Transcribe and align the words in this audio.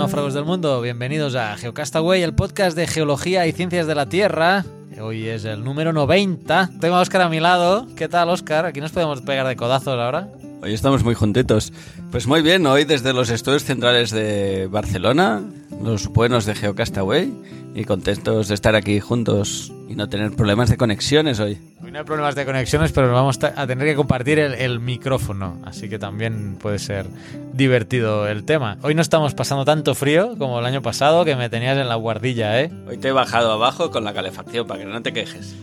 Genófragos 0.00 0.32
del 0.32 0.46
mundo, 0.46 0.80
bienvenidos 0.80 1.34
a 1.34 1.54
Geocastaway, 1.58 2.22
el 2.22 2.34
podcast 2.34 2.74
de 2.74 2.86
geología 2.86 3.46
y 3.46 3.52
ciencias 3.52 3.86
de 3.86 3.94
la 3.94 4.06
Tierra. 4.06 4.64
Hoy 4.98 5.28
es 5.28 5.44
el 5.44 5.62
número 5.62 5.92
90. 5.92 6.70
Tengo 6.80 6.94
a 6.94 7.00
Oscar 7.00 7.20
a 7.20 7.28
mi 7.28 7.38
lado. 7.38 7.86
¿Qué 7.96 8.08
tal, 8.08 8.30
Oscar? 8.30 8.64
Aquí 8.64 8.80
nos 8.80 8.92
podemos 8.92 9.20
pegar 9.20 9.46
de 9.46 9.56
codazos 9.56 10.00
ahora. 10.00 10.28
Hoy 10.62 10.72
estamos 10.72 11.04
muy 11.04 11.14
juntitos. 11.14 11.74
Pues 12.10 12.26
muy 12.26 12.40
bien, 12.40 12.66
hoy 12.66 12.84
desde 12.84 13.12
los 13.12 13.28
estudios 13.28 13.64
centrales 13.64 14.10
de 14.10 14.68
Barcelona, 14.70 15.42
los 15.84 16.08
buenos 16.08 16.46
de 16.46 16.54
Geocastaway, 16.54 17.30
y 17.74 17.84
contentos 17.84 18.48
de 18.48 18.54
estar 18.54 18.76
aquí 18.76 19.00
juntos 19.00 19.70
y 19.86 19.96
no 19.96 20.08
tener 20.08 20.34
problemas 20.34 20.70
de 20.70 20.78
conexiones 20.78 21.40
hoy. 21.40 21.58
No 21.90 21.98
hay 21.98 22.04
problemas 22.04 22.36
de 22.36 22.46
conexiones, 22.46 22.92
pero 22.92 23.12
vamos 23.12 23.40
a 23.42 23.66
tener 23.66 23.84
que 23.84 23.96
compartir 23.96 24.38
el, 24.38 24.54
el, 24.54 24.78
micrófono, 24.78 25.58
así 25.64 25.88
que 25.88 25.98
también 25.98 26.56
puede 26.56 26.78
ser 26.78 27.06
divertido 27.52 28.28
el 28.28 28.44
tema. 28.44 28.78
Hoy 28.82 28.94
no 28.94 29.02
estamos 29.02 29.34
pasando 29.34 29.64
tanto 29.64 29.96
frío 29.96 30.36
como 30.38 30.60
el 30.60 30.66
año 30.66 30.82
pasado, 30.82 31.24
que 31.24 31.34
me 31.34 31.48
tenías 31.50 31.76
en 31.76 31.88
la 31.88 31.96
guardilla, 31.96 32.60
¿eh? 32.60 32.70
Hoy 32.86 32.96
te 32.98 33.08
he 33.08 33.12
bajado 33.12 33.50
abajo 33.50 33.90
con 33.90 34.04
la 34.04 34.14
calefacción 34.14 34.68
para 34.68 34.80
que 34.80 34.86
no 34.86 35.02
te 35.02 35.12
quejes. 35.12 35.56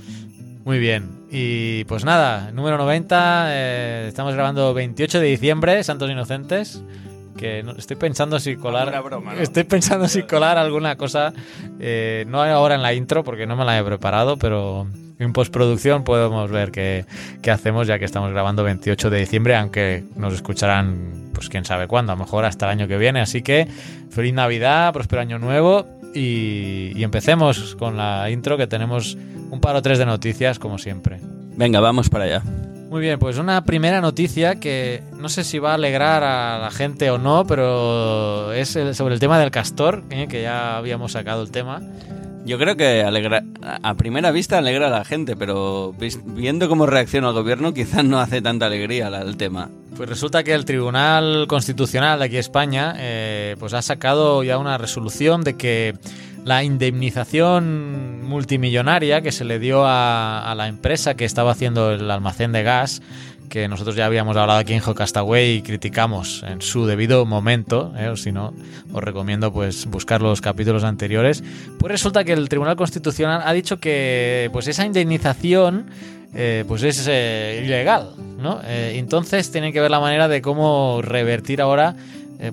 Muy 0.66 0.80
bien. 0.80 1.10
Y 1.32 1.86
pues 1.86 2.04
nada, 2.04 2.52
número 2.52 2.78
90, 2.78 3.46
eh, 3.50 4.06
estamos 4.10 4.34
grabando 4.34 4.74
28 4.74 5.22
de 5.22 5.28
diciembre, 5.28 5.82
Santos 5.86 6.12
Inocentes. 6.12 6.84
Que 7.38 7.64
no, 7.64 7.72
estoy 7.72 7.96
pensando 7.96 8.38
si 8.40 8.58
colar. 8.58 9.02
Broma, 9.02 9.34
¿no? 9.34 9.40
Estoy 9.40 9.64
pensando 9.64 10.10
si 10.10 10.24
colar 10.28 10.58
alguna 10.58 10.98
cosa. 10.98 11.32
Eh, 11.80 12.26
no 12.28 12.44
ahora 12.44 12.76
en 12.76 12.82
la 12.82 12.94
intro, 12.94 13.24
porque 13.24 13.48
no 13.48 13.56
me 13.56 13.64
la 13.64 13.80
he 13.80 13.84
preparado, 13.84 14.36
pero 14.36 14.88
en 15.20 15.34
postproducción 15.34 16.04
podemos 16.04 16.50
ver 16.52 16.72
qué, 16.72 17.06
qué, 17.42 17.52
hacemos, 17.52 17.88
ya 17.88 18.00
que 18.00 18.06
estamos 18.06 18.32
grabando 18.32 18.64
28 18.64 19.10
de 19.10 19.20
diciembre, 19.20 19.56
aunque 19.56 20.04
nos 20.16 20.34
escucharán, 20.34 21.30
pues 21.34 21.50
quién 21.50 21.66
sabe 21.66 21.88
cuándo, 21.88 22.12
a 22.12 22.16
lo 22.16 22.24
mejor 22.24 22.46
hasta 22.46 22.66
el 22.66 22.72
año 22.72 22.88
que 22.88 22.98
viene. 22.98 23.22
Así 23.22 23.42
que 23.42 23.68
feliz 24.10 24.34
Navidad, 24.34 24.94
próspero 24.94 25.22
año 25.22 25.40
nuevo. 25.40 25.86
Y, 26.14 26.94
y 26.96 27.04
empecemos 27.04 27.76
con 27.76 27.98
la 27.98 28.30
intro, 28.32 28.58
que 28.58 28.66
tenemos 28.66 29.18
un 29.52 29.60
par 29.60 29.76
o 29.76 29.82
tres 29.82 30.00
de 30.00 30.06
noticias, 30.06 30.58
como 30.58 30.78
siempre. 30.78 31.20
Venga, 31.56 31.80
vamos 31.80 32.10
para 32.10 32.26
allá. 32.26 32.44
Muy 32.90 33.02
bien, 33.02 33.20
pues 33.20 33.38
una 33.38 33.66
primera 33.66 34.00
noticia 34.00 34.62
que 34.62 35.04
no 35.18 35.28
sé 35.28 35.44
si 35.44 35.60
va 35.60 35.72
a 35.72 35.74
alegrar 35.74 36.24
a 36.24 36.58
la 36.58 36.72
gente 36.72 37.12
o 37.12 37.18
no, 37.18 37.46
pero 37.46 38.54
es 38.54 38.78
sobre 38.94 39.14
el 39.14 39.20
tema 39.20 39.38
del 39.40 39.52
castor, 39.52 40.04
¿eh? 40.10 40.28
que 40.30 40.42
ya 40.42 40.78
habíamos 40.78 41.12
sacado 41.12 41.44
el 41.44 41.52
tema. 41.52 41.82
Yo 42.48 42.58
creo 42.58 42.78
que 42.78 43.04
alegra, 43.04 43.44
a 43.62 43.96
primera 43.96 44.32
vista 44.32 44.58
alegra 44.58 44.88
a 44.88 44.90
la 44.90 45.04
gente, 45.04 45.36
pero 45.36 45.94
viendo 46.26 46.70
cómo 46.70 46.86
reacciona 46.86 47.28
el 47.28 47.34
gobierno 47.34 47.74
quizás 47.74 48.06
no 48.06 48.22
hace 48.22 48.42
tanta 48.42 48.68
alegría 48.68 49.10
el 49.10 49.36
tema. 49.36 49.70
Pues 49.98 50.08
resulta 50.08 50.44
que 50.44 50.54
el 50.54 50.64
Tribunal 50.64 51.48
Constitucional 51.50 52.20
de 52.20 52.26
aquí 52.26 52.38
España 52.38 52.96
eh, 52.98 53.58
pues 53.60 53.74
ha 53.74 53.82
sacado 53.82 54.44
ya 54.44 54.58
una 54.60 54.78
resolución 54.78 55.44
de 55.44 55.58
que 55.58 55.96
la 56.46 56.64
indemnización 56.64 58.24
multimillonaria 58.24 59.20
que 59.20 59.34
se 59.34 59.44
le 59.44 59.60
dio 59.60 59.86
a, 59.86 60.50
a, 60.50 60.56
la 60.56 60.70
empresa 60.70 61.16
que 61.16 61.26
estaba 61.26 61.52
haciendo 61.52 61.92
el 61.92 62.10
almacén 62.10 62.54
de 62.54 62.64
gas, 62.64 63.02
que 63.50 63.68
nosotros 63.68 63.96
ya 63.96 64.06
habíamos 64.06 64.36
hablado 64.38 64.60
aquí 64.60 64.74
en 64.74 64.82
Geocastaway 64.82 65.58
y 65.58 65.62
criticamos 65.62 66.44
en 66.48 66.62
su 66.62 66.86
debido 66.86 67.26
momento, 67.26 67.94
¿eh? 67.98 68.10
o 68.10 68.18
si 68.18 68.32
no, 68.32 68.54
os 68.94 69.04
recomiendo 69.04 69.52
pues 69.52 69.86
buscar 69.86 70.22
los 70.22 70.42
capítulos 70.42 70.84
anteriores, 70.84 71.44
pues 71.80 71.92
resulta 71.92 72.24
que 72.24 72.34
el 72.34 72.50
Tribunal 72.50 72.76
Constitucional 72.76 73.42
ha 73.46 73.54
dicho 73.54 73.80
que 73.80 74.50
pues 74.52 74.68
esa 74.68 74.86
indemnización 74.86 75.88
eh, 76.34 76.66
pues 76.68 76.84
es 76.84 77.08
eh, 77.10 77.64
ilegal, 77.66 78.12
¿no? 78.38 78.60
Entonces 78.66 79.52
tienen 79.52 79.74
que 79.74 79.82
ver 79.82 79.92
la 79.92 80.00
manera 80.00 80.28
de 80.28 80.42
cómo 80.42 81.02
revertir 81.02 81.62
ahora 81.62 81.96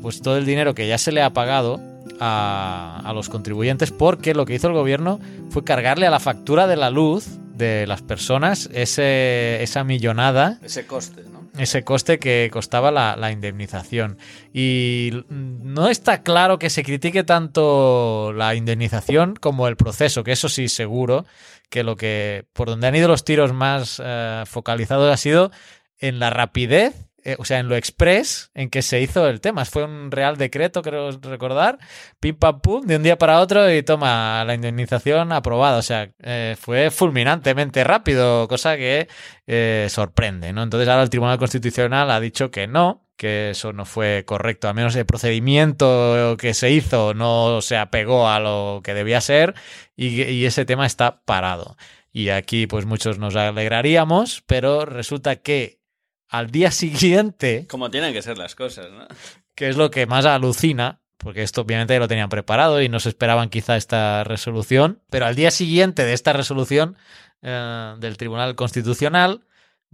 pues 0.00 0.22
todo 0.22 0.38
el 0.38 0.46
dinero 0.46 0.74
que 0.74 0.88
ya 0.88 0.96
se 0.96 1.12
le 1.12 1.20
ha 1.20 1.30
pagado 1.30 1.78
a, 2.20 3.02
a, 3.04 3.12
los 3.12 3.28
contribuyentes 3.28 3.90
porque 3.90 4.32
lo 4.32 4.46
que 4.46 4.54
hizo 4.54 4.68
el 4.68 4.72
gobierno 4.72 5.20
fue 5.50 5.62
cargarle 5.62 6.06
a 6.06 6.10
la 6.10 6.20
factura 6.20 6.66
de 6.66 6.76
la 6.76 6.88
luz 6.88 7.38
de 7.54 7.86
las 7.86 8.02
personas 8.02 8.68
ese, 8.72 9.62
esa 9.62 9.84
millonada. 9.84 10.58
Ese 10.62 10.86
coste, 10.86 11.22
¿no? 11.30 11.48
Ese 11.56 11.84
coste 11.84 12.18
que 12.18 12.50
costaba 12.52 12.90
la, 12.90 13.16
la, 13.16 13.30
indemnización. 13.30 14.18
Y 14.52 15.24
no 15.28 15.88
está 15.88 16.22
claro 16.22 16.58
que 16.58 16.68
se 16.68 16.82
critique 16.82 17.22
tanto 17.22 18.32
la 18.32 18.54
indemnización 18.54 19.36
como 19.36 19.68
el 19.68 19.76
proceso, 19.76 20.24
que 20.24 20.32
eso 20.32 20.48
sí 20.48 20.68
seguro 20.68 21.24
que 21.70 21.82
lo 21.82 21.96
que 21.96 22.44
por 22.52 22.68
donde 22.68 22.86
han 22.86 22.94
ido 22.94 23.08
los 23.08 23.24
tiros 23.24 23.52
más 23.52 23.98
uh, 23.98 24.46
focalizados 24.46 25.12
ha 25.12 25.16
sido 25.16 25.50
en 25.98 26.18
la 26.18 26.30
rapidez 26.30 26.94
eh, 27.24 27.36
o 27.38 27.44
sea, 27.46 27.58
en 27.58 27.68
lo 27.68 27.76
express 27.76 28.50
en 28.54 28.68
que 28.68 28.82
se 28.82 29.00
hizo 29.00 29.26
el 29.28 29.40
tema. 29.40 29.64
Fue 29.64 29.84
un 29.84 30.10
real 30.10 30.36
decreto, 30.36 30.82
creo 30.82 31.10
recordar, 31.22 31.78
pim 32.20 32.36
pam 32.36 32.60
pum, 32.60 32.84
de 32.84 32.96
un 32.96 33.02
día 33.02 33.16
para 33.16 33.40
otro 33.40 33.72
y 33.72 33.82
toma 33.82 34.44
la 34.44 34.54
indemnización 34.54 35.32
aprobada. 35.32 35.78
O 35.78 35.82
sea, 35.82 36.10
eh, 36.22 36.54
fue 36.60 36.90
fulminantemente 36.90 37.82
rápido, 37.82 38.46
cosa 38.46 38.76
que 38.76 39.08
eh, 39.46 39.86
sorprende, 39.88 40.52
¿no? 40.52 40.62
Entonces 40.62 40.86
ahora 40.88 41.02
el 41.02 41.10
Tribunal 41.10 41.38
Constitucional 41.38 42.10
ha 42.10 42.20
dicho 42.20 42.50
que 42.50 42.66
no, 42.66 43.06
que 43.16 43.50
eso 43.50 43.72
no 43.72 43.86
fue 43.86 44.24
correcto, 44.26 44.68
al 44.68 44.74
menos 44.74 44.94
el 44.96 45.06
procedimiento 45.06 46.36
que 46.38 46.52
se 46.52 46.70
hizo 46.72 47.14
no 47.14 47.62
se 47.62 47.76
apegó 47.78 48.28
a 48.28 48.38
lo 48.40 48.82
que 48.84 48.92
debía 48.92 49.20
ser 49.22 49.54
y, 49.96 50.22
y 50.24 50.44
ese 50.44 50.66
tema 50.66 50.84
está 50.84 51.22
parado. 51.24 51.76
Y 52.12 52.28
aquí 52.28 52.66
pues 52.66 52.84
muchos 52.86 53.18
nos 53.18 53.34
alegraríamos, 53.34 54.42
pero 54.46 54.84
resulta 54.84 55.36
que 55.36 55.83
al 56.28 56.50
día 56.50 56.70
siguiente. 56.70 57.66
Como 57.68 57.90
tienen 57.90 58.12
que 58.12 58.22
ser 58.22 58.38
las 58.38 58.54
cosas, 58.54 58.90
¿no? 58.90 59.06
Que 59.54 59.68
es 59.68 59.76
lo 59.76 59.90
que 59.90 60.06
más 60.06 60.24
alucina, 60.26 61.00
porque 61.18 61.42
esto 61.42 61.62
obviamente 61.62 61.98
lo 61.98 62.08
tenían 62.08 62.28
preparado 62.28 62.82
y 62.82 62.88
no 62.88 63.00
se 63.00 63.08
esperaban 63.08 63.48
quizá 63.48 63.76
esta 63.76 64.24
resolución, 64.24 65.02
pero 65.10 65.26
al 65.26 65.36
día 65.36 65.50
siguiente 65.50 66.04
de 66.04 66.12
esta 66.12 66.32
resolución 66.32 66.96
eh, 67.42 67.94
del 67.98 68.16
Tribunal 68.16 68.54
Constitucional 68.56 69.44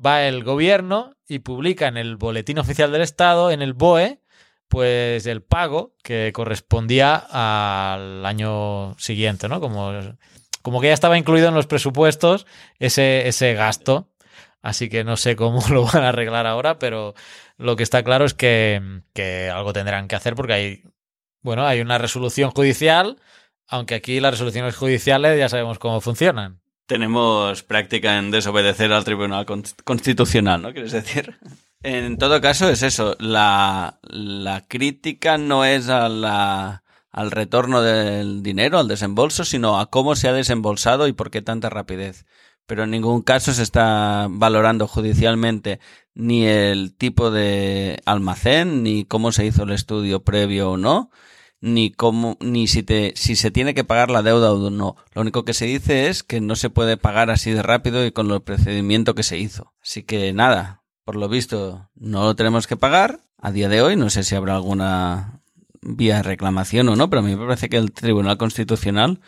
va 0.05 0.25
el 0.27 0.45
gobierno 0.45 1.17
y 1.29 1.41
publica 1.41 1.89
en 1.89 1.97
el 1.97 2.17
Boletín 2.17 2.59
Oficial 2.59 2.91
del 2.91 3.03
Estado, 3.03 3.51
en 3.51 3.61
el 3.61 3.75
BOE, 3.75 4.21
pues 4.69 5.27
el 5.27 5.43
pago 5.43 5.95
que 6.03 6.31
correspondía 6.33 7.17
al 7.17 8.25
año 8.25 8.97
siguiente, 8.99 9.49
¿no? 9.49 9.61
Como, 9.61 9.93
como 10.63 10.81
que 10.81 10.87
ya 10.87 10.95
estaba 10.95 11.19
incluido 11.19 11.49
en 11.49 11.55
los 11.55 11.67
presupuestos 11.67 12.47
ese, 12.79 13.29
ese 13.29 13.55
gasto 13.55 14.09
Así 14.62 14.88
que 14.88 15.04
no 15.04 15.16
sé 15.16 15.37
cómo 15.37 15.60
lo 15.71 15.84
van 15.84 16.04
a 16.04 16.10
arreglar 16.10 16.47
ahora, 16.47 16.78
pero 16.78 17.15
lo 17.57 17.77
que 17.77 17.83
está 17.83 18.03
claro 18.03 18.24
es 18.24 18.34
que, 18.34 18.80
algo 19.53 19.72
tendrán 19.72 20.09
que 20.09 20.16
hacer 20.16 20.34
porque 20.34 20.53
hay, 20.53 20.83
bueno, 21.42 21.66
hay 21.66 21.80
una 21.80 21.98
resolución 21.98 22.51
judicial, 22.51 23.18
aunque 23.66 23.95
aquí 23.95 24.21
las 24.21 24.33
resoluciones 24.33 24.77
judiciales 24.77 25.39
ya 25.39 25.48
sabemos 25.48 25.78
cómo 25.78 26.01
funcionan. 26.01 26.60
Tenemos 26.86 27.62
práctica 27.62 28.18
en 28.18 28.33
desobedecer 28.33 28.92
al 28.92 29.04
Tribunal 29.04 29.47
Constitucional, 29.84 30.60
¿no? 30.60 30.72
¿Quieres 30.72 30.91
decir? 30.91 31.39
En 31.83 32.18
todo 32.18 32.41
caso 32.41 32.68
es 32.68 32.83
eso, 32.83 33.16
la, 33.21 34.01
la 34.03 34.66
crítica 34.66 35.39
no 35.39 35.65
es 35.65 35.89
a 35.89 36.09
la, 36.09 36.83
al 37.10 37.30
retorno 37.30 37.80
del 37.80 38.42
dinero, 38.42 38.78
al 38.78 38.89
desembolso, 38.89 39.45
sino 39.45 39.78
a 39.78 39.86
cómo 39.86 40.16
se 40.16 40.28
ha 40.28 40.33
desembolsado 40.33 41.06
y 41.06 41.13
por 41.13 41.30
qué 41.30 41.42
tanta 41.42 41.71
rapidez 41.71 42.27
pero 42.71 42.84
en 42.84 42.93
ningún 42.93 43.22
caso 43.22 43.53
se 43.53 43.65
está 43.65 44.28
valorando 44.31 44.87
judicialmente 44.87 45.81
ni 46.15 46.47
el 46.47 46.95
tipo 46.95 47.33
de 47.33 47.99
almacén, 48.07 48.84
ni 48.84 49.05
cómo 49.05 49.33
se 49.33 49.45
hizo 49.45 49.65
el 49.65 49.72
estudio 49.72 50.22
previo 50.22 50.71
o 50.71 50.77
no, 50.77 51.11
ni 51.61 51.91
cómo, 51.91 52.37
ni 52.39 52.69
si 52.69 52.84
te, 52.84 53.13
si 53.17 53.34
se 53.34 53.51
tiene 53.51 53.75
que 53.75 53.83
pagar 53.83 54.09
la 54.09 54.22
deuda 54.22 54.53
o 54.53 54.71
no. 54.71 54.95
Lo 55.15 55.22
único 55.22 55.45
que 55.45 55.53
se 55.53 55.67
dice 55.67 56.07
es 56.07 56.22
que 56.22 56.41
no 56.41 56.55
se 56.55 56.71
puede 56.71 56.97
pagar 56.97 57.28
así 57.33 57.51
de 57.51 57.65
rápido 57.65 58.07
y 58.07 58.13
con 58.13 58.31
el 58.31 58.41
procedimiento 58.41 59.16
que 59.16 59.25
se 59.25 59.37
hizo. 59.37 59.73
Así 59.83 60.05
que 60.05 60.33
nada, 60.33 60.84
por 61.05 61.16
lo 61.16 61.28
visto 61.28 61.91
no 61.97 62.23
lo 62.23 62.37
tenemos 62.37 62.69
que 62.69 62.77
pagar, 62.77 63.19
a 63.37 63.51
día 63.51 63.69
de 63.69 63.83
hoy. 63.83 63.97
No 63.97 64.11
sé 64.11 64.23
si 64.23 64.37
habrá 64.37 64.55
alguna 64.55 65.41
vía 65.83 66.19
de 66.19 66.23
reclamación 66.23 66.89
o 66.89 66.95
no, 66.95 67.11
pero 67.11 67.19
a 67.19 67.25
mí 67.25 67.34
me 67.34 67.45
parece 67.45 67.69
que 67.69 67.78
el 67.78 67.91
Tribunal 67.91 68.39
Constitucional 68.39 69.19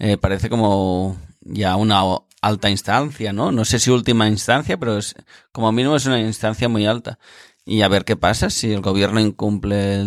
eh, 0.00 0.16
parece 0.16 0.50
como 0.50 1.16
ya 1.42 1.76
una 1.76 2.02
alta 2.40 2.70
instancia, 2.70 3.32
¿no? 3.32 3.52
No 3.52 3.64
sé 3.64 3.78
si 3.78 3.90
última 3.90 4.28
instancia, 4.28 4.78
pero 4.78 4.98
es, 4.98 5.14
como 5.52 5.72
mínimo 5.72 5.96
es 5.96 6.06
una 6.06 6.20
instancia 6.20 6.68
muy 6.68 6.86
alta. 6.86 7.18
Y 7.64 7.82
a 7.82 7.88
ver 7.88 8.06
qué 8.06 8.16
pasa 8.16 8.48
si 8.48 8.72
el 8.72 8.80
gobierno 8.80 9.20
incumple 9.20 10.00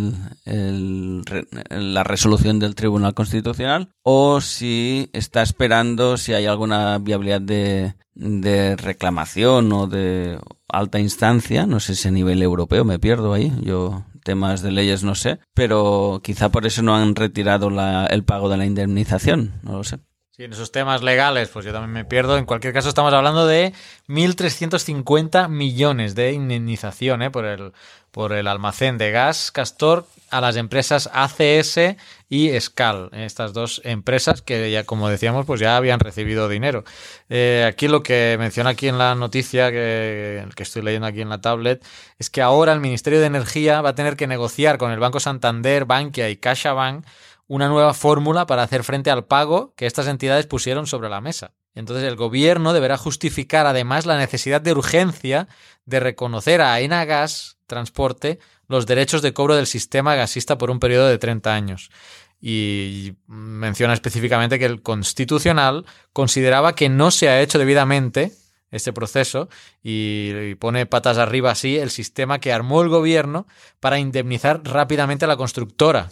el, 0.46 1.24
la 1.70 2.04
resolución 2.04 2.58
del 2.58 2.74
Tribunal 2.74 3.14
Constitucional 3.14 3.90
o 4.02 4.42
si 4.42 5.12
está 5.14 5.44
esperando 5.44 6.18
si 6.18 6.34
hay 6.34 6.48
alguna 6.48 6.98
viabilidad 6.98 7.42
de, 7.42 7.94
de 8.16 8.76
reclamación 8.78 9.72
o 9.74 9.86
de 9.86 10.40
alta 10.70 11.00
instancia. 11.00 11.68
No 11.68 11.80
sé 11.80 11.94
si 11.94 12.08
a 12.08 12.12
nivel 12.12 12.42
europeo 12.42 12.84
me 12.84 12.98
pierdo 12.98 13.32
ahí. 13.32 13.54
Yo 13.62 14.06
temas 14.24 14.64
de 14.64 14.72
leyes 14.72 15.04
no 15.04 15.14
sé, 15.14 15.40
pero 15.54 16.22
quizá 16.24 16.50
por 16.50 16.66
eso 16.66 16.82
no 16.82 16.96
han 16.96 17.16
retirado 17.16 17.70
la, 17.70 18.08
el 18.08 18.24
pago 18.24 18.50
de 18.50 18.58
la 18.58 18.66
indemnización, 18.66 19.60
no 19.62 19.74
lo 19.74 19.84
sé. 19.84 20.00
En 20.44 20.54
esos 20.54 20.72
temas 20.72 21.04
legales, 21.04 21.50
pues 21.50 21.66
yo 21.66 21.72
también 21.72 21.92
me 21.92 22.04
pierdo. 22.04 22.36
En 22.36 22.46
cualquier 22.46 22.74
caso, 22.74 22.90
estamos 22.90 23.14
hablando 23.14 23.46
de 23.46 23.74
1.350 24.08 25.48
millones 25.50 26.16
de 26.16 26.32
indemnización 26.32 27.22
¿eh? 27.22 27.30
por, 27.30 27.46
el, 27.46 27.74
por 28.10 28.34
el 28.34 28.48
almacén 28.48 28.98
de 28.98 29.12
gas 29.12 29.52
Castor 29.52 30.08
a 30.32 30.42
las 30.42 30.56
empresas 30.56 31.12
ACS 31.14 31.96
y 32.28 32.60
Scal, 32.60 33.10
estas 33.12 33.54
dos 33.54 33.82
empresas 33.84 34.42
que 34.42 34.72
ya, 34.72 34.84
como 34.84 35.10
decíamos, 35.10 35.46
pues 35.46 35.60
ya 35.60 35.78
habían 35.78 36.00
recibido 36.00 36.50
dinero. 36.50 36.86
Eh, 37.30 37.64
aquí 37.68 37.88
lo 37.88 38.02
que 38.02 38.38
menciona 38.40 38.72
aquí 38.72 38.88
en 38.88 38.98
la 38.98 39.14
noticia 39.14 39.70
que, 39.70 40.44
que 40.56 40.64
estoy 40.64 40.82
leyendo 40.82 41.06
aquí 41.06 41.22
en 41.22 41.30
la 41.30 41.42
tablet 41.42 41.86
es 42.18 42.32
que 42.32 42.42
ahora 42.42 42.74
el 42.74 42.80
Ministerio 42.80 43.20
de 43.20 43.28
Energía 43.28 43.82
va 43.82 43.90
a 43.90 43.96
tener 43.96 44.16
que 44.16 44.26
negociar 44.26 44.80
con 44.80 44.92
el 44.92 45.00
Banco 45.00 45.20
Santander, 45.20 45.86
Bankia 45.86 46.30
y 46.30 46.38
CaixaBank 46.38 47.06
una 47.52 47.68
nueva 47.68 47.94
fórmula 47.94 48.46
para 48.46 48.64
hacer 48.64 48.82
frente 48.82 49.12
al 49.12 49.26
pago 49.26 49.74
que 49.76 49.86
estas 49.86 50.08
entidades 50.08 50.48
pusieron 50.48 50.88
sobre 50.88 51.10
la 51.10 51.20
mesa. 51.20 51.52
Entonces 51.76 52.06
el 52.06 52.16
gobierno 52.16 52.72
deberá 52.72 52.96
justificar 52.96 53.68
además 53.68 54.06
la 54.06 54.18
necesidad 54.18 54.62
de 54.62 54.72
urgencia 54.72 55.50
de 55.84 56.00
reconocer 56.00 56.62
a 56.62 56.80
Enagas 56.80 57.58
Transporte 57.68 58.40
los 58.70 58.86
derechos 58.86 59.22
de 59.22 59.34
cobro 59.34 59.58
del 59.58 59.68
sistema 59.68 60.16
gasista 60.16 60.58
por 60.58 60.72
un 60.72 60.80
periodo 60.80 61.10
de 61.10 61.18
30 61.18 61.54
años. 61.54 61.92
Y 62.40 63.16
menciona 63.28 63.94
específicamente 63.96 64.58
que 64.58 64.66
el 64.66 64.82
Constitucional 64.82 65.86
consideraba 66.14 66.74
que 66.74 66.88
no 66.88 67.12
se 67.12 67.28
ha 67.28 67.42
hecho 67.42 67.60
debidamente 67.60 68.32
este 68.72 68.94
proceso 68.94 69.50
y, 69.84 70.56
pone 70.56 70.86
patas 70.86 71.18
arriba 71.18 71.52
así 71.52 71.78
el 71.78 71.90
sistema 71.90 72.40
que 72.40 72.54
armó 72.54 72.82
el 72.82 72.88
gobierno 72.88 73.46
para 73.82 74.00
indemnizar 74.00 74.62
rápidamente 74.64 75.26
a 75.26 75.28
la 75.28 75.36
constructora 75.36 76.12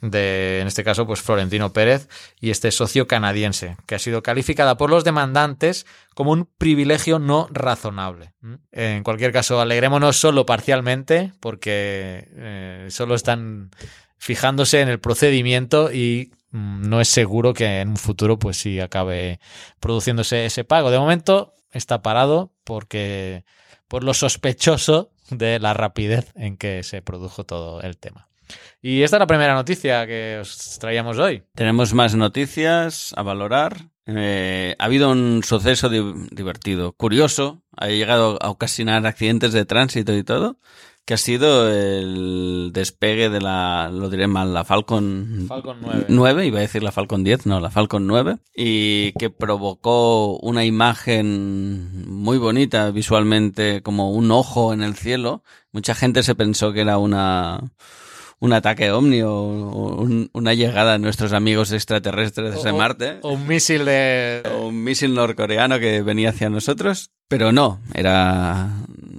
de, 0.00 0.60
en 0.60 0.66
este 0.66 0.84
caso, 0.84 1.06
pues 1.06 1.20
Florentino 1.20 1.72
Pérez 1.72 2.08
y 2.40 2.50
este 2.50 2.70
socio 2.70 3.06
canadiense, 3.06 3.76
que 3.86 3.94
ha 3.94 3.98
sido 3.98 4.22
calificada 4.22 4.76
por 4.76 4.90
los 4.90 5.04
demandantes 5.04 5.86
como 6.14 6.32
un 6.32 6.46
privilegio 6.58 7.18
no 7.18 7.48
razonable. 7.50 8.32
En 8.72 9.02
cualquier 9.02 9.32
caso, 9.32 9.60
alegrémonos 9.60 10.16
solo 10.16 10.46
parcialmente, 10.46 11.32
porque 11.40 12.28
eh, 12.34 12.86
solo 12.90 13.14
están 13.14 13.70
fijándose 14.18 14.80
en 14.80 14.88
el 14.88 15.00
procedimiento 15.00 15.92
y 15.92 16.32
mm, 16.50 16.88
no 16.88 17.00
es 17.00 17.08
seguro 17.08 17.54
que 17.54 17.80
en 17.80 17.90
un 17.90 17.96
futuro, 17.96 18.38
pues 18.38 18.58
sí 18.58 18.80
acabe 18.80 19.40
produciéndose 19.80 20.44
ese 20.44 20.64
pago. 20.64 20.90
De 20.90 20.98
momento 20.98 21.54
está 21.72 22.02
parado 22.02 22.52
porque 22.64 23.44
por 23.88 24.04
lo 24.04 24.14
sospechoso 24.14 25.10
de 25.30 25.58
la 25.58 25.74
rapidez 25.74 26.32
en 26.34 26.56
que 26.56 26.82
se 26.82 27.02
produjo 27.02 27.44
todo 27.44 27.80
el 27.82 27.96
tema. 27.98 28.29
Y 28.82 29.02
esta 29.02 29.16
es 29.16 29.20
la 29.20 29.26
primera 29.26 29.54
noticia 29.54 30.06
que 30.06 30.38
os 30.40 30.78
traíamos 30.78 31.18
hoy. 31.18 31.42
Tenemos 31.54 31.94
más 31.94 32.14
noticias 32.14 33.12
a 33.16 33.22
valorar. 33.22 33.76
Eh, 34.06 34.74
ha 34.78 34.84
habido 34.84 35.10
un 35.10 35.42
suceso 35.44 35.88
divertido, 35.88 36.92
curioso, 36.92 37.62
ha 37.76 37.88
llegado 37.88 38.38
a 38.40 38.50
ocasionar 38.50 39.06
accidentes 39.06 39.52
de 39.52 39.64
tránsito 39.64 40.16
y 40.16 40.24
todo, 40.24 40.56
que 41.04 41.14
ha 41.14 41.16
sido 41.16 41.70
el 41.70 42.70
despegue 42.72 43.30
de 43.30 43.40
la, 43.40 43.90
lo 43.92 44.10
diré 44.10 44.26
mal, 44.26 44.54
la 44.54 44.64
Falcon, 44.64 45.46
Falcon 45.48 45.78
9. 45.80 46.04
9, 46.08 46.46
iba 46.46 46.58
a 46.58 46.62
decir 46.62 46.82
la 46.82 46.92
Falcon 46.92 47.24
10, 47.24 47.46
no, 47.46 47.60
la 47.60 47.70
Falcon 47.70 48.06
9, 48.06 48.38
y 48.54 49.12
que 49.12 49.30
provocó 49.30 50.38
una 50.38 50.64
imagen 50.64 52.06
muy 52.06 52.38
bonita 52.38 52.90
visualmente, 52.90 53.82
como 53.82 54.12
un 54.12 54.30
ojo 54.30 54.72
en 54.72 54.82
el 54.82 54.94
cielo. 54.94 55.42
Mucha 55.72 55.94
gente 55.94 56.22
se 56.22 56.34
pensó 56.34 56.72
que 56.72 56.82
era 56.82 56.98
una 56.98 57.60
un 58.40 58.52
ataque 58.54 58.90
ovni 58.90 59.22
o, 59.22 60.06
una 60.32 60.54
llegada 60.54 60.92
de 60.92 60.98
nuestros 60.98 61.32
amigos 61.32 61.72
extraterrestres 61.72 62.62
de 62.62 62.72
Marte. 62.72 63.18
O 63.22 63.32
un 63.32 63.46
misil 63.46 63.84
de... 63.84 64.42
O 64.54 64.68
un 64.68 64.82
misil 64.82 65.14
norcoreano 65.14 65.78
que 65.78 66.02
venía 66.02 66.30
hacia 66.30 66.48
nosotros. 66.48 67.10
Pero 67.28 67.52
no, 67.52 67.80
era 67.94 68.70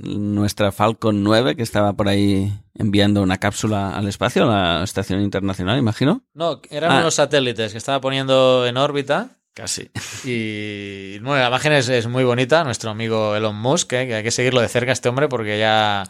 nuestra 0.04 0.72
Falcon 0.72 1.24
9 1.24 1.56
que 1.56 1.64
estaba 1.64 1.94
por 1.94 2.10
ahí 2.10 2.52
enviando 2.74 3.22
una 3.22 3.38
cápsula 3.38 3.96
al 3.96 4.08
espacio, 4.08 4.44
a 4.44 4.80
la 4.80 4.84
Estación 4.84 5.22
Internacional, 5.22 5.78
imagino. 5.78 6.24
No, 6.34 6.60
eran 6.72 6.92
ah. 6.92 7.00
unos 7.00 7.16
satélites 7.16 7.72
que 7.72 7.78
estaba 7.78 8.02
poniendo 8.02 8.66
en 8.66 8.78
órbita. 8.78 9.38
Casi. 9.54 9.92
Y 10.24 11.20
bueno, 11.20 11.42
la 11.42 11.48
imagen 11.48 11.74
es, 11.74 12.08
muy 12.08 12.24
bonita. 12.24 12.64
Nuestro 12.64 12.92
amigo 12.92 13.36
Elon 13.36 13.56
Musk, 13.56 13.94
eh, 13.94 14.08
que 14.08 14.16
hay 14.16 14.24
que 14.24 14.32
seguirlo 14.32 14.62
de 14.62 14.68
cerca 14.68 14.92
este 14.92 15.10
hombre 15.10 15.28
porque 15.28 15.60
ya 15.60 16.04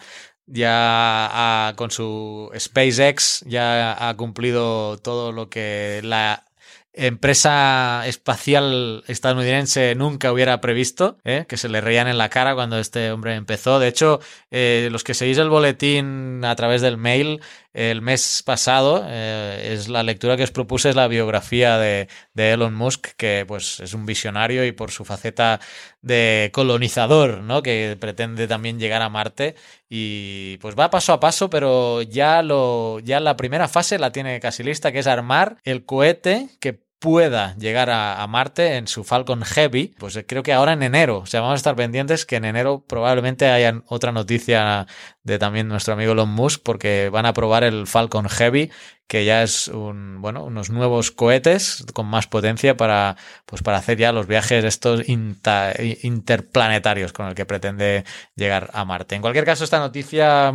ya 0.48 1.74
con 1.76 1.92
su 1.92 2.52
SpaceX 2.58 3.42
ya 3.48 4.10
ha 4.10 4.16
cumplido 4.18 4.98
todo 4.98 5.32
lo 5.32 5.50
que 5.50 6.02
la 6.04 6.46
empresa 6.94 8.06
espacial 8.06 9.04
estadounidense 9.08 9.96
nunca 9.96 10.32
hubiera 10.32 10.60
previsto, 10.60 11.18
¿eh? 11.24 11.46
que 11.48 11.58
se 11.58 11.70
le 11.70 11.80
reían 11.80 12.08
en 12.08 12.18
la 12.18 12.30
cara 12.30 12.54
cuando 12.54 12.80
este 12.80 13.12
hombre 13.12 13.36
empezó. 13.36 13.80
De 13.80 13.88
hecho, 13.88 14.20
eh, 14.52 14.90
los 14.92 15.04
que 15.04 15.14
seguís 15.14 15.38
el 15.38 15.50
boletín 15.50 16.44
a 16.44 16.56
través 16.56 16.82
del 16.82 16.98
mail, 16.98 17.42
el 17.74 18.02
mes 18.02 18.44
pasado, 18.46 19.06
eh, 19.08 19.72
es 19.74 19.88
la 19.88 20.04
lectura 20.04 20.36
que 20.36 20.44
os 20.44 20.52
propuse, 20.52 20.90
es 20.90 20.96
la 20.96 21.08
biografía 21.08 21.78
de, 21.78 22.10
de, 22.34 22.52
Elon 22.52 22.74
Musk, 22.74 23.10
que 23.16 23.46
pues 23.48 23.80
es 23.80 23.94
un 23.94 24.06
visionario 24.06 24.66
y 24.66 24.72
por 24.72 24.92
su 24.92 25.06
faceta 25.06 25.60
de 26.02 26.50
colonizador, 26.54 27.42
¿no? 27.42 27.62
que 27.64 27.98
pretende 28.00 28.48
también 28.48 28.80
llegar 28.80 29.02
a 29.02 29.10
Marte 29.10 29.56
y 29.90 30.58
pues 30.58 30.76
va 30.78 30.90
paso 30.90 31.14
a 31.14 31.20
paso, 31.20 31.50
pero 31.50 32.02
ya 32.02 32.42
lo 32.42 33.00
ya 33.00 33.20
la 33.20 33.38
primera 33.38 33.68
fase 33.68 34.00
la 34.00 34.12
tiene 34.12 34.40
casi 34.40 34.64
lista, 34.64 34.92
que 34.92 35.00
es 35.00 35.08
armar 35.08 35.58
el 35.64 35.86
cohete 35.86 36.50
que 36.60 36.91
pueda 37.02 37.56
llegar 37.58 37.90
a, 37.90 38.26
Marte 38.28 38.78
en 38.78 38.88
su 38.88 39.04
Falcon 39.04 39.42
Heavy, 39.42 39.96
pues 39.98 40.24
creo 40.28 40.44
que 40.44 40.54
ahora 40.54 40.74
en 40.74 40.84
enero, 40.84 41.18
o 41.18 41.26
sea, 41.26 41.42
vamos 41.42 41.54
a 41.54 41.58
estar 41.58 41.76
pendientes 41.76 42.28
que 42.28 42.36
en 42.36 42.46
enero 42.46 42.86
probablemente 42.88 43.48
haya 43.48 43.82
otra 43.88 44.12
noticia 44.12 44.86
de 45.24 45.40
también 45.40 45.68
nuestro 45.68 45.96
amigo 45.96 46.12
Elon 46.12 46.30
Musk, 46.30 46.62
porque 46.64 47.10
van 47.10 47.26
a 47.26 47.34
probar 47.34 47.64
el 47.64 47.88
Falcon 47.88 48.30
Heavy, 48.30 48.70
que 49.12 49.26
ya 49.26 49.44
es 49.44 49.68
un, 49.68 50.22
bueno, 50.22 50.46
unos 50.46 50.70
nuevos 50.70 51.12
cohetes 51.12 51.84
con 51.94 52.06
más 52.06 52.28
potencia 52.28 52.78
para, 52.78 53.18
pues 53.46 53.62
para 53.62 53.76
hacer 53.76 53.98
ya 53.98 54.14
los 54.14 54.26
viajes 54.26 54.64
estos 54.64 55.04
interplanetarios 55.06 57.12
con 57.12 57.28
el 57.28 57.36
que 57.36 57.46
pretende 57.46 58.06
llegar 58.38 58.70
a 58.72 58.86
Marte. 58.86 59.16
En 59.16 59.22
cualquier 59.22 59.44
caso, 59.44 59.66
esta 59.66 59.80
noticia, 59.80 60.54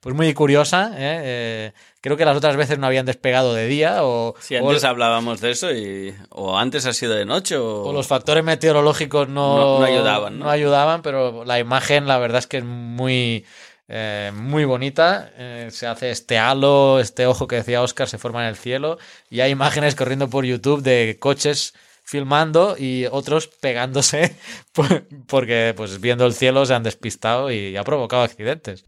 pues 0.00 0.14
muy 0.14 0.32
curiosa, 0.34 0.92
¿eh? 0.94 1.20
Eh, 1.24 1.72
creo 2.00 2.16
que 2.16 2.24
las 2.24 2.36
otras 2.36 2.56
veces 2.56 2.78
no 2.78 2.86
habían 2.86 3.06
despegado 3.06 3.54
de 3.54 3.66
día 3.66 4.04
o... 4.04 4.36
Sí, 4.38 4.54
antes 4.54 4.84
hablábamos 4.84 5.40
de 5.40 5.50
eso 5.50 5.72
y... 5.72 6.14
o 6.30 6.56
antes 6.56 6.86
ha 6.86 6.92
sido 6.92 7.14
de 7.14 7.24
noche 7.24 7.56
o... 7.56 7.82
o 7.82 7.92
los 7.92 8.06
factores 8.06 8.44
meteorológicos 8.44 9.28
no, 9.28 9.80
no, 9.80 9.84
ayudaban. 9.84 10.38
¿no? 10.38 10.48
ayudaban, 10.48 11.02
pero 11.02 11.44
la 11.44 11.58
imagen 11.58 12.06
la 12.06 12.18
verdad 12.18 12.38
es 12.38 12.46
que 12.46 12.58
es 12.58 12.64
muy 12.64 13.44
eh, 13.88 14.32
muy 14.34 14.64
bonita. 14.64 15.30
Eh, 15.36 15.68
se 15.70 15.86
hace 15.86 16.10
este 16.10 16.38
halo, 16.38 16.98
este 17.00 17.26
ojo 17.26 17.46
que 17.46 17.56
decía 17.56 17.82
Oscar, 17.82 18.08
se 18.08 18.18
forma 18.18 18.42
en 18.42 18.48
el 18.48 18.56
cielo. 18.56 18.98
Y 19.30 19.40
hay 19.40 19.50
imágenes 19.50 19.94
corriendo 19.94 20.28
por 20.28 20.44
YouTube 20.44 20.82
de 20.82 21.18
coches 21.20 21.74
filmando 22.02 22.76
y 22.78 23.06
otros 23.06 23.48
pegándose 23.48 24.36
porque 25.26 25.74
pues 25.76 26.00
viendo 26.00 26.24
el 26.24 26.34
cielo 26.34 26.64
se 26.64 26.72
han 26.72 26.84
despistado 26.84 27.50
y 27.50 27.76
ha 27.76 27.84
provocado 27.84 28.22
accidentes. 28.22 28.84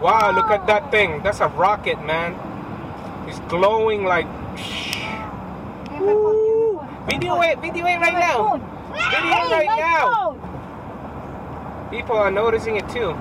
Wow, 0.00 0.32
look 0.32 0.50
at 0.50 0.66
that 0.66 0.90
thing. 0.90 1.22
That's 1.22 1.40
a 1.40 1.48
rocket, 1.48 1.98
man. 2.04 2.34
It's 3.28 3.40
glowing 3.48 4.04
like 4.04 4.26
Video 7.06 7.40
it, 7.42 7.60
video 7.60 7.86
it 7.86 7.98
right 7.98 8.14
now. 8.14 8.60
Video 8.92 9.32
it 9.32 9.50
right 9.50 9.76
now. 9.76 10.36
People 11.90 12.16
are 12.16 12.30
noticing 12.30 12.76
it 12.76 12.88
too. 12.88 13.14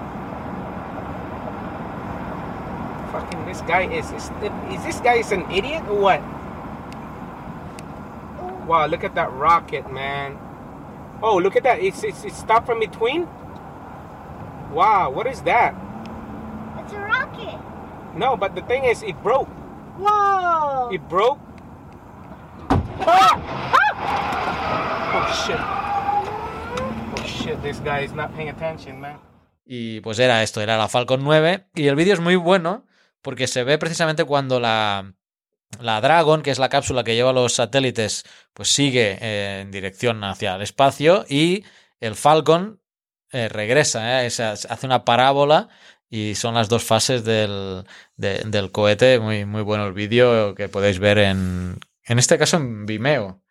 Fucking 3.12 3.46
this 3.46 3.62
guy 3.62 3.84
is 3.92 4.10
is, 4.12 4.32
is 4.72 4.84
this 4.84 5.00
guy 5.02 5.16
is 5.16 5.32
an 5.32 5.50
idiot 5.52 5.84
or 5.88 6.00
what? 6.00 6.22
Wow, 8.68 8.88
look 8.88 9.04
at 9.04 9.16
that 9.16 9.32
rocket, 9.34 9.92
man. 9.92 10.38
Oh, 11.22 11.38
look 11.38 11.56
at 11.56 11.64
that. 11.64 11.80
It's 11.80 12.04
it's, 12.04 12.24
it's 12.24 12.38
stopped 12.38 12.66
from 12.66 12.80
between. 12.80 13.28
Wow, 14.72 15.12
what 15.12 15.28
is 15.28 15.42
that? 15.44 15.76
It's 16.80 16.94
a 16.94 17.00
rocket. 17.00 17.60
No, 18.16 18.38
but 18.38 18.56
the 18.56 18.62
thing 18.62 18.86
is, 18.86 19.04
it 19.04 19.22
broke. 19.22 19.50
Whoa! 20.00 20.90
It 20.92 21.04
broke. 21.10 21.40
Ah! 23.04 23.36
Ah! 23.76 23.92
Oh 25.14 25.28
shit. 25.44 25.60
Oh 25.60 27.28
shit, 27.28 27.62
this 27.62 27.80
guy 27.80 28.00
is 28.02 28.14
not 28.14 28.34
paying 28.34 28.50
attention, 28.50 29.02
man. 29.02 29.20
Y 29.66 30.00
pues 30.02 30.20
era 30.20 30.42
esto, 30.44 30.62
era 30.62 30.78
la 30.78 30.88
Falcon 30.88 31.24
9. 31.24 31.66
Y 31.76 31.88
el 31.88 31.96
vídeo 31.96 32.14
es 32.14 32.20
muy 32.20 32.36
bueno 32.36 32.84
porque 33.22 33.48
se 33.48 33.64
ve 33.64 33.78
precisamente 33.78 34.24
cuando 34.26 34.60
la, 34.60 35.14
la 35.80 36.02
Dragon, 36.02 36.42
que 36.42 36.52
es 36.52 36.60
la 36.60 36.70
cápsula 36.70 37.04
que 37.04 37.16
lleva 37.16 37.34
los 37.34 37.54
satélites, 37.54 38.24
pues 38.54 38.74
sigue 38.74 39.18
eh, 39.22 39.62
en 39.62 39.72
dirección 39.72 40.24
hacia 40.24 40.56
el 40.56 40.62
espacio 40.62 41.26
y 41.30 41.64
el 42.00 42.16
Falcon 42.16 42.82
eh, 43.32 43.48
regresa, 43.48 44.24
eh, 44.24 44.28
hace 44.28 44.86
una 44.86 45.06
parábola 45.06 45.70
y 46.10 46.36
son 46.36 46.56
las 46.56 46.68
dos 46.68 46.84
fases 46.84 47.24
del, 47.24 47.86
de- 48.18 48.44
del 48.46 48.72
cohete. 48.72 49.20
Muy, 49.20 49.46
muy 49.46 49.62
bueno 49.62 49.86
el 49.88 49.94
vídeo 49.94 50.56
que 50.56 50.68
podéis 50.68 51.00
ver 51.00 51.18
en, 51.20 51.80
en 52.06 52.20
este 52.20 52.38
caso 52.38 52.58
en 52.58 52.86
Vimeo. 52.86 53.42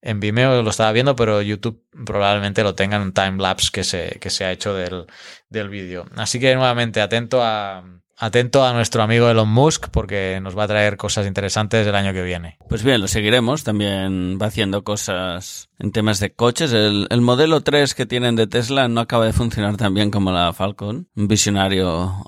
En 0.00 0.18
Vimeo 0.18 0.62
lo 0.62 0.70
estaba 0.70 0.92
viendo, 0.92 1.14
pero 1.14 1.42
YouTube 1.42 1.84
probablemente 2.06 2.62
lo 2.62 2.74
tenga 2.74 2.96
en 2.96 3.02
un 3.02 3.12
timelapse 3.12 3.68
que 3.70 3.84
se, 3.84 4.18
que 4.18 4.30
se 4.30 4.46
ha 4.46 4.52
hecho 4.52 4.72
del, 4.72 5.06
del 5.50 5.68
vídeo. 5.68 6.06
Así 6.16 6.40
que 6.40 6.54
nuevamente 6.54 7.02
atento 7.02 7.42
a, 7.42 7.84
atento 8.20 8.64
a 8.64 8.74
nuestro 8.74 9.02
amigo 9.02 9.28
Elon 9.28 9.48
Musk 9.48 9.88
porque 9.88 10.38
nos 10.42 10.56
va 10.56 10.64
a 10.64 10.68
traer 10.68 10.96
cosas 10.98 11.26
interesantes 11.26 11.86
el 11.86 11.94
año 11.94 12.12
que 12.12 12.22
viene. 12.22 12.58
Pues 12.68 12.84
bien, 12.84 13.00
lo 13.00 13.08
seguiremos. 13.08 13.64
También 13.64 14.38
va 14.40 14.46
haciendo 14.46 14.84
cosas 14.84 15.70
en 15.78 15.90
temas 15.90 16.20
de 16.20 16.32
coches. 16.32 16.72
El, 16.72 17.06
el 17.10 17.20
modelo 17.22 17.62
3 17.62 17.94
que 17.94 18.06
tienen 18.06 18.36
de 18.36 18.46
Tesla 18.46 18.88
no 18.88 19.00
acaba 19.00 19.24
de 19.24 19.32
funcionar 19.32 19.76
tan 19.78 19.94
bien 19.94 20.10
como 20.10 20.30
la 20.30 20.52
Falcon. 20.52 21.08
Un 21.16 21.28
visionario 21.28 22.24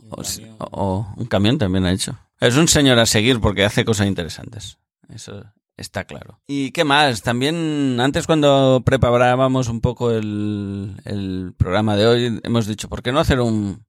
o, 0.58 1.14
un 1.14 1.26
camión 1.26 1.58
también 1.58 1.84
ha 1.84 1.92
hecho. 1.92 2.18
Es 2.40 2.56
un 2.56 2.68
señor 2.68 2.98
a 2.98 3.06
seguir 3.06 3.40
porque 3.40 3.64
hace 3.64 3.84
cosas 3.84 4.06
interesantes. 4.06 4.78
Eso 5.14 5.44
está 5.76 6.04
claro. 6.04 6.40
¿Y 6.46 6.70
qué 6.72 6.84
más? 6.84 7.22
También 7.22 8.00
antes 8.00 8.26
cuando 8.26 8.82
preparábamos 8.84 9.68
un 9.68 9.82
poco 9.82 10.10
el 10.10 11.54
programa 11.58 11.96
de 11.96 12.06
hoy, 12.06 12.40
hemos 12.42 12.66
dicho, 12.66 12.88
¿por 12.88 13.02
qué 13.02 13.12
no 13.12 13.20
hacer 13.20 13.40
un, 13.40 13.84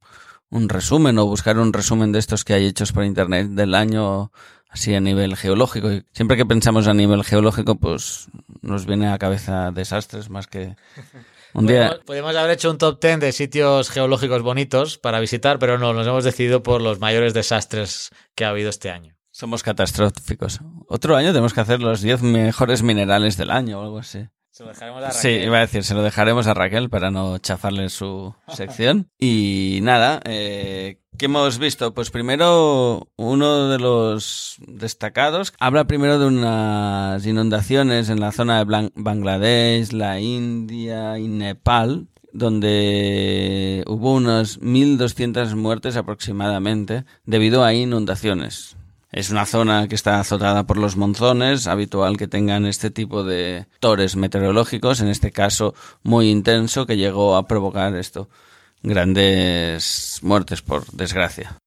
un 0.54 0.70
resumen 0.70 1.18
o 1.18 1.26
buscar 1.26 1.58
un 1.58 1.74
resumen 1.74 2.12
de 2.12 2.20
estos 2.20 2.46
que 2.46 2.54
hay 2.54 2.66
hechos 2.66 2.92
por 2.92 3.04
internet 3.04 3.48
del 3.50 3.74
año 3.74 4.32
así 4.70 4.94
a 4.94 5.00
nivel 5.00 5.36
geológico? 5.36 5.92
Y 5.92 6.06
siempre 6.14 6.38
que 6.38 6.46
pensamos 6.46 6.88
a 6.88 6.94
nivel 6.94 7.24
geológico, 7.24 7.76
pues 7.76 8.28
nos 8.62 8.86
viene 8.86 9.08
a 9.08 9.12
la 9.12 9.20
cabeza 9.20 9.72
desastres 9.72 10.30
más 10.30 10.48
que 10.48 10.76
un 11.54 11.66
día. 11.66 11.88
Podemos, 11.88 12.06
podemos 12.06 12.36
haber 12.36 12.52
hecho 12.52 12.70
un 12.70 12.78
top 12.78 13.02
10 13.02 13.20
de 13.20 13.32
sitios 13.32 13.90
geológicos 13.90 14.42
bonitos 14.44 14.98
para 15.00 15.20
visitar, 15.20 15.58
pero 15.60 15.80
no, 15.80 15.94
nos 15.94 16.06
hemos 16.06 16.24
decidido 16.24 16.62
por 16.62 16.82
los 16.82 17.00
mayores 17.00 17.34
desastres 17.34 18.12
que 18.36 18.46
ha 18.46 18.50
habido 18.50 18.70
este 18.70 18.92
año. 18.92 19.16
Somos 19.32 19.64
catastróficos. 19.64 20.60
Otro 20.88 21.16
año 21.16 21.30
tenemos 21.30 21.54
que 21.56 21.62
hacer 21.62 21.82
los 21.82 22.02
10 22.02 22.22
mejores 22.22 22.84
minerales 22.84 23.36
del 23.36 23.50
año 23.50 23.80
o 23.80 23.84
algo 23.84 23.98
así. 23.98 24.28
Se 24.54 24.62
lo 24.64 24.70
dejaremos 24.70 25.04
a 25.04 25.10
Sí, 25.12 25.30
Raquel. 25.30 25.44
iba 25.48 25.58
a 25.58 25.62
decir, 25.62 25.84
se 25.84 25.96
lo 25.96 26.04
dejaremos 26.04 26.46
a 26.46 26.54
Raquel 26.54 26.88
para 26.88 27.10
no 27.10 27.40
chafarle 27.40 27.90
su 27.90 28.36
sección. 28.50 29.10
Y 29.18 29.80
nada, 29.82 30.20
eh, 30.26 31.00
¿qué 31.18 31.26
hemos 31.26 31.58
visto? 31.58 31.96
Pues 31.96 32.12
primero, 32.12 33.08
uno 33.16 33.68
de 33.70 33.80
los 33.80 34.58
destacados 34.68 35.54
habla 35.60 35.86
primero 35.88 36.20
de 36.20 36.28
unas 36.28 37.26
inundaciones 37.26 38.10
en 38.10 38.20
la 38.20 38.32
zona 38.32 38.60
de 38.60 38.66
Blan- 38.66 38.92
Bangladesh, 38.94 39.92
la 39.92 40.20
India 40.20 41.18
y 41.18 41.28
Nepal, 41.28 42.10
donde 42.32 43.84
hubo 43.88 44.14
unas 44.14 44.60
1.200 44.62 45.56
muertes 45.56 45.96
aproximadamente 45.98 47.06
debido 47.26 47.64
a 47.64 47.74
inundaciones. 47.74 48.78
Es 49.14 49.30
una 49.30 49.46
zona 49.46 49.88
que 49.88 49.94
está 49.94 50.20
azotada 50.20 50.64
por 50.64 50.78
los 50.78 50.98
monzones, 50.98 51.68
habitual 51.68 52.18
que 52.18 52.28
tengan 52.28 52.66
este 52.66 52.90
tipo 52.90 53.24
de 53.24 53.68
tores 53.80 54.16
meteorológicos, 54.16 55.02
en 55.02 55.08
este 55.08 55.32
caso 55.32 55.76
muy 56.02 56.32
intenso, 56.32 56.88
que 56.88 56.98
llegó 56.98 57.36
a 57.36 57.48
provocar 57.48 57.96
esto, 57.96 58.28
grandes 58.82 60.18
muertes 60.24 60.64
por 60.64 60.88
desgracia. 60.94 61.60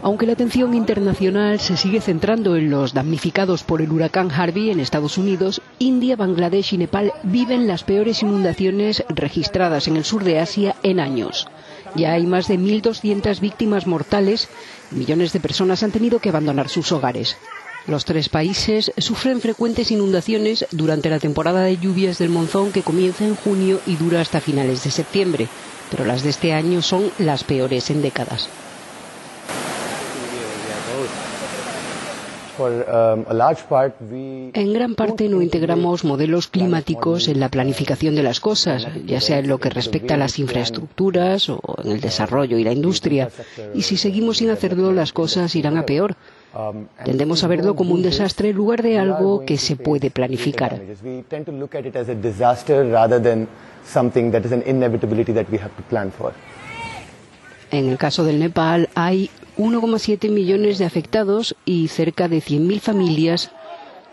Aunque 0.00 0.24
la 0.24 0.32
atención 0.32 0.72
internacional 0.72 1.60
se 1.60 1.76
sigue 1.76 2.00
centrando 2.00 2.56
en 2.56 2.70
los 2.70 2.94
damnificados 2.94 3.62
por 3.62 3.82
el 3.82 3.92
huracán 3.92 4.30
Harvey 4.30 4.70
en 4.70 4.80
Estados 4.80 5.18
Unidos, 5.18 5.60
India, 5.78 6.16
Bangladesh 6.16 6.72
y 6.72 6.78
Nepal 6.78 7.12
viven 7.22 7.68
las 7.68 7.84
peores 7.84 8.22
inundaciones 8.22 9.04
registradas 9.10 9.88
en 9.88 9.96
el 9.96 10.04
sur 10.04 10.24
de 10.24 10.38
Asia 10.38 10.74
en 10.82 11.00
años. 11.00 11.48
Ya 11.94 12.12
hay 12.12 12.26
más 12.26 12.48
de 12.48 12.58
1.200 12.58 13.40
víctimas 13.40 13.86
mortales 13.86 14.48
millones 14.90 15.32
de 15.32 15.40
personas 15.40 15.82
han 15.82 15.90
tenido 15.90 16.18
que 16.18 16.28
abandonar 16.28 16.68
sus 16.68 16.92
hogares. 16.92 17.36
Los 17.86 18.04
tres 18.04 18.28
países 18.28 18.92
sufren 18.98 19.40
frecuentes 19.40 19.90
inundaciones 19.90 20.66
durante 20.72 21.08
la 21.08 21.18
temporada 21.18 21.62
de 21.62 21.78
lluvias 21.78 22.18
del 22.18 22.28
monzón 22.28 22.70
que 22.70 22.82
comienza 22.82 23.24
en 23.24 23.34
junio 23.34 23.80
y 23.86 23.96
dura 23.96 24.20
hasta 24.20 24.40
finales 24.40 24.84
de 24.84 24.90
septiembre, 24.90 25.48
pero 25.90 26.04
las 26.04 26.22
de 26.22 26.30
este 26.30 26.52
año 26.52 26.82
son 26.82 27.10
las 27.18 27.44
peores 27.44 27.88
en 27.90 28.02
décadas. 28.02 28.48
En 34.52 34.72
gran 34.72 34.94
parte 34.94 35.28
no 35.28 35.42
integramos 35.42 36.04
modelos 36.04 36.48
climáticos 36.48 37.28
en 37.28 37.40
la 37.40 37.48
planificación 37.48 38.14
de 38.14 38.22
las 38.22 38.40
cosas, 38.40 38.86
ya 39.06 39.20
sea 39.20 39.38
en 39.38 39.48
lo 39.48 39.58
que 39.58 39.70
respecta 39.70 40.14
a 40.14 40.16
las 40.16 40.38
infraestructuras 40.38 41.48
o 41.48 41.60
en 41.84 41.92
el 41.92 42.00
desarrollo 42.00 42.58
y 42.58 42.64
la 42.64 42.72
industria. 42.72 43.28
Y 43.74 43.82
si 43.82 43.96
seguimos 43.96 44.38
sin 44.38 44.50
hacerlo, 44.50 44.92
las 44.92 45.12
cosas 45.12 45.54
irán 45.54 45.76
a 45.76 45.86
peor. 45.86 46.16
Tendemos 47.04 47.44
a 47.44 47.46
verlo 47.46 47.76
como 47.76 47.94
un 47.94 48.02
desastre 48.02 48.50
en 48.50 48.56
lugar 48.56 48.82
de 48.82 48.98
algo 48.98 49.44
que 49.44 49.58
se 49.58 49.76
puede 49.76 50.10
planificar. 50.10 50.80
En 57.70 57.88
el 57.90 57.98
caso 57.98 58.24
del 58.24 58.38
Nepal 58.38 58.88
hay 58.94 59.30
1,7 59.58 60.30
millones 60.30 60.78
de 60.78 60.84
afectados 60.84 61.56
y 61.64 61.88
cerca 61.88 62.28
de 62.28 62.38
100.000 62.38 62.80
familias 62.80 63.50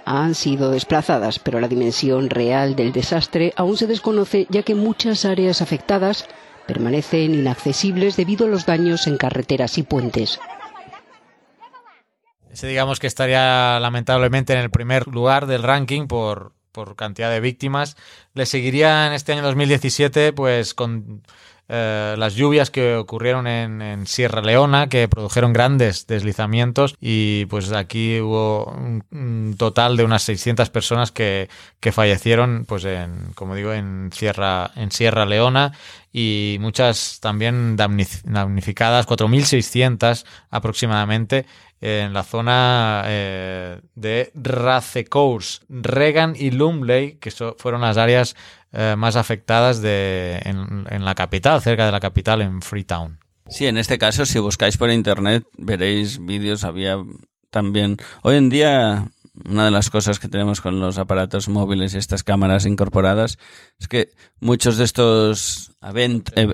han 0.04 0.36
sido 0.36 0.72
desplazadas, 0.72 1.40
pero 1.40 1.60
la 1.60 1.68
dimensión 1.68 2.30
real 2.30 2.76
del 2.76 2.92
desastre 2.92 3.54
aún 3.56 3.78
se 3.78 3.88
desconoce 3.88 4.48
ya 4.50 4.64
que 4.64 4.76
muchas 4.76 5.24
áreas 5.24 5.62
afectadas 5.62 6.28
permanecen 6.68 7.36
inaccesibles 7.36 8.16
debido 8.16 8.46
a 8.46 8.50
los 8.50 8.66
daños 8.66 9.08
en 9.08 9.18
carreteras 9.18 9.78
y 9.78 9.84
puentes. 9.84 10.40
Ese 12.52 12.68
digamos 12.68 13.00
que 13.00 13.08
estaría 13.08 13.80
lamentablemente 13.80 14.54
en 14.54 14.60
el 14.60 14.72
primer 14.72 15.08
lugar 15.08 15.46
del 15.46 15.62
ranking 15.62 16.08
por, 16.08 16.54
por 16.72 16.96
cantidad 16.96 17.30
de 17.30 17.40
víctimas. 17.40 17.98
Le 18.34 18.46
seguiría 18.46 19.08
en 19.08 19.14
este 19.14 19.34
año 19.34 19.44
2017 19.44 20.34
pues 20.34 20.74
con 20.74 21.24
eh, 21.68 22.16
las 22.18 22.36
lluvias 22.36 22.70
que 22.70 22.96
ocurrieron 22.96 23.48
en, 23.48 24.06
Sierra 24.06 24.42
Leona, 24.42 24.88
que 24.88 25.08
produjeron 25.08 25.52
grandes 25.52 26.06
deslizamientos 26.06 26.96
y 27.00 27.46
pues 27.46 27.72
aquí 27.72 28.20
hubo 28.20 28.66
un, 28.66 29.56
total 29.58 29.98
de 29.98 30.04
unas 30.04 30.22
600 30.24 30.70
personas 30.70 31.12
que, 31.12 31.50
que 31.80 31.92
fallecieron 31.92 32.66
pues 32.68 32.86
en, 32.86 33.32
como 33.34 33.56
digo, 33.56 33.74
en 33.74 34.12
Sierra, 34.14 34.72
en 34.76 34.92
Sierra 34.92 35.26
Leona 35.26 35.74
y 36.14 36.58
muchas 36.60 37.20
también 37.20 37.76
damnificadas, 37.76 39.08
4.600 39.08 40.26
aproximadamente 40.50 41.46
en 41.82 42.14
la 42.14 42.24
zona 42.24 43.04
eh, 43.06 43.80
de 43.96 44.32
Racecourse, 44.34 45.60
Regan 45.70 46.34
y 46.36 46.52
Lumley, 46.52 47.18
que 47.18 47.32
fueron 47.58 47.82
las 47.82 47.98
áreas 47.98 48.36
eh, 48.76 48.96
más 48.98 49.16
afectadas 49.16 49.82
de, 49.82 50.40
en, 50.44 51.06
la 51.06 51.16
capital, 51.16 51.62
cerca 51.62 51.86
de 51.86 51.92
la 51.92 52.00
capital, 52.00 52.42
en 52.42 52.62
Freetown. 52.62 53.20
Sí, 53.48 53.68
en 53.68 53.78
este 53.78 53.98
caso, 53.98 54.26
si 54.26 54.40
buscáis 54.40 54.76
por 54.78 54.90
internet, 54.92 55.46
veréis 55.58 56.24
vídeos. 56.24 56.64
Había 56.64 56.98
también. 57.52 57.98
Hoy 58.22 58.36
en 58.36 58.50
día, 58.50 59.08
una 59.46 59.66
de 59.66 59.72
las 59.72 59.90
cosas 59.90 60.20
que 60.20 60.28
tenemos 60.28 60.60
con 60.60 60.80
los 60.80 60.98
aparatos 60.98 61.48
móviles 61.48 61.94
y 61.94 62.00
estas 62.00 62.24
cámaras 62.24 62.66
incorporadas 62.66 63.38
es 63.80 63.88
que 63.88 64.10
muchos 64.40 64.78
de 64.78 64.84
estos 64.84 65.72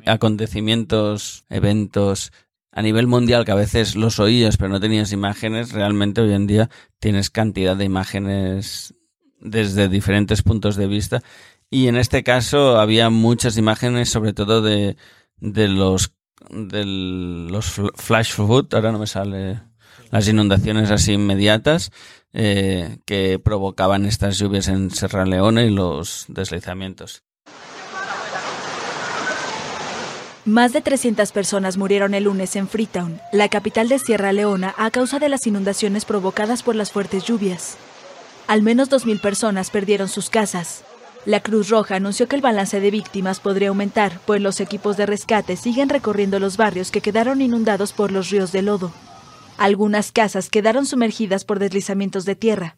acontecimientos, 0.05 1.45
eventos 1.49 2.31
a 2.71 2.81
nivel 2.81 3.07
mundial 3.07 3.45
que 3.45 3.51
a 3.51 3.55
veces 3.55 3.95
los 3.95 4.19
oías 4.19 4.57
pero 4.57 4.69
no 4.69 4.79
tenías 4.79 5.11
imágenes, 5.11 5.71
realmente 5.71 6.21
hoy 6.21 6.33
en 6.33 6.47
día 6.47 6.69
tienes 6.99 7.29
cantidad 7.29 7.75
de 7.75 7.85
imágenes 7.85 8.93
desde 9.39 9.89
diferentes 9.89 10.43
puntos 10.43 10.75
de 10.75 10.87
vista. 10.87 11.21
Y 11.71 11.87
en 11.87 11.95
este 11.95 12.21
caso 12.23 12.79
había 12.79 13.09
muchas 13.09 13.57
imágenes, 13.57 14.09
sobre 14.09 14.33
todo 14.33 14.61
de, 14.61 14.97
de 15.37 15.67
los 15.69 16.13
de 16.49 16.83
los 16.85 17.77
fl- 17.79 17.91
flash 17.95 18.33
flood, 18.33 18.73
ahora 18.73 18.91
no 18.91 18.99
me 18.99 19.07
sale 19.07 19.61
las 20.09 20.27
inundaciones 20.27 20.91
así 20.91 21.13
inmediatas 21.13 21.91
eh, 22.33 22.97
que 23.05 23.39
provocaban 23.39 24.05
estas 24.05 24.37
lluvias 24.37 24.67
en 24.67 24.91
Sierra 24.91 25.25
Leona 25.25 25.63
y 25.63 25.69
los 25.69 26.25
deslizamientos. 26.27 27.23
Más 30.43 30.73
de 30.73 30.81
300 30.81 31.31
personas 31.31 31.77
murieron 31.77 32.15
el 32.15 32.23
lunes 32.23 32.55
en 32.55 32.67
Freetown, 32.67 33.21
la 33.31 33.47
capital 33.47 33.87
de 33.87 33.99
Sierra 33.99 34.33
Leona, 34.33 34.73
a 34.77 34.89
causa 34.89 35.19
de 35.19 35.29
las 35.29 35.45
inundaciones 35.45 36.03
provocadas 36.03 36.63
por 36.63 36.75
las 36.75 36.91
fuertes 36.91 37.23
lluvias. 37.25 37.77
Al 38.47 38.63
menos 38.63 38.89
2.000 38.89 39.21
personas 39.21 39.69
perdieron 39.69 40.07
sus 40.09 40.29
casas. 40.31 40.83
La 41.25 41.39
Cruz 41.39 41.69
Roja 41.69 41.97
anunció 41.97 42.27
que 42.27 42.35
el 42.35 42.41
balance 42.41 42.79
de 42.79 42.89
víctimas 42.89 43.39
podría 43.39 43.69
aumentar, 43.69 44.19
pues 44.25 44.41
los 44.41 44.59
equipos 44.59 44.97
de 44.97 45.05
rescate 45.05 45.55
siguen 45.55 45.89
recorriendo 45.89 46.39
los 46.39 46.57
barrios 46.57 46.89
que 46.89 47.01
quedaron 47.01 47.41
inundados 47.41 47.93
por 47.93 48.11
los 48.11 48.31
ríos 48.31 48.51
de 48.51 48.63
lodo. 48.63 48.91
Algunas 49.59 50.11
casas 50.11 50.49
quedaron 50.49 50.87
sumergidas 50.87 51.45
por 51.45 51.59
deslizamientos 51.59 52.25
de 52.25 52.35
tierra. 52.35 52.77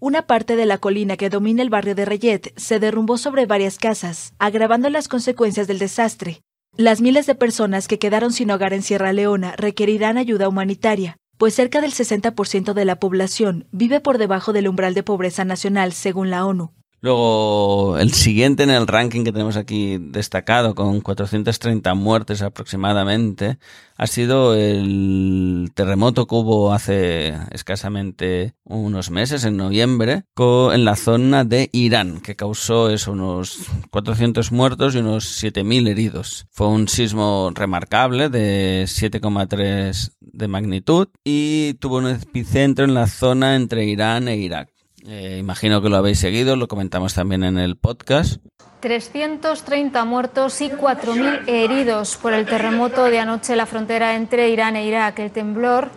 Una 0.00 0.26
parte 0.26 0.56
de 0.56 0.66
la 0.66 0.78
colina 0.78 1.16
que 1.16 1.30
domina 1.30 1.62
el 1.62 1.70
barrio 1.70 1.94
de 1.94 2.04
Reyet 2.04 2.52
se 2.58 2.80
derrumbó 2.80 3.16
sobre 3.16 3.46
varias 3.46 3.78
casas, 3.78 4.34
agravando 4.40 4.90
las 4.90 5.06
consecuencias 5.06 5.68
del 5.68 5.78
desastre. 5.78 6.40
Las 6.76 7.00
miles 7.00 7.26
de 7.26 7.36
personas 7.36 7.86
que 7.86 8.00
quedaron 8.00 8.32
sin 8.32 8.50
hogar 8.50 8.72
en 8.72 8.82
Sierra 8.82 9.12
Leona 9.12 9.54
requerirán 9.56 10.18
ayuda 10.18 10.48
humanitaria, 10.48 11.16
pues 11.38 11.54
cerca 11.54 11.80
del 11.80 11.92
60% 11.92 12.72
de 12.72 12.84
la 12.84 12.98
población 12.98 13.68
vive 13.70 14.00
por 14.00 14.18
debajo 14.18 14.52
del 14.52 14.66
umbral 14.66 14.94
de 14.94 15.04
pobreza 15.04 15.44
nacional, 15.44 15.92
según 15.92 16.30
la 16.30 16.44
ONU. 16.44 16.72
Luego, 17.04 17.98
el 17.98 18.14
siguiente 18.14 18.62
en 18.62 18.70
el 18.70 18.86
ranking 18.86 19.24
que 19.24 19.32
tenemos 19.32 19.58
aquí 19.58 19.98
destacado, 20.00 20.74
con 20.74 21.02
430 21.02 21.92
muertes 21.92 22.40
aproximadamente, 22.40 23.58
ha 23.98 24.06
sido 24.06 24.54
el 24.54 25.70
terremoto 25.74 26.26
que 26.26 26.34
hubo 26.34 26.72
hace 26.72 27.34
escasamente 27.50 28.54
unos 28.64 29.10
meses, 29.10 29.44
en 29.44 29.58
noviembre, 29.58 30.24
en 30.38 30.84
la 30.86 30.96
zona 30.96 31.44
de 31.44 31.68
Irán, 31.72 32.22
que 32.22 32.36
causó 32.36 32.88
eso, 32.88 33.12
unos 33.12 33.66
400 33.90 34.50
muertos 34.50 34.94
y 34.94 35.00
unos 35.00 35.44
7.000 35.44 35.88
heridos. 35.88 36.46
Fue 36.52 36.68
un 36.68 36.88
sismo 36.88 37.52
remarcable 37.54 38.30
de 38.30 38.84
7,3 38.86 40.12
de 40.20 40.48
magnitud 40.48 41.08
y 41.22 41.74
tuvo 41.74 41.98
un 41.98 42.08
epicentro 42.08 42.86
en 42.86 42.94
la 42.94 43.08
zona 43.08 43.56
entre 43.56 43.84
Irán 43.84 44.26
e 44.28 44.38
Irak. 44.38 44.73
Eh, 45.06 45.36
imagino 45.38 45.82
que 45.82 45.90
lo 45.90 45.96
habéis 45.96 46.18
seguido, 46.18 46.56
lo 46.56 46.66
comentamos 46.66 47.14
también 47.14 47.44
en 47.44 47.58
el 47.58 47.76
podcast. 47.76 48.40
330 48.80 50.04
muertos 50.04 50.60
y 50.60 50.70
4.000 50.70 51.48
heridos 51.48 52.16
por 52.16 52.32
el 52.32 52.46
terremoto 52.46 53.04
de 53.04 53.18
anoche 53.18 53.52
en 53.52 53.58
la 53.58 53.66
frontera 53.66 54.14
entre 54.14 54.50
Irán 54.50 54.76
e 54.76 54.86
Irak. 54.86 55.18
El 55.18 55.30
temblor 55.30 55.90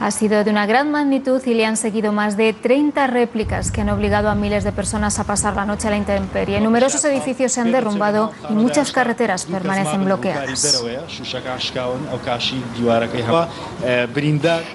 ha 0.00 0.10
sido 0.10 0.44
de 0.44 0.50
una 0.50 0.66
gran 0.66 0.90
magnitud 0.90 1.42
y 1.44 1.54
le 1.54 1.66
han 1.66 1.76
seguido 1.76 2.12
más 2.12 2.36
de 2.36 2.52
30 2.52 3.06
réplicas 3.08 3.70
que 3.70 3.80
han 3.80 3.90
obligado 3.90 4.28
a 4.28 4.34
miles 4.34 4.64
de 4.64 4.72
personas 4.72 5.18
a 5.18 5.24
pasar 5.24 5.56
la 5.56 5.64
noche 5.64 5.88
a 5.88 5.90
la 5.90 5.96
intemperie. 5.96 6.60
Numerosos 6.60 7.04
edificios 7.04 7.52
se 7.52 7.60
han 7.60 7.72
derrumbado 7.72 8.32
y 8.48 8.52
muchas 8.52 8.92
carreteras 8.92 9.46
permanecen 9.46 10.04
bloqueadas. 10.04 10.82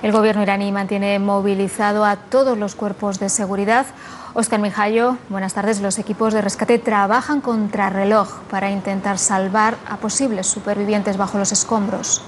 El 0.02 0.12
gobierno 0.12 0.44
iraní 0.44 0.72
mantiene 0.72 1.20
movilizado 1.20 2.06
a 2.06 2.16
todos 2.16 2.58
los 2.58 2.76
cuerpos 2.76 3.20
de 3.20 3.30
seguridad. 3.30 3.86
Oscar 4.34 4.60
Mijayo, 4.60 5.18
buenas 5.30 5.54
tardes. 5.54 5.80
Los 5.80 6.00
equipos 6.00 6.34
de 6.34 6.42
rescate 6.42 6.80
trabajan 6.80 7.40
contra 7.40 7.90
reloj 7.90 8.40
para 8.50 8.72
intentar 8.72 9.20
salvar 9.20 9.78
a 9.88 9.98
posibles 9.98 10.48
supervivientes 10.48 11.18
bajo 11.18 11.38
los 11.38 11.52
escombros. 11.52 12.24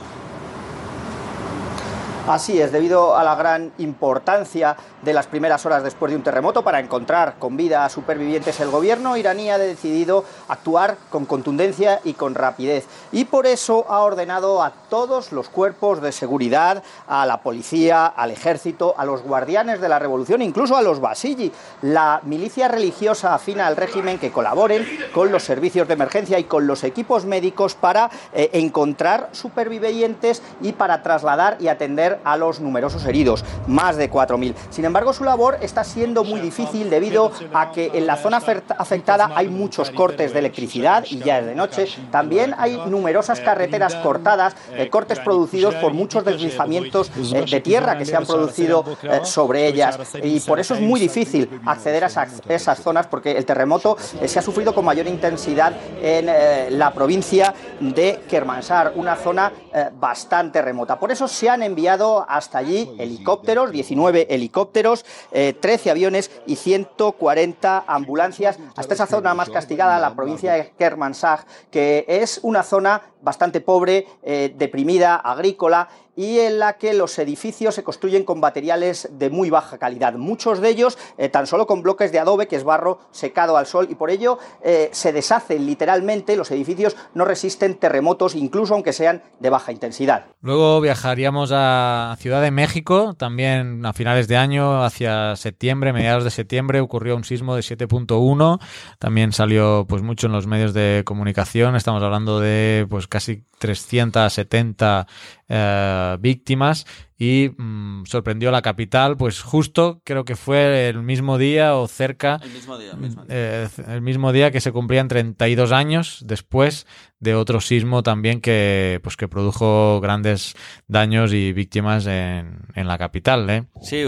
Así 2.27 2.59
es, 2.59 2.71
debido 2.71 3.15
a 3.15 3.23
la 3.23 3.35
gran 3.35 3.71
importancia 3.77 4.75
de 5.03 5.13
las 5.13 5.27
primeras 5.27 5.63
horas 5.67 5.83
después 5.83 6.09
de 6.09 6.15
un 6.15 6.23
terremoto 6.23 6.63
para 6.63 6.79
encontrar 6.79 7.35
con 7.37 7.55
vida 7.55 7.85
a 7.85 7.89
supervivientes, 7.89 8.59
el 8.59 8.71
gobierno 8.71 9.15
iraní 9.15 9.51
ha 9.51 9.59
decidido 9.59 10.25
actuar 10.47 10.97
con 11.11 11.25
contundencia 11.25 11.99
y 12.03 12.13
con 12.13 12.33
rapidez. 12.33 12.87
Y 13.11 13.25
por 13.25 13.45
eso 13.45 13.85
ha 13.89 13.99
ordenado 13.99 14.63
a 14.63 14.71
todos 14.89 15.31
los 15.33 15.49
cuerpos 15.49 16.01
de 16.01 16.11
seguridad, 16.11 16.81
a 17.07 17.27
la 17.27 17.41
policía, 17.43 18.07
al 18.07 18.31
ejército, 18.31 18.95
a 18.97 19.05
los 19.05 19.21
guardianes 19.21 19.79
de 19.79 19.89
la 19.89 19.99
revolución, 19.99 20.41
incluso 20.41 20.75
a 20.75 20.81
los 20.81 20.99
Basiji, 20.99 21.51
la 21.83 22.21
milicia 22.23 22.67
religiosa 22.67 23.35
afina 23.35 23.67
al 23.67 23.77
régimen, 23.77 24.17
que 24.17 24.31
colaboren 24.31 24.83
con 25.13 25.31
los 25.31 25.43
servicios 25.43 25.87
de 25.87 25.93
emergencia 25.93 26.39
y 26.39 26.45
con 26.45 26.65
los 26.65 26.83
equipos 26.83 27.25
médicos 27.25 27.75
para 27.75 28.09
eh, 28.33 28.49
encontrar 28.53 29.29
supervivientes 29.31 30.41
y 30.61 30.71
para 30.71 31.03
trasladar 31.03 31.57
y 31.59 31.67
atender 31.67 32.14
a 32.23 32.37
los 32.37 32.59
numerosos 32.59 33.05
heridos, 33.05 33.43
más 33.67 33.97
de 33.97 34.09
4.000. 34.09 34.53
Sin 34.69 34.85
embargo, 34.85 35.13
su 35.13 35.23
labor 35.23 35.57
está 35.61 35.83
siendo 35.83 36.23
muy 36.23 36.39
difícil 36.39 36.89
debido 36.89 37.31
a 37.53 37.71
que 37.71 37.91
en 37.93 38.07
la 38.07 38.17
zona 38.17 38.37
afectada 38.37 39.31
hay 39.35 39.47
muchos 39.47 39.91
cortes 39.91 40.33
de 40.33 40.39
electricidad 40.39 41.05
y 41.09 41.19
ya 41.19 41.39
es 41.39 41.45
de 41.45 41.55
noche. 41.55 41.87
También 42.11 42.55
hay 42.57 42.77
numerosas 42.87 43.39
carreteras 43.39 43.95
cortadas, 43.95 44.55
eh, 44.73 44.89
cortes 44.89 45.19
producidos 45.19 45.75
por 45.75 45.93
muchos 45.93 46.23
deslizamientos 46.25 47.11
eh, 47.33 47.45
de 47.49 47.61
tierra 47.61 47.97
que 47.97 48.05
se 48.05 48.15
han 48.15 48.25
producido 48.25 48.83
eh, 49.03 49.21
sobre 49.23 49.67
ellas. 49.67 49.99
Y 50.23 50.39
por 50.41 50.59
eso 50.59 50.75
es 50.75 50.81
muy 50.81 50.99
difícil 50.99 51.49
acceder 51.65 52.03
a 52.03 52.07
esas, 52.49 52.79
zonas 52.79 53.07
porque 53.07 53.31
el 53.31 53.45
terremoto 53.45 53.97
se 54.25 54.39
ha 54.39 54.41
sufrido 54.41 54.73
con 54.73 54.85
mayor 54.85 55.07
intensidad 55.07 55.73
en 56.01 56.77
la 56.77 56.93
provincia 56.93 57.53
de 57.79 58.21
Kermansar, 58.29 58.93
una 58.95 59.15
zona 59.15 59.51
bastante 59.99 60.61
remota. 60.61 60.99
Por 60.99 61.11
eso 61.11 61.27
se 61.27 61.49
han 61.49 61.63
enviado 61.63 62.25
hasta 62.27 62.59
allí 62.59 62.89
helicópteros, 62.97 63.71
19 63.71 64.27
helicópteros, 64.29 65.05
13 65.31 65.59
eh, 65.89 65.91
aviones 65.91 66.31
y 66.45 66.55
140 66.55 67.83
ambulancias 67.87 68.59
hasta 68.75 68.93
esa 68.93 69.07
zona 69.07 69.33
más 69.33 69.49
castigada, 69.49 69.99
la 69.99 70.15
provincia 70.15 70.53
de 70.53 70.71
Kermanshah, 70.77 71.45
que 71.71 72.05
es 72.07 72.39
una 72.43 72.63
zona 72.63 73.01
bastante 73.21 73.59
pobre, 73.59 74.07
eh, 74.23 74.53
deprimida, 74.55 75.15
agrícola 75.15 75.89
y 76.15 76.39
en 76.39 76.59
la 76.59 76.73
que 76.73 76.93
los 76.93 77.17
edificios 77.19 77.75
se 77.75 77.83
construyen 77.83 78.23
con 78.23 78.39
materiales 78.39 79.09
de 79.11 79.29
muy 79.29 79.49
baja 79.49 79.77
calidad, 79.77 80.13
muchos 80.13 80.61
de 80.61 80.69
ellos 80.69 80.97
eh, 81.17 81.29
tan 81.29 81.47
solo 81.47 81.67
con 81.67 81.81
bloques 81.81 82.11
de 82.11 82.19
adobe, 82.19 82.47
que 82.47 82.55
es 82.55 82.63
barro 82.63 82.99
secado 83.11 83.57
al 83.57 83.65
sol, 83.65 83.87
y 83.89 83.95
por 83.95 84.09
ello 84.09 84.39
eh, 84.63 84.89
se 84.91 85.11
deshacen 85.11 85.65
literalmente, 85.65 86.35
los 86.35 86.51
edificios 86.51 86.95
no 87.13 87.25
resisten 87.25 87.75
terremotos, 87.75 88.35
incluso 88.35 88.73
aunque 88.73 88.93
sean 88.93 89.21
de 89.39 89.49
baja 89.49 89.71
intensidad. 89.71 90.25
Luego 90.41 90.81
viajaríamos 90.81 91.51
a 91.53 92.15
Ciudad 92.19 92.41
de 92.41 92.51
México, 92.51 93.13
también 93.13 93.85
a 93.85 93.93
finales 93.93 94.27
de 94.27 94.37
año, 94.37 94.83
hacia 94.83 95.35
septiembre, 95.35 95.93
mediados 95.93 96.23
de 96.23 96.31
septiembre, 96.31 96.79
ocurrió 96.79 97.15
un 97.15 97.23
sismo 97.23 97.55
de 97.55 97.61
7.1, 97.61 98.59
también 98.99 99.31
salió 99.33 99.85
pues 99.87 100.01
mucho 100.01 100.27
en 100.27 100.33
los 100.33 100.47
medios 100.47 100.73
de 100.73 101.03
comunicación, 101.05 101.75
estamos 101.75 102.01
hablando 102.03 102.39
de 102.39 102.85
pues 102.89 103.07
casi 103.07 103.43
370 103.59 105.07
eh, 105.47 106.04
víctimas 106.19 106.85
y 107.17 107.51
mm, 107.57 108.05
sorprendió 108.05 108.49
a 108.49 108.51
la 108.51 108.61
capital, 108.61 109.15
pues 109.17 109.41
justo 109.41 110.01
creo 110.03 110.25
que 110.25 110.35
fue 110.35 110.89
el 110.89 111.01
mismo 111.01 111.37
día 111.37 111.75
o 111.75 111.87
cerca, 111.87 112.39
el 112.43 112.51
mismo 112.51 112.77
día, 112.77 112.91
eh, 113.29 113.67
el 113.87 114.01
mismo 114.01 114.31
día 114.33 114.51
que 114.51 114.61
se 114.61 114.71
cumplían 114.71 115.07
32 115.07 115.71
años 115.71 116.23
después 116.25 116.85
de 117.19 117.35
otro 117.35 117.61
sismo 117.61 118.03
también 118.03 118.41
que, 118.41 118.99
pues, 119.01 119.17
que 119.17 119.27
produjo 119.27 119.99
grandes 120.01 120.55
daños 120.87 121.33
y 121.33 121.53
víctimas 121.53 122.05
en, 122.05 122.59
en 122.75 122.87
la 122.87 122.97
capital. 122.97 123.49
¿eh? 123.49 123.63
Sí, 123.81 124.03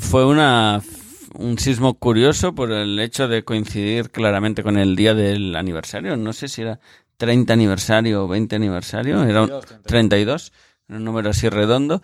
fue 0.00 0.26
una 0.26 0.82
un 1.38 1.58
sismo 1.58 1.94
curioso 1.94 2.54
por 2.54 2.72
el 2.72 2.98
hecho 2.98 3.28
de 3.28 3.44
coincidir 3.44 4.10
claramente 4.10 4.62
con 4.62 4.78
el 4.78 4.96
día 4.96 5.14
del 5.14 5.54
aniversario. 5.54 6.16
No 6.16 6.32
sé 6.32 6.48
si 6.48 6.62
era 6.62 6.80
30 7.16 7.52
aniversario 7.52 8.24
o 8.24 8.28
20 8.28 8.56
aniversario, 8.56 9.22
era 9.24 9.46
32, 9.84 10.52
un 10.88 11.04
número 11.04 11.30
así 11.30 11.48
redondo. 11.48 12.02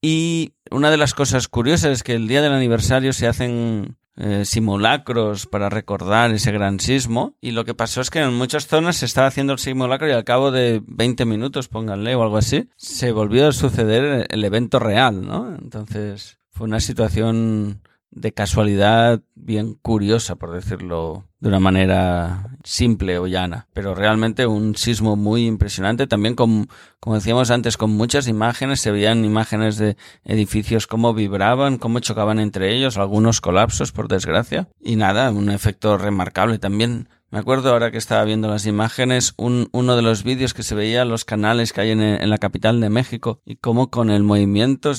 Y 0.00 0.52
una 0.70 0.90
de 0.90 0.96
las 0.96 1.14
cosas 1.14 1.48
curiosas 1.48 1.90
es 1.92 2.02
que 2.02 2.14
el 2.14 2.28
día 2.28 2.42
del 2.42 2.52
aniversario 2.52 3.12
se 3.12 3.26
hacen 3.26 3.96
eh, 4.16 4.44
simulacros 4.44 5.46
para 5.46 5.70
recordar 5.70 6.30
ese 6.30 6.52
gran 6.52 6.78
sismo 6.78 7.34
y 7.40 7.50
lo 7.50 7.64
que 7.64 7.74
pasó 7.74 8.00
es 8.00 8.10
que 8.10 8.20
en 8.20 8.32
muchas 8.34 8.68
zonas 8.68 8.96
se 8.96 9.06
estaba 9.06 9.26
haciendo 9.26 9.54
el 9.54 9.58
simulacro 9.58 10.08
y 10.08 10.12
al 10.12 10.22
cabo 10.22 10.52
de 10.52 10.82
20 10.86 11.24
minutos, 11.24 11.66
pónganle 11.66 12.14
o 12.14 12.22
algo 12.22 12.36
así, 12.36 12.68
se 12.76 13.10
volvió 13.10 13.48
a 13.48 13.52
suceder 13.52 14.26
el 14.30 14.44
evento 14.44 14.78
real, 14.78 15.26
¿no? 15.26 15.56
Entonces 15.56 16.38
fue 16.50 16.68
una 16.68 16.78
situación 16.78 17.80
de 18.12 18.32
casualidad 18.32 19.20
bien 19.34 19.74
curiosa, 19.74 20.36
por 20.36 20.52
decirlo 20.52 21.24
de 21.44 21.48
una 21.48 21.60
manera 21.60 22.56
simple 22.64 23.18
o 23.18 23.26
llana, 23.26 23.66
pero 23.74 23.94
realmente 23.94 24.46
un 24.46 24.76
sismo 24.76 25.14
muy 25.14 25.44
impresionante, 25.44 26.06
también 26.06 26.36
con, 26.36 26.68
como 27.00 27.16
decíamos 27.16 27.50
antes, 27.50 27.76
con 27.76 27.90
muchas 27.90 28.28
imágenes, 28.28 28.80
se 28.80 28.90
veían 28.90 29.26
imágenes 29.26 29.76
de 29.76 29.98
edificios 30.24 30.86
cómo 30.86 31.12
vibraban, 31.12 31.76
cómo 31.76 32.00
chocaban 32.00 32.38
entre 32.38 32.74
ellos, 32.74 32.96
algunos 32.96 33.42
colapsos, 33.42 33.92
por 33.92 34.08
desgracia, 34.08 34.68
y 34.82 34.96
nada, 34.96 35.30
un 35.32 35.50
efecto 35.50 35.98
remarcable 35.98 36.58
también. 36.58 37.10
Me 37.30 37.40
acuerdo 37.40 37.72
ahora 37.72 37.90
que 37.90 37.98
estaba 37.98 38.24
viendo 38.24 38.48
las 38.48 38.64
imágenes, 38.64 39.34
un, 39.36 39.68
uno 39.72 39.96
de 39.96 40.02
los 40.02 40.22
vídeos 40.22 40.54
que 40.54 40.62
se 40.62 40.74
veía 40.74 41.04
los 41.04 41.26
canales 41.26 41.74
que 41.74 41.82
hay 41.82 41.90
en, 41.90 42.00
en 42.00 42.30
la 42.30 42.38
capital 42.38 42.80
de 42.80 42.88
México 42.88 43.42
y 43.44 43.56
cómo 43.56 43.90
con 43.90 44.08
el 44.08 44.22
movimiento 44.22 44.92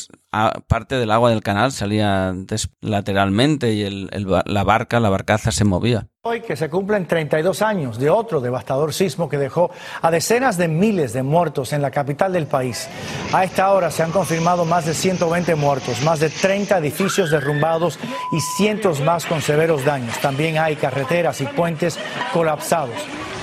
parte 0.67 0.95
del 0.95 1.11
agua 1.11 1.29
del 1.29 1.41
canal 1.41 1.71
salía 1.71 2.33
lateralmente 2.81 3.73
y 3.73 3.83
el, 3.83 4.09
la 4.45 4.63
barca, 4.63 4.99
la 4.99 5.09
barcaza 5.09 5.51
se 5.51 5.65
movía. 5.65 6.07
Hoy 6.23 6.41
que 6.41 6.55
se 6.55 6.69
cumplen 6.69 7.05
32 7.05 7.61
años 7.61 7.99
de 7.99 8.09
otro 8.09 8.41
devastador 8.41 8.93
sismo 8.93 9.29
que 9.29 9.37
dejó 9.37 9.69
a 10.01 10.09
decenas 10.09 10.57
de 10.57 10.67
miles 10.67 11.13
de 11.13 11.21
muertos 11.21 11.71
en 11.71 11.81
la 11.81 11.91
capital 11.91 12.33
del 12.33 12.47
país. 12.47 12.89
A 13.31 13.43
esta 13.43 13.71
hora 13.71 13.91
se 13.91 14.01
han 14.01 14.11
confirmado 14.11 14.65
más 14.65 14.85
de 14.85 14.95
120 14.95 15.53
muertos, 15.55 16.01
más 16.01 16.19
de 16.19 16.29
30 16.29 16.79
edificios 16.79 17.29
derrumbados 17.29 17.99
y 18.31 18.39
cientos 18.57 19.01
más 19.01 19.25
con 19.25 19.41
severos 19.41 19.85
daños. 19.85 20.17
También 20.19 20.57
hay 20.57 20.75
carreteras 20.75 21.41
y 21.41 21.45
puentes 21.45 21.99
colapsados. 22.33 22.95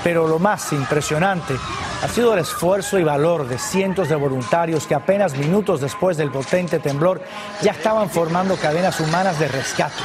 Pero 0.03 0.27
lo 0.27 0.39
más 0.39 0.73
impresionante 0.73 1.55
ha 2.01 2.07
sido 2.07 2.33
el 2.33 2.39
esfuerzo 2.39 2.99
y 2.99 3.03
valor 3.03 3.47
de 3.47 3.57
cientos 3.57 4.09
de 4.09 4.15
voluntarios 4.15 4.85
que 4.85 4.95
apenas 4.95 5.37
minutos 5.37 5.79
después 5.79 6.17
del 6.17 6.31
potente 6.31 6.79
temblor 6.79 7.21
ya 7.61 7.71
estaban 7.71 8.09
formando 8.09 8.55
cadenas 8.57 8.99
humanas 8.99 9.39
de 9.39 9.47
rescate. 9.47 10.03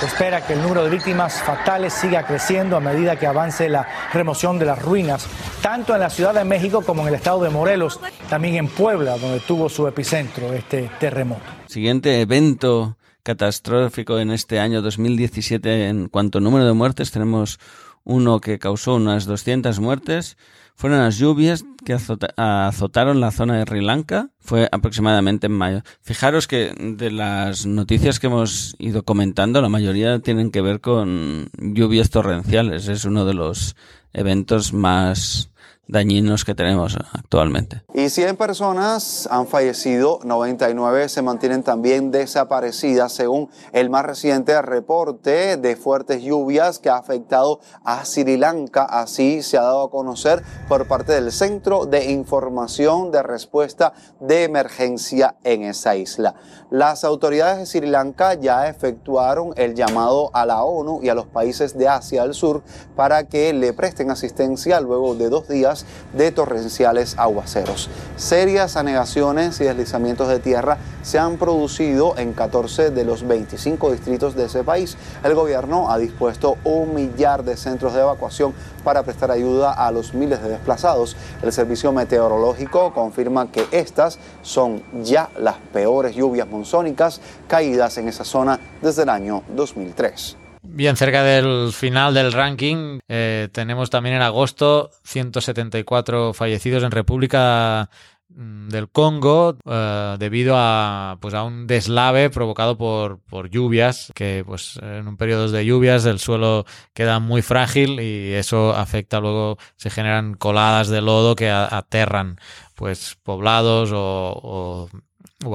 Se 0.00 0.06
espera 0.06 0.44
que 0.44 0.54
el 0.54 0.62
número 0.62 0.82
de 0.82 0.90
víctimas 0.90 1.40
fatales 1.42 1.92
siga 1.92 2.26
creciendo 2.26 2.76
a 2.76 2.80
medida 2.80 3.14
que 3.14 3.28
avance 3.28 3.68
la 3.68 3.86
remoción 4.12 4.58
de 4.58 4.64
las 4.64 4.82
ruinas, 4.82 5.28
tanto 5.62 5.94
en 5.94 6.00
la 6.00 6.10
Ciudad 6.10 6.34
de 6.34 6.42
México 6.42 6.82
como 6.82 7.02
en 7.02 7.08
el 7.08 7.14
estado 7.14 7.44
de 7.44 7.50
Morelos, 7.50 8.00
también 8.28 8.56
en 8.56 8.66
Puebla, 8.66 9.16
donde 9.16 9.38
tuvo 9.38 9.68
su 9.68 9.86
epicentro 9.86 10.52
este 10.52 10.90
terremoto. 10.98 11.44
Siguiente 11.68 12.20
evento 12.20 12.96
catastrófico 13.22 14.18
en 14.18 14.32
este 14.32 14.58
año 14.58 14.82
2017 14.82 15.86
en 15.86 16.08
cuanto 16.08 16.38
a 16.38 16.40
número 16.40 16.66
de 16.66 16.72
muertes 16.72 17.12
tenemos 17.12 17.60
uno 18.04 18.40
que 18.40 18.58
causó 18.58 18.96
unas 18.96 19.26
200 19.26 19.78
muertes, 19.80 20.36
fueron 20.74 21.00
las 21.00 21.18
lluvias 21.18 21.64
que 21.84 21.92
azotaron 21.92 23.20
la 23.20 23.30
zona 23.30 23.58
de 23.58 23.64
Sri 23.64 23.82
Lanka, 23.82 24.30
fue 24.40 24.68
aproximadamente 24.72 25.46
en 25.46 25.52
mayo. 25.52 25.82
Fijaros 26.00 26.48
que 26.48 26.74
de 26.76 27.10
las 27.10 27.66
noticias 27.66 28.18
que 28.18 28.26
hemos 28.28 28.74
ido 28.78 29.04
comentando, 29.04 29.60
la 29.60 29.68
mayoría 29.68 30.18
tienen 30.20 30.50
que 30.50 30.62
ver 30.62 30.80
con 30.80 31.50
lluvias 31.58 32.10
torrenciales, 32.10 32.88
es 32.88 33.04
uno 33.04 33.24
de 33.26 33.34
los 33.34 33.76
eventos 34.12 34.72
más 34.72 35.51
dañinos 35.88 36.44
que 36.44 36.54
tenemos 36.54 36.96
actualmente. 37.12 37.82
Y 37.92 38.08
100 38.08 38.36
personas 38.36 39.28
han 39.30 39.46
fallecido, 39.46 40.20
99 40.24 41.08
se 41.08 41.22
mantienen 41.22 41.62
también 41.62 42.10
desaparecidas 42.10 43.12
según 43.12 43.50
el 43.72 43.90
más 43.90 44.06
reciente 44.06 44.60
reporte 44.62 45.56
de 45.56 45.76
fuertes 45.76 46.22
lluvias 46.22 46.78
que 46.78 46.88
ha 46.88 46.96
afectado 46.96 47.60
a 47.84 48.04
Sri 48.04 48.36
Lanka. 48.36 48.84
Así 48.84 49.42
se 49.42 49.58
ha 49.58 49.62
dado 49.62 49.82
a 49.82 49.90
conocer 49.90 50.42
por 50.68 50.86
parte 50.86 51.12
del 51.12 51.32
Centro 51.32 51.84
de 51.86 52.10
Información 52.12 53.10
de 53.10 53.22
Respuesta 53.22 53.92
de 54.20 54.44
Emergencia 54.44 55.36
en 55.44 55.62
esa 55.64 55.96
isla. 55.96 56.34
Las 56.70 57.04
autoridades 57.04 57.58
de 57.58 57.66
Sri 57.66 57.88
Lanka 57.88 58.34
ya 58.34 58.68
efectuaron 58.68 59.52
el 59.56 59.74
llamado 59.74 60.30
a 60.32 60.46
la 60.46 60.62
ONU 60.62 61.00
y 61.02 61.08
a 61.08 61.14
los 61.14 61.26
países 61.26 61.76
de 61.76 61.88
Asia 61.88 62.22
del 62.22 62.34
Sur 62.34 62.62
para 62.96 63.28
que 63.28 63.52
le 63.52 63.72
presten 63.72 64.10
asistencia 64.10 64.80
luego 64.80 65.14
de 65.14 65.28
dos 65.28 65.48
días 65.48 65.71
de 66.12 66.30
torrenciales 66.30 67.14
aguaceros. 67.18 67.90
Serias 68.16 68.76
anegaciones 68.76 69.60
y 69.60 69.64
deslizamientos 69.64 70.28
de 70.28 70.38
tierra 70.38 70.78
se 71.02 71.18
han 71.18 71.36
producido 71.36 72.16
en 72.18 72.32
14 72.32 72.90
de 72.90 73.04
los 73.04 73.26
25 73.26 73.92
distritos 73.92 74.34
de 74.34 74.44
ese 74.44 74.64
país. 74.64 74.96
El 75.24 75.34
gobierno 75.34 75.90
ha 75.90 75.98
dispuesto 75.98 76.56
un 76.64 76.94
millar 76.94 77.44
de 77.44 77.56
centros 77.56 77.94
de 77.94 78.00
evacuación 78.00 78.54
para 78.84 79.02
prestar 79.02 79.30
ayuda 79.30 79.72
a 79.72 79.90
los 79.90 80.14
miles 80.14 80.42
de 80.42 80.48
desplazados. 80.48 81.16
El 81.42 81.52
servicio 81.52 81.92
meteorológico 81.92 82.92
confirma 82.92 83.50
que 83.50 83.66
estas 83.70 84.18
son 84.42 84.82
ya 85.02 85.30
las 85.38 85.56
peores 85.72 86.14
lluvias 86.14 86.48
monzónicas 86.48 87.20
caídas 87.48 87.98
en 87.98 88.08
esa 88.08 88.24
zona 88.24 88.60
desde 88.80 89.02
el 89.02 89.08
año 89.08 89.42
2003. 89.54 90.41
Bien, 90.74 90.96
cerca 90.96 91.22
del 91.22 91.70
final 91.74 92.14
del 92.14 92.32
ranking 92.32 93.00
eh, 93.06 93.50
tenemos 93.52 93.90
también 93.90 94.14
en 94.16 94.22
agosto 94.22 94.90
174 95.04 96.32
fallecidos 96.32 96.82
en 96.82 96.90
República 96.90 97.90
mm, 98.30 98.68
del 98.68 98.88
Congo 98.88 99.58
eh, 99.66 100.16
debido 100.18 100.54
a 100.56 101.18
pues 101.20 101.34
a 101.34 101.42
un 101.42 101.66
deslave 101.66 102.30
provocado 102.30 102.78
por, 102.78 103.20
por 103.20 103.50
lluvias 103.50 104.12
que 104.14 104.44
pues 104.46 104.78
en 104.80 105.08
un 105.08 105.18
periodo 105.18 105.50
de 105.50 105.66
lluvias 105.66 106.06
el 106.06 106.18
suelo 106.18 106.64
queda 106.94 107.18
muy 107.18 107.42
frágil 107.42 108.00
y 108.00 108.32
eso 108.32 108.74
afecta 108.74 109.20
luego 109.20 109.58
se 109.76 109.90
generan 109.90 110.32
coladas 110.32 110.88
de 110.88 111.02
lodo 111.02 111.36
que 111.36 111.50
aterran 111.50 112.38
pues 112.74 113.18
poblados 113.22 113.90
o 113.92 114.40
o 114.42 114.88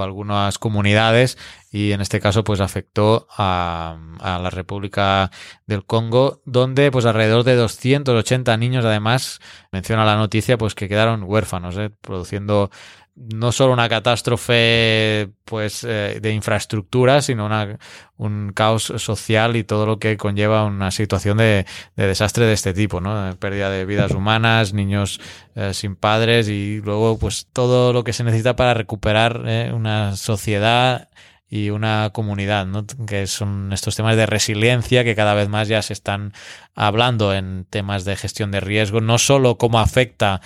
algunas 0.01 0.57
comunidades 0.57 1.37
y 1.71 1.91
en 1.91 2.01
este 2.01 2.19
caso 2.19 2.43
pues 2.43 2.59
afectó 2.59 3.27
a, 3.37 3.97
la 4.21 4.49
República 4.49 5.31
del 5.65 5.85
Congo 5.85 6.41
donde 6.45 6.91
pues 6.91 7.05
alrededor 7.05 7.43
de 7.43 7.55
280 7.55 8.55
niños 8.57 8.85
además 8.85 9.39
menciona 9.71 10.05
la 10.05 10.15
noticia 10.15 10.57
pues 10.57 10.75
que 10.75 10.87
quedaron 10.87 11.23
huérfanos 11.23 11.77
¿eh? 11.77 11.89
produciendo 11.89 12.69
no 13.17 13.51
solo 13.51 13.73
una 13.73 13.89
catástrofe 13.89 15.29
pues 15.43 15.83
eh, 15.83 16.19
de 16.21 16.33
infraestructura, 16.33 17.21
sino 17.21 17.45
una, 17.47 17.79
un 18.17 18.51
caos 18.53 18.93
social 18.97 19.55
y 19.55 19.63
todo 19.63 19.85
lo 19.85 19.97
que 19.97 20.17
conlleva 20.17 20.65
una 20.65 20.91
situación 20.91 21.37
de, 21.37 21.65
desastre 21.95 22.45
de 22.45 22.53
este 22.53 22.73
tipo, 22.73 23.01
¿no? 23.01 23.35
Pérdida 23.39 23.71
de 23.71 23.85
vidas 23.85 24.11
humanas, 24.11 24.73
niños 24.73 25.19
eh, 25.55 25.73
sin 25.73 25.95
padres 25.95 26.47
y 26.47 26.79
luego 26.81 27.17
pues 27.17 27.47
todo 27.51 27.91
lo 27.91 28.03
que 28.03 28.13
se 28.13 28.23
necesita 28.23 28.55
para 28.55 28.75
recuperar 28.75 29.43
eh, 29.47 29.71
una 29.73 30.15
sociedad 30.15 31.09
y 31.49 31.69
una 31.69 32.09
comunidad, 32.11 32.65
¿no? 32.65 32.85
que 33.07 33.25
son 33.27 33.71
estos 33.71 33.95
temas 33.95 34.17
de 34.17 34.25
resiliencia 34.25 35.03
que 35.03 35.15
cada 35.15 35.33
vez 35.33 35.47
más 35.47 35.67
ya 35.67 35.81
se 35.81 35.93
están 35.93 36.33
hablando 36.75 37.33
en 37.33 37.65
temas 37.69 38.03
de 38.03 38.17
gestión 38.17 38.51
de 38.51 38.59
riesgo, 38.59 38.99
no 38.99 39.17
solo 39.17 39.57
cómo 39.57 39.79
afecta 39.79 40.41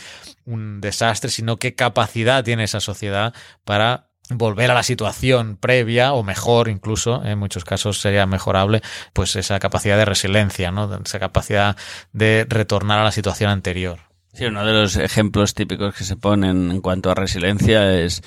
un 0.45 0.79
desastre, 0.79 1.31
sino 1.31 1.57
qué 1.57 1.73
capacidad 1.73 2.43
tiene 2.43 2.65
esa 2.65 2.79
sociedad 2.79 3.33
para 3.65 4.09
volver 4.29 4.71
a 4.71 4.75
la 4.75 4.83
situación 4.83 5.57
previa 5.57 6.13
o 6.13 6.23
mejor 6.23 6.69
incluso, 6.69 7.23
en 7.25 7.37
muchos 7.39 7.65
casos 7.65 7.99
sería 7.99 8.25
mejorable, 8.25 8.81
pues 9.13 9.35
esa 9.35 9.59
capacidad 9.59 9.97
de 9.97 10.05
resiliencia, 10.05 10.71
¿no? 10.71 10.99
esa 11.03 11.19
capacidad 11.19 11.75
de 12.13 12.45
retornar 12.47 12.99
a 12.99 13.03
la 13.03 13.11
situación 13.11 13.49
anterior. 13.49 13.99
Sí, 14.33 14.45
uno 14.45 14.65
de 14.65 14.71
los 14.71 14.95
ejemplos 14.95 15.53
típicos 15.53 15.93
que 15.93 16.05
se 16.05 16.15
ponen 16.15 16.71
en 16.71 16.81
cuanto 16.81 17.11
a 17.11 17.15
resiliencia 17.15 17.99
es 17.99 18.23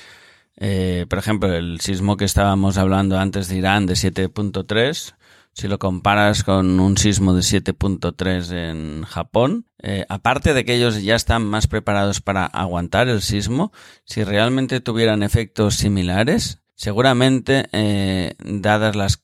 eh, 0.57 1.05
por 1.09 1.19
ejemplo, 1.19 1.53
el 1.53 1.81
sismo 1.81 2.17
que 2.17 2.25
estábamos 2.25 2.77
hablando 2.77 3.17
antes 3.19 3.47
de 3.47 3.57
Irán 3.57 3.85
de 3.85 3.93
7.3, 3.95 5.15
si 5.53 5.67
lo 5.67 5.79
comparas 5.79 6.43
con 6.43 6.79
un 6.79 6.97
sismo 6.97 7.33
de 7.33 7.41
7.3 7.41 8.51
en 8.51 9.03
Japón, 9.03 9.67
eh, 9.81 10.05
aparte 10.09 10.53
de 10.53 10.65
que 10.65 10.75
ellos 10.75 11.01
ya 11.01 11.15
están 11.15 11.45
más 11.45 11.67
preparados 11.67 12.21
para 12.21 12.45
aguantar 12.45 13.07
el 13.07 13.21
sismo, 13.21 13.71
si 14.05 14.23
realmente 14.23 14.81
tuvieran 14.81 15.23
efectos 15.23 15.75
similares, 15.75 16.61
seguramente, 16.75 17.67
eh, 17.71 18.35
dadas 18.39 18.95
las 18.95 19.21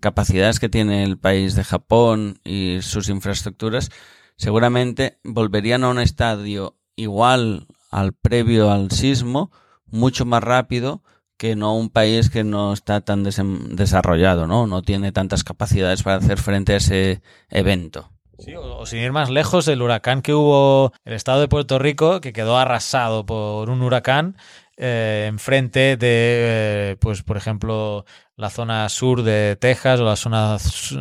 capacidades 0.00 0.58
que 0.58 0.70
tiene 0.70 1.04
el 1.04 1.18
país 1.18 1.54
de 1.54 1.64
Japón 1.64 2.40
y 2.44 2.78
sus 2.80 3.10
infraestructuras, 3.10 3.90
seguramente 4.36 5.18
volverían 5.22 5.84
a 5.84 5.90
un 5.90 5.98
estadio 5.98 6.78
igual 6.96 7.66
al 7.90 8.14
previo 8.14 8.70
al 8.70 8.90
sismo 8.90 9.50
mucho 9.94 10.24
más 10.24 10.42
rápido 10.42 11.02
que 11.36 11.56
no 11.56 11.74
un 11.76 11.90
país 11.90 12.30
que 12.30 12.44
no 12.44 12.72
está 12.72 13.00
tan 13.00 13.24
desarrollado, 13.24 14.46
¿no? 14.46 14.66
No 14.66 14.82
tiene 14.82 15.12
tantas 15.12 15.42
capacidades 15.42 16.02
para 16.02 16.16
hacer 16.16 16.38
frente 16.38 16.74
a 16.74 16.76
ese 16.76 17.22
evento. 17.48 18.10
Sí, 18.38 18.54
o, 18.56 18.84
sin 18.86 19.00
ir 19.00 19.12
más 19.12 19.30
lejos, 19.30 19.68
el 19.68 19.82
huracán 19.82 20.22
que 20.22 20.34
hubo 20.34 20.92
el 21.04 21.14
estado 21.14 21.40
de 21.40 21.48
Puerto 21.48 21.78
Rico, 21.78 22.20
que 22.20 22.32
quedó 22.32 22.58
arrasado 22.58 23.24
por 23.24 23.70
un 23.70 23.82
huracán 23.82 24.36
eh, 24.76 25.26
enfrente 25.28 25.96
de, 25.96 25.98
eh, 26.00 26.96
pues 27.00 27.22
por 27.22 27.36
ejemplo, 27.36 28.04
la 28.36 28.50
zona 28.50 28.88
sur 28.88 29.22
de 29.22 29.56
Texas 29.56 30.00
o 30.00 30.04
la 30.04 30.16
zona, 30.16 30.56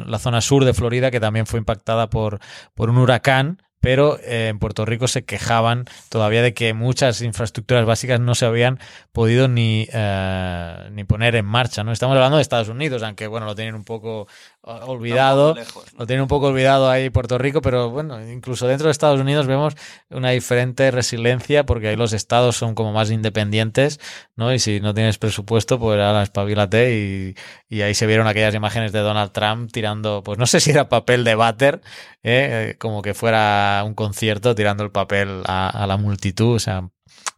la 0.05 0.19
zona 0.19 0.41
sur 0.41 0.63
de 0.63 0.73
Florida, 0.73 1.09
que 1.09 1.19
también 1.19 1.47
fue 1.47 1.59
impactada 1.59 2.09
por, 2.09 2.39
por 2.75 2.89
un 2.89 2.97
huracán 2.97 3.61
pero 3.83 4.17
eh, 4.21 4.47
en 4.47 4.59
Puerto 4.59 4.85
Rico 4.85 5.09
se 5.09 5.25
quejaban 5.25 5.83
todavía 6.07 6.41
de 6.41 6.53
que 6.53 6.73
muchas 6.73 7.21
infraestructuras 7.21 7.85
básicas 7.85 8.17
no 8.17 8.33
se 8.33 8.45
habían 8.45 8.79
podido 9.11 9.49
ni, 9.49 9.89
eh, 9.91 10.89
ni 10.93 11.03
poner 11.03 11.35
en 11.35 11.45
marcha. 11.45 11.83
¿no? 11.83 11.91
Estamos 11.91 12.15
hablando 12.15 12.37
de 12.37 12.43
Estados 12.43 12.69
Unidos, 12.69 13.03
aunque 13.03 13.27
bueno, 13.27 13.45
lo 13.45 13.55
tienen 13.55 13.75
un 13.75 13.83
poco 13.83 14.25
olvidado. 14.63 15.55
Lo 15.97 16.07
tiene 16.07 16.21
un 16.21 16.27
poco 16.27 16.47
olvidado 16.47 16.89
ahí 16.89 17.09
Puerto 17.09 17.37
Rico, 17.37 17.61
pero 17.61 17.89
bueno, 17.89 18.25
incluso 18.25 18.67
dentro 18.67 18.87
de 18.87 18.91
Estados 18.91 19.19
Unidos 19.19 19.45
vemos 19.45 19.75
una 20.09 20.31
diferente 20.31 20.89
resiliencia 20.89 21.65
porque 21.65 21.89
ahí 21.89 21.95
los 21.95 22.13
estados 22.13 22.55
son 22.55 22.73
como 22.73 22.93
más 22.93 23.11
independientes, 23.11 23.99
¿no? 24.35 24.53
Y 24.53 24.59
si 24.59 24.79
no 24.79 24.93
tienes 24.93 25.17
presupuesto, 25.17 25.79
pues 25.79 25.99
ahora 25.99 26.23
espabilate 26.23 26.95
y, 26.97 27.35
y 27.67 27.81
ahí 27.81 27.93
se 27.93 28.07
vieron 28.07 28.27
aquellas 28.27 28.55
imágenes 28.55 28.91
de 28.93 28.99
Donald 28.99 29.31
Trump 29.31 29.71
tirando, 29.71 30.23
pues 30.23 30.39
no 30.39 30.45
sé 30.45 30.59
si 30.59 30.71
era 30.71 30.89
papel 30.89 31.23
de 31.23 31.35
váter, 31.35 31.81
¿eh? 32.23 32.75
como 32.79 33.01
que 33.01 33.13
fuera 33.13 33.83
un 33.85 33.93
concierto 33.93 34.55
tirando 34.55 34.83
el 34.83 34.91
papel 34.91 35.43
a, 35.45 35.69
a 35.69 35.87
la 35.87 35.97
multitud, 35.97 36.55
o 36.55 36.59
sea, 36.59 36.89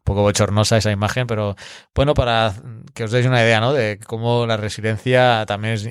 poco 0.05 0.21
bochornosa 0.21 0.77
esa 0.77 0.91
imagen, 0.91 1.27
pero 1.27 1.55
bueno, 1.93 2.13
para 2.13 2.53
que 2.93 3.03
os 3.03 3.11
deis 3.11 3.25
una 3.25 3.41
idea, 3.41 3.59
¿no? 3.59 3.73
De 3.73 3.99
cómo 4.05 4.45
la 4.45 4.55
resiliencia 4.55 5.45
también 5.47 5.73
es, 5.73 5.89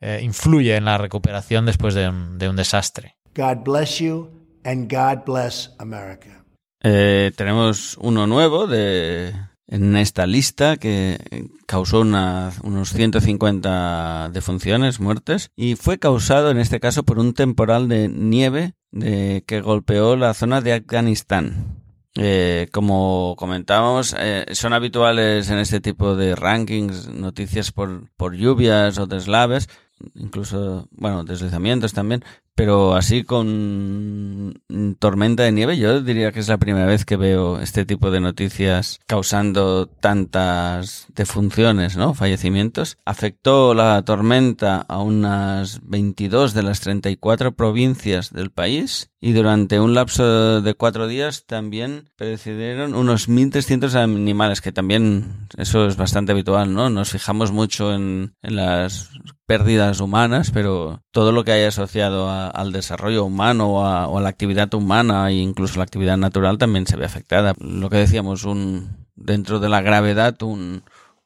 eh, 0.00 0.20
influye 0.22 0.76
en 0.76 0.84
la 0.84 0.98
recuperación 0.98 1.66
después 1.66 1.94
de, 1.94 2.12
de 2.36 2.48
un 2.48 2.56
desastre. 2.56 3.16
God 3.34 3.58
bless 3.64 3.98
you 3.98 4.30
and 4.64 4.92
God 4.92 5.24
bless 5.24 5.74
America. 5.78 6.44
Eh, 6.82 7.32
tenemos 7.36 7.96
uno 8.00 8.26
nuevo 8.26 8.66
de, 8.66 9.32
en 9.66 9.96
esta 9.96 10.26
lista 10.26 10.76
que 10.76 11.18
causó 11.66 12.00
una, 12.00 12.52
unos 12.62 12.90
150 12.90 14.30
defunciones, 14.32 15.00
muertes, 15.00 15.50
y 15.56 15.76
fue 15.76 15.98
causado 15.98 16.50
en 16.50 16.58
este 16.58 16.80
caso 16.80 17.02
por 17.02 17.18
un 17.18 17.34
temporal 17.34 17.88
de 17.88 18.08
nieve 18.08 18.74
de, 18.90 19.44
que 19.46 19.60
golpeó 19.60 20.16
la 20.16 20.34
zona 20.34 20.60
de 20.60 20.72
Afganistán. 20.72 21.82
Eh, 22.14 22.68
como 22.72 23.36
comentábamos, 23.38 24.16
eh, 24.18 24.46
son 24.52 24.72
habituales 24.72 25.50
en 25.50 25.58
este 25.58 25.80
tipo 25.80 26.16
de 26.16 26.34
rankings 26.34 27.08
noticias 27.08 27.70
por, 27.70 28.10
por 28.16 28.34
lluvias 28.34 28.98
o 28.98 29.06
deslaves, 29.06 29.68
incluso, 30.14 30.88
bueno, 30.92 31.24
deslizamientos 31.24 31.92
también, 31.92 32.24
pero 32.58 32.96
así 32.96 33.22
con 33.22 34.60
tormenta 34.98 35.44
de 35.44 35.52
nieve, 35.52 35.78
yo 35.78 36.00
diría 36.00 36.32
que 36.32 36.40
es 36.40 36.48
la 36.48 36.58
primera 36.58 36.86
vez 36.86 37.04
que 37.04 37.14
veo 37.14 37.60
este 37.60 37.86
tipo 37.86 38.10
de 38.10 38.18
noticias 38.18 38.98
causando 39.06 39.86
tantas 39.86 41.06
defunciones, 41.14 41.96
¿no? 41.96 42.14
Fallecimientos. 42.14 42.98
Afectó 43.04 43.74
la 43.74 44.02
tormenta 44.02 44.84
a 44.88 44.98
unas 44.98 45.82
22 45.84 46.52
de 46.52 46.64
las 46.64 46.80
34 46.80 47.52
provincias 47.52 48.32
del 48.32 48.50
país 48.50 49.08
y 49.20 49.32
durante 49.34 49.78
un 49.78 49.94
lapso 49.94 50.60
de 50.60 50.74
cuatro 50.74 51.06
días 51.06 51.44
también 51.46 52.10
perecieron 52.16 52.94
unos 52.96 53.28
1.300 53.28 53.94
animales, 53.94 54.60
que 54.60 54.72
también 54.72 55.46
eso 55.56 55.86
es 55.86 55.96
bastante 55.96 56.32
habitual, 56.32 56.74
¿no? 56.74 56.90
Nos 56.90 57.10
fijamos 57.10 57.52
mucho 57.52 57.94
en, 57.94 58.34
en 58.42 58.56
las 58.56 59.10
pérdidas 59.46 60.00
humanas, 60.00 60.50
pero 60.52 61.02
todo 61.10 61.32
lo 61.32 61.42
que 61.42 61.52
haya 61.52 61.68
asociado 61.68 62.28
al 62.48 62.72
desarrollo 62.72 63.24
humano 63.24 63.68
o 63.68 64.16
a, 64.16 64.20
la 64.20 64.28
actividad 64.28 64.72
humana 64.74 65.30
e 65.30 65.34
incluso 65.34 65.78
la 65.78 65.84
actividad 65.84 66.16
natural 66.16 66.58
también 66.58 66.86
se 66.86 66.96
ve 66.96 67.04
afectada. 67.04 67.54
Lo 67.58 67.90
que 67.90 67.96
decíamos, 67.98 68.44
un 68.44 69.06
dentro 69.16 69.60
de 69.60 69.68
la 69.68 69.80
gravedad, 69.80 70.42
un, 70.42 70.82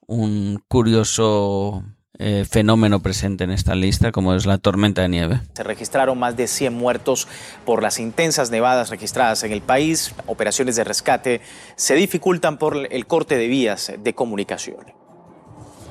un 0.06 0.62
curioso 0.68 1.84
eh, 2.18 2.44
fenómeno 2.48 3.00
presente 3.00 3.42
en 3.44 3.50
esta 3.50 3.74
lista, 3.74 4.12
como 4.12 4.34
es 4.34 4.46
la 4.46 4.58
tormenta 4.58 5.02
de 5.02 5.08
nieve. 5.08 5.40
Se 5.54 5.62
registraron 5.62 6.18
más 6.18 6.36
de 6.36 6.46
100 6.46 6.72
muertos 6.72 7.26
por 7.64 7.82
las 7.82 7.98
intensas 7.98 8.50
nevadas 8.50 8.90
registradas 8.90 9.42
en 9.44 9.52
el 9.52 9.62
país. 9.62 10.14
Operaciones 10.26 10.76
de 10.76 10.84
rescate 10.84 11.40
se 11.74 11.94
dificultan 11.94 12.58
por 12.58 12.86
el 12.92 13.06
corte 13.06 13.36
de 13.38 13.48
vías 13.48 13.92
de 13.98 14.14
comunicación. 14.14 14.92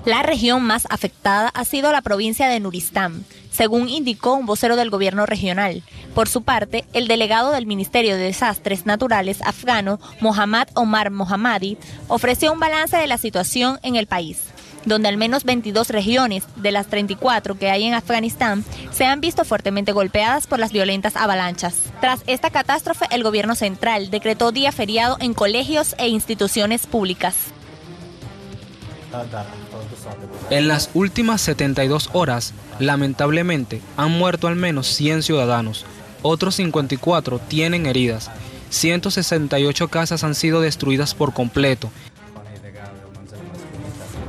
La 0.06 0.24
región 0.24 0.64
más 0.64 0.88
afectada 0.90 1.50
ha 1.50 1.66
sido 1.66 1.92
la 1.92 2.02
provincia 2.02 2.48
de 2.48 2.60
Nuristán, 2.60 3.26
según 3.52 3.90
indicó 3.90 4.34
un 4.34 4.46
vocero 4.46 4.76
del 4.76 4.90
gobierno 4.90 5.26
regional. 5.26 5.84
Por 6.16 6.28
su 6.28 6.42
parte, 6.42 6.86
el 6.94 7.08
delegado 7.08 7.52
del 7.52 7.68
Ministerio 7.68 8.16
de 8.16 8.24
Desastres 8.24 8.86
Naturales 8.86 9.42
afgano, 9.44 10.00
Mohammad 10.20 10.68
Omar 10.74 11.12
Mohammadi, 11.12 11.78
ofreció 12.08 12.52
un 12.52 12.60
balance 12.60 12.98
de 12.98 13.08
la 13.08 13.18
situación 13.18 13.80
en 13.84 13.96
el 13.96 14.08
país 14.08 14.52
donde 14.86 15.10
al 15.10 15.18
menos 15.18 15.44
22 15.44 15.90
regiones 15.90 16.44
de 16.56 16.72
las 16.72 16.88
34 16.88 17.58
que 17.58 17.70
hay 17.70 17.84
en 17.84 17.94
Afganistán 17.94 18.64
se 18.92 19.06
han 19.06 19.22
visto 19.22 19.46
fuertemente 19.46 19.92
golpeadas 19.92 20.48
por 20.48 20.60
las 20.60 20.72
violentas 20.72 21.16
avalanchas. 21.16 21.76
Tras 22.00 22.22
esta 22.28 22.50
catástrofe, 22.50 23.06
el 23.12 23.24
gobierno 23.24 23.56
central 23.56 24.10
decretó 24.10 24.52
día 24.52 24.72
feriado 24.72 25.18
en 25.20 25.34
colegios 25.34 25.96
e 25.98 26.08
instituciones 26.08 26.88
públicas. 26.88 27.36
En 30.50 30.68
las 30.68 30.90
últimas 30.94 31.42
72 31.42 32.10
horas, 32.14 32.54
lamentablemente, 32.80 33.82
han 33.98 34.12
muerto 34.12 34.48
al 34.48 34.56
menos 34.56 34.88
100 34.88 35.24
ciudadanos. 35.24 35.86
Otros 36.22 36.56
54 36.56 37.40
tienen 37.40 37.86
heridas. 37.86 38.30
168 38.70 39.88
casas 39.90 40.24
han 40.24 40.36
sido 40.36 40.62
destruidas 40.62 41.14
por 41.14 41.34
completo. 41.34 41.92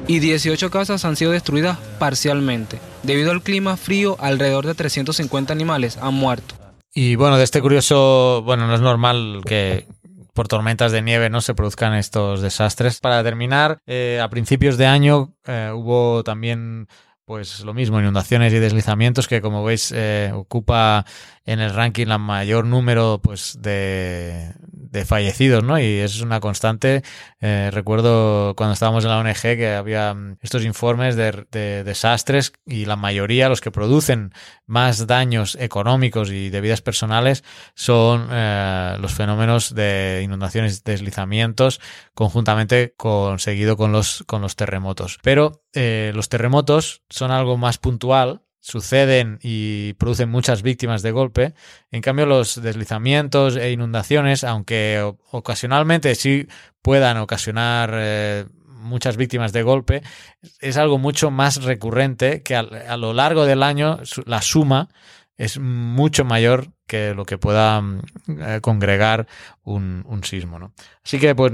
Y 0.09 0.19
18 0.19 0.71
casas 0.71 1.05
han 1.05 1.17
sido 1.17 1.31
destruidas 1.31 1.79
parcialmente. 1.99 2.81
Debido 3.03 3.31
al 3.31 3.43
clima 3.43 3.77
frío, 3.77 4.17
alrededor 4.21 4.67
de 4.67 4.75
350 4.75 5.53
animales 5.53 5.97
han 5.97 6.15
muerto. 6.15 6.57
Y 6.95 7.15
bueno, 7.17 7.39
de 7.39 7.45
este 7.45 7.63
curioso, 7.63 8.43
bueno, 8.45 8.67
no 8.67 8.75
es 8.75 8.81
normal 8.81 9.43
que, 9.47 9.87
por 10.33 10.49
tormentas 10.49 10.93
de 10.93 11.03
nieve 11.03 11.31
no 11.31 11.41
se 11.41 11.55
produzcan 11.55 11.95
estos 11.95 12.41
desastres. 12.41 13.01
Para 13.01 13.23
terminar, 13.23 13.79
eh, 13.87 14.21
a 14.23 14.29
principios 14.29 14.79
de 14.79 14.87
año 14.87 15.35
eh, 15.47 15.71
hubo 15.75 16.25
también 16.25 16.89
pues 17.25 17.61
lo 17.61 17.73
mismo, 17.73 18.01
inundaciones 18.01 18.53
y 18.53 18.59
deslizamientos 18.59 19.29
que 19.29 19.41
como 19.41 19.65
veis 19.65 19.93
eh, 19.95 20.33
ocupa 20.35 21.07
en 21.45 21.61
el 21.61 21.73
ranking 21.73 22.07
la 22.07 22.19
mayor 22.19 22.67
número 22.67 23.21
pues 23.23 23.59
de, 23.61 24.53
de 24.93 25.07
fallecidos, 25.07 25.65
¿no? 25.65 25.79
Y 25.79 25.85
es 25.85 26.21
una 26.21 26.39
constante. 26.39 27.03
Eh, 27.41 27.71
recuerdo 27.73 28.55
cuando 28.55 28.75
estábamos 28.75 29.05
en 29.05 29.11
la 29.11 29.19
ONG 29.19 29.41
que 29.41 29.73
había 29.73 30.13
mm, 30.13 30.37
estos 30.43 30.65
informes 30.65 31.17
de, 31.17 31.83
desastres 31.83 32.53
y 32.67 32.85
la 32.85 32.97
mayoría, 32.97 33.49
los 33.49 33.63
que 33.63 33.71
producen 33.71 34.33
más 34.67 35.07
daños 35.07 35.57
económicos 35.59 36.31
y 36.31 36.51
de 36.51 36.61
vidas 36.61 36.83
personales, 36.83 37.43
son 37.75 38.29
eh, 38.31 38.97
los 39.01 39.15
fenómenos 39.15 39.75
de 39.75 40.21
inundaciones 40.23 40.85
deslizamientos 40.85 41.81
conjuntamente 42.15 42.95
conseguido 42.97 43.79
con 43.79 43.93
los, 43.93 44.25
con 44.27 44.43
los 44.43 44.57
terremotos. 44.57 45.19
Pero 45.23 45.65
eh, 45.73 46.13
los 46.15 46.29
terremotos 46.29 47.03
son 47.09 47.31
algo 47.31 47.57
más 47.57 47.79
puntual 47.79 48.43
suceden 48.63 49.41
y 49.43 49.93
producen 49.95 50.31
muchas 50.31 50.63
víctimas 50.63 51.03
de 51.03 51.11
golpe. 51.11 51.55
En 51.91 52.01
cambio, 52.01 52.27
los 52.27 52.63
deslizamientos 52.63 53.57
e 53.57 53.73
inundaciones, 53.73 54.45
aunque 54.45 55.13
ocasionalmente 55.31 56.15
sí 56.15 56.47
puedan 56.81 57.19
ocasionar 57.19 57.91
eh, 57.93 58.47
muchas 58.67 59.17
víctimas 59.17 59.53
de 59.53 59.65
golpe, 59.65 60.03
es 60.61 60.77
algo 60.77 60.97
mucho 60.97 61.31
más 61.33 61.65
recurrente 61.65 62.43
que 62.43 62.55
a, 62.55 62.97
lo 62.97 63.13
largo 63.13 63.45
del 63.45 63.65
año 63.65 63.99
la 64.27 64.41
suma 64.43 64.89
es 65.37 65.59
mucho 65.59 66.25
mayor 66.25 66.69
que 66.87 67.15
lo 67.15 67.25
que 67.25 67.39
pueda 67.39 67.81
mm, 67.81 68.01
eh, 68.29 68.61
congregar 68.61 69.27
un, 69.65 70.21
sismo. 70.25 70.59
¿no? 70.59 70.73
Así 71.05 71.19
que, 71.19 71.35
pues, 71.35 71.53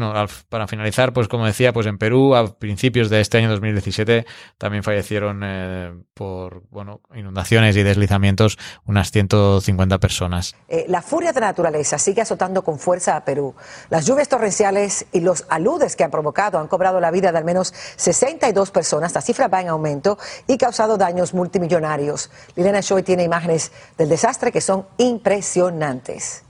para 0.49 0.67
finalizar, 0.67 1.13
pues 1.13 1.29
como 1.29 1.47
decía, 1.47 1.73
pues 1.73 1.87
en 1.87 1.99
Perú 1.99 2.35
a 2.35 2.59
principios 2.59 3.09
de 3.09 3.21
este 3.21 3.39
año 3.39 3.49
2017 3.51 4.27
también 4.59 4.83
fallecieron 4.83 5.41
eh, 5.45 5.93
por 6.15 6.63
bueno, 6.71 7.01
inundaciones 7.15 7.77
y 7.77 7.83
deslizamientos 7.83 8.59
unas 8.85 9.11
150 9.11 9.99
personas. 9.99 10.55
Eh, 10.69 10.85
la 10.89 11.03
furia 11.03 11.33
de 11.33 11.41
la 11.41 11.47
naturaleza 11.47 11.99
sigue 11.99 12.23
azotando 12.23 12.63
con 12.63 12.79
fuerza 12.79 13.17
a 13.17 13.25
Perú. 13.25 13.55
Las 13.91 14.07
lluvias 14.07 14.29
torrenciales 14.29 15.07
y 15.13 15.21
los 15.21 15.45
aludes 15.49 15.97
que 15.97 16.05
han 16.05 16.11
provocado 16.11 16.59
han 16.59 16.69
cobrado 16.69 17.01
la 17.01 17.11
vida 17.11 17.33
de 17.33 17.39
al 17.39 17.45
menos 17.45 17.73
62 17.97 18.71
personas. 18.71 19.15
La 19.15 19.23
cifra 19.23 19.49
va 19.49 19.61
en 19.61 19.69
aumento 19.69 20.19
y 20.47 20.59
causado 20.59 20.99
daños 20.99 21.33
multimillonarios. 21.33 22.31
Liliana 22.57 22.83
Choi 22.83 23.03
tiene 23.03 23.23
imágenes 23.23 23.73
del 23.97 24.09
desastre 24.09 24.53
que 24.53 24.61
son 24.61 24.87
impresionantes 24.99 25.18
impresionantes. 25.19 26.45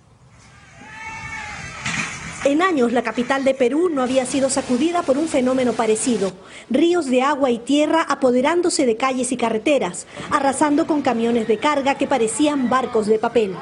En 2.44 2.62
años, 2.62 2.92
la 2.92 3.02
capital 3.02 3.42
de 3.44 3.54
Perú 3.54 3.88
no 3.88 4.02
había 4.02 4.24
sido 4.26 4.48
sacudida 4.50 5.02
por 5.02 5.16
un 5.16 5.26
fenómeno 5.26 5.72
parecido. 5.72 6.32
Ríos 6.70 7.06
de 7.06 7.22
agua 7.22 7.50
y 7.50 7.58
tierra 7.58 8.02
apoderándose 8.02 8.86
de 8.86 8.96
calles 8.96 9.32
y 9.32 9.36
carreteras, 9.36 10.06
arrasando 10.30 10.86
con 10.86 11.02
camiones 11.02 11.48
de 11.48 11.58
carga 11.58 11.96
que 11.96 12.06
parecían 12.06 12.68
barcos 12.68 13.06
de 13.06 13.18
papel. 13.18 13.56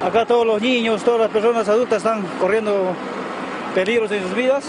Acá 0.00 0.26
todos 0.26 0.46
los 0.46 0.60
niños, 0.60 1.02
todas 1.04 1.20
las 1.20 1.30
personas 1.30 1.68
adultas 1.68 1.98
están 1.98 2.26
corriendo 2.40 2.92
peligros 3.74 4.10
en 4.10 4.22
sus 4.24 4.34
vidas. 4.34 4.64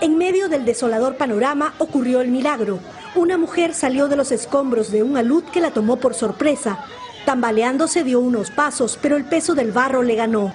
En 0.00 0.18
medio 0.18 0.48
del 0.48 0.64
desolador 0.64 1.16
panorama 1.16 1.74
ocurrió 1.78 2.20
el 2.20 2.28
milagro. 2.28 2.80
Una 3.14 3.38
mujer 3.38 3.72
salió 3.72 4.08
de 4.08 4.16
los 4.16 4.32
escombros 4.32 4.90
de 4.90 5.02
un 5.02 5.16
alud 5.16 5.44
que 5.44 5.60
la 5.60 5.70
tomó 5.70 5.96
por 5.96 6.14
sorpresa 6.14 6.84
Tambaleándose 7.26 8.04
dio 8.04 8.20
unos 8.20 8.52
pasos, 8.52 8.96
pero 9.02 9.16
el 9.16 9.24
peso 9.24 9.56
del 9.56 9.72
barro 9.72 10.04
le 10.04 10.14
ganó. 10.14 10.54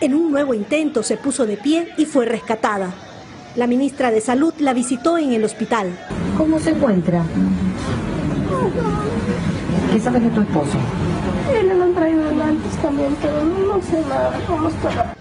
En 0.00 0.14
un 0.14 0.32
nuevo 0.32 0.52
intento 0.52 1.04
se 1.04 1.16
puso 1.16 1.46
de 1.46 1.56
pie 1.56 1.94
y 1.96 2.04
fue 2.04 2.26
rescatada. 2.26 2.90
La 3.54 3.68
ministra 3.68 4.10
de 4.10 4.20
Salud 4.20 4.52
la 4.58 4.72
visitó 4.74 5.16
en 5.16 5.32
el 5.32 5.44
hospital. 5.44 5.96
¿Cómo 6.36 6.58
se 6.58 6.70
encuentra? 6.70 7.22
¿Qué 9.92 10.00
sabes 10.00 10.24
de 10.24 10.30
tu 10.30 10.40
esposo? 10.40 10.76
Él 11.54 11.68
lo 11.78 11.84
han 11.84 11.94
traído 11.94 12.28
antes 12.28 12.76
también, 12.82 13.16
pero 13.22 13.44
no 13.44 13.80
sé 13.80 14.02
nada 14.08 14.40
cómo 14.48 14.68
está. 14.70 15.14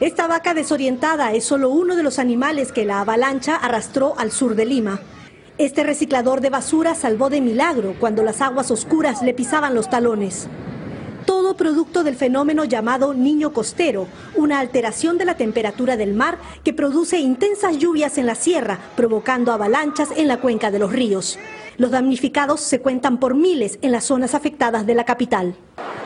Esta 0.00 0.26
vaca 0.26 0.54
desorientada 0.54 1.34
es 1.34 1.44
solo 1.44 1.68
uno 1.68 1.94
de 1.94 2.02
los 2.02 2.18
animales 2.18 2.72
que 2.72 2.86
la 2.86 3.02
avalancha 3.02 3.56
arrastró 3.56 4.14
al 4.16 4.30
sur 4.30 4.54
de 4.54 4.64
Lima. 4.64 4.98
Este 5.58 5.82
reciclador 5.82 6.40
de 6.40 6.50
basura 6.50 6.94
salvó 6.94 7.30
de 7.30 7.40
milagro 7.40 7.96
cuando 7.98 8.22
las 8.22 8.40
aguas 8.42 8.70
oscuras 8.70 9.22
le 9.22 9.34
pisaban 9.34 9.74
los 9.74 9.90
talones. 9.90 10.46
todo 11.26 11.56
producto 11.56 12.04
del 12.04 12.14
fenómeno 12.14 12.64
llamado 12.64 13.12
niño 13.12 13.52
costero, 13.52 14.06
una 14.34 14.60
alteración 14.60 15.18
de 15.18 15.26
la 15.26 15.36
temperatura 15.36 15.96
del 15.96 16.14
mar 16.14 16.38
que 16.64 16.72
produce 16.72 17.18
intensas 17.18 17.76
lluvias 17.76 18.16
en 18.16 18.24
la 18.24 18.34
sierra, 18.34 18.78
provocando 18.96 19.52
avalanchas 19.52 20.08
en 20.16 20.26
la 20.28 20.38
cuenca 20.38 20.70
de 20.70 20.78
los 20.78 20.92
ríos. 20.92 21.38
Los 21.78 21.92
damnificados 21.92 22.60
se 22.60 22.80
cuentan 22.80 23.18
por 23.18 23.36
miles 23.36 23.78
en 23.82 23.92
las 23.92 24.04
zonas 24.04 24.34
afectadas 24.34 24.84
de 24.84 24.96
la 24.96 25.04
capital. 25.04 25.54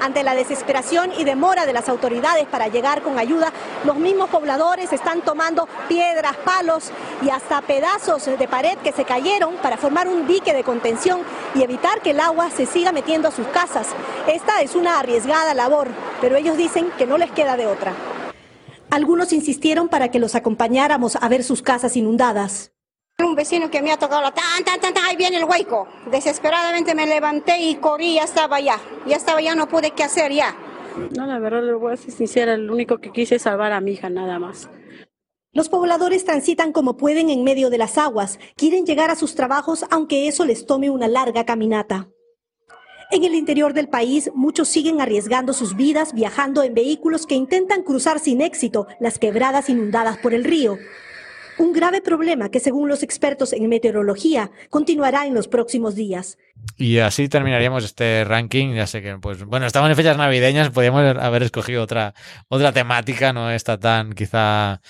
Ante 0.03 0.23
la 0.23 0.35
desesperación 0.35 1.13
y 1.19 1.25
demora 1.25 1.65
de 1.65 1.73
las 1.73 1.89
autoridades 1.89 2.47
para 2.47 2.69
llegar 2.69 3.01
con 3.01 3.19
ayuda, 3.19 3.51
los 3.87 3.97
mismos 3.97 4.29
pobladores 4.29 4.93
están 4.93 5.23
tomando 5.23 5.67
piedras, 5.89 6.37
palos 6.45 6.91
y 7.23 7.31
hasta 7.31 7.63
pedazos 7.63 8.27
de 8.27 8.49
pared 8.49 8.77
que 8.85 8.93
se 8.93 9.05
cayeron 9.05 9.55
para 9.63 9.79
formar 9.79 10.09
un 10.09 10.27
dique 10.27 10.53
de 10.53 10.63
contención 10.63 11.21
y 11.55 11.63
evitar 11.63 12.03
que 12.03 12.11
el 12.11 12.21
agua 12.21 12.51
se 12.51 12.67
siga 12.67 12.93
metiendo 12.93 13.29
a 13.29 13.33
sus 13.33 13.47
casas. 13.47 13.87
Esta 14.27 14.61
es 14.61 14.75
una 14.75 14.99
arriesgada 14.99 15.55
labor, 15.55 15.89
pero 16.21 16.37
ellos 16.37 16.59
dicen 16.59 16.91
que 16.99 17.07
no 17.07 17.17
les 17.17 17.31
queda 17.31 17.57
de 17.57 17.67
otra. 17.67 17.95
Algunos 18.91 19.33
insistieron 19.33 19.89
para 19.89 20.11
que 20.11 20.19
los 20.19 20.35
acompañáramos 20.35 21.17
a 21.17 21.27
ver 21.31 21.43
sus 21.43 21.63
casas 21.63 21.97
inundadas. 21.97 22.72
Un 23.25 23.35
vecino 23.35 23.71
que 23.71 23.83
me 23.83 23.93
ha 23.93 23.97
tocado 23.97 24.21
la 24.21 24.33
tan, 24.33 24.65
tan, 24.65 24.81
tan, 24.81 24.93
tan, 24.93 25.05
ahí 25.05 25.17
viene 25.17 25.39
el 25.39 25.45
hueco. 25.45 25.87
Desesperadamente 26.11 26.95
me 26.95 27.07
levanté 27.07 27.59
y 27.61 27.77
corrí, 27.77 28.15
ya 28.15 28.25
estaba 28.25 28.57
allá. 28.57 28.79
Ya 29.07 29.17
estaba 29.17 29.39
allá, 29.39 29.55
no 29.55 29.69
pude 29.69 29.93
qué 29.93 30.03
hacer 30.03 30.33
ya. 30.33 30.57
No, 31.17 31.27
la 31.27 31.39
verdad, 31.39 31.63
le 31.63 31.73
voy 31.73 31.93
a 31.93 31.97
ser 31.97 32.13
sincera, 32.13 32.57
lo 32.57 32.73
único 32.73 32.99
que 32.99 33.11
quise 33.11 33.37
es 33.37 33.43
salvar 33.43 33.73
a 33.73 33.81
mi 33.81 33.93
hija, 33.93 34.11
nada 34.11 34.39
más. 34.39 34.69
Los 35.55 35.69
pobladores 35.69 36.25
transitan 36.25 36.73
como 36.73 36.97
pueden 36.97 37.29
en 37.29 37.45
medio 37.45 37.69
de 37.69 37.79
las 37.79 37.99
aguas, 37.99 38.39
quieren 38.57 38.87
llegar 38.87 39.11
a 39.11 39.17
sus 39.17 39.35
trabajos 39.35 39.85
aunque 39.91 40.27
eso 40.27 40.45
les 40.45 40.67
tome 40.67 40.89
una 40.89 41.09
larga 41.09 41.45
caminata. 41.45 42.09
En 43.11 43.25
el 43.25 43.35
interior 43.35 43.75
del 43.75 43.91
país, 43.91 44.31
muchos 44.35 44.69
siguen 44.69 45.03
arriesgando 45.03 45.53
sus 45.53 45.77
vidas 45.77 46.15
viajando 46.15 46.63
en 46.63 46.73
vehículos 46.73 47.27
que 47.27 47.35
intentan 47.35 47.83
cruzar 47.83 48.19
sin 48.19 48.41
éxito 48.41 48.87
las 48.99 49.19
quebradas 49.19 49.69
inundadas 49.69 50.17
por 50.17 50.33
el 50.33 50.45
río. 50.45 50.79
Un 51.59 51.73
grave 51.73 52.01
problema 52.01 52.51
que, 52.51 52.61
según 52.61 52.89
los 52.89 53.03
expertos 53.03 53.53
en 53.53 53.69
meteorología, 53.69 54.51
continuará 54.71 55.27
en 55.27 55.35
los 55.35 55.49
próximos 55.49 55.95
días. 55.95 56.39
Y 56.77 56.99
así 56.99 57.29
terminaríamos 57.29 57.85
este 57.85 58.25
ranking. 58.25 58.75
Ya 58.75 58.87
sé 58.87 59.03
que, 59.03 59.19
pues, 59.19 59.45
bueno, 59.45 59.67
estamos 59.67 59.91
en 59.91 59.97
fechas 59.97 60.17
navideñas, 60.17 60.71
podríamos 60.71 61.17
haber 61.17 61.43
escogido 61.43 61.83
otra, 61.83 62.15
otra 62.49 62.73
temática, 62.73 63.33
no 63.33 63.51
está 63.51 63.79
tan, 63.79 64.13
quizá, 64.15 64.81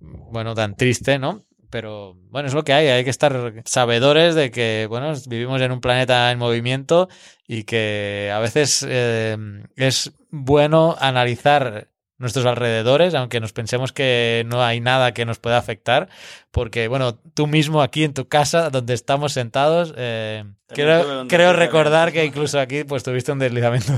bueno, 0.00 0.54
tan 0.54 0.76
triste, 0.76 1.18
¿no? 1.18 1.44
Pero 1.70 2.14
bueno, 2.30 2.48
es 2.48 2.54
lo 2.54 2.64
que 2.64 2.72
hay, 2.72 2.86
hay 2.88 3.04
que 3.04 3.10
estar 3.10 3.62
sabedores 3.66 4.34
de 4.34 4.50
que, 4.50 4.86
bueno, 4.88 5.12
vivimos 5.26 5.60
en 5.60 5.70
un 5.70 5.80
planeta 5.80 6.32
en 6.32 6.38
movimiento 6.38 7.08
y 7.46 7.64
que 7.64 8.32
a 8.34 8.38
veces 8.38 8.84
eh, 8.88 9.36
es 9.76 10.12
bueno 10.30 10.96
analizar 10.98 11.88
nuestros 12.18 12.44
alrededores, 12.46 13.14
aunque 13.14 13.40
nos 13.40 13.52
pensemos 13.52 13.92
que 13.92 14.44
no 14.46 14.62
hay 14.62 14.80
nada 14.80 15.12
que 15.12 15.24
nos 15.24 15.38
pueda 15.38 15.56
afectar, 15.56 16.08
porque, 16.50 16.88
bueno, 16.88 17.16
tú 17.34 17.46
mismo 17.46 17.80
aquí 17.80 18.04
en 18.04 18.12
tu 18.12 18.28
casa, 18.28 18.70
donde 18.70 18.94
estamos 18.94 19.32
sentados, 19.32 19.94
eh, 19.96 20.44
creo, 20.66 21.28
creo 21.28 21.52
recordar 21.52 22.12
que 22.12 22.24
incluso 22.24 22.58
aquí 22.58 22.84
pues 22.84 23.04
tuviste 23.04 23.30
un 23.30 23.38
deslizamiento 23.38 23.92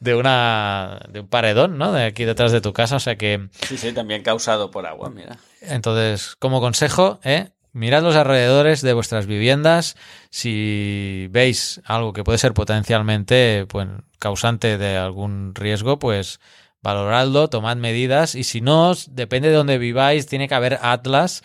de, 0.00 0.14
una, 0.14 1.00
de 1.10 1.20
un 1.20 1.28
paredón, 1.28 1.76
¿no? 1.76 1.92
De 1.92 2.04
aquí 2.04 2.24
detrás 2.24 2.52
de 2.52 2.60
tu 2.60 2.72
casa, 2.72 2.96
o 2.96 3.00
sea 3.00 3.16
que... 3.16 3.48
Sí, 3.66 3.76
sí, 3.76 3.92
también 3.92 4.22
causado 4.22 4.70
por 4.70 4.86
agua, 4.86 5.10
mira. 5.10 5.36
Entonces, 5.60 6.36
como 6.36 6.60
consejo, 6.60 7.20
¿eh? 7.22 7.50
Mirad 7.72 8.02
los 8.02 8.16
alrededores 8.16 8.80
de 8.80 8.94
vuestras 8.94 9.26
viviendas. 9.26 9.94
Si 10.30 11.28
veis 11.30 11.82
algo 11.84 12.12
que 12.12 12.24
puede 12.24 12.38
ser 12.38 12.54
potencialmente 12.54 13.66
pues, 13.68 13.86
causante 14.18 14.78
de 14.78 14.96
algún 14.96 15.54
riesgo, 15.54 15.98
pues 15.98 16.40
valoradlo, 16.82 17.48
tomad 17.48 17.76
medidas 17.76 18.34
y 18.34 18.44
si 18.44 18.60
no, 18.60 18.92
depende 19.08 19.48
de 19.48 19.54
donde 19.54 19.78
viváis, 19.78 20.26
tiene 20.26 20.48
que 20.48 20.54
haber 20.54 20.78
atlas. 20.82 21.42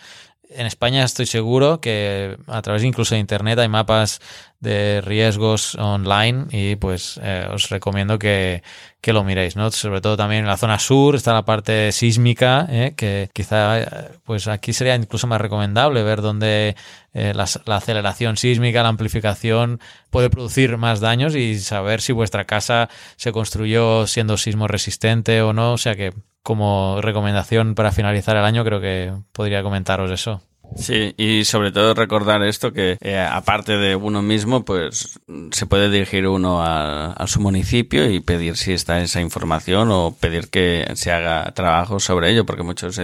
En 0.48 0.66
España 0.66 1.04
estoy 1.04 1.26
seguro 1.26 1.80
que 1.80 2.36
a 2.46 2.62
través 2.62 2.84
incluso 2.84 3.14
de 3.14 3.20
internet 3.20 3.58
hay 3.58 3.68
mapas 3.68 4.20
de 4.64 5.00
riesgos 5.02 5.76
online 5.76 6.46
y 6.50 6.74
pues 6.74 7.20
eh, 7.22 7.46
os 7.52 7.68
recomiendo 7.68 8.18
que, 8.18 8.64
que, 9.00 9.12
lo 9.12 9.22
miréis, 9.22 9.54
¿no? 9.54 9.70
Sobre 9.70 10.00
todo 10.00 10.16
también 10.16 10.40
en 10.40 10.48
la 10.48 10.56
zona 10.56 10.80
sur 10.80 11.14
está 11.14 11.32
la 11.32 11.44
parte 11.44 11.92
sísmica, 11.92 12.66
¿eh? 12.68 12.94
que 12.96 13.30
quizá 13.32 13.80
eh, 13.80 13.86
pues 14.24 14.48
aquí 14.48 14.72
sería 14.72 14.96
incluso 14.96 15.28
más 15.28 15.40
recomendable 15.40 16.02
ver 16.02 16.22
dónde 16.22 16.74
la, 17.12 17.46
la, 17.66 17.76
aceleración 17.76 18.36
sísmica, 18.36 18.82
la 18.82 18.88
amplificación 18.88 19.78
puede 20.10 20.30
producir 20.30 20.76
más 20.78 20.98
daños 20.98 21.36
y 21.36 21.60
saber 21.60 22.00
si 22.00 22.12
vuestra 22.12 22.44
casa 22.44 22.88
se 23.16 23.30
construyó 23.30 24.08
siendo 24.08 24.36
sismo 24.36 24.66
resistente 24.66 25.40
o 25.42 25.52
no, 25.52 25.74
o 25.74 25.78
sea 25.78 25.94
que 25.94 26.12
como 26.42 27.00
recomendación 27.00 27.76
para 27.76 27.92
finalizar 27.92 28.36
el 28.36 28.44
año 28.44 28.64
creo 28.64 28.80
que 28.80 29.12
podría 29.32 29.62
comentaros 29.62 30.10
eso. 30.10 30.42
Sí, 30.76 31.14
y 31.16 31.44
sobre 31.44 31.70
todo 31.70 31.94
recordar 31.94 32.42
esto 32.42 32.72
que 32.72 32.98
eh, 33.00 33.18
aparte 33.18 33.76
de 33.76 33.94
uno 33.94 34.22
mismo, 34.22 34.64
pues 34.64 35.20
se 35.52 35.66
puede 35.66 35.90
dirigir 35.90 36.26
uno 36.26 36.62
a, 36.62 37.12
a, 37.12 37.26
su 37.26 37.40
municipio 37.40 38.10
y 38.10 38.20
pedir 38.20 38.56
si 38.56 38.72
está 38.72 39.00
esa 39.00 39.20
información 39.20 39.90
o 39.92 40.16
pedir 40.18 40.50
que 40.50 40.90
se 40.94 41.12
haga 41.12 41.52
trabajo 41.52 42.00
sobre 42.00 42.30
ello, 42.30 42.44
porque 42.44 42.64
muchos 42.64 43.00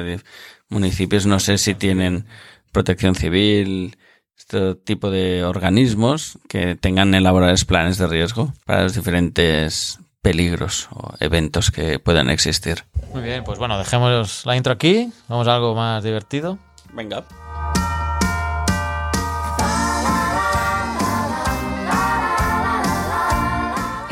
municipios 0.69 1.27
no 1.27 1.39
sé 1.39 1.59
si 1.59 1.75
tienen 1.75 2.27
protección 2.73 3.15
civil, 3.15 3.97
este 4.37 4.75
tipo 4.75 5.11
de 5.11 5.45
organismos 5.45 6.39
que 6.49 6.75
tengan 6.75 7.15
elaborados 7.15 7.65
planes 7.65 7.99
de 7.99 8.07
riesgo 8.07 8.53
para 8.65 8.83
los 8.85 8.95
diferentes 8.95 9.99
peligros 10.23 10.89
o 10.93 11.15
eventos 11.21 11.71
que 11.71 11.99
puedan 11.99 12.31
existir. 12.31 12.85
Muy 13.13 13.23
bien, 13.23 13.45
pues 13.45 13.59
bueno, 13.59 13.79
dejemos 13.79 14.45
la 14.47 14.57
intro 14.57 14.73
aquí, 14.73 15.13
vamos 15.29 15.47
a 15.47 15.55
algo 15.55 15.75
más 15.75 16.03
divertido. 16.03 16.59
Venga. 16.93 17.25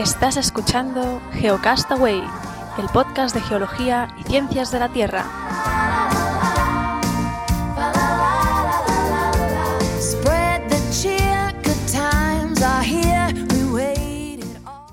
Estás 0.08 0.38
escuchando 0.38 1.20
Geocastaway, 1.34 2.22
el 2.78 2.86
podcast 2.94 3.34
de 3.34 3.42
geología 3.42 4.08
y 4.18 4.22
ciencias 4.22 4.72
de 4.72 4.78
la 4.78 4.88
Tierra. 4.88 5.26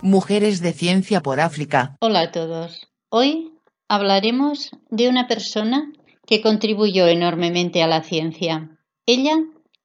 Mujeres 0.01 0.59
de 0.59 0.73
Ciencia 0.73 1.21
por 1.21 1.39
África. 1.39 1.95
Hola 2.01 2.19
a 2.19 2.31
todos. 2.33 2.89
Hoy 3.07 3.53
hablaremos 3.87 4.71
de 4.89 5.07
una 5.07 5.29
persona 5.29 5.93
que 6.27 6.41
contribuyó 6.41 7.07
enormemente 7.07 7.81
a 7.81 7.87
la 7.87 8.03
ciencia. 8.03 8.77
Ella 9.05 9.37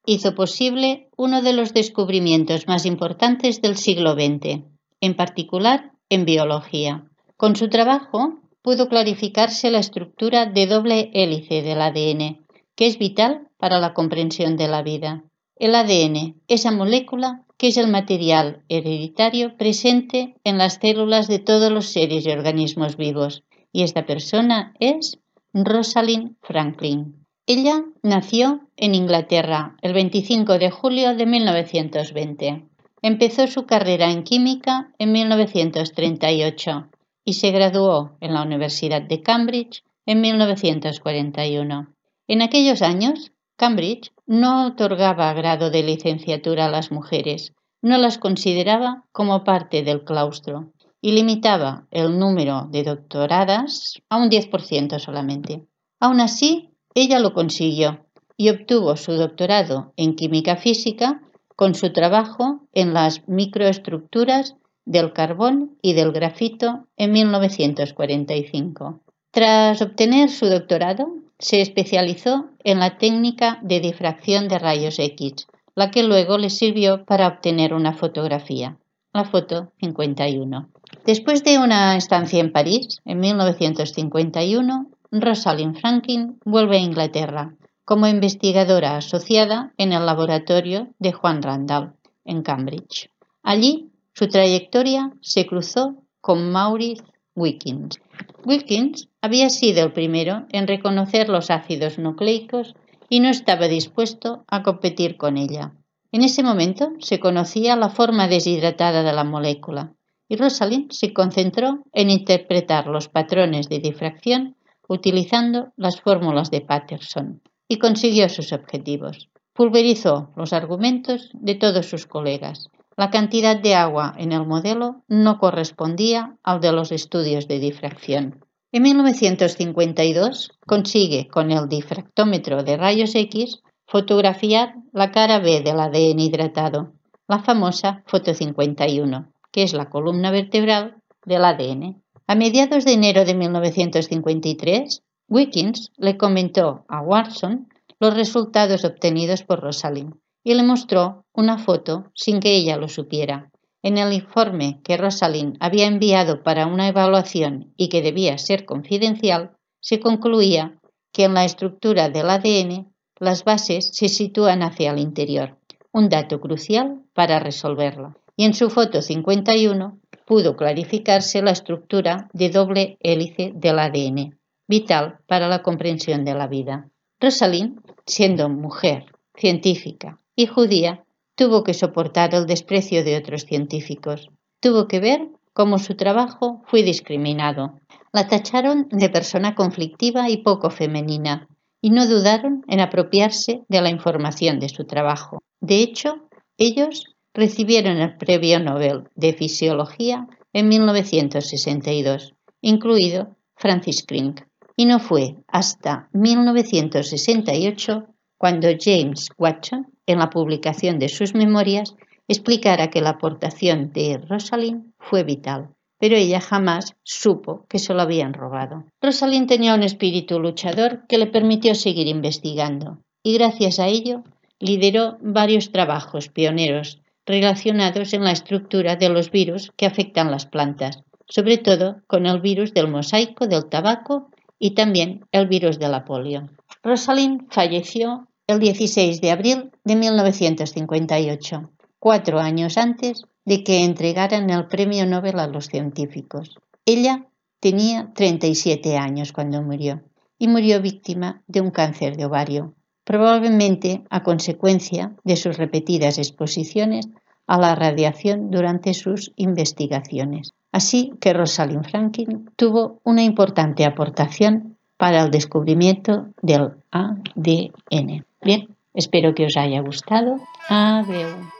hizo 0.04 0.34
posible 0.34 1.08
uno 1.16 1.40
de 1.40 1.52
los 1.52 1.72
descubrimientos 1.72 2.66
más 2.66 2.84
importantes 2.84 3.62
del 3.62 3.76
siglo 3.76 4.14
XX, 4.14 4.64
en 5.00 5.14
particular 5.14 5.92
en 6.08 6.24
biología. 6.24 7.04
Con 7.36 7.56
su 7.56 7.68
trabajo 7.68 8.40
pudo 8.62 8.88
clarificarse 8.88 9.70
la 9.70 9.78
estructura 9.78 10.46
de 10.46 10.66
doble 10.66 11.10
hélice 11.14 11.62
del 11.62 11.80
ADN, 11.80 12.46
que 12.74 12.86
es 12.86 12.98
vital 12.98 13.48
para 13.58 13.78
la 13.78 13.94
comprensión 13.94 14.56
de 14.56 14.68
la 14.68 14.82
vida. 14.82 15.24
El 15.56 15.74
ADN, 15.74 16.40
esa 16.48 16.70
molécula 16.70 17.44
que 17.60 17.68
es 17.68 17.76
el 17.76 17.88
material 17.88 18.64
hereditario 18.68 19.58
presente 19.58 20.34
en 20.44 20.56
las 20.56 20.78
células 20.80 21.28
de 21.28 21.38
todos 21.38 21.70
los 21.70 21.86
seres 21.86 22.24
y 22.24 22.30
organismos 22.30 22.96
vivos. 22.96 23.44
Y 23.70 23.82
esta 23.82 24.06
persona 24.06 24.72
es 24.80 25.18
Rosalind 25.52 26.36
Franklin. 26.40 27.26
Ella 27.46 27.84
nació 28.02 28.60
en 28.76 28.94
Inglaterra 28.94 29.76
el 29.82 29.92
25 29.92 30.58
de 30.58 30.70
julio 30.70 31.14
de 31.14 31.26
1920. 31.26 32.69
Empezó 33.02 33.46
su 33.46 33.64
carrera 33.64 34.10
en 34.10 34.24
química 34.24 34.92
en 34.98 35.12
1938 35.12 36.88
y 37.24 37.34
se 37.34 37.50
graduó 37.50 38.16
en 38.20 38.34
la 38.34 38.42
Universidad 38.42 39.00
de 39.00 39.22
Cambridge 39.22 39.82
en 40.04 40.20
1941. 40.20 41.94
En 42.28 42.42
aquellos 42.42 42.82
años, 42.82 43.32
Cambridge 43.56 44.12
no 44.26 44.66
otorgaba 44.66 45.32
grado 45.32 45.70
de 45.70 45.82
licenciatura 45.82 46.66
a 46.66 46.70
las 46.70 46.92
mujeres, 46.92 47.52
no 47.82 47.96
las 47.96 48.18
consideraba 48.18 49.04
como 49.12 49.44
parte 49.44 49.82
del 49.82 50.04
claustro 50.04 50.72
y 51.00 51.12
limitaba 51.12 51.86
el 51.90 52.18
número 52.18 52.68
de 52.70 52.84
doctoradas 52.84 54.00
a 54.10 54.18
un 54.18 54.30
10% 54.30 54.98
solamente. 54.98 55.66
Aún 55.98 56.20
así, 56.20 56.70
ella 56.94 57.18
lo 57.18 57.32
consiguió 57.32 58.06
y 58.36 58.50
obtuvo 58.50 58.96
su 58.96 59.12
doctorado 59.12 59.92
en 59.96 60.16
química 60.16 60.56
física 60.56 61.22
con 61.60 61.74
su 61.74 61.92
trabajo 61.92 62.62
en 62.72 62.94
las 62.94 63.28
microestructuras 63.28 64.56
del 64.86 65.12
carbón 65.12 65.76
y 65.82 65.92
del 65.92 66.10
grafito 66.10 66.86
en 66.96 67.12
1945. 67.12 69.00
Tras 69.30 69.82
obtener 69.82 70.30
su 70.30 70.46
doctorado, 70.46 71.08
se 71.38 71.60
especializó 71.60 72.46
en 72.64 72.78
la 72.78 72.96
técnica 72.96 73.58
de 73.60 73.80
difracción 73.80 74.48
de 74.48 74.58
rayos 74.58 74.98
X, 74.98 75.48
la 75.74 75.90
que 75.90 76.02
luego 76.02 76.38
le 76.38 76.48
sirvió 76.48 77.04
para 77.04 77.28
obtener 77.28 77.74
una 77.74 77.92
fotografía, 77.92 78.78
la 79.12 79.24
foto 79.24 79.70
51. 79.80 80.70
Después 81.04 81.44
de 81.44 81.58
una 81.58 81.94
estancia 81.94 82.40
en 82.40 82.52
París, 82.52 83.02
en 83.04 83.20
1951, 83.20 84.86
Rosalind 85.10 85.78
Franklin 85.78 86.38
vuelve 86.42 86.78
a 86.78 86.80
Inglaterra 86.80 87.54
como 87.90 88.06
investigadora 88.06 88.98
asociada 88.98 89.74
en 89.76 89.92
el 89.92 90.06
laboratorio 90.06 90.94
de 91.00 91.10
Juan 91.10 91.42
Randall, 91.42 91.94
en 92.24 92.42
Cambridge. 92.42 93.10
Allí, 93.42 93.90
su 94.12 94.28
trayectoria 94.28 95.12
se 95.22 95.44
cruzó 95.44 95.96
con 96.20 96.52
Maurice 96.52 97.02
Wilkins. 97.34 98.00
Wilkins 98.44 99.08
había 99.20 99.50
sido 99.50 99.82
el 99.82 99.92
primero 99.92 100.46
en 100.52 100.68
reconocer 100.68 101.28
los 101.28 101.50
ácidos 101.50 101.98
nucleicos 101.98 102.76
y 103.08 103.18
no 103.18 103.28
estaba 103.28 103.66
dispuesto 103.66 104.44
a 104.46 104.62
competir 104.62 105.16
con 105.16 105.36
ella. 105.36 105.72
En 106.12 106.22
ese 106.22 106.44
momento 106.44 106.92
se 107.00 107.18
conocía 107.18 107.74
la 107.74 107.88
forma 107.88 108.28
deshidratada 108.28 109.02
de 109.02 109.12
la 109.12 109.24
molécula 109.24 109.94
y 110.28 110.36
Rosalind 110.36 110.92
se 110.92 111.12
concentró 111.12 111.82
en 111.92 112.10
interpretar 112.10 112.86
los 112.86 113.08
patrones 113.08 113.68
de 113.68 113.80
difracción 113.80 114.54
utilizando 114.86 115.72
las 115.76 116.00
fórmulas 116.00 116.52
de 116.52 116.60
Patterson 116.60 117.42
y 117.70 117.78
consiguió 117.78 118.28
sus 118.28 118.52
objetivos. 118.52 119.30
Pulverizó 119.54 120.32
los 120.34 120.52
argumentos 120.52 121.30
de 121.34 121.54
todos 121.54 121.86
sus 121.86 122.04
colegas. 122.04 122.68
La 122.96 123.10
cantidad 123.10 123.56
de 123.56 123.76
agua 123.76 124.12
en 124.18 124.32
el 124.32 124.44
modelo 124.44 125.04
no 125.06 125.38
correspondía 125.38 126.36
al 126.42 126.60
de 126.60 126.72
los 126.72 126.90
estudios 126.90 127.46
de 127.46 127.60
difracción. 127.60 128.44
En 128.72 128.82
1952 128.82 130.50
consigue 130.66 131.28
con 131.28 131.52
el 131.52 131.68
difractómetro 131.68 132.64
de 132.64 132.76
rayos 132.76 133.14
X 133.14 133.62
fotografiar 133.86 134.74
la 134.92 135.12
cara 135.12 135.38
B 135.38 135.60
del 135.60 135.78
ADN 135.78 136.18
hidratado, 136.18 136.92
la 137.28 137.38
famosa 137.38 138.02
foto 138.06 138.34
51, 138.34 139.32
que 139.52 139.62
es 139.62 139.74
la 139.74 139.88
columna 139.90 140.32
vertebral 140.32 140.96
del 141.24 141.44
ADN. 141.44 142.02
A 142.26 142.34
mediados 142.34 142.84
de 142.84 142.94
enero 142.94 143.24
de 143.24 143.34
1953, 143.34 145.04
Wickens 145.32 145.92
le 145.96 146.16
comentó 146.16 146.84
a 146.88 147.00
Watson 147.02 147.68
los 148.00 148.14
resultados 148.14 148.84
obtenidos 148.84 149.44
por 149.44 149.60
Rosalind 149.60 150.14
y 150.42 150.54
le 150.54 150.64
mostró 150.64 151.24
una 151.32 151.56
foto 151.56 152.10
sin 152.14 152.40
que 152.40 152.56
ella 152.56 152.76
lo 152.76 152.88
supiera. 152.88 153.52
En 153.80 153.96
el 153.96 154.12
informe 154.12 154.80
que 154.82 154.96
Rosalind 154.96 155.56
había 155.60 155.86
enviado 155.86 156.42
para 156.42 156.66
una 156.66 156.88
evaluación 156.88 157.72
y 157.76 157.88
que 157.90 158.02
debía 158.02 158.38
ser 158.38 158.64
confidencial, 158.64 159.52
se 159.78 160.00
concluía 160.00 160.80
que 161.12 161.24
en 161.24 161.34
la 161.34 161.44
estructura 161.44 162.08
del 162.08 162.28
ADN 162.28 162.92
las 163.20 163.44
bases 163.44 163.90
se 163.92 164.08
sitúan 164.08 164.64
hacia 164.64 164.90
el 164.90 164.98
interior, 164.98 165.58
un 165.92 166.08
dato 166.08 166.40
crucial 166.40 167.02
para 167.14 167.38
resolverla. 167.38 168.16
Y 168.36 168.46
en 168.46 168.54
su 168.54 168.68
foto 168.68 169.00
51 169.00 169.96
pudo 170.26 170.56
clarificarse 170.56 171.40
la 171.40 171.52
estructura 171.52 172.28
de 172.32 172.50
doble 172.50 172.98
hélice 173.00 173.52
del 173.54 173.78
ADN 173.78 174.39
vital 174.70 175.18
para 175.26 175.48
la 175.48 175.62
comprensión 175.62 176.24
de 176.24 176.32
la 176.32 176.46
vida. 176.46 176.88
Rosalind, 177.20 177.80
siendo 178.06 178.48
mujer, 178.48 179.06
científica 179.34 180.20
y 180.36 180.46
judía, 180.46 181.04
tuvo 181.34 181.64
que 181.64 181.74
soportar 181.74 182.34
el 182.34 182.46
desprecio 182.46 183.02
de 183.02 183.16
otros 183.16 183.42
científicos. 183.42 184.28
Tuvo 184.60 184.86
que 184.86 185.00
ver 185.00 185.28
cómo 185.52 185.80
su 185.80 185.96
trabajo 185.96 186.62
fue 186.66 186.84
discriminado. 186.84 187.80
La 188.12 188.28
tacharon 188.28 188.86
de 188.90 189.10
persona 189.10 189.56
conflictiva 189.56 190.30
y 190.30 190.36
poco 190.38 190.70
femenina, 190.70 191.48
y 191.82 191.90
no 191.90 192.06
dudaron 192.06 192.62
en 192.68 192.78
apropiarse 192.78 193.64
de 193.68 193.80
la 193.80 193.90
información 193.90 194.60
de 194.60 194.68
su 194.68 194.84
trabajo. 194.84 195.42
De 195.60 195.80
hecho, 195.80 196.28
ellos 196.58 197.06
recibieron 197.34 197.96
el 197.96 198.16
Premio 198.18 198.60
Nobel 198.60 199.08
de 199.16 199.32
Fisiología 199.32 200.28
en 200.52 200.68
1962, 200.68 202.34
incluido 202.60 203.36
Francis 203.56 204.04
Crick 204.06 204.49
y 204.80 204.86
no 204.86 204.98
fue 204.98 205.36
hasta 205.46 206.08
1968 206.14 208.06
cuando 208.38 208.68
James 208.80 209.28
Watson, 209.36 209.88
en 210.06 210.18
la 210.20 210.30
publicación 210.30 210.98
de 210.98 211.10
sus 211.10 211.34
memorias, 211.34 211.96
explicara 212.28 212.88
que 212.88 213.02
la 213.02 213.10
aportación 213.10 213.92
de 213.92 214.16
Rosalind 214.26 214.94
fue 214.98 215.22
vital, 215.22 215.68
pero 215.98 216.16
ella 216.16 216.40
jamás 216.40 216.96
supo 217.02 217.66
que 217.68 217.78
se 217.78 217.92
lo 217.92 218.00
habían 218.00 218.32
robado. 218.32 218.86
Rosalind 219.02 219.48
tenía 219.48 219.74
un 219.74 219.82
espíritu 219.82 220.40
luchador 220.40 221.06
que 221.06 221.18
le 221.18 221.26
permitió 221.26 221.74
seguir 221.74 222.06
investigando 222.06 223.02
y 223.22 223.34
gracias 223.34 223.80
a 223.80 223.86
ello 223.86 224.24
lideró 224.60 225.18
varios 225.20 225.72
trabajos 225.72 226.30
pioneros 226.30 227.02
relacionados 227.26 228.14
en 228.14 228.24
la 228.24 228.32
estructura 228.32 228.96
de 228.96 229.10
los 229.10 229.30
virus 229.30 229.72
que 229.76 229.84
afectan 229.84 230.30
las 230.30 230.46
plantas, 230.46 231.02
sobre 231.28 231.58
todo 231.58 232.00
con 232.06 232.24
el 232.24 232.40
virus 232.40 232.72
del 232.72 232.88
mosaico 232.88 233.46
del 233.46 233.66
tabaco 233.66 234.30
y 234.60 234.74
también 234.74 235.26
el 235.32 235.48
virus 235.48 235.80
de 235.80 235.88
la 235.88 236.04
polio. 236.04 236.48
Rosalind 236.84 237.50
falleció 237.50 238.28
el 238.46 238.60
16 238.60 239.20
de 239.20 239.30
abril 239.32 239.72
de 239.84 239.96
1958, 239.96 241.70
cuatro 241.98 242.38
años 242.38 242.76
antes 242.76 243.24
de 243.44 243.64
que 243.64 243.84
entregaran 243.84 244.50
el 244.50 244.66
premio 244.66 245.06
Nobel 245.06 245.40
a 245.40 245.48
los 245.48 245.66
científicos. 245.66 246.58
Ella 246.84 247.26
tenía 247.58 248.12
37 248.14 248.96
años 248.96 249.32
cuando 249.32 249.62
murió 249.62 250.02
y 250.38 250.48
murió 250.48 250.80
víctima 250.80 251.42
de 251.46 251.60
un 251.60 251.70
cáncer 251.70 252.16
de 252.16 252.26
ovario, 252.26 252.74
probablemente 253.04 254.04
a 254.10 254.22
consecuencia 254.22 255.16
de 255.24 255.36
sus 255.36 255.56
repetidas 255.56 256.18
exposiciones 256.18 257.08
a 257.46 257.58
la 257.58 257.74
radiación 257.74 258.50
durante 258.50 258.94
sus 258.94 259.32
investigaciones. 259.36 260.54
Así 260.72 261.12
que 261.20 261.32
Rosalind 261.32 261.84
Franklin 261.84 262.50
tuvo 262.56 263.00
una 263.04 263.22
importante 263.22 263.84
aportación 263.84 264.76
para 264.96 265.22
el 265.22 265.30
descubrimiento 265.30 266.28
del 266.42 266.72
ADN. 266.90 268.24
Bien, 268.42 268.68
espero 268.94 269.34
que 269.34 269.46
os 269.46 269.56
haya 269.56 269.80
gustado. 269.80 270.36
Adiós. 270.68 271.59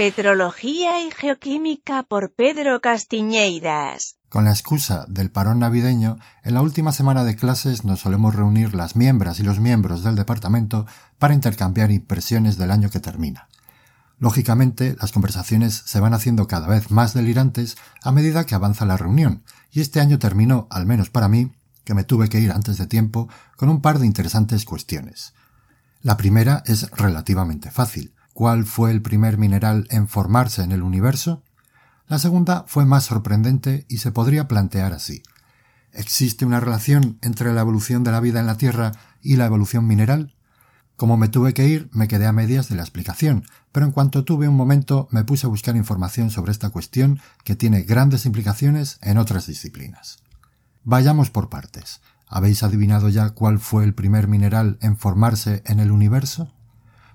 Petrología 0.00 1.06
y 1.06 1.10
Geoquímica 1.10 2.04
por 2.04 2.32
Pedro 2.32 2.80
Castiñeiras. 2.80 4.16
Con 4.30 4.46
la 4.46 4.50
excusa 4.50 5.04
del 5.08 5.30
parón 5.30 5.58
navideño, 5.58 6.16
en 6.42 6.54
la 6.54 6.62
última 6.62 6.92
semana 6.92 7.22
de 7.22 7.36
clases 7.36 7.84
nos 7.84 8.00
solemos 8.00 8.34
reunir 8.34 8.74
las 8.74 8.96
miembros 8.96 9.40
y 9.40 9.42
los 9.42 9.60
miembros 9.60 10.02
del 10.02 10.16
departamento 10.16 10.86
para 11.18 11.34
intercambiar 11.34 11.90
impresiones 11.90 12.56
del 12.56 12.70
año 12.70 12.88
que 12.88 12.98
termina. 12.98 13.48
Lógicamente, 14.18 14.96
las 14.98 15.12
conversaciones 15.12 15.82
se 15.84 16.00
van 16.00 16.14
haciendo 16.14 16.46
cada 16.46 16.66
vez 16.66 16.90
más 16.90 17.12
delirantes 17.12 17.76
a 18.02 18.10
medida 18.10 18.46
que 18.46 18.54
avanza 18.54 18.86
la 18.86 18.96
reunión, 18.96 19.44
y 19.70 19.82
este 19.82 20.00
año 20.00 20.18
terminó, 20.18 20.66
al 20.70 20.86
menos 20.86 21.10
para 21.10 21.28
mí, 21.28 21.52
que 21.84 21.92
me 21.92 22.04
tuve 22.04 22.30
que 22.30 22.40
ir 22.40 22.52
antes 22.52 22.78
de 22.78 22.86
tiempo, 22.86 23.28
con 23.58 23.68
un 23.68 23.82
par 23.82 23.98
de 23.98 24.06
interesantes 24.06 24.64
cuestiones. 24.64 25.34
La 26.00 26.16
primera 26.16 26.62
es 26.64 26.90
relativamente 26.92 27.70
fácil 27.70 28.14
cuál 28.40 28.64
fue 28.64 28.90
el 28.90 29.02
primer 29.02 29.36
mineral 29.36 29.86
en 29.90 30.08
formarse 30.08 30.62
en 30.62 30.72
el 30.72 30.82
universo? 30.82 31.42
La 32.08 32.18
segunda 32.18 32.64
fue 32.66 32.86
más 32.86 33.04
sorprendente 33.04 33.84
y 33.86 33.98
se 33.98 34.12
podría 34.12 34.48
plantear 34.48 34.94
así. 34.94 35.22
¿Existe 35.92 36.46
una 36.46 36.58
relación 36.58 37.18
entre 37.20 37.52
la 37.52 37.60
evolución 37.60 38.02
de 38.02 38.12
la 38.12 38.20
vida 38.20 38.40
en 38.40 38.46
la 38.46 38.56
Tierra 38.56 38.92
y 39.20 39.36
la 39.36 39.44
evolución 39.44 39.86
mineral? 39.86 40.34
Como 40.96 41.18
me 41.18 41.28
tuve 41.28 41.52
que 41.52 41.68
ir, 41.68 41.90
me 41.92 42.08
quedé 42.08 42.24
a 42.24 42.32
medias 42.32 42.70
de 42.70 42.76
la 42.76 42.82
explicación, 42.82 43.44
pero 43.72 43.84
en 43.84 43.92
cuanto 43.92 44.24
tuve 44.24 44.48
un 44.48 44.56
momento 44.56 45.06
me 45.10 45.22
puse 45.22 45.46
a 45.46 45.50
buscar 45.50 45.76
información 45.76 46.30
sobre 46.30 46.52
esta 46.52 46.70
cuestión 46.70 47.20
que 47.44 47.56
tiene 47.56 47.82
grandes 47.82 48.24
implicaciones 48.24 48.96
en 49.02 49.18
otras 49.18 49.48
disciplinas. 49.48 50.16
Vayamos 50.82 51.28
por 51.28 51.50
partes. 51.50 52.00
¿Habéis 52.26 52.62
adivinado 52.62 53.10
ya 53.10 53.28
cuál 53.28 53.58
fue 53.58 53.84
el 53.84 53.92
primer 53.92 54.28
mineral 54.28 54.78
en 54.80 54.96
formarse 54.96 55.62
en 55.66 55.78
el 55.78 55.90
universo? 55.90 56.54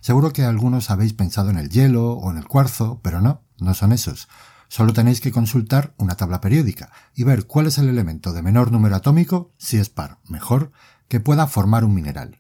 Seguro 0.06 0.34
que 0.34 0.44
algunos 0.44 0.92
habéis 0.92 1.14
pensado 1.14 1.50
en 1.50 1.58
el 1.58 1.72
hielo 1.72 2.12
o 2.12 2.30
en 2.30 2.38
el 2.38 2.48
cuarzo, 2.48 3.00
pero 3.02 3.22
no, 3.22 3.42
no 3.58 3.74
son 3.74 3.92
esos. 3.92 4.28
Solo 4.68 4.94
tenéis 4.94 5.20
que 5.20 5.32
consultar 5.32 5.96
una 5.98 6.16
tabla 6.16 6.42
periódica 6.42 6.92
y 7.16 7.24
ver 7.24 7.48
cuál 7.48 7.66
es 7.66 7.80
el 7.80 7.90
elemento 7.90 8.32
de 8.32 8.44
menor 8.44 8.72
número 8.72 8.96
atómico, 8.96 9.52
si 9.58 9.78
es 9.78 9.90
par, 9.90 10.20
mejor, 10.30 10.72
que 11.08 11.20
pueda 11.20 11.48
formar 11.48 11.84
un 11.84 11.96
mineral. 11.96 12.38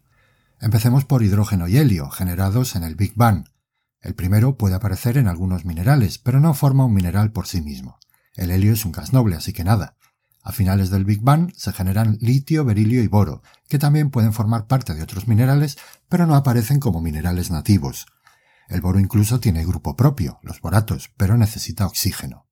Empecemos 0.61 1.05
por 1.05 1.23
hidrógeno 1.23 1.67
y 1.67 1.77
helio, 1.77 2.11
generados 2.11 2.75
en 2.75 2.83
el 2.83 2.93
Big 2.93 3.15
Bang. 3.15 3.45
El 3.99 4.13
primero 4.13 4.59
puede 4.59 4.75
aparecer 4.75 5.17
en 5.17 5.27
algunos 5.27 5.65
minerales, 5.65 6.19
pero 6.19 6.39
no 6.39 6.53
forma 6.53 6.85
un 6.85 6.93
mineral 6.93 7.31
por 7.31 7.47
sí 7.47 7.63
mismo. 7.63 7.97
El 8.35 8.51
helio 8.51 8.73
es 8.73 8.85
un 8.85 8.91
gas 8.91 9.11
noble, 9.11 9.37
así 9.37 9.53
que 9.53 9.63
nada. 9.63 9.95
A 10.45 10.51
finales 10.51 10.91
del 10.91 11.05
Big 11.05 11.21
Bang 11.21 11.51
se 11.55 11.73
generan 11.73 12.19
litio, 12.21 12.63
berilio 12.63 13.01
y 13.01 13.07
boro, 13.07 13.41
que 13.67 13.79
también 13.79 14.11
pueden 14.11 14.31
formar 14.31 14.67
parte 14.67 14.93
de 14.93 15.01
otros 15.01 15.27
minerales, 15.27 15.75
pero 16.07 16.27
no 16.27 16.35
aparecen 16.35 16.79
como 16.79 17.01
minerales 17.01 17.49
nativos. 17.49 18.05
El 18.69 18.81
boro 18.81 18.99
incluso 18.99 19.39
tiene 19.39 19.65
grupo 19.65 19.95
propio, 19.95 20.39
los 20.43 20.61
boratos, 20.61 21.11
pero 21.17 21.35
necesita 21.35 21.87
oxígeno. 21.87 22.45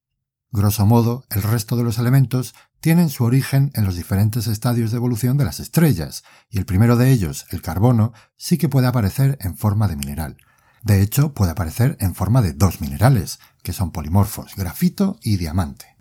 Grosso 0.52 0.88
modo, 0.88 1.26
el 1.30 1.44
resto 1.44 1.76
de 1.76 1.84
los 1.84 2.00
elementos 2.00 2.56
tienen 2.80 3.10
su 3.10 3.26
origen 3.26 3.72
en 3.76 3.86
los 3.86 3.96
diferentes 3.96 4.48
estadios 4.48 4.90
de 4.90 4.98
evolución 4.98 5.38
de 5.38 5.46
las 5.46 5.60
estrellas, 5.60 6.24
y 6.50 6.58
el 6.58 6.66
primero 6.66 6.98
de 6.98 7.12
ellos, 7.12 7.46
el 7.52 7.62
carbono, 7.62 8.12
sí 8.38 8.58
que 8.58 8.70
puede 8.70 8.88
aparecer 8.88 9.38
en 9.40 9.56
forma 9.56 9.88
de 9.88 9.98
mineral. 9.98 10.38
De 10.82 11.04
hecho, 11.04 11.36
puede 11.36 11.52
aparecer 11.52 11.96
en 12.00 12.16
forma 12.16 12.42
de 12.42 12.54
dos 12.54 12.82
minerales, 12.82 13.38
que 13.62 13.72
son 13.72 13.92
polimorfos, 13.92 14.56
grafito 14.56 15.20
y 15.22 15.38
diamante. 15.38 15.93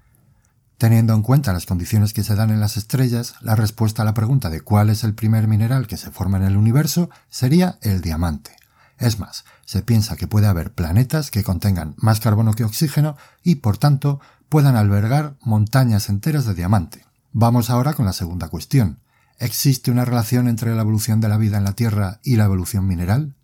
Teniendo 0.82 1.14
en 1.14 1.22
cuenta 1.22 1.52
las 1.52 1.64
condiciones 1.64 2.12
que 2.12 2.24
se 2.24 2.34
dan 2.34 2.50
en 2.50 2.58
las 2.58 2.76
estrellas, 2.76 3.36
la 3.40 3.54
respuesta 3.54 4.02
a 4.02 4.04
la 4.04 4.14
pregunta 4.14 4.50
de 4.50 4.62
cuál 4.62 4.90
es 4.90 5.04
el 5.04 5.14
primer 5.14 5.46
mineral 5.46 5.86
que 5.86 5.96
se 5.96 6.10
forma 6.10 6.38
en 6.38 6.42
el 6.42 6.56
universo 6.56 7.08
sería 7.30 7.78
el 7.82 8.00
diamante. 8.00 8.56
Es 8.98 9.20
más, 9.20 9.44
se 9.64 9.82
piensa 9.82 10.16
que 10.16 10.26
puede 10.26 10.48
haber 10.48 10.72
planetas 10.72 11.30
que 11.30 11.44
contengan 11.44 11.94
más 11.98 12.18
carbono 12.18 12.54
que 12.54 12.64
oxígeno 12.64 13.16
y, 13.44 13.54
por 13.54 13.78
tanto, 13.78 14.18
puedan 14.48 14.74
albergar 14.74 15.36
montañas 15.40 16.08
enteras 16.08 16.46
de 16.46 16.54
diamante. 16.54 17.06
Vamos 17.30 17.70
ahora 17.70 17.92
con 17.94 18.04
la 18.04 18.12
segunda 18.12 18.48
cuestión. 18.48 18.98
¿Existe 19.38 19.92
una 19.92 20.04
relación 20.04 20.48
entre 20.48 20.74
la 20.74 20.82
evolución 20.82 21.20
de 21.20 21.28
la 21.28 21.36
vida 21.36 21.58
en 21.58 21.64
la 21.64 21.74
Tierra 21.74 22.18
y 22.24 22.34
la 22.34 22.46
evolución 22.46 22.88
mineral? 22.88 23.36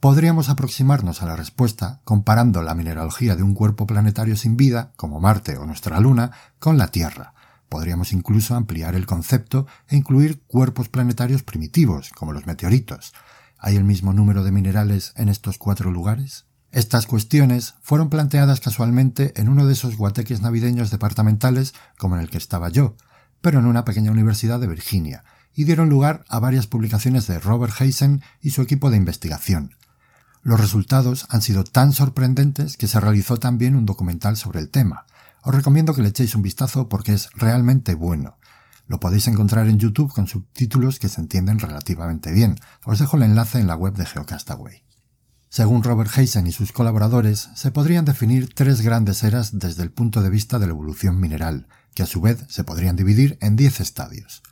Podríamos 0.00 0.48
aproximarnos 0.48 1.22
a 1.22 1.26
la 1.26 1.34
respuesta 1.34 2.00
comparando 2.04 2.62
la 2.62 2.76
mineralogía 2.76 3.34
de 3.34 3.42
un 3.42 3.52
cuerpo 3.52 3.84
planetario 3.84 4.36
sin 4.36 4.56
vida, 4.56 4.92
como 4.94 5.18
Marte 5.18 5.56
o 5.56 5.66
nuestra 5.66 5.98
Luna, 5.98 6.30
con 6.60 6.78
la 6.78 6.86
Tierra. 6.86 7.34
Podríamos 7.68 8.12
incluso 8.12 8.54
ampliar 8.54 8.94
el 8.94 9.06
concepto 9.06 9.66
e 9.88 9.96
incluir 9.96 10.40
cuerpos 10.42 10.88
planetarios 10.88 11.42
primitivos, 11.42 12.10
como 12.10 12.32
los 12.32 12.46
meteoritos. 12.46 13.12
¿Hay 13.58 13.74
el 13.74 13.82
mismo 13.82 14.12
número 14.12 14.44
de 14.44 14.52
minerales 14.52 15.14
en 15.16 15.28
estos 15.28 15.58
cuatro 15.58 15.90
lugares? 15.90 16.46
Estas 16.70 17.06
cuestiones 17.06 17.74
fueron 17.82 18.08
planteadas 18.08 18.60
casualmente 18.60 19.32
en 19.34 19.48
uno 19.48 19.66
de 19.66 19.72
esos 19.72 19.96
guateques 19.96 20.40
navideños 20.40 20.92
departamentales 20.92 21.74
como 21.98 22.14
en 22.14 22.20
el 22.20 22.30
que 22.30 22.38
estaba 22.38 22.68
yo, 22.68 22.94
pero 23.40 23.58
en 23.58 23.66
una 23.66 23.84
pequeña 23.84 24.12
universidad 24.12 24.60
de 24.60 24.68
Virginia, 24.68 25.24
y 25.54 25.64
dieron 25.64 25.88
lugar 25.88 26.24
a 26.28 26.38
varias 26.38 26.68
publicaciones 26.68 27.26
de 27.26 27.40
Robert 27.40 27.74
Heisen 27.80 28.22
y 28.40 28.50
su 28.50 28.62
equipo 28.62 28.90
de 28.92 28.96
investigación. 28.96 29.74
Los 30.48 30.60
resultados 30.60 31.26
han 31.28 31.42
sido 31.42 31.62
tan 31.62 31.92
sorprendentes 31.92 32.78
que 32.78 32.86
se 32.86 32.98
realizó 32.98 33.36
también 33.36 33.76
un 33.76 33.84
documental 33.84 34.38
sobre 34.38 34.60
el 34.60 34.70
tema. 34.70 35.04
Os 35.42 35.54
recomiendo 35.54 35.92
que 35.92 36.00
le 36.00 36.08
echéis 36.08 36.34
un 36.34 36.40
vistazo 36.40 36.88
porque 36.88 37.12
es 37.12 37.28
realmente 37.34 37.94
bueno. 37.94 38.38
Lo 38.86 38.98
podéis 38.98 39.28
encontrar 39.28 39.68
en 39.68 39.78
YouTube 39.78 40.10
con 40.10 40.26
subtítulos 40.26 40.98
que 40.98 41.10
se 41.10 41.20
entienden 41.20 41.58
relativamente 41.58 42.32
bien. 42.32 42.58
Os 42.86 42.98
dejo 42.98 43.18
el 43.18 43.24
enlace 43.24 43.60
en 43.60 43.66
la 43.66 43.76
web 43.76 43.92
de 43.92 44.06
Geocastaway. 44.06 44.84
Según 45.50 45.82
Robert 45.82 46.16
Heisen 46.16 46.46
y 46.46 46.52
sus 46.52 46.72
colaboradores, 46.72 47.50
se 47.54 47.70
podrían 47.70 48.06
definir 48.06 48.48
tres 48.54 48.80
grandes 48.80 49.24
eras 49.24 49.58
desde 49.58 49.82
el 49.82 49.92
punto 49.92 50.22
de 50.22 50.30
vista 50.30 50.58
de 50.58 50.66
la 50.66 50.72
evolución 50.72 51.20
mineral, 51.20 51.68
que 51.92 52.04
a 52.04 52.06
su 52.06 52.22
vez 52.22 52.46
se 52.48 52.64
podrían 52.64 52.96
dividir 52.96 53.36
en 53.42 53.56
diez 53.56 53.80
estadios. 53.80 54.42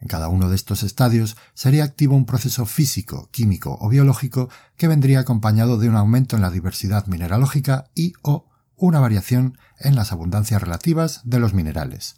En 0.00 0.08
cada 0.08 0.28
uno 0.28 0.48
de 0.48 0.56
estos 0.56 0.82
estadios 0.82 1.36
sería 1.54 1.84
activo 1.84 2.16
un 2.16 2.26
proceso 2.26 2.66
físico, 2.66 3.28
químico 3.30 3.78
o 3.80 3.88
biológico 3.88 4.48
que 4.76 4.88
vendría 4.88 5.20
acompañado 5.20 5.78
de 5.78 5.88
un 5.88 5.96
aumento 5.96 6.36
en 6.36 6.42
la 6.42 6.50
diversidad 6.50 7.06
mineralógica 7.06 7.86
y 7.94 8.12
o 8.22 8.46
una 8.76 9.00
variación 9.00 9.58
en 9.78 9.96
las 9.96 10.12
abundancias 10.12 10.60
relativas 10.60 11.22
de 11.24 11.38
los 11.38 11.54
minerales. 11.54 12.16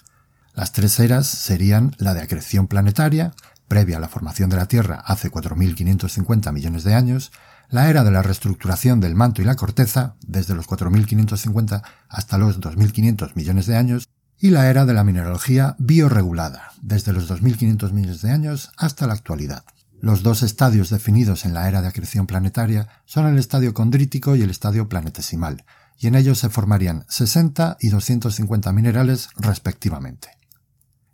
Las 0.55 0.72
tres 0.72 0.99
eras 0.99 1.29
serían 1.29 1.95
la 1.99 2.14
de 2.14 2.22
acreción 2.22 2.66
planetaria, 2.66 3.33
previa 3.68 3.99
a 3.99 4.01
la 4.01 4.09
formación 4.09 4.51
de 4.51 4.57
la 4.57 4.66
Tierra 4.66 5.03
hace 5.07 5.31
4.550 5.31 6.53
millones 6.53 6.83
de 6.83 6.95
años, 6.95 7.31
la 7.70 7.89
era 7.91 8.03
de 8.03 8.11
la 8.11 8.22
reestructuración 8.22 8.99
del 8.99 9.14
manto 9.14 9.43
y 9.43 9.45
la 9.45 9.55
corteza, 9.55 10.16
desde 10.26 10.55
los 10.55 10.66
4.550 10.66 11.83
hasta 12.09 12.39
los 12.39 12.61
2.500 12.61 13.37
millones 13.37 13.66
de 13.66 13.76
años, 13.76 14.09
y 14.41 14.51
la 14.51 14.70
era 14.70 14.84
de 14.86 14.95
la 14.95 15.05
mineralogía 15.05 15.74
bioregulada, 15.78 16.72
desde 16.80 17.12
los 17.12 17.30
2.500 17.30 17.93
millones 17.93 18.22
de 18.22 18.30
años 18.30 18.70
hasta 18.76 19.07
la 19.07 19.14
actualidad. 19.14 19.64
Los 20.01 20.22
dos 20.22 20.43
estadios 20.43 20.91
definidos 20.91 21.45
en 21.45 21.55
la 21.55 21.68
era 21.68 21.82
de 21.82 21.89
acreción 21.89 22.26
planetaria 22.26 22.89
son 23.05 23.26
el 23.26 23.39
estadio 23.39 23.74
condrítico 23.74 24.36
y 24.36 24.43
el 24.43 24.51
estadio 24.51 24.89
planetesimal, 24.89 25.64
y 25.99 26.07
en 26.07 26.14
ellos 26.14 26.39
se 26.39 26.51
formarían 26.51 27.05
60 27.09 27.78
y 27.80 27.89
250 27.89 28.72
minerales 28.72 29.30
respectivamente. 29.36 30.28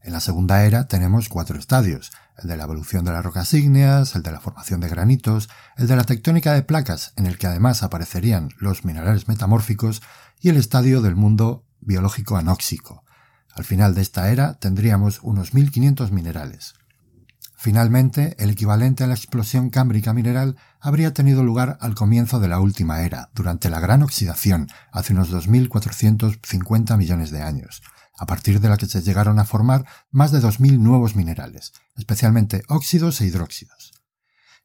En 0.03 0.12
la 0.12 0.20
segunda 0.20 0.64
era 0.66 0.87
tenemos 0.87 1.31
cuatro 1.31 1.59
estadios, 1.59 2.12
el 2.37 2.49
de 2.49 2.59
la 2.59 2.64
evolución 2.64 3.07
de 3.07 3.12
las 3.12 3.25
rocas 3.25 3.55
ígneas, 3.55 4.14
el 4.14 4.22
de 4.22 4.33
la 4.33 4.41
formación 4.41 4.81
de 4.81 4.89
granitos, 4.89 5.49
el 5.79 5.87
de 5.87 5.97
la 5.97 6.05
tectónica 6.05 6.53
de 6.53 6.62
placas, 6.62 7.14
en 7.16 7.25
el 7.25 7.39
que 7.39 7.47
además 7.47 7.83
aparecerían 7.83 8.51
los 8.59 8.85
minerales 8.85 9.29
metamórficos, 9.29 10.03
y 10.41 10.51
el 10.51 10.59
estadio 10.59 11.01
del 11.01 11.16
mundo 11.16 11.64
biológico 11.81 12.37
anóxico, 12.37 13.03
al 13.55 13.64
final 13.64 13.94
de 13.94 14.02
esta 14.02 14.30
era 14.30 14.55
tendríamos 14.55 15.20
unos 15.22 15.55
1500 15.55 16.12
minerales. 16.12 16.74
Finalmente, 17.57 18.36
el 18.38 18.50
equivalente 18.50 19.05
a 19.05 19.07
la 19.07 19.14
explosión 19.14 19.70
cámbrica 19.70 20.12
mineral 20.12 20.57
habría 20.80 21.14
tenido 21.14 21.42
lugar 21.42 21.78
al 21.80 21.94
comienzo 21.94 22.38
de 22.38 22.48
la 22.48 22.61
última 22.61 23.02
era, 23.02 23.30
durante 23.34 23.70
la 23.70 23.80
gran 23.80 24.02
oxidación, 24.02 24.68
hace 24.92 25.14
unos 25.14 25.32
2.450 25.32 26.98
millones 26.98 27.30
de 27.30 27.42
años, 27.42 27.82
a 28.18 28.26
partir 28.26 28.61
de 28.61 28.68
la 28.68 28.76
que 28.76 28.84
se 28.84 29.00
llegaron 29.00 29.38
a 29.38 29.46
formar 29.46 29.86
más 30.11 30.30
de 30.30 30.40
2.000 30.40 30.78
nuevos 30.78 31.16
minerales, 31.16 31.72
especialmente 31.96 32.64
óxidos 32.68 33.20
e 33.20 33.26
hidróxidos. 33.26 33.92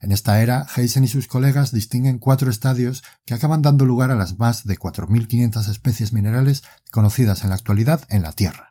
En 0.02 0.12
esta 0.12 0.42
era, 0.42 0.66
Heisen 0.76 1.04
y 1.04 1.08
sus 1.08 1.28
colegas 1.28 1.72
distinguen 1.72 2.20
cuatro 2.20 2.50
estadios 2.50 3.04
que 3.26 3.34
acaban 3.34 3.62
dando 3.62 3.86
lugar 3.86 4.12
a 4.12 4.16
las 4.16 4.40
más 4.40 4.66
de 4.66 4.78
4.500 4.78 5.70
especies 5.70 6.14
minerales 6.14 6.64
conocidas 6.92 7.44
en 7.44 7.50
la 7.50 7.56
actualidad 7.56 8.02
en 8.10 8.24
la 8.24 8.32
Tierra. 8.32 8.69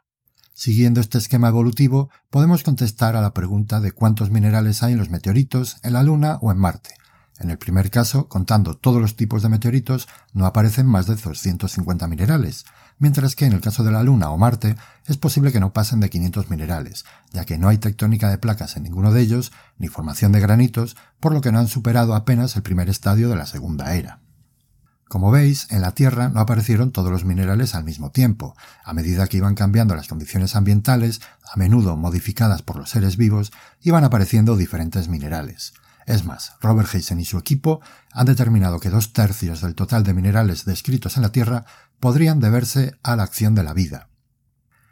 Siguiendo 0.59 1.01
este 1.01 1.19
esquema 1.19 1.47
evolutivo, 1.47 2.11
podemos 2.31 2.65
contestar 2.65 3.15
a 3.15 3.21
la 3.21 3.33
pregunta 3.33 3.81
de 3.81 3.93
cuántos 3.93 4.33
minerales 4.33 4.83
hay 4.83 4.95
en 4.95 4.99
los 4.99 5.09
meteoritos, 5.09 5.77
en 5.85 5.93
la 5.93 6.03
Luna 6.03 6.39
o 6.41 6.51
en 6.51 6.59
Marte. 6.59 6.97
En 7.39 7.51
el 7.51 7.59
primer 7.59 7.93
caso, 7.93 8.29
contando 8.29 8.77
todos 8.77 9.01
los 9.01 9.15
tipos 9.15 9.45
de 9.45 9.51
meteoritos, 9.51 10.09
no 10.33 10.47
aparecen 10.47 10.87
más 10.87 11.07
de 11.07 11.15
250 11.15 12.09
minerales, 12.09 12.65
mientras 12.99 13.37
que 13.37 13.45
en 13.45 13.53
el 13.53 13.61
caso 13.61 13.85
de 13.85 13.93
la 13.93 14.03
Luna 14.03 14.31
o 14.31 14.37
Marte 14.37 14.75
es 15.07 15.17
posible 15.17 15.53
que 15.53 15.61
no 15.61 15.73
pasen 15.73 16.01
de 16.01 16.11
500 16.11 16.51
minerales, 16.51 17.05
ya 17.31 17.45
que 17.45 17.57
no 17.57 17.69
hay 17.69 17.79
tectónica 17.79 18.29
de 18.29 18.39
placas 18.39 18.77
en 18.77 18.83
ninguno 18.83 19.13
de 19.13 19.21
ellos, 19.21 19.53
ni 19.79 19.87
formación 19.87 20.33
de 20.33 20.41
granitos, 20.41 20.97
por 21.21 21.33
lo 21.33 21.41
que 21.41 21.53
no 21.53 21.61
han 21.61 21.69
superado 21.69 22.17
apenas 22.17 22.57
el 22.57 22.63
primer 22.63 22.89
estadio 22.89 23.29
de 23.29 23.37
la 23.37 23.47
segunda 23.47 23.95
era. 23.95 24.23
Como 25.09 25.31
veis, 25.31 25.67
en 25.71 25.81
la 25.81 25.93
Tierra 25.93 26.29
no 26.29 26.41
aparecieron 26.41 26.93
todos 26.93 27.11
los 27.11 27.25
minerales 27.25 27.75
al 27.75 27.83
mismo 27.83 28.11
tiempo. 28.11 28.55
A 28.85 28.93
medida 28.93 29.27
que 29.27 29.39
iban 29.39 29.55
cambiando 29.55 29.97
las 29.97 30.07
condiciones 30.07 30.55
ambientales, 30.55 31.21
a 31.51 31.57
menudo 31.57 31.97
modificadas 31.97 32.61
por 32.61 32.77
los 32.77 32.91
seres 32.91 33.17
vivos, 33.17 33.51
iban 33.81 34.05
apareciendo 34.05 34.57
diferentes 34.57 35.09
minerales. 35.09 35.73
Es 36.05 36.25
más, 36.25 36.53
Robert 36.61 36.89
Heisen 36.95 37.21
y 37.21 37.25
su 37.25 37.39
equipo 37.39 37.81
han 38.13 38.27
determinado 38.27 38.81
que 38.81 38.91
dos 38.91 39.13
tercios 39.15 39.63
del 39.63 39.75
total 39.75 40.05
de 40.05 40.15
minerales 40.15 40.67
descritos 40.67 41.17
en 41.17 41.23
la 41.23 41.33
Tierra 41.33 41.65
podrían 42.01 42.41
deberse 42.41 42.99
a 43.03 43.17
la 43.17 43.23
acción 43.23 43.55
de 43.55 43.63
la 43.63 43.73
vida. 43.73 44.09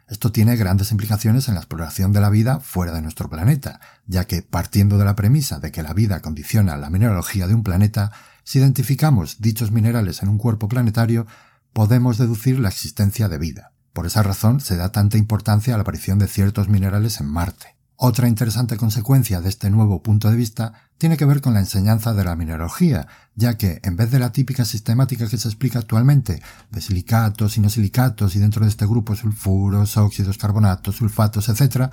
Esto 0.07 0.31
tiene 0.31 0.55
grandes 0.55 0.91
implicaciones 0.91 1.47
en 1.47 1.55
la 1.55 1.59
exploración 1.59 2.13
de 2.13 2.21
la 2.21 2.29
vida 2.29 2.59
fuera 2.59 2.93
de 2.93 3.01
nuestro 3.01 3.29
planeta, 3.29 3.81
ya 4.05 4.25
que, 4.25 4.41
partiendo 4.41 4.97
de 4.97 5.05
la 5.05 5.15
premisa 5.15 5.59
de 5.59 5.71
que 5.71 5.83
la 5.83 5.93
vida 5.93 6.21
condiciona 6.21 6.77
la 6.77 6.89
mineralogía 6.89 7.45
de 7.45 7.53
un 7.53 7.63
planeta, 7.63 8.11
si 8.47 8.59
identificamos 8.59 9.41
dichos 9.41 9.71
minerales 9.73 10.23
en 10.23 10.29
un 10.29 10.37
cuerpo 10.37 10.69
planetario, 10.69 11.27
podemos 11.73 12.17
deducir 12.17 12.59
la 12.59 12.69
existencia 12.69 13.27
de 13.27 13.37
vida. 13.37 13.73
Por 13.91 14.05
esa 14.05 14.23
razón 14.23 14.61
se 14.61 14.77
da 14.77 14.93
tanta 14.93 15.17
importancia 15.17 15.73
a 15.73 15.77
la 15.77 15.81
aparición 15.81 16.17
de 16.17 16.29
ciertos 16.29 16.69
minerales 16.69 17.19
en 17.19 17.27
Marte. 17.27 17.75
Otra 17.97 18.29
interesante 18.29 18.77
consecuencia 18.77 19.41
de 19.41 19.49
este 19.49 19.69
nuevo 19.69 20.01
punto 20.01 20.31
de 20.31 20.37
vista 20.37 20.71
tiene 20.97 21.17
que 21.17 21.25
ver 21.25 21.41
con 21.41 21.55
la 21.55 21.59
enseñanza 21.59 22.13
de 22.13 22.23
la 22.23 22.37
mineralogía, 22.37 23.07
ya 23.35 23.57
que 23.57 23.81
en 23.83 23.97
vez 23.97 24.11
de 24.11 24.19
la 24.19 24.31
típica 24.31 24.63
sistemática 24.63 25.27
que 25.27 25.37
se 25.37 25.49
explica 25.49 25.79
actualmente, 25.79 26.41
de 26.71 26.79
silicatos 26.79 27.57
y 27.57 27.59
no 27.59 27.67
silicatos 27.67 28.37
y 28.37 28.39
dentro 28.39 28.63
de 28.63 28.69
este 28.69 28.85
grupo 28.85 29.13
sulfuros, 29.17 29.97
óxidos, 29.97 30.37
carbonatos, 30.37 30.95
sulfatos, 30.95 31.49
etc., 31.49 31.91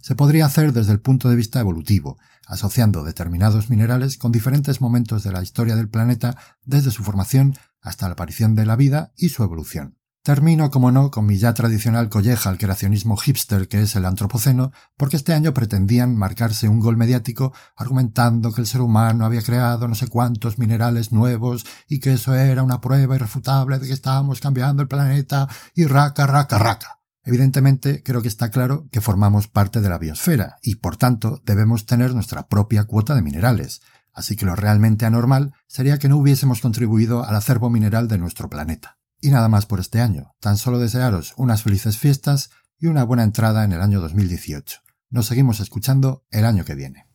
se 0.00 0.14
podría 0.14 0.46
hacer 0.46 0.72
desde 0.72 0.92
el 0.92 1.00
punto 1.00 1.28
de 1.28 1.34
vista 1.34 1.58
evolutivo, 1.58 2.16
asociando 2.46 3.04
determinados 3.04 3.68
minerales 3.68 4.16
con 4.16 4.32
diferentes 4.32 4.80
momentos 4.80 5.22
de 5.24 5.32
la 5.32 5.42
historia 5.42 5.76
del 5.76 5.90
planeta 5.90 6.36
desde 6.64 6.90
su 6.90 7.02
formación 7.02 7.56
hasta 7.80 8.06
la 8.06 8.12
aparición 8.12 8.54
de 8.54 8.66
la 8.66 8.76
vida 8.76 9.12
y 9.16 9.28
su 9.28 9.42
evolución. 9.42 9.98
Termino, 10.26 10.72
como 10.72 10.90
no, 10.90 11.12
con 11.12 11.24
mi 11.24 11.38
ya 11.38 11.54
tradicional 11.54 12.08
colleja 12.08 12.50
al 12.50 12.58
creacionismo 12.58 13.16
hipster 13.16 13.68
que 13.68 13.82
es 13.82 13.94
el 13.94 14.04
antropoceno, 14.04 14.72
porque 14.96 15.16
este 15.16 15.32
año 15.32 15.54
pretendían 15.54 16.16
marcarse 16.16 16.68
un 16.68 16.80
gol 16.80 16.96
mediático 16.96 17.52
argumentando 17.76 18.52
que 18.52 18.60
el 18.60 18.66
ser 18.66 18.80
humano 18.80 19.24
había 19.24 19.42
creado 19.42 19.86
no 19.86 19.94
sé 19.94 20.08
cuántos 20.08 20.58
minerales 20.58 21.12
nuevos 21.12 21.64
y 21.88 22.00
que 22.00 22.14
eso 22.14 22.34
era 22.34 22.64
una 22.64 22.80
prueba 22.80 23.14
irrefutable 23.14 23.78
de 23.78 23.86
que 23.86 23.92
estábamos 23.92 24.40
cambiando 24.40 24.82
el 24.82 24.88
planeta 24.88 25.48
y 25.76 25.86
raca, 25.86 26.26
raca, 26.26 26.58
raca. 26.58 26.95
Evidentemente, 27.26 28.04
creo 28.04 28.22
que 28.22 28.28
está 28.28 28.52
claro 28.52 28.86
que 28.92 29.00
formamos 29.00 29.48
parte 29.48 29.80
de 29.80 29.88
la 29.88 29.98
biosfera 29.98 30.58
y, 30.62 30.76
por 30.76 30.96
tanto, 30.96 31.42
debemos 31.44 31.84
tener 31.84 32.14
nuestra 32.14 32.46
propia 32.46 32.84
cuota 32.84 33.16
de 33.16 33.22
minerales. 33.22 33.82
Así 34.12 34.36
que 34.36 34.46
lo 34.46 34.54
realmente 34.54 35.06
anormal 35.06 35.52
sería 35.66 35.98
que 35.98 36.08
no 36.08 36.18
hubiésemos 36.18 36.60
contribuido 36.60 37.24
al 37.24 37.34
acervo 37.34 37.68
mineral 37.68 38.06
de 38.06 38.18
nuestro 38.18 38.48
planeta. 38.48 38.98
Y 39.20 39.30
nada 39.30 39.48
más 39.48 39.66
por 39.66 39.80
este 39.80 40.00
año. 40.00 40.34
Tan 40.38 40.56
solo 40.56 40.78
desearos 40.78 41.34
unas 41.36 41.64
felices 41.64 41.98
fiestas 41.98 42.50
y 42.78 42.86
una 42.86 43.02
buena 43.02 43.24
entrada 43.24 43.64
en 43.64 43.72
el 43.72 43.82
año 43.82 44.00
2018. 44.00 44.82
Nos 45.10 45.26
seguimos 45.26 45.58
escuchando 45.58 46.22
el 46.30 46.44
año 46.44 46.64
que 46.64 46.76
viene. 46.76 47.06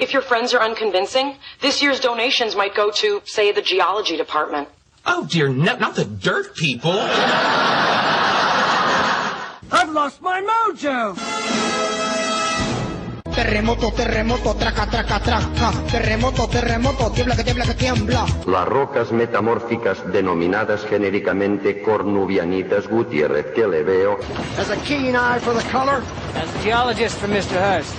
If 0.00 0.10
your 0.10 0.24
friends 0.24 0.54
are 0.54 0.68
unconvincing, 0.68 1.34
this 1.60 1.80
year's 1.80 2.00
donations 2.00 2.56
might 2.56 2.74
go 2.74 2.90
to, 2.90 3.22
say, 3.26 3.52
the 3.52 3.62
geology 3.62 4.16
department. 4.16 4.68
Oh 5.06 5.24
dear, 5.30 5.48
no, 5.48 5.76
not 5.78 5.94
the 5.94 6.04
dirt 6.04 6.56
people. 6.56 6.98
I've 9.72 9.92
lost 9.92 10.20
my 10.20 10.40
mojo. 10.42 11.14
Terremoto, 13.34 13.90
terremoto, 13.92 14.54
traca, 14.54 14.86
traca, 14.86 15.18
traca. 15.18 15.72
Terremoto, 15.90 16.46
terremoto, 16.48 17.10
tiembla 17.12 17.34
que 17.34 17.44
tiembla 17.44 17.64
que 17.64 17.74
tiembla. 17.74 18.26
Las 18.46 18.68
rocas 18.68 19.10
metamórficas 19.10 19.98
denominadas 20.12 20.84
genéricamente 20.84 21.80
cornubianitas 21.80 22.86
Gutiérrez 22.88 23.46
que 23.54 23.66
le 23.66 23.82
veo. 23.82 24.18
Has 24.58 24.70
a 24.70 24.76
keen 24.84 25.16
eye 25.16 25.40
for 25.40 25.54
the 25.54 25.66
color. 25.70 26.02
As 26.36 26.54
a 26.54 26.62
geologist 26.62 27.18
for 27.18 27.28
Mr. 27.28 27.56
Hurst, 27.56 27.96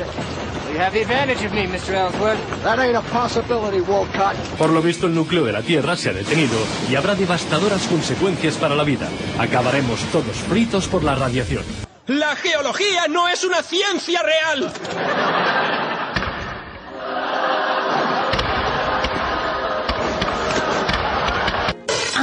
you 0.74 0.80
have 0.80 0.93
the 0.93 1.01
advantage 1.01 1.45
of 1.45 1.53
me, 1.53 1.67
Mr. 1.67 1.93
Ellsworth. 1.93 2.39
That 2.63 2.80
ain't 2.80 2.97
a 2.97 3.01
possibility, 3.11 3.80
Wolcott. 3.80 4.36
Por 4.57 4.71
lo 4.71 4.82
visto, 4.82 5.07
el 5.07 5.13
núcleo 5.13 5.45
de 5.45 5.51
la 5.51 5.61
Tierra 5.61 5.95
se 5.95 6.09
ha 6.09 6.13
detenido 6.13 6.57
y 6.89 6.95
habrá 6.95 7.15
devastadoras 7.15 7.88
consecuencias 7.88 8.57
para 8.57 8.76
la 8.76 8.84
vida. 8.84 9.07
Acabaremos 9.39 9.99
todos 10.11 10.36
fritos 10.38 10.88
por 10.88 11.03
la 11.03 11.15
radiación. 11.15 11.63
La 12.07 12.36
geología 12.36 13.07
no 13.07 13.28
es 13.28 13.43
una 13.43 13.61
ciencia 13.61 14.21
real. 14.24 14.74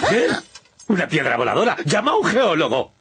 ¿Qué? 0.08 0.26
¿Una 0.88 1.06
piedra 1.06 1.36
voladora? 1.36 1.76
¡Llama 1.84 2.10
a 2.10 2.16
un 2.16 2.24
geólogo! 2.24 2.92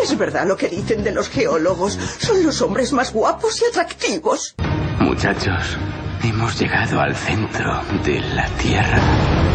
Es 0.00 0.16
verdad 0.16 0.46
lo 0.46 0.56
que 0.56 0.68
dicen 0.68 1.02
de 1.02 1.12
los 1.12 1.28
geólogos. 1.28 1.98
Son 2.18 2.42
los 2.44 2.60
hombres 2.62 2.92
más 2.92 3.12
guapos 3.12 3.60
y 3.62 3.64
atractivos. 3.64 4.54
Muchachos, 5.00 5.76
hemos 6.22 6.58
llegado 6.58 7.00
al 7.00 7.14
centro 7.16 7.82
de 8.04 8.20
la 8.20 8.46
Tierra. 8.56 9.51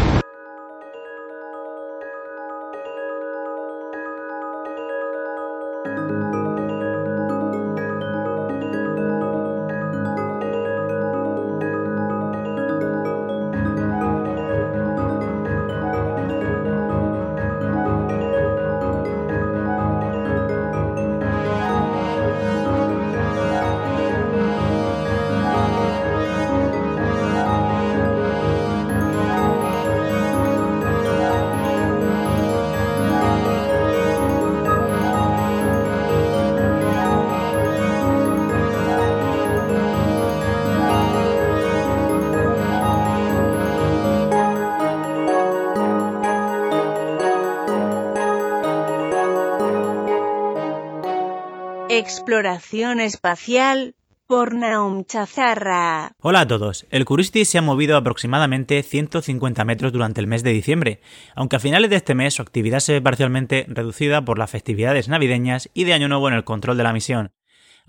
Exploración 52.08 53.00
espacial 53.00 53.94
por 54.26 54.54
Naum 54.54 55.04
Chazarra. 55.04 56.12
Hola 56.22 56.40
a 56.40 56.46
todos. 56.46 56.86
El 56.88 57.04
Curiosity 57.04 57.44
se 57.44 57.58
ha 57.58 57.62
movido 57.62 57.98
aproximadamente 57.98 58.82
150 58.82 59.62
metros 59.66 59.92
durante 59.92 60.22
el 60.22 60.26
mes 60.26 60.42
de 60.42 60.52
diciembre, 60.52 61.02
aunque 61.34 61.56
a 61.56 61.60
finales 61.60 61.90
de 61.90 61.96
este 61.96 62.14
mes 62.14 62.32
su 62.32 62.40
actividad 62.40 62.80
se 62.80 62.94
ve 62.94 63.02
parcialmente 63.02 63.66
reducida 63.68 64.24
por 64.24 64.38
las 64.38 64.50
festividades 64.50 65.10
navideñas 65.10 65.68
y 65.74 65.84
de 65.84 65.92
Año 65.92 66.08
Nuevo 66.08 66.28
en 66.28 66.34
el 66.34 66.44
control 66.44 66.78
de 66.78 66.84
la 66.84 66.94
misión. 66.94 67.30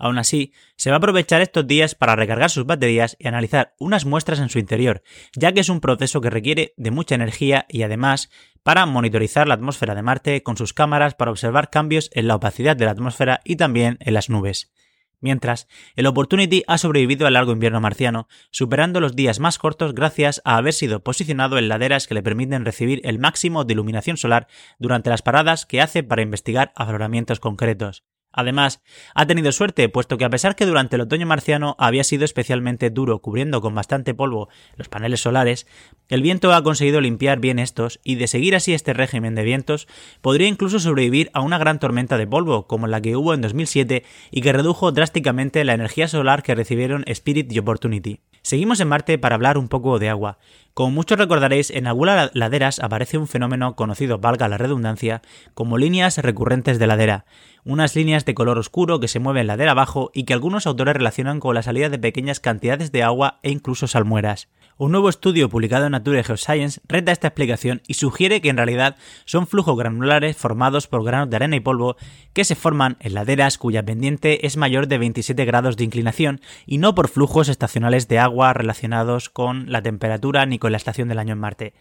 Aún 0.00 0.16
así, 0.16 0.54
se 0.76 0.88
va 0.88 0.96
a 0.96 0.98
aprovechar 0.98 1.42
estos 1.42 1.66
días 1.66 1.94
para 1.94 2.16
recargar 2.16 2.48
sus 2.48 2.64
baterías 2.64 3.16
y 3.18 3.28
analizar 3.28 3.74
unas 3.78 4.06
muestras 4.06 4.40
en 4.40 4.48
su 4.48 4.58
interior, 4.58 5.02
ya 5.36 5.52
que 5.52 5.60
es 5.60 5.68
un 5.68 5.80
proceso 5.80 6.22
que 6.22 6.30
requiere 6.30 6.72
de 6.78 6.90
mucha 6.90 7.14
energía 7.14 7.66
y 7.68 7.82
además 7.82 8.30
para 8.62 8.86
monitorizar 8.86 9.46
la 9.46 9.54
atmósfera 9.54 9.94
de 9.94 10.02
Marte 10.02 10.42
con 10.42 10.56
sus 10.56 10.72
cámaras 10.72 11.14
para 11.14 11.30
observar 11.30 11.68
cambios 11.68 12.08
en 12.14 12.28
la 12.28 12.36
opacidad 12.36 12.76
de 12.76 12.86
la 12.86 12.92
atmósfera 12.92 13.42
y 13.44 13.56
también 13.56 13.98
en 14.00 14.14
las 14.14 14.30
nubes. 14.30 14.72
Mientras, 15.20 15.68
el 15.96 16.06
Opportunity 16.06 16.62
ha 16.66 16.78
sobrevivido 16.78 17.26
al 17.26 17.34
largo 17.34 17.52
invierno 17.52 17.82
marciano, 17.82 18.26
superando 18.50 19.00
los 19.00 19.14
días 19.14 19.38
más 19.38 19.58
cortos 19.58 19.94
gracias 19.94 20.40
a 20.46 20.56
haber 20.56 20.72
sido 20.72 21.04
posicionado 21.04 21.58
en 21.58 21.68
laderas 21.68 22.06
que 22.06 22.14
le 22.14 22.22
permiten 22.22 22.64
recibir 22.64 23.02
el 23.04 23.18
máximo 23.18 23.64
de 23.64 23.74
iluminación 23.74 24.16
solar 24.16 24.48
durante 24.78 25.10
las 25.10 25.20
paradas 25.20 25.66
que 25.66 25.82
hace 25.82 26.02
para 26.02 26.22
investigar 26.22 26.72
afloramientos 26.74 27.38
concretos. 27.38 28.06
Además, 28.32 28.80
ha 29.14 29.26
tenido 29.26 29.50
suerte, 29.50 29.88
puesto 29.88 30.16
que 30.16 30.24
a 30.24 30.30
pesar 30.30 30.54
que 30.54 30.66
durante 30.66 30.96
el 30.96 31.02
otoño 31.02 31.26
marciano 31.26 31.74
había 31.78 32.04
sido 32.04 32.24
especialmente 32.24 32.90
duro 32.90 33.18
cubriendo 33.20 33.60
con 33.60 33.74
bastante 33.74 34.14
polvo 34.14 34.48
los 34.76 34.88
paneles 34.88 35.20
solares, 35.20 35.66
el 36.08 36.22
viento 36.22 36.52
ha 36.52 36.62
conseguido 36.62 37.00
limpiar 37.00 37.40
bien 37.40 37.58
estos 37.58 37.98
y 38.04 38.14
de 38.14 38.28
seguir 38.28 38.54
así 38.54 38.72
este 38.72 38.92
régimen 38.92 39.34
de 39.34 39.42
vientos, 39.42 39.88
podría 40.20 40.46
incluso 40.46 40.78
sobrevivir 40.78 41.30
a 41.34 41.40
una 41.40 41.58
gran 41.58 41.80
tormenta 41.80 42.18
de 42.18 42.26
polvo 42.26 42.66
como 42.66 42.86
la 42.86 43.00
que 43.00 43.16
hubo 43.16 43.34
en 43.34 43.40
2007 43.40 44.04
y 44.30 44.40
que 44.42 44.52
redujo 44.52 44.92
drásticamente 44.92 45.64
la 45.64 45.74
energía 45.74 46.06
solar 46.06 46.42
que 46.42 46.54
recibieron 46.54 47.04
Spirit 47.06 47.52
y 47.52 47.58
Opportunity. 47.58 48.20
Seguimos 48.42 48.80
en 48.80 48.88
Marte 48.88 49.18
para 49.18 49.34
hablar 49.34 49.58
un 49.58 49.68
poco 49.68 49.98
de 49.98 50.08
agua. 50.08 50.38
Como 50.72 50.92
muchos 50.92 51.18
recordaréis, 51.18 51.70
en 51.70 51.86
algunas 51.86 52.30
laderas 52.32 52.80
aparece 52.80 53.18
un 53.18 53.28
fenómeno 53.28 53.76
conocido, 53.76 54.18
valga 54.18 54.48
la 54.48 54.56
redundancia, 54.56 55.20
como 55.52 55.76
líneas 55.76 56.16
recurrentes 56.18 56.78
de 56.78 56.86
ladera, 56.86 57.26
unas 57.64 57.94
líneas 57.94 58.24
de 58.24 58.34
color 58.34 58.58
oscuro 58.58 58.98
que 58.98 59.08
se 59.08 59.18
mueven 59.18 59.46
ladera 59.46 59.72
abajo 59.72 60.10
y 60.14 60.24
que 60.24 60.32
algunos 60.32 60.66
autores 60.66 60.94
relacionan 60.94 61.38
con 61.38 61.54
la 61.54 61.62
salida 61.62 61.90
de 61.90 61.98
pequeñas 61.98 62.40
cantidades 62.40 62.92
de 62.92 63.02
agua 63.02 63.40
e 63.42 63.50
incluso 63.50 63.86
salmueras. 63.86 64.48
Un 64.80 64.92
nuevo 64.92 65.10
estudio 65.10 65.50
publicado 65.50 65.84
en 65.84 65.92
Nature 65.92 66.24
Geoscience 66.24 66.80
reta 66.88 67.12
esta 67.12 67.28
explicación 67.28 67.82
y 67.86 67.92
sugiere 67.92 68.40
que 68.40 68.48
en 68.48 68.56
realidad 68.56 68.96
son 69.26 69.46
flujos 69.46 69.76
granulares 69.76 70.38
formados 70.38 70.86
por 70.86 71.04
granos 71.04 71.28
de 71.28 71.36
arena 71.36 71.56
y 71.56 71.60
polvo 71.60 71.96
que 72.32 72.44
se 72.44 72.54
forman 72.54 72.96
en 73.00 73.12
laderas 73.12 73.58
cuya 73.58 73.82
pendiente 73.82 74.46
es 74.46 74.56
mayor 74.56 74.88
de 74.88 74.96
27 74.96 75.44
grados 75.44 75.76
de 75.76 75.84
inclinación 75.84 76.40
y 76.64 76.78
no 76.78 76.94
por 76.94 77.08
flujos 77.08 77.50
estacionales 77.50 78.08
de 78.08 78.20
agua 78.20 78.54
relacionados 78.54 79.28
con 79.28 79.70
la 79.70 79.82
temperatura 79.82 80.46
ni 80.46 80.58
con 80.58 80.72
la 80.72 80.78
estación 80.78 81.08
del 81.08 81.18
año 81.18 81.34
en 81.34 81.40
Marte. 81.40 81.74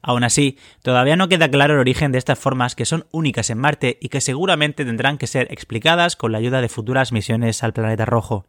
Aún 0.00 0.24
así, 0.24 0.56
todavía 0.80 1.16
no 1.16 1.28
queda 1.28 1.50
claro 1.50 1.74
el 1.74 1.80
origen 1.80 2.10
de 2.10 2.16
estas 2.16 2.38
formas 2.38 2.74
que 2.74 2.86
son 2.86 3.04
únicas 3.12 3.50
en 3.50 3.58
Marte 3.58 3.98
y 4.00 4.08
que 4.08 4.22
seguramente 4.22 4.86
tendrán 4.86 5.18
que 5.18 5.26
ser 5.26 5.52
explicadas 5.52 6.16
con 6.16 6.32
la 6.32 6.38
ayuda 6.38 6.62
de 6.62 6.70
futuras 6.70 7.12
misiones 7.12 7.62
al 7.62 7.74
planeta 7.74 8.06
rojo. 8.06 8.46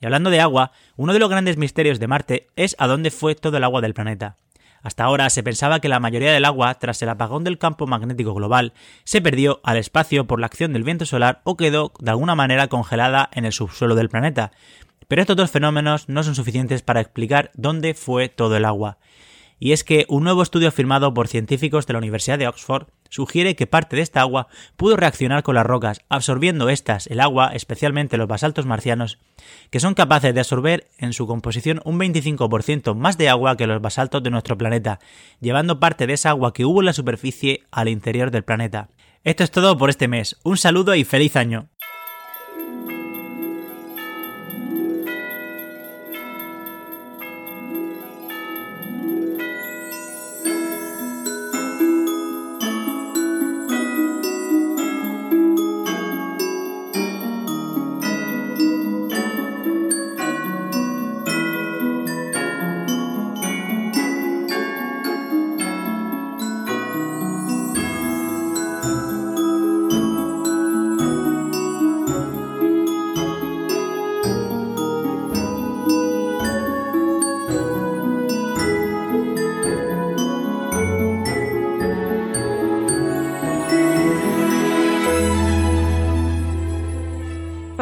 Y 0.00 0.06
hablando 0.06 0.30
de 0.30 0.40
agua, 0.40 0.72
uno 0.96 1.12
de 1.12 1.18
los 1.18 1.28
grandes 1.30 1.56
misterios 1.56 1.98
de 1.98 2.06
Marte 2.06 2.48
es 2.56 2.76
a 2.78 2.86
dónde 2.86 3.10
fue 3.10 3.34
todo 3.34 3.56
el 3.56 3.64
agua 3.64 3.80
del 3.80 3.94
planeta. 3.94 4.36
Hasta 4.82 5.04
ahora 5.04 5.28
se 5.30 5.42
pensaba 5.42 5.80
que 5.80 5.88
la 5.88 6.00
mayoría 6.00 6.32
del 6.32 6.44
agua, 6.44 6.74
tras 6.74 7.02
el 7.02 7.08
apagón 7.08 7.44
del 7.44 7.58
campo 7.58 7.86
magnético 7.86 8.34
global, 8.34 8.72
se 9.04 9.20
perdió 9.20 9.60
al 9.64 9.76
espacio 9.76 10.26
por 10.26 10.38
la 10.38 10.46
acción 10.46 10.72
del 10.72 10.84
viento 10.84 11.04
solar 11.04 11.40
o 11.44 11.56
quedó 11.56 11.92
de 11.98 12.10
alguna 12.10 12.34
manera 12.34 12.68
congelada 12.68 13.28
en 13.32 13.44
el 13.44 13.52
subsuelo 13.52 13.96
del 13.96 14.08
planeta. 14.08 14.52
Pero 15.08 15.22
estos 15.22 15.36
dos 15.36 15.50
fenómenos 15.50 16.08
no 16.08 16.22
son 16.22 16.34
suficientes 16.34 16.82
para 16.82 17.00
explicar 17.00 17.50
dónde 17.54 17.94
fue 17.94 18.28
todo 18.28 18.56
el 18.56 18.64
agua. 18.64 18.98
Y 19.58 19.72
es 19.72 19.84
que 19.84 20.06
un 20.08 20.24
nuevo 20.24 20.42
estudio 20.42 20.70
firmado 20.70 21.12
por 21.14 21.28
científicos 21.28 21.86
de 21.86 21.92
la 21.92 21.98
Universidad 21.98 22.38
de 22.38 22.48
Oxford 22.48 22.88
sugiere 23.08 23.56
que 23.56 23.66
parte 23.66 23.96
de 23.96 24.02
esta 24.02 24.20
agua 24.20 24.48
pudo 24.76 24.96
reaccionar 24.96 25.42
con 25.42 25.54
las 25.54 25.66
rocas, 25.66 26.00
absorbiendo 26.08 26.68
estas, 26.68 27.06
el 27.06 27.20
agua, 27.20 27.50
especialmente 27.54 28.16
los 28.16 28.28
basaltos 28.28 28.66
marcianos, 28.66 29.18
que 29.70 29.80
son 29.80 29.94
capaces 29.94 30.34
de 30.34 30.40
absorber 30.40 30.88
en 30.98 31.12
su 31.12 31.26
composición 31.26 31.80
un 31.84 31.98
25% 31.98 32.94
más 32.94 33.18
de 33.18 33.28
agua 33.28 33.56
que 33.56 33.66
los 33.66 33.80
basaltos 33.80 34.22
de 34.22 34.30
nuestro 34.30 34.58
planeta, 34.58 35.00
llevando 35.40 35.80
parte 35.80 36.06
de 36.06 36.14
esa 36.14 36.30
agua 36.30 36.52
que 36.52 36.64
hubo 36.64 36.80
en 36.80 36.86
la 36.86 36.92
superficie 36.92 37.62
al 37.70 37.88
interior 37.88 38.30
del 38.30 38.44
planeta. 38.44 38.88
Esto 39.24 39.44
es 39.44 39.50
todo 39.50 39.76
por 39.76 39.90
este 39.90 40.08
mes. 40.08 40.36
Un 40.44 40.56
saludo 40.56 40.94
y 40.94 41.04
feliz 41.04 41.36
año. 41.36 41.68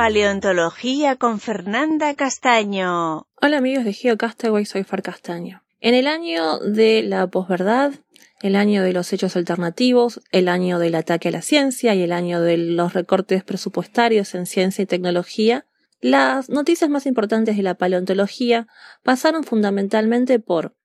Paleontología 0.07 1.17
con 1.17 1.41
Fernanda 1.41 2.15
Castaño. 2.15 3.27
Hola 3.43 3.59
amigos 3.59 3.85
de 3.85 3.93
GeoCastaway, 3.93 4.65
soy 4.65 4.85
Far 4.85 5.03
Castaño. 5.03 5.65
En 5.81 5.95
el 5.95 6.07
año 6.07 6.61
de 6.61 7.03
la 7.03 7.27
posverdad, 7.27 7.93
el 8.41 8.55
año 8.55 8.85
de 8.85 8.93
los 8.93 9.13
hechos 9.13 9.35
alternativos, 9.35 10.21
el 10.31 10.47
año 10.47 10.79
del 10.79 10.95
ataque 10.95 11.31
a 11.31 11.33
la 11.33 11.43
ciencia 11.43 11.93
y 11.97 12.03
el 12.03 12.13
año 12.13 12.41
de 12.41 12.57
los 12.57 12.93
recortes 12.93 13.43
presupuestarios 13.43 14.37
en 14.37 14.47
ciencia 14.47 14.83
y 14.83 14.87
tecnología, 14.87 15.67
las 16.01 16.51
noticias 16.51 16.89
más 16.89 17.07
importantes 17.07 17.57
de 17.57 17.65
la 17.65 17.75
paleontología 17.75 18.69
pasaron 19.03 19.43
fundamentalmente 19.43 20.39
por 20.39 20.77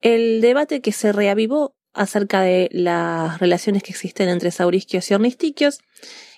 el 0.00 0.40
debate 0.40 0.80
que 0.80 0.90
se 0.90 1.12
reavivó 1.12 1.76
acerca 1.92 2.40
de 2.40 2.68
las 2.72 3.38
relaciones 3.38 3.84
que 3.84 3.92
existen 3.92 4.28
entre 4.28 4.50
saurisquios 4.50 5.08
y 5.08 5.14
ornistiquios 5.14 5.78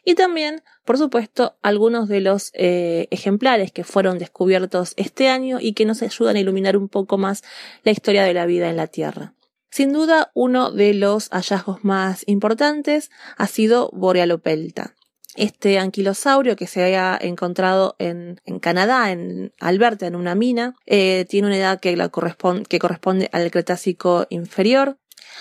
y 0.09 0.15
también, 0.15 0.63
por 0.85 0.99
supuesto, 0.99 1.57
algunos 1.63 2.09
de 2.09 2.21
los 2.21 2.53
eh, 2.55 3.09
ejemplares 3.11 3.73
que 3.73 3.83
fueron 3.83 4.19
descubiertos 4.19 4.95
este 4.97 5.29
año 5.29 5.59
y 5.61 5.73
que 5.73 5.85
nos 5.85 6.01
ayudan 6.01 6.37
a 6.37 6.39
iluminar 6.39 6.77
un 6.77 6.89
poco 6.89 7.19
más 7.19 7.43
la 7.83 7.91
historia 7.91 8.23
de 8.23 8.33
la 8.33 8.47
vida 8.47 8.71
en 8.71 8.77
la 8.77 8.87
Tierra. 8.87 9.35
Sin 9.69 9.93
duda, 9.93 10.31
uno 10.33 10.71
de 10.71 10.95
los 10.95 11.29
hallazgos 11.31 11.85
más 11.85 12.23
importantes 12.29 13.11
ha 13.37 13.49
sido 13.49 13.91
Borealopelta. 13.93 14.95
Este 15.35 15.81
anquilosaurio 15.81 16.55
que 16.55 16.69
se 16.69 16.85
había 16.85 17.19
encontrado 17.21 17.97
en, 17.99 18.41
Canadá, 18.61 19.11
en 19.11 19.53
Alberta, 19.59 20.07
en 20.07 20.15
una 20.15 20.37
mina, 20.37 20.77
eh, 20.87 21.27
tiene 21.29 21.49
una 21.49 21.59
edad 21.59 21.81
que, 21.81 21.97
corresponde, 22.11 22.63
que 22.67 22.79
corresponde 22.79 23.29
al 23.33 23.51
Cretácico 23.51 24.29
inferior. 24.31 24.99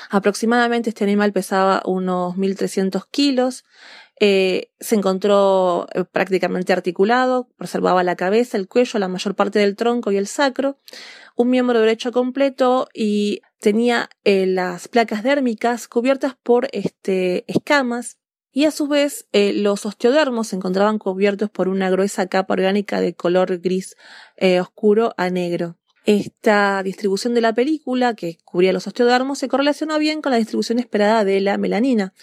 Aproximadamente 0.10 0.90
este 0.90 1.04
animal 1.04 1.32
pesaba 1.32 1.82
unos 1.86 2.36
1.300 2.36 3.06
kilos, 3.12 3.64
eh, 4.20 4.72
se 4.80 4.96
encontró 4.96 5.88
eh, 5.94 6.06
prácticamente 6.06 6.72
articulado, 6.72 7.50
preservaba 7.58 8.04
la 8.04 8.16
cabeza, 8.16 8.58
el 8.58 8.68
cuello, 8.68 8.98
la 9.00 9.10
mayor 9.10 9.36
parte 9.36 9.60
del 9.60 9.76
tronco 9.76 10.12
y 10.12 10.18
el 10.18 10.28
sacro, 10.28 10.78
un 11.36 11.50
miembro 11.50 11.80
derecho 11.80 12.14
completo 12.14 12.88
y 12.94 13.42
tenía 13.60 14.10
eh, 14.24 14.46
las 14.46 14.88
placas 14.88 15.24
dérmicas 15.24 15.88
cubiertas 15.90 16.36
por 16.42 16.70
este, 16.72 17.44
escamas 17.52 18.18
y 18.54 18.64
a 18.66 18.72
su 18.72 18.88
vez 18.88 19.28
los 19.34 19.86
osteodermos 19.86 20.48
se 20.48 20.56
encontraban 20.56 20.98
cubiertos 20.98 21.50
por 21.50 21.68
una 21.68 21.90
gruesa 21.90 22.28
capa 22.28 22.54
orgánica 22.54 23.02
de 23.02 23.14
color 23.14 23.58
gris 23.58 23.98
oscuro 24.62 25.14
a 25.18 25.30
negro. 25.30 25.76
Esta 26.06 26.84
distribución 26.84 27.34
de 27.34 27.42
la 27.42 27.54
película, 27.54 28.14
que 28.14 28.38
cubría 28.46 28.74
los 28.74 28.86
osteodermos, 28.86 29.40
se 29.40 29.48
correlacionó 29.48 29.98
bien 29.98 30.22
con 30.22 30.32
la 30.32 30.38
distribución 30.38 30.78
esperada 30.78 31.26
de 31.26 31.42
la 31.42 31.58
melanina, 31.58 32.14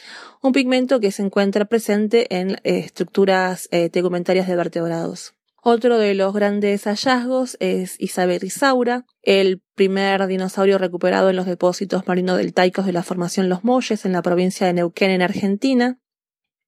un 0.40 0.52
pigmento 0.52 1.00
que 1.00 1.10
se 1.10 1.22
encuentra 1.22 1.64
presente 1.64 2.32
en 2.34 2.52
eh, 2.62 2.78
estructuras 2.78 3.68
eh, 3.72 3.90
tegumentarias 3.90 4.46
de 4.46 4.54
vertebrados. 4.54 5.34
Otro 5.64 5.98
de 5.98 6.14
los 6.14 6.32
grandes 6.32 6.84
hallazgos 6.84 7.56
es 7.58 7.96
Isaberisaura, 8.00 9.04
el 9.22 9.60
primer 9.74 10.28
dinosaurio 10.28 10.78
recuperado 10.78 11.30
en 11.30 11.36
los 11.36 11.46
depósitos 11.46 12.06
marinos 12.06 12.38
deltaicos 12.38 12.86
de 12.86 12.92
la 12.92 13.02
formación 13.02 13.48
Los 13.48 13.64
Molles 13.64 14.04
en 14.04 14.12
la 14.12 14.22
provincia 14.22 14.66
de 14.66 14.74
Neuquén 14.74 15.10
en 15.10 15.22
Argentina. 15.22 15.98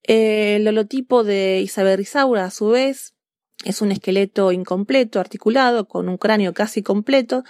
El 0.02 0.66
holotipo 0.66 1.22
de 1.24 1.60
Isaberisaura, 1.60 2.44
a 2.44 2.50
su 2.50 2.68
vez, 2.68 3.13
es 3.64 3.80
un 3.82 3.92
esqueleto 3.92 4.52
incompleto, 4.52 5.20
articulado, 5.20 5.88
con 5.88 6.08
un 6.08 6.16
cráneo 6.16 6.54
casi 6.54 6.82
completo, 6.82 7.44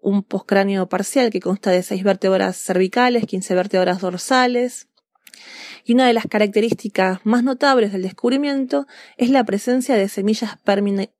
un 0.00 0.22
postcráneo 0.22 0.88
parcial 0.88 1.30
que 1.30 1.40
consta 1.40 1.70
de 1.70 1.82
seis 1.82 2.04
vértebras 2.04 2.56
cervicales, 2.56 3.26
15 3.26 3.54
vértebras 3.54 4.00
dorsales. 4.00 4.88
Y 5.84 5.94
una 5.94 6.06
de 6.06 6.12
las 6.12 6.26
características 6.26 7.20
más 7.24 7.44
notables 7.44 7.92
del 7.92 8.02
descubrimiento 8.02 8.86
es 9.16 9.30
la 9.30 9.44
presencia 9.44 9.94
de 9.96 10.08
semillas 10.08 10.58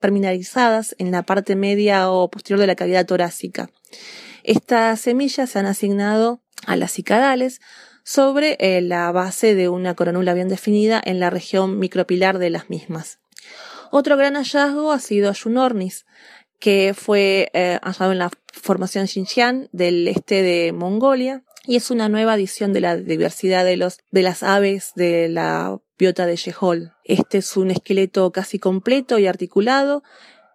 perminalizadas 0.01 0.97
en 0.99 1.11
la 1.11 1.23
parte 1.23 1.55
media 1.55 2.11
o 2.11 2.31
posterior 2.31 2.61
de 2.61 2.67
la 2.67 2.75
cavidad 2.75 3.07
torácica. 3.07 3.71
Estas 4.43 5.01
semillas 5.01 5.51
se 5.51 5.59
han 5.59 5.67
asignado 5.67 6.41
a 6.67 6.77
las 6.77 6.93
cicadales 6.93 7.61
sobre 8.05 8.57
eh, 8.61 8.81
la 8.83 9.11
base 9.11 9.57
de 9.57 9.69
una 9.69 9.95
coronula 9.95 10.33
bien 10.33 10.49
definida 10.49 11.03
en 11.05 11.19
la 11.19 11.29
región 11.29 11.81
micropilar 11.81 12.39
de 12.39 12.51
las 12.51 12.71
mismas. 12.71 13.19
Otro 13.91 14.17
gran 14.17 14.35
hallazgo 14.35 14.93
ha 14.93 14.99
sido 14.99 15.33
Junornis, 15.35 16.07
que 16.59 16.95
fue 16.95 17.51
eh, 17.53 17.79
hallado 17.83 18.13
en 18.13 18.19
la 18.19 18.31
formación 18.53 19.07
Xinjiang 19.07 19.69
del 19.73 20.09
este 20.09 20.43
de 20.43 20.73
Mongolia 20.73 21.45
y 21.67 21.77
es 21.77 21.91
una 21.91 22.09
nueva 22.09 22.35
adición 22.35 22.73
de 22.73 22.81
la 22.81 22.97
diversidad 22.97 23.65
de, 23.65 23.77
los, 23.77 23.99
de 24.11 24.23
las 24.23 24.43
aves 24.43 24.93
de 24.95 25.29
la 25.29 25.79
biota 25.99 26.27
de 26.27 26.37
Yehol. 26.37 26.93
Este 27.05 27.39
es 27.39 27.57
un 27.57 27.71
esqueleto 27.71 28.31
casi 28.33 28.59
completo 28.59 29.19
y 29.19 29.27
articulado 29.27 30.03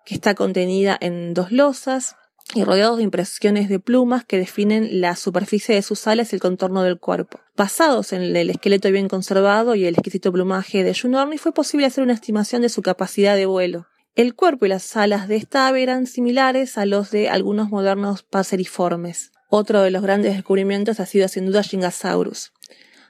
que 0.05 0.15
está 0.15 0.35
contenida 0.35 0.97
en 0.99 1.33
dos 1.33 1.51
losas 1.51 2.15
y 2.53 2.63
rodeados 2.63 2.97
de 2.97 3.03
impresiones 3.03 3.69
de 3.69 3.79
plumas 3.79 4.25
que 4.25 4.37
definen 4.37 5.01
la 5.01 5.15
superficie 5.15 5.75
de 5.75 5.81
sus 5.81 6.07
alas 6.07 6.31
y 6.31 6.35
el 6.35 6.41
contorno 6.41 6.83
del 6.83 6.99
cuerpo. 6.99 7.39
Basados 7.55 8.13
en 8.13 8.21
el 8.35 8.49
esqueleto 8.49 8.91
bien 8.91 9.07
conservado 9.07 9.75
y 9.75 9.85
el 9.85 9.95
exquisito 9.95 10.31
plumaje 10.31 10.83
de 10.83 10.93
Junorni, 10.93 11.37
fue 11.37 11.53
posible 11.53 11.85
hacer 11.85 12.03
una 12.03 12.13
estimación 12.13 12.61
de 12.61 12.69
su 12.69 12.81
capacidad 12.81 13.35
de 13.35 13.45
vuelo. 13.45 13.87
El 14.15 14.35
cuerpo 14.35 14.65
y 14.65 14.69
las 14.69 14.97
alas 14.97 15.27
de 15.27 15.37
esta 15.37 15.67
ave 15.67 15.83
eran 15.83 16.05
similares 16.05 16.77
a 16.77 16.85
los 16.85 17.11
de 17.11 17.29
algunos 17.29 17.69
modernos 17.69 18.23
paseriformes. 18.23 19.31
Otro 19.49 19.81
de 19.81 19.91
los 19.91 20.01
grandes 20.01 20.33
descubrimientos 20.33 20.99
ha 20.99 21.05
sido 21.05 21.27
sin 21.27 21.45
duda 21.45 21.63
Gingasaurus. 21.63 22.53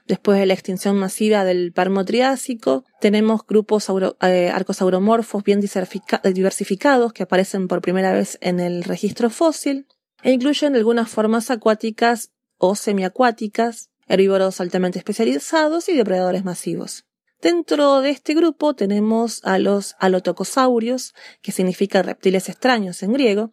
Después 0.06 0.38
de 0.40 0.46
la 0.46 0.54
extinción 0.54 0.96
masiva 0.96 1.44
del 1.44 1.72
Parmo 1.72 2.04
Triásico, 2.04 2.84
tenemos 3.00 3.46
grupos 3.46 3.86
eh, 4.20 4.50
arcosauromorfos 4.52 5.44
bien 5.44 5.60
diversificados 5.60 7.12
que 7.12 7.22
aparecen 7.22 7.68
por 7.68 7.82
primera 7.82 8.12
vez 8.12 8.36
en 8.40 8.58
el 8.58 8.82
registro 8.82 9.30
fósil 9.30 9.86
e 10.22 10.32
incluyen 10.32 10.74
algunas 10.74 11.08
formas 11.08 11.50
acuáticas 11.50 12.32
o 12.58 12.74
semiacuáticas, 12.74 13.90
herbívoros 14.08 14.60
altamente 14.60 14.98
especializados 14.98 15.88
y 15.88 15.96
depredadores 15.96 16.44
masivos. 16.44 17.06
Dentro 17.40 18.00
de 18.02 18.10
este 18.10 18.34
grupo 18.34 18.74
tenemos 18.74 19.40
a 19.42 19.58
los 19.58 19.96
alotocosaurios, 19.98 21.12
que 21.42 21.50
significa 21.50 22.02
reptiles 22.02 22.48
extraños 22.48 23.02
en 23.02 23.12
griego, 23.12 23.50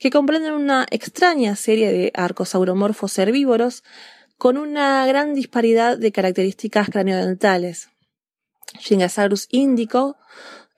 que 0.00 0.10
comprenden 0.10 0.54
una 0.54 0.86
extraña 0.90 1.54
serie 1.54 1.92
de 1.92 2.10
arcosauromorfos 2.14 3.16
herbívoros 3.16 3.84
con 4.38 4.56
una 4.56 5.04
gran 5.06 5.34
disparidad 5.34 5.98
de 5.98 6.12
características 6.12 6.88
craniodentales. 6.88 7.90
Gingasaurus 8.78 9.48
indico 9.50 10.16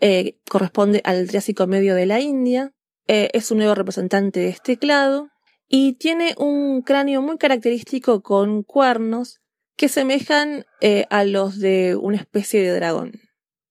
eh, 0.01 0.39
corresponde 0.49 1.03
al 1.05 1.29
Triásico 1.29 1.67
medio 1.67 1.95
de 1.95 2.07
la 2.07 2.21
India, 2.21 2.73
eh, 3.07 3.29
es 3.35 3.51
un 3.51 3.59
nuevo 3.59 3.75
representante 3.75 4.41
de 4.41 4.49
este 4.49 4.79
clado 4.79 5.29
y 5.69 5.95
tiene 5.95 6.35
un 6.39 6.83
cráneo 6.83 7.21
muy 7.21 7.37
característico 7.37 8.23
con 8.23 8.63
cuernos 8.63 9.41
que 9.77 9.89
semejan 9.89 10.65
eh, 10.81 11.07
a 11.11 11.25
los 11.25 11.59
de 11.59 11.97
una 11.97 12.17
especie 12.17 12.63
de 12.63 12.75
dragón. 12.75 13.13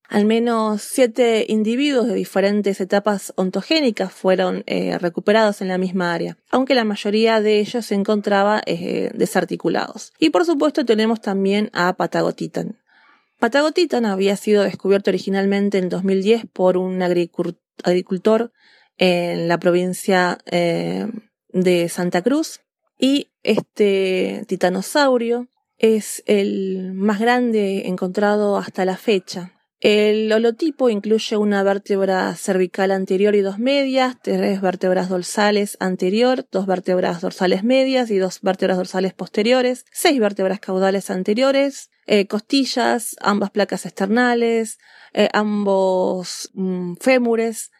Al 0.09 0.25
menos 0.25 0.81
siete 0.81 1.45
individuos 1.47 2.07
de 2.07 2.15
diferentes 2.15 2.81
etapas 2.81 3.31
ontogénicas 3.35 4.11
fueron 4.11 4.63
eh, 4.65 4.97
recuperados 4.97 5.61
en 5.61 5.67
la 5.67 5.77
misma 5.77 6.11
área, 6.11 6.35
aunque 6.49 6.73
la 6.73 6.83
mayoría 6.83 7.41
de 7.41 7.59
ellos 7.59 7.85
se 7.85 7.93
encontraba 7.93 8.59
eh, 8.65 9.11
desarticulados. 9.13 10.11
Y 10.17 10.31
por 10.31 10.45
supuesto 10.45 10.83
tenemos 10.83 11.21
también 11.21 11.69
a 11.73 11.93
Patagotitan. 11.93 12.79
Patagotitan 13.37 14.07
había 14.07 14.35
sido 14.35 14.63
descubierto 14.63 15.11
originalmente 15.11 15.77
en 15.77 15.89
2010 15.89 16.45
por 16.51 16.77
un 16.77 17.03
agricultor 17.03 18.51
en 18.97 19.47
la 19.47 19.59
provincia 19.59 20.39
eh, 20.47 21.05
de 21.49 21.87
Santa 21.87 22.23
Cruz 22.23 22.61
y 22.97 23.27
este 23.43 24.43
titanosaurio 24.47 25.49
es 25.77 26.23
el 26.25 26.93
más 26.93 27.19
grande 27.19 27.87
encontrado 27.87 28.57
hasta 28.57 28.85
la 28.85 28.97
fecha. 28.97 29.53
El 29.81 30.29
holotipo 30.33 30.89
incluye 30.89 31.37
una 31.37 31.63
vértebra 31.63 32.35
cervical 32.35 32.91
anterior 32.91 33.33
y 33.33 33.39
dos 33.39 33.59
medias, 33.59 34.17
tres 34.21 34.59
vértebras 34.59 35.07
dorsales 35.07 35.77
anterior, 35.79 36.45
dos 36.51 36.65
vértebras 36.65 37.21
dorsales 37.21 37.63
medias 37.63 38.11
y 38.11 38.17
dos 38.17 38.41
vértebras 38.41 38.75
dorsales 38.77 39.13
posteriores, 39.13 39.85
seis 39.93 40.19
vértebras 40.19 40.59
caudales 40.59 41.09
anteriores, 41.09 41.91
eh, 42.07 42.27
costillas, 42.27 43.15
ambas 43.21 43.51
placas 43.51 43.85
externales, 43.85 44.79
eh, 45.13 45.29
ambos 45.31 46.49
mm, 46.55 46.95
fémures. 46.99 47.71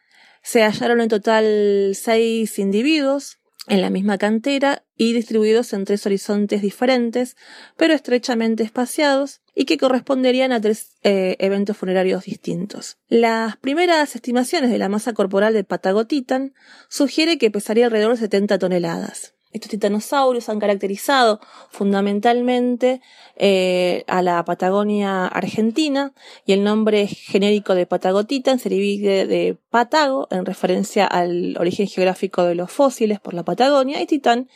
Se 0.42 0.64
hallaron 0.64 1.02
en 1.02 1.10
total 1.10 1.92
seis 1.96 2.60
individuos, 2.60 3.40
en 3.68 3.82
la 3.82 3.90
misma 3.90 4.18
cantera 4.18 4.84
y 4.96 5.14
distribuidos 5.14 5.74
en 5.74 5.86
tres 5.86 6.06
horizontes 6.06 6.62
diferentes, 6.62 7.36
pero 7.78 7.94
estrechamente 7.94 8.64
espaciados, 8.64 9.42
y 9.60 9.66
que 9.66 9.78
corresponderían 9.78 10.54
a 10.54 10.62
tres 10.62 10.96
eh, 11.04 11.36
eventos 11.40 11.76
funerarios 11.76 12.24
distintos. 12.24 12.96
Las 13.10 13.58
primeras 13.58 14.16
estimaciones 14.16 14.72
de 14.72 14.78
la 14.78 14.88
masa 14.88 15.12
corporal 15.12 15.54
de 15.54 15.66
Patagotitan 15.66 16.54
sugiere 16.88 17.38
que 17.38 17.52
pesaría 17.52 17.88
alrededor 17.88 18.14
de 18.14 18.22
70 18.22 18.58
toneladas. 18.58 19.34
Estos 19.52 19.70
titanosaurios 19.72 20.48
han 20.48 20.62
caracterizado 20.62 21.42
fundamentalmente 21.72 23.02
eh, 23.36 24.06
a 24.08 24.22
la 24.22 24.46
Patagonia 24.46 25.28
argentina 25.28 26.14
y 26.46 26.54
el 26.54 26.64
nombre 26.64 27.08
genérico 27.08 27.76
de 27.76 27.86
Patagotitan 27.86 28.60
se 28.60 28.70
divide 28.70 29.28
de 29.28 29.58
Patago 29.70 30.30
en 30.32 30.46
referencia 30.46 31.06
al 31.06 31.58
origen 31.60 31.88
geográfico 31.88 32.46
de 32.46 32.56
los 32.56 32.72
fósiles 32.72 33.20
por 33.20 33.34
la 33.34 33.44
Patagonia 33.44 34.02
y 34.02 34.06
Titán 34.06 34.48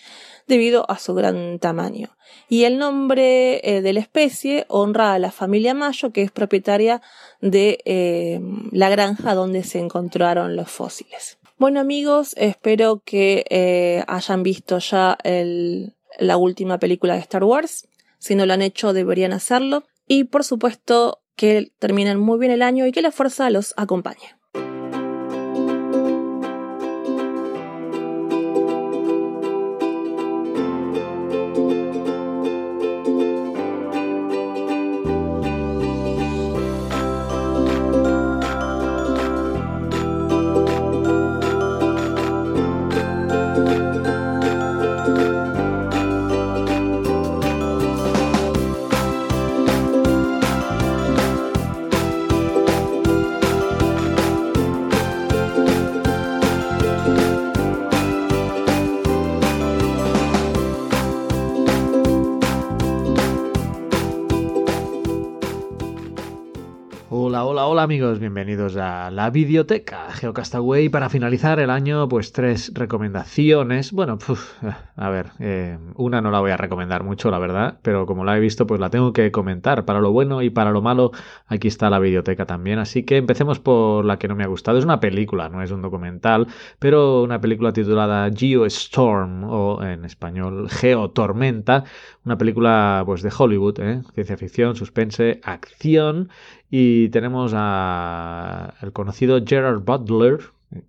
debido 0.48 0.90
a 0.90 0.98
su 0.98 1.14
gran 1.14 1.60
tamaño. 1.60 2.16
Y 2.50 2.64
el 2.64 2.78
nombre 2.78 3.62
eh, 3.64 3.82
de 3.82 3.94
la 3.94 4.00
especie 4.00 4.66
honra 4.68 5.14
a 5.14 5.20
la 5.20 5.32
familia 5.32 5.74
Mayo 5.74 6.12
que 6.12 6.22
es 6.22 6.32
propietaria 6.32 7.02
de 7.42 7.80
eh, 7.86 8.40
la 8.72 8.90
granja 8.90 9.36
donde 9.36 9.64
se 9.64 9.80
encontraron 9.80 10.56
los 10.56 10.70
fósiles. 10.70 11.38
Bueno 11.58 11.80
amigos, 11.80 12.34
espero 12.38 13.02
que 13.06 13.46
eh, 13.50 14.04
hayan 14.08 14.44
visto 14.44 14.80
ya 14.80 15.18
la 15.24 16.38
última 16.38 16.78
película 16.78 17.14
de 17.14 17.20
Star 17.22 17.44
Wars. 17.44 17.88
Si 18.20 18.36
no 18.36 18.46
lo 18.46 18.54
han 18.54 18.62
hecho, 18.62 18.94
deberían 18.94 19.34
hacerlo. 19.34 19.84
Y 20.08 20.26
por 20.26 20.44
supuesto 20.44 21.22
que 21.36 21.72
terminen 21.80 22.20
muy 22.20 22.40
bien 22.40 22.52
el 22.52 22.62
año 22.62 22.86
y 22.86 22.92
que 22.92 23.02
la 23.02 23.12
fuerza 23.12 23.50
los 23.50 23.74
acompañe. 23.78 24.36
Amigos, 67.82 68.20
bienvenidos 68.20 68.78
a 68.78 69.10
la 69.10 69.32
videoteca 69.32 70.12
Geocastaway. 70.12 70.90
Para 70.90 71.10
finalizar 71.10 71.60
el 71.60 71.72
año, 71.72 72.08
pues 72.08 72.32
tres 72.32 72.72
recomendaciones. 72.76 73.92
Bueno, 73.92 74.20
a 74.96 75.10
ver, 75.10 75.32
eh, 75.40 75.80
una 75.96 76.22
no 76.22 76.30
la 76.30 76.40
voy 76.40 76.52
a 76.52 76.58
recomendar 76.58 77.04
mucho, 77.04 77.32
la 77.32 77.40
verdad, 77.40 77.80
pero 77.82 78.06
como 78.06 78.26
la 78.26 78.38
he 78.38 78.40
visto, 78.40 78.68
pues 78.68 78.80
la 78.80 78.90
tengo 78.90 79.12
que 79.12 79.32
comentar. 79.32 79.86
Para 79.86 80.02
lo 80.02 80.12
bueno 80.12 80.44
y 80.44 80.52
para 80.52 80.72
lo 80.72 80.82
malo, 80.82 81.12
aquí 81.48 81.68
está 81.68 81.90
la 81.90 82.00
videoteca 82.00 82.46
también. 82.46 82.78
Así 82.78 83.04
que 83.04 83.18
empecemos 83.18 83.60
por 83.60 84.06
la 84.06 84.20
que 84.20 84.28
no 84.28 84.36
me 84.36 84.44
ha 84.44 84.48
gustado. 84.48 84.78
Es 84.78 84.86
una 84.86 85.00
película, 85.00 85.50
no 85.50 85.64
es 85.64 85.72
un 85.72 85.82
documental, 85.82 86.48
pero 86.78 87.24
una 87.24 87.42
película 87.42 87.74
titulada 87.74 88.30
Geostorm 88.32 89.46
o 89.46 89.84
en 89.84 90.06
español 90.06 90.70
Geotormenta. 90.70 91.86
Una 92.24 92.38
película 92.38 93.04
pues 93.06 93.24
de 93.24 93.32
Hollywood, 93.36 93.80
¿eh? 93.80 94.02
ciencia 94.14 94.38
ficción, 94.38 94.76
suspense, 94.76 95.42
acción 95.44 96.30
y 96.76 97.10
tenemos 97.10 97.54
al 97.54 98.94
conocido 98.94 99.40
Gerard 99.46 99.82
Butler, 99.82 100.40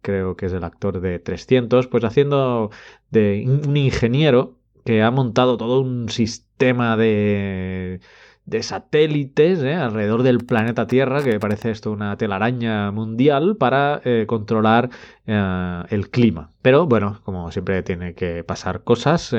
creo 0.00 0.34
que 0.34 0.46
es 0.46 0.54
el 0.54 0.64
actor 0.64 0.98
de 0.98 1.18
300, 1.18 1.88
pues 1.88 2.04
haciendo 2.04 2.70
de 3.10 3.44
un 3.46 3.76
ingeniero 3.76 4.56
que 4.86 5.02
ha 5.02 5.10
montado 5.10 5.58
todo 5.58 5.82
un 5.82 6.08
sistema 6.08 6.96
de, 6.96 8.00
de 8.46 8.62
satélites 8.62 9.62
¿eh? 9.62 9.74
alrededor 9.74 10.22
del 10.22 10.38
planeta 10.38 10.86
Tierra, 10.86 11.22
que 11.22 11.38
parece 11.38 11.70
esto 11.70 11.92
una 11.92 12.16
telaraña 12.16 12.90
mundial, 12.90 13.56
para 13.58 14.00
eh, 14.06 14.24
controlar 14.26 14.88
eh, 15.26 15.82
el 15.90 16.10
clima. 16.10 16.50
Pero 16.62 16.86
bueno, 16.86 17.20
como 17.24 17.50
siempre 17.50 17.82
tiene 17.82 18.14
que 18.14 18.42
pasar 18.42 18.84
cosas 18.84 19.34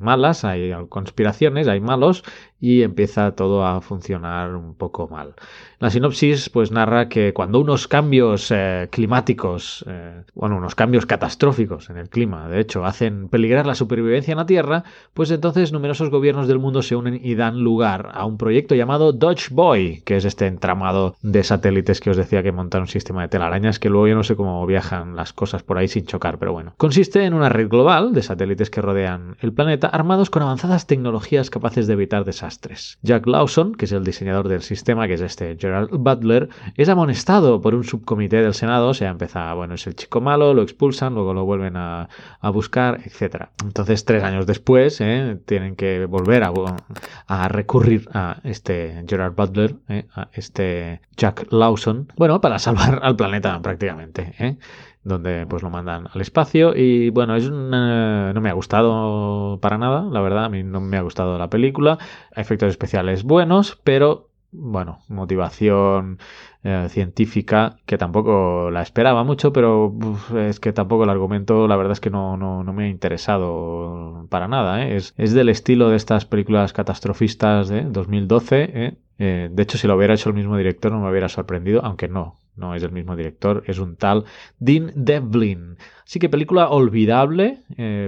malas, 0.00 0.44
hay 0.44 0.72
conspiraciones, 0.88 1.68
hay 1.68 1.80
malos 1.80 2.24
y 2.64 2.82
empieza 2.82 3.32
todo 3.32 3.66
a 3.66 3.80
funcionar 3.82 4.56
un 4.56 4.74
poco 4.74 5.06
mal. 5.06 5.34
La 5.80 5.90
sinopsis 5.90 6.48
pues 6.48 6.72
narra 6.72 7.10
que 7.10 7.34
cuando 7.34 7.60
unos 7.60 7.88
cambios 7.88 8.50
eh, 8.50 8.88
climáticos, 8.90 9.84
eh, 9.86 10.22
bueno, 10.34 10.56
unos 10.56 10.74
cambios 10.74 11.04
catastróficos 11.04 11.90
en 11.90 11.98
el 11.98 12.08
clima, 12.08 12.48
de 12.48 12.60
hecho, 12.60 12.86
hacen 12.86 13.28
peligrar 13.28 13.66
la 13.66 13.74
supervivencia 13.74 14.32
en 14.32 14.38
la 14.38 14.46
Tierra, 14.46 14.84
pues 15.12 15.30
entonces 15.30 15.72
numerosos 15.72 16.08
gobiernos 16.08 16.48
del 16.48 16.58
mundo 16.58 16.80
se 16.80 16.96
unen 16.96 17.20
y 17.22 17.34
dan 17.34 17.60
lugar 17.60 18.12
a 18.14 18.24
un 18.24 18.38
proyecto 18.38 18.74
llamado 18.74 19.12
Dodge 19.12 19.50
Boy, 19.50 20.00
que 20.06 20.16
es 20.16 20.24
este 20.24 20.46
entramado 20.46 21.16
de 21.20 21.42
satélites 21.42 22.00
que 22.00 22.10
os 22.10 22.16
decía 22.16 22.42
que 22.42 22.52
montan 22.52 22.82
un 22.82 22.88
sistema 22.88 23.22
de 23.22 23.28
telarañas 23.28 23.78
que 23.78 23.90
luego 23.90 24.08
yo 24.08 24.14
no 24.14 24.24
sé 24.24 24.36
cómo 24.36 24.64
viajan 24.66 25.16
las 25.16 25.23
cosas 25.32 25.62
por 25.62 25.78
ahí 25.78 25.88
sin 25.88 26.06
chocar, 26.06 26.38
pero 26.38 26.52
bueno. 26.52 26.74
Consiste 26.76 27.24
en 27.24 27.34
una 27.34 27.48
red 27.48 27.68
global 27.68 28.12
de 28.12 28.22
satélites 28.22 28.70
que 28.70 28.82
rodean 28.82 29.36
el 29.40 29.52
planeta 29.52 29.88
armados 29.88 30.30
con 30.30 30.42
avanzadas 30.42 30.86
tecnologías 30.86 31.50
capaces 31.50 31.86
de 31.86 31.94
evitar 31.94 32.24
desastres. 32.24 32.98
Jack 33.02 33.26
Lawson, 33.26 33.74
que 33.74 33.86
es 33.86 33.92
el 33.92 34.04
diseñador 34.04 34.48
del 34.48 34.62
sistema, 34.62 35.06
que 35.06 35.14
es 35.14 35.20
este 35.20 35.56
Butler 35.90 36.48
es 36.76 36.88
amonestado 36.88 37.60
por 37.60 37.74
un 37.74 37.84
subcomité 37.84 38.42
del 38.42 38.54
Senado, 38.54 38.88
o 38.88 38.94
sea, 38.94 39.10
empieza, 39.10 39.52
bueno, 39.54 39.74
es 39.74 39.86
el 39.86 39.94
chico 39.94 40.20
malo, 40.20 40.54
lo 40.54 40.62
expulsan, 40.62 41.14
luego 41.14 41.34
lo 41.34 41.44
vuelven 41.44 41.76
a, 41.76 42.08
buscar, 42.52 43.00
etc. 43.04 43.46
Entonces, 43.64 44.04
tres 44.04 44.22
años 44.22 44.46
después, 44.46 45.00
¿eh? 45.00 45.38
tienen 45.46 45.76
que 45.76 46.06
volver 46.06 46.44
a, 46.44 47.48
recurrir 47.48 48.08
a 48.12 48.40
este 48.44 49.04
Gerard 49.08 49.34
Butler, 49.34 49.76
¿eh? 49.88 50.06
a 50.14 50.28
este 50.32 51.00
Jack 51.16 51.46
Lawson, 51.50 52.12
bueno, 52.16 52.40
para 52.40 52.58
salvar 52.58 53.00
al 53.02 53.16
planeta 53.16 53.60
prácticamente. 53.60 54.34
¿eh? 54.38 54.56
Donde 55.04 55.46
pues 55.46 55.62
lo 55.62 55.70
mandan 55.70 56.08
al 56.12 56.20
espacio 56.20 56.74
y 56.74 57.10
bueno, 57.10 57.36
es 57.36 57.50
no 57.50 58.40
me 58.40 58.50
ha 58.50 58.52
gustado 58.54 59.58
para 59.60 59.78
nada, 59.78 60.02
la 60.10 60.20
verdad, 60.20 60.46
a 60.46 60.48
mí 60.48 60.62
no 60.62 60.80
me 60.80 60.96
ha 60.96 61.02
gustado 61.02 61.38
la 61.38 61.50
película, 61.50 61.98
efectos 62.34 62.70
especiales 62.70 63.22
buenos, 63.22 63.78
pero 63.84 64.30
bueno, 64.56 65.00
motivación 65.08 66.18
eh, 66.62 66.86
científica 66.88 67.76
que 67.86 67.98
tampoco 67.98 68.70
la 68.70 68.82
esperaba 68.82 69.24
mucho, 69.24 69.52
pero 69.52 69.94
es 70.38 70.60
que 70.60 70.72
tampoco 70.72 71.04
el 71.04 71.10
argumento, 71.10 71.66
la 71.66 71.76
verdad 71.76 71.92
es 71.92 72.00
que 72.00 72.10
no, 72.10 72.36
no, 72.36 72.62
no 72.62 72.72
me 72.72 72.84
ha 72.84 72.88
interesado 72.88 74.26
para 74.30 74.48
nada. 74.48 74.84
¿eh? 74.84 74.96
Es, 74.96 75.12
es, 75.16 75.34
del 75.34 75.48
estilo 75.48 75.90
de 75.90 75.96
estas 75.96 76.24
películas 76.24 76.72
catastrofistas 76.72 77.68
de 77.68 77.82
2012. 77.82 78.70
¿eh? 78.74 79.48
de 79.50 79.62
hecho, 79.62 79.76
si 79.76 79.86
lo 79.86 79.96
hubiera 79.96 80.14
hecho 80.14 80.28
el 80.28 80.36
mismo 80.36 80.56
director 80.56 80.92
no 80.92 81.00
me 81.00 81.10
hubiera 81.10 81.28
sorprendido, 81.28 81.84
aunque 81.84 82.08
no, 82.08 82.36
no 82.56 82.74
es 82.74 82.82
el 82.82 82.92
mismo 82.92 83.16
director, 83.16 83.62
es 83.66 83.78
un 83.78 83.96
tal 83.96 84.24
Dean 84.58 84.92
Devlin. 84.94 85.76
Así 86.04 86.18
que 86.18 86.28
película 86.28 86.68
olvidable, 86.68 87.60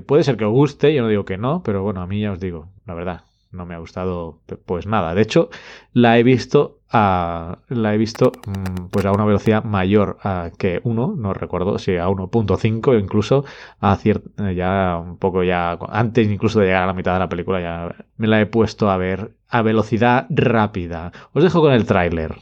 puede 0.06 0.22
ser 0.22 0.36
que 0.36 0.44
os 0.44 0.52
guste, 0.52 0.94
yo 0.94 1.02
no 1.02 1.08
digo 1.08 1.24
que 1.24 1.38
no, 1.38 1.62
pero 1.62 1.82
bueno, 1.82 2.02
a 2.02 2.06
mí 2.06 2.20
ya 2.20 2.32
os 2.32 2.40
digo, 2.40 2.68
la 2.84 2.94
verdad, 2.94 3.24
no 3.56 3.66
me 3.66 3.74
ha 3.74 3.78
gustado 3.78 4.40
pues 4.66 4.86
nada. 4.86 5.14
De 5.14 5.22
hecho, 5.22 5.50
la 5.92 6.18
he 6.18 6.22
visto 6.22 6.80
a, 6.90 7.58
la 7.68 7.94
he 7.94 7.98
visto 7.98 8.32
mm, 8.46 8.86
pues 8.90 9.04
a 9.06 9.12
una 9.12 9.24
velocidad 9.24 9.64
mayor 9.64 10.18
que 10.58 10.80
1, 10.84 11.14
no 11.16 11.34
recuerdo 11.34 11.78
si 11.78 11.96
a 11.96 12.06
1.5 12.06 13.00
incluso 13.00 13.44
a 13.80 13.96
cierta, 13.96 14.52
ya 14.52 14.98
un 14.98 15.18
poco 15.18 15.42
ya 15.42 15.78
antes 15.88 16.28
incluso 16.28 16.60
de 16.60 16.66
llegar 16.66 16.84
a 16.84 16.86
la 16.86 16.92
mitad 16.94 17.14
de 17.14 17.18
la 17.18 17.28
película 17.28 17.60
ya 17.60 17.94
me 18.16 18.28
la 18.28 18.40
he 18.40 18.46
puesto 18.46 18.90
a 18.90 18.96
ver 18.96 19.34
a 19.48 19.62
velocidad 19.62 20.26
rápida. 20.30 21.12
Os 21.32 21.42
dejo 21.42 21.60
con 21.60 21.72
el 21.72 21.86
tráiler. 21.86 22.36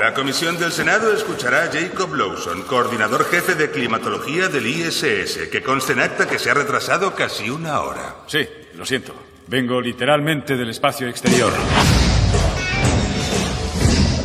La 0.00 0.14
comisión 0.14 0.58
del 0.58 0.72
Senado 0.72 1.12
escuchará 1.12 1.64
a 1.64 1.70
Jacob 1.70 2.14
Lawson, 2.14 2.62
coordinador 2.62 3.26
jefe 3.26 3.54
de 3.54 3.70
climatología 3.70 4.48
del 4.48 4.66
ISS, 4.66 5.50
que 5.52 5.62
conste 5.62 5.92
en 5.92 6.00
acta 6.00 6.26
que 6.26 6.38
se 6.38 6.50
ha 6.50 6.54
retrasado 6.54 7.14
casi 7.14 7.50
una 7.50 7.82
hora. 7.82 8.16
Sí, 8.26 8.48
lo 8.76 8.86
siento. 8.86 9.14
Vengo 9.46 9.78
literalmente 9.78 10.56
del 10.56 10.70
espacio 10.70 11.06
exterior. 11.06 11.52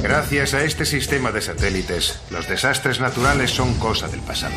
Gracias 0.01 0.53
a 0.53 0.63
este 0.63 0.85
sistema 0.85 1.33
de 1.33 1.41
satélites, 1.41 2.21
los 2.31 2.47
desastres 2.47 3.01
naturales 3.01 3.51
son 3.51 3.77
cosa 3.77 4.07
del 4.07 4.21
pasado. 4.21 4.55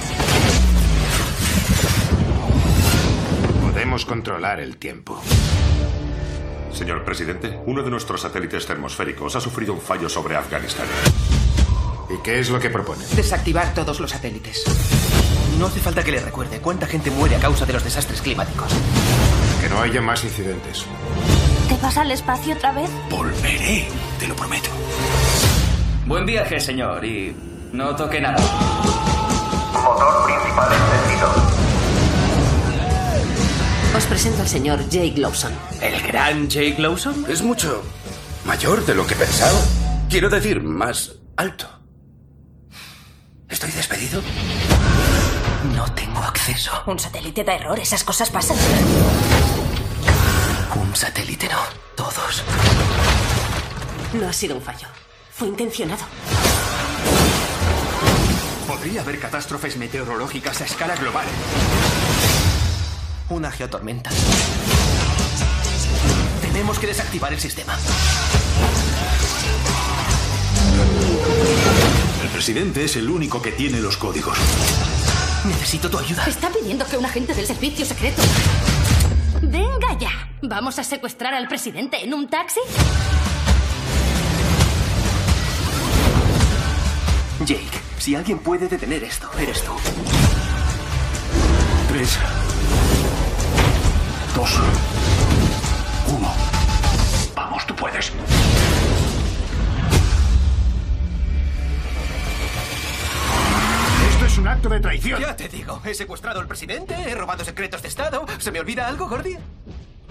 Podemos 3.60 4.04
controlar 4.04 4.60
el 4.60 4.76
tiempo. 4.76 5.20
Señor 6.78 7.02
presidente, 7.02 7.58
uno 7.66 7.82
de 7.82 7.90
nuestros 7.90 8.20
satélites 8.20 8.64
termosféricos 8.64 9.34
ha 9.34 9.40
sufrido 9.40 9.72
un 9.72 9.80
fallo 9.80 10.08
sobre 10.08 10.36
Afganistán. 10.36 10.86
¿Y 12.08 12.22
qué 12.22 12.38
es 12.38 12.50
lo 12.50 12.60
que 12.60 12.70
propone? 12.70 13.04
Desactivar 13.16 13.74
todos 13.74 13.98
los 13.98 14.12
satélites. 14.12 14.62
No 15.58 15.66
hace 15.66 15.80
falta 15.80 16.04
que 16.04 16.12
le 16.12 16.20
recuerde 16.20 16.60
cuánta 16.60 16.86
gente 16.86 17.10
muere 17.10 17.34
a 17.34 17.40
causa 17.40 17.66
de 17.66 17.72
los 17.72 17.82
desastres 17.82 18.22
climáticos. 18.22 18.72
Que 19.60 19.68
no 19.68 19.80
haya 19.80 20.00
más 20.00 20.22
incidentes. 20.22 20.86
¿Te 21.68 21.76
vas 21.82 21.96
al 21.96 22.12
espacio 22.12 22.54
otra 22.54 22.70
vez? 22.70 22.88
Volveré, 23.10 23.88
te 24.20 24.28
lo 24.28 24.36
prometo. 24.36 24.70
Buen 26.06 26.26
viaje, 26.26 26.60
señor, 26.60 27.04
y 27.04 27.34
no 27.72 27.96
toque 27.96 28.20
nada. 28.20 28.38
Motor 29.72 30.26
principal 30.26 30.68
encendido. 30.72 31.57
Os 33.98 34.06
presento 34.06 34.42
al 34.42 34.48
señor 34.48 34.88
Jake 34.88 35.14
Lawson. 35.16 35.52
¿El 35.80 36.00
gran 36.02 36.48
Jake 36.48 36.76
Lawson? 36.78 37.26
Es 37.28 37.42
mucho 37.42 37.82
mayor 38.44 38.86
de 38.86 38.94
lo 38.94 39.04
que 39.04 39.16
pensaba. 39.16 39.58
Quiero 40.08 40.30
decir, 40.30 40.62
más 40.62 41.16
alto. 41.36 41.68
¿Estoy 43.48 43.72
despedido? 43.72 44.22
No 45.74 45.92
tengo 45.94 46.20
acceso. 46.20 46.70
Un 46.86 47.00
satélite 47.00 47.42
da 47.42 47.56
error, 47.56 47.76
esas 47.80 48.04
cosas 48.04 48.30
pasan. 48.30 48.56
Un 50.76 50.94
satélite 50.94 51.48
no, 51.48 51.58
todos. 51.96 52.44
No 54.12 54.28
ha 54.28 54.32
sido 54.32 54.54
un 54.54 54.62
fallo. 54.62 54.86
Fue 55.32 55.48
intencionado. 55.48 56.04
Podría 58.68 59.00
haber 59.00 59.18
catástrofes 59.18 59.76
meteorológicas 59.76 60.60
a 60.60 60.66
escala 60.66 60.94
global. 60.94 61.26
Una 63.30 63.50
geotormenta. 63.50 64.10
Tenemos 66.40 66.78
que 66.78 66.86
desactivar 66.86 67.30
el 67.32 67.38
sistema. 67.38 67.76
El 72.22 72.28
presidente 72.30 72.84
es 72.84 72.96
el 72.96 73.10
único 73.10 73.42
que 73.42 73.52
tiene 73.52 73.80
los 73.80 73.98
códigos. 73.98 74.38
Necesito 75.44 75.90
tu 75.90 75.98
ayuda. 75.98 76.24
Está 76.26 76.48
pidiendo 76.48 76.86
que 76.86 76.96
un 76.96 77.04
agente 77.04 77.34
del 77.34 77.46
servicio 77.46 77.84
secreto. 77.84 78.22
Venga 79.42 79.98
ya. 79.98 80.30
¿Vamos 80.40 80.78
a 80.78 80.84
secuestrar 80.84 81.34
al 81.34 81.48
presidente 81.48 82.02
en 82.02 82.14
un 82.14 82.30
taxi? 82.30 82.60
Jake, 87.40 87.80
si 87.98 88.14
alguien 88.14 88.38
puede 88.38 88.68
detener 88.68 89.04
esto, 89.04 89.30
eres 89.38 89.62
tú. 89.62 89.72
Tres. 91.88 92.18
Dos. 94.38 94.54
Uno. 96.06 96.32
Vamos, 97.34 97.66
tú 97.66 97.74
puedes. 97.74 98.12
Esto 104.12 104.26
es 104.26 104.38
un 104.38 104.46
acto 104.46 104.68
de 104.68 104.78
traición. 104.78 105.20
Ya 105.20 105.34
te 105.34 105.48
digo, 105.48 105.82
he 105.84 105.92
secuestrado 105.92 106.38
al 106.38 106.46
presidente, 106.46 106.94
he 106.94 107.16
robado 107.16 107.44
secretos 107.44 107.82
de 107.82 107.88
Estado. 107.88 108.24
¿Se 108.38 108.52
me 108.52 108.60
olvida 108.60 108.86
algo, 108.86 109.08
Gordy? 109.08 109.36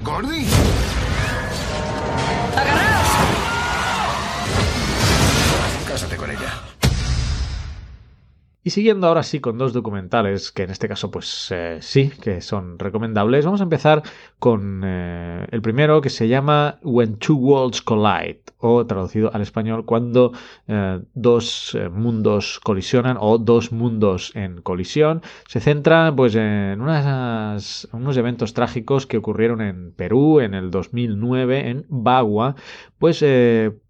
¿Gordy? 0.03 0.45
¡Agarraos! 2.53 3.07
Cásate 5.87 6.17
con 6.17 6.31
ella. 6.31 6.66
Y 8.67 8.69
siguiendo 8.69 9.07
ahora 9.07 9.23
sí 9.23 9.39
con 9.39 9.57
dos 9.57 9.71
documentales, 9.71 10.51
que 10.51 10.63
en 10.63 10.71
este 10.71 10.89
caso 10.89 11.09
pues 11.09 11.47
eh, 11.51 11.77
sí, 11.79 12.09
que 12.09 12.41
son 12.41 12.77
recomendables, 12.77 13.45
vamos 13.45 13.61
a 13.61 13.63
empezar 13.63 14.03
con 14.39 14.81
eh, 14.83 15.47
el 15.51 15.61
primero 15.61 16.01
que 16.01 16.09
se 16.09 16.27
llama 16.27 16.77
When 16.83 17.15
Two 17.15 17.37
Worlds 17.37 17.81
Collide, 17.81 18.41
o 18.57 18.85
traducido 18.85 19.33
al 19.33 19.41
español, 19.41 19.85
cuando 19.85 20.33
eh, 20.67 20.99
dos 21.13 21.77
mundos 21.93 22.59
colisionan 22.61 23.15
o 23.21 23.37
dos 23.37 23.71
mundos 23.71 24.33
en 24.35 24.61
colisión. 24.61 25.21
Se 25.47 25.61
centra 25.61 26.13
pues 26.13 26.35
en 26.35 26.81
unas, 26.81 27.87
unos 27.93 28.17
eventos 28.17 28.53
trágicos 28.53 29.07
que 29.07 29.15
ocurrieron 29.15 29.61
en 29.61 29.93
Perú 29.93 30.41
en 30.41 30.53
el 30.53 30.71
2009, 30.71 31.69
en 31.69 31.85
Bagua, 31.87 32.57
pues 32.99 33.23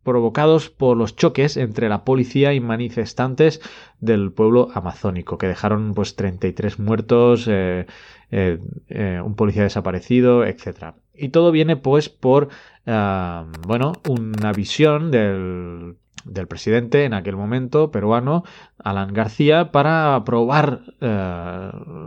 provocados 0.08 0.70
por 0.70 0.96
los 0.96 1.18
choques 1.18 1.58
entre 1.58 1.90
la 1.90 2.06
policía 2.06 2.54
y 2.54 2.62
manifestantes 2.62 3.60
del 4.00 4.32
pueblo 4.32 4.70
amazónico, 4.74 5.38
que 5.38 5.50
dejaron 5.50 5.94
pues 5.94 6.16
33 6.16 6.80
muertos, 6.80 7.46
eh, 7.50 7.88
eh, 8.32 8.58
eh, 8.88 9.22
un 9.22 9.36
policía 9.36 9.64
desaparecido, 9.64 10.46
etc. 10.46 10.94
Y 11.14 11.28
todo 11.28 11.52
viene 11.52 11.76
pues 11.76 12.08
por, 12.08 12.48
bueno, 12.86 13.92
una 14.08 14.54
visión 14.54 15.12
del, 15.12 15.98
del 16.24 16.48
presidente 16.48 17.04
en 17.04 17.14
aquel 17.14 17.36
momento 17.36 17.92
peruano, 17.92 18.46
Alan 18.78 19.14
García, 19.14 19.74
para 19.74 20.16
aprobar 20.16 20.84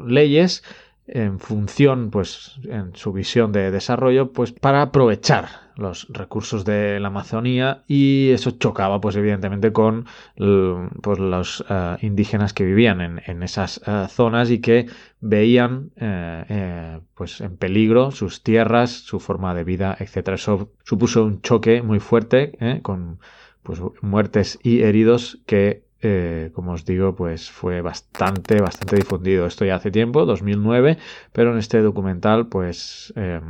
leyes 0.06 0.64
en 1.12 1.40
función, 1.40 2.10
pues, 2.10 2.58
en 2.64 2.94
su 2.94 3.12
visión 3.12 3.52
de 3.52 3.70
desarrollo, 3.70 4.32
pues 4.32 4.52
para 4.52 4.82
aprovechar 4.82 5.48
los 5.76 6.06
recursos 6.10 6.64
de 6.64 7.00
la 7.00 7.08
Amazonía 7.08 7.82
y 7.88 8.30
eso 8.30 8.52
chocaba, 8.52 9.00
pues, 9.00 9.16
evidentemente 9.16 9.72
con 9.72 10.06
pues, 10.36 11.18
los 11.18 11.60
uh, 11.62 11.96
indígenas 12.00 12.52
que 12.52 12.64
vivían 12.64 13.00
en, 13.00 13.22
en 13.26 13.42
esas 13.42 13.80
uh, 13.86 14.06
zonas 14.08 14.50
y 14.50 14.60
que 14.60 14.86
veían, 15.20 15.90
uh, 16.00 17.00
pues, 17.14 17.40
en 17.40 17.56
peligro 17.56 18.10
sus 18.12 18.42
tierras, 18.42 18.90
su 18.90 19.20
forma 19.20 19.54
de 19.54 19.64
vida, 19.64 19.96
etcétera. 19.98 20.36
Eso 20.36 20.70
supuso 20.84 21.24
un 21.24 21.42
choque 21.42 21.82
muy 21.82 21.98
fuerte, 21.98 22.80
con, 22.82 23.18
pues, 23.62 23.80
muertes 24.00 24.58
y 24.62 24.82
heridos 24.82 25.40
que 25.46 25.89
eh, 26.02 26.50
como 26.54 26.72
os 26.72 26.84
digo, 26.84 27.14
pues 27.14 27.50
fue 27.50 27.82
bastante, 27.82 28.60
bastante 28.60 28.96
difundido. 28.96 29.46
Esto 29.46 29.64
ya 29.64 29.76
hace 29.76 29.90
tiempo, 29.90 30.24
2009, 30.24 30.98
pero 31.32 31.52
en 31.52 31.58
este 31.58 31.80
documental, 31.82 32.48
pues, 32.48 33.12
eh, 33.16 33.40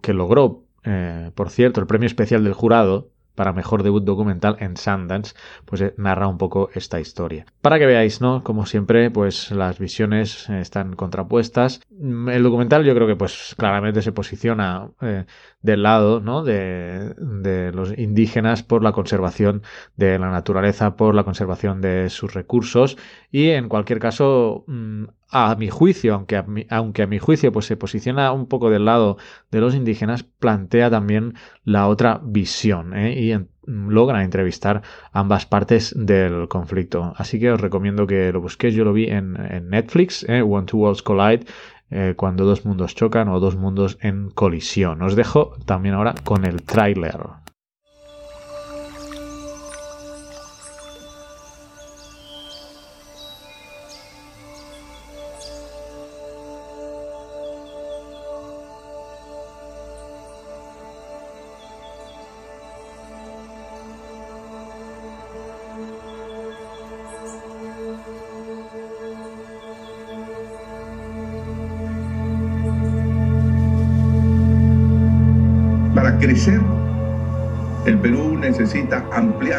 que 0.00 0.12
logró, 0.12 0.64
eh, 0.84 1.30
por 1.34 1.50
cierto, 1.50 1.80
el 1.80 1.86
premio 1.86 2.06
especial 2.06 2.44
del 2.44 2.54
jurado 2.54 3.11
para 3.34 3.52
mejor 3.52 3.82
debut 3.82 4.04
documental 4.04 4.56
en 4.60 4.76
Sundance, 4.76 5.34
pues 5.64 5.80
eh, 5.80 5.94
narra 5.96 6.28
un 6.28 6.38
poco 6.38 6.70
esta 6.74 7.00
historia. 7.00 7.46
Para 7.60 7.78
que 7.78 7.86
veáis, 7.86 8.20
¿no? 8.20 8.42
Como 8.42 8.66
siempre, 8.66 9.10
pues 9.10 9.50
las 9.50 9.78
visiones 9.78 10.48
están 10.50 10.94
contrapuestas. 10.94 11.80
Mm, 11.90 12.28
el 12.28 12.42
documental 12.42 12.84
yo 12.84 12.94
creo 12.94 13.06
que 13.06 13.16
pues 13.16 13.54
claramente 13.56 14.02
se 14.02 14.12
posiciona 14.12 14.90
eh, 15.00 15.24
del 15.60 15.82
lado, 15.82 16.20
¿no? 16.20 16.42
De, 16.42 17.14
de, 17.18 17.72
los 17.72 17.96
indígenas 17.98 18.62
por 18.62 18.82
la 18.82 18.92
conservación 18.92 19.62
de 19.96 20.18
la 20.18 20.30
naturaleza, 20.30 20.96
por 20.96 21.14
la 21.14 21.24
conservación 21.24 21.80
de 21.80 22.10
sus 22.10 22.34
recursos 22.34 22.96
y 23.30 23.50
en 23.50 23.68
cualquier 23.68 23.98
caso 23.98 24.64
mm, 24.66 25.04
a 25.32 25.56
mi 25.56 25.68
juicio, 25.68 26.14
aunque 26.14 26.36
a 26.36 26.42
mi, 26.42 26.66
aunque 26.70 27.02
a 27.02 27.06
mi 27.06 27.18
juicio 27.18 27.50
pues 27.50 27.66
se 27.66 27.76
posiciona 27.76 28.32
un 28.32 28.46
poco 28.46 28.70
del 28.70 28.84
lado 28.84 29.16
de 29.50 29.60
los 29.60 29.74
indígenas, 29.74 30.22
plantea 30.22 30.90
también 30.90 31.34
la 31.64 31.88
otra 31.88 32.20
visión 32.22 32.94
¿eh? 32.94 33.18
y 33.18 33.34
logra 33.66 34.24
entrevistar 34.24 34.82
ambas 35.12 35.46
partes 35.46 35.94
del 35.96 36.48
conflicto. 36.48 37.14
Así 37.16 37.40
que 37.40 37.50
os 37.50 37.60
recomiendo 37.60 38.06
que 38.06 38.32
lo 38.32 38.40
busquéis. 38.40 38.74
Yo 38.74 38.84
lo 38.84 38.92
vi 38.92 39.06
en, 39.06 39.36
en 39.36 39.70
Netflix, 39.70 40.24
¿eh? 40.28 40.42
When 40.42 40.66
Two 40.66 40.80
Worlds 40.80 41.02
Collide, 41.02 41.46
eh, 41.90 42.14
cuando 42.16 42.44
dos 42.44 42.64
mundos 42.64 42.94
chocan 42.94 43.28
o 43.28 43.40
dos 43.40 43.56
mundos 43.56 43.98
en 44.00 44.30
colisión. 44.30 45.02
Os 45.02 45.16
dejo 45.16 45.54
también 45.64 45.94
ahora 45.94 46.14
con 46.24 46.44
el 46.44 46.62
tráiler. 46.62 47.41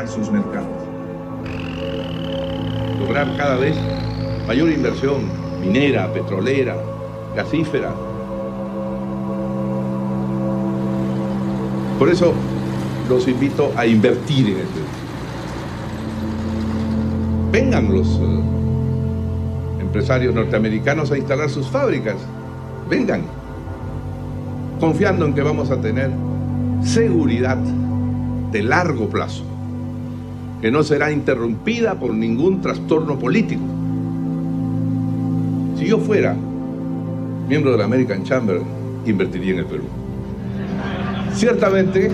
Sus 0.08 0.32
mercados. 0.32 0.68
Lograr 3.00 3.36
cada 3.38 3.56
vez 3.58 3.76
mayor 4.48 4.72
inversión 4.72 5.24
minera, 5.62 6.12
petrolera, 6.14 6.76
gasífera. 7.36 7.94
Por 12.00 12.10
eso 12.10 12.34
los 13.10 13.28
invito 13.28 13.72
a 13.76 13.86
invertir 13.86 14.50
en 14.50 14.56
Perú. 14.56 14.86
Vengan 17.52 17.94
los 17.94 18.08
eh, 18.08 19.82
empresarios 19.82 20.34
norteamericanos 20.34 21.12
a 21.12 21.18
instalar 21.18 21.50
sus 21.50 21.68
fábricas. 21.70 22.16
Vengan. 22.90 23.22
Confiando 24.80 25.26
en 25.26 25.34
que 25.34 25.42
vamos 25.44 25.70
a 25.72 25.80
tener 25.80 26.12
seguridad 26.84 27.58
de 28.52 28.64
largo 28.64 29.08
plazo, 29.08 29.44
que 30.64 30.72
no 30.72 30.82
será 30.82 31.12
interrumpida 31.12 32.00
por 32.00 32.14
ningún 32.14 32.62
trastorno 32.62 33.20
político. 33.20 33.62
Si 35.78 35.88
yo 35.88 35.98
fuera 35.98 36.38
miembro 37.50 37.74
de 37.74 37.80
la 37.80 37.84
American 37.84 38.24
Chamber, 38.24 38.62
invertiría 39.06 39.56
en 39.56 39.60
el 39.60 39.66
Perú. 39.66 39.84
Ciertamente, 41.34 42.10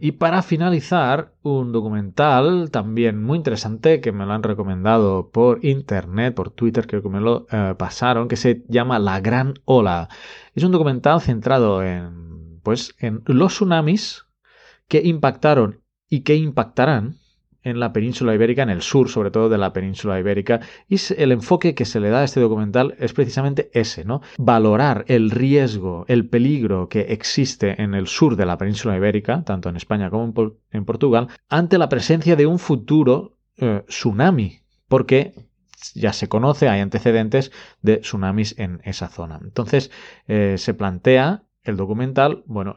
y 0.00 0.12
para 0.12 0.42
finalizar, 0.42 1.34
un 1.42 1.72
documental 1.72 2.70
también 2.70 3.22
muy 3.22 3.36
interesante 3.36 4.00
que 4.00 4.12
me 4.12 4.26
lo 4.26 4.32
han 4.32 4.42
recomendado 4.42 5.30
por 5.30 5.64
internet, 5.64 6.34
por 6.34 6.50
Twitter, 6.50 6.86
creo 6.86 7.02
que 7.02 7.08
me 7.08 7.20
lo 7.20 7.46
eh, 7.50 7.74
pasaron, 7.78 8.28
que 8.28 8.36
se 8.36 8.64
llama 8.68 8.98
La 8.98 9.20
Gran 9.20 9.54
Ola. 9.64 10.08
Es 10.54 10.64
un 10.64 10.72
documental 10.72 11.20
centrado 11.20 11.82
en, 11.82 12.60
pues, 12.62 12.94
en 12.98 13.22
los 13.26 13.54
tsunamis 13.54 14.26
que 14.88 15.02
impactaron 15.02 15.82
y 16.08 16.20
que 16.20 16.36
impactarán 16.36 17.18
en 17.62 17.80
la 17.80 17.92
península 17.92 18.34
ibérica, 18.34 18.62
en 18.62 18.70
el 18.70 18.82
sur 18.82 19.08
sobre 19.08 19.30
todo 19.30 19.48
de 19.48 19.58
la 19.58 19.72
península 19.72 20.18
ibérica, 20.18 20.60
y 20.88 20.96
el 21.16 21.32
enfoque 21.32 21.74
que 21.74 21.84
se 21.84 22.00
le 22.00 22.10
da 22.10 22.20
a 22.20 22.24
este 22.24 22.40
documental 22.40 22.94
es 22.98 23.12
precisamente 23.12 23.70
ese, 23.72 24.04
¿no? 24.04 24.22
Valorar 24.38 25.04
el 25.08 25.30
riesgo, 25.30 26.04
el 26.08 26.28
peligro 26.28 26.88
que 26.88 27.00
existe 27.12 27.80
en 27.82 27.94
el 27.94 28.06
sur 28.06 28.36
de 28.36 28.46
la 28.46 28.58
península 28.58 28.96
ibérica, 28.96 29.42
tanto 29.44 29.68
en 29.68 29.76
España 29.76 30.10
como 30.10 30.32
en, 30.70 30.84
Portugal, 30.84 31.28
ante 31.48 31.78
la 31.78 31.88
presencia 31.88 32.36
de 32.36 32.46
un 32.46 32.58
futuro 32.58 33.36
eh, 33.56 33.82
tsunami, 33.86 34.60
porque 34.88 35.34
ya 35.94 36.12
se 36.12 36.28
conoce, 36.28 36.68
hay 36.68 36.80
antecedentes 36.80 37.52
de 37.82 37.98
tsunamis 37.98 38.58
en 38.58 38.80
esa 38.84 39.08
zona. 39.08 39.38
Entonces 39.42 39.90
eh, 40.26 40.56
se 40.58 40.74
plantea 40.74 41.44
el 41.68 41.76
documental, 41.76 42.42
bueno, 42.46 42.76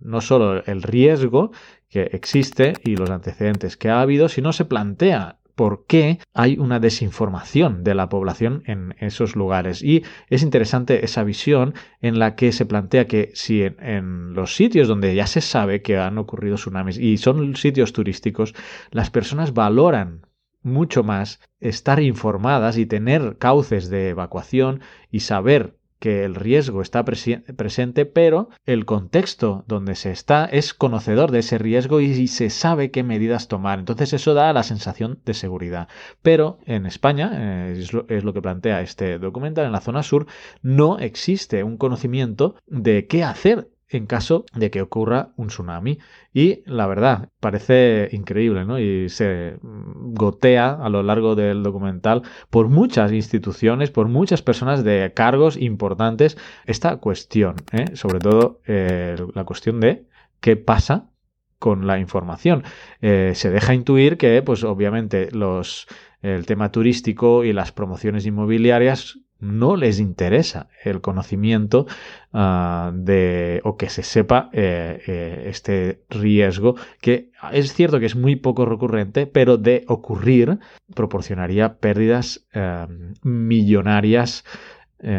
no 0.00 0.20
solo 0.20 0.64
el 0.64 0.82
riesgo 0.82 1.52
que 1.88 2.02
existe 2.12 2.72
y 2.84 2.96
los 2.96 3.10
antecedentes 3.10 3.76
que 3.76 3.90
ha 3.90 4.00
habido, 4.00 4.28
sino 4.28 4.52
se 4.52 4.64
plantea 4.64 5.38
por 5.54 5.84
qué 5.86 6.18
hay 6.32 6.56
una 6.58 6.80
desinformación 6.80 7.84
de 7.84 7.94
la 7.94 8.08
población 8.08 8.62
en 8.66 8.94
esos 8.98 9.36
lugares. 9.36 9.82
Y 9.82 10.02
es 10.30 10.42
interesante 10.42 11.04
esa 11.04 11.22
visión 11.22 11.74
en 12.00 12.18
la 12.18 12.34
que 12.34 12.52
se 12.52 12.64
plantea 12.64 13.06
que 13.06 13.30
si 13.34 13.62
en, 13.62 14.32
los 14.32 14.56
sitios 14.56 14.88
donde 14.88 15.14
ya 15.14 15.26
se 15.26 15.42
sabe 15.42 15.82
que 15.82 15.98
han 15.98 16.16
ocurrido 16.16 16.56
tsunamis 16.56 16.96
y 16.96 17.18
son 17.18 17.54
sitios 17.56 17.92
turísticos, 17.92 18.54
las 18.90 19.10
personas 19.10 19.52
valoran 19.52 20.26
mucho 20.62 21.02
más 21.02 21.40
estar 21.60 22.00
informadas 22.00 22.78
y 22.78 22.86
tener 22.86 23.36
cauces 23.38 23.90
de 23.90 24.10
evacuación 24.10 24.80
y 25.10 25.20
saber 25.20 25.76
que 26.02 26.24
el 26.24 26.34
riesgo 26.34 26.82
está 26.82 27.04
presente, 27.04 28.06
pero 28.06 28.48
el 28.66 28.86
contexto 28.86 29.62
donde 29.68 29.94
se 29.94 30.10
está 30.10 30.46
es 30.46 30.74
conocedor 30.74 31.30
de 31.30 31.38
ese 31.38 31.58
riesgo 31.58 32.00
y, 32.00 32.26
se 32.26 32.50
sabe 32.50 32.90
qué 32.90 33.04
medidas 33.04 33.46
tomar. 33.46 33.78
Entonces 33.78 34.12
eso 34.12 34.34
da 34.34 34.52
la 34.52 34.64
sensación 34.64 35.20
de 35.24 35.34
seguridad. 35.34 35.86
Pero 36.20 36.58
en 36.66 36.86
España, 36.86 37.30
eh, 37.34 37.76
es, 37.78 37.92
lo, 37.92 38.04
es 38.08 38.24
lo 38.24 38.32
que 38.32 38.42
plantea 38.42 38.80
este 38.80 39.20
documental, 39.20 39.66
en 39.66 39.70
la 39.70 39.80
zona 39.80 40.02
sur, 40.02 40.26
no 40.60 40.98
existe 40.98 41.62
un 41.62 41.76
conocimiento 41.76 42.56
de 42.66 43.06
qué 43.06 43.22
hacer 43.22 43.68
en 43.92 44.06
caso 44.06 44.44
de 44.54 44.70
que 44.70 44.82
ocurra 44.82 45.30
un 45.36 45.48
tsunami. 45.48 45.98
Y 46.32 46.62
la 46.66 46.86
verdad, 46.86 47.28
parece 47.40 48.08
increíble, 48.12 48.64
¿no? 48.64 48.78
Y 48.78 49.08
se 49.08 49.56
gotea 49.62 50.72
a 50.72 50.88
lo 50.88 51.02
largo 51.02 51.34
del 51.34 51.62
documental 51.62 52.22
por 52.50 52.68
muchas 52.68 53.12
instituciones, 53.12 53.90
por 53.90 54.08
muchas 54.08 54.42
personas 54.42 54.84
de 54.84 55.12
cargos 55.14 55.56
importantes 55.56 56.38
esta 56.66 56.96
cuestión, 56.96 57.56
¿eh? 57.72 57.94
sobre 57.94 58.18
todo 58.18 58.60
eh, 58.66 59.16
la 59.34 59.44
cuestión 59.44 59.80
de 59.80 60.06
qué 60.40 60.56
pasa 60.56 61.10
con 61.58 61.86
la 61.86 61.98
información. 61.98 62.64
Eh, 63.00 63.32
se 63.34 63.50
deja 63.50 63.74
intuir 63.74 64.16
que, 64.16 64.42
pues 64.42 64.64
obviamente, 64.64 65.28
los, 65.30 65.86
el 66.20 66.44
tema 66.46 66.72
turístico 66.72 67.44
y 67.44 67.52
las 67.52 67.70
promociones 67.72 68.26
inmobiliarias 68.26 69.18
no 69.42 69.76
les 69.76 69.98
interesa 69.98 70.68
el 70.84 71.00
conocimiento 71.00 71.86
ah, 72.32 72.90
de 72.94 73.60
o 73.64 73.76
que 73.76 73.88
se 73.88 74.02
sepa 74.02 74.50
eh, 74.52 75.00
eh, 75.06 75.44
este 75.46 76.02
riesgo 76.10 76.76
que 77.00 77.30
es 77.52 77.74
cierto 77.74 78.00
que 78.00 78.06
es 78.06 78.16
muy 78.16 78.36
poco 78.36 78.64
recurrente 78.64 79.26
pero 79.26 79.56
de 79.56 79.84
ocurrir 79.88 80.58
proporcionaría 80.94 81.78
pérdidas 81.78 82.46
eh, 82.52 82.86
millonarias 83.22 84.44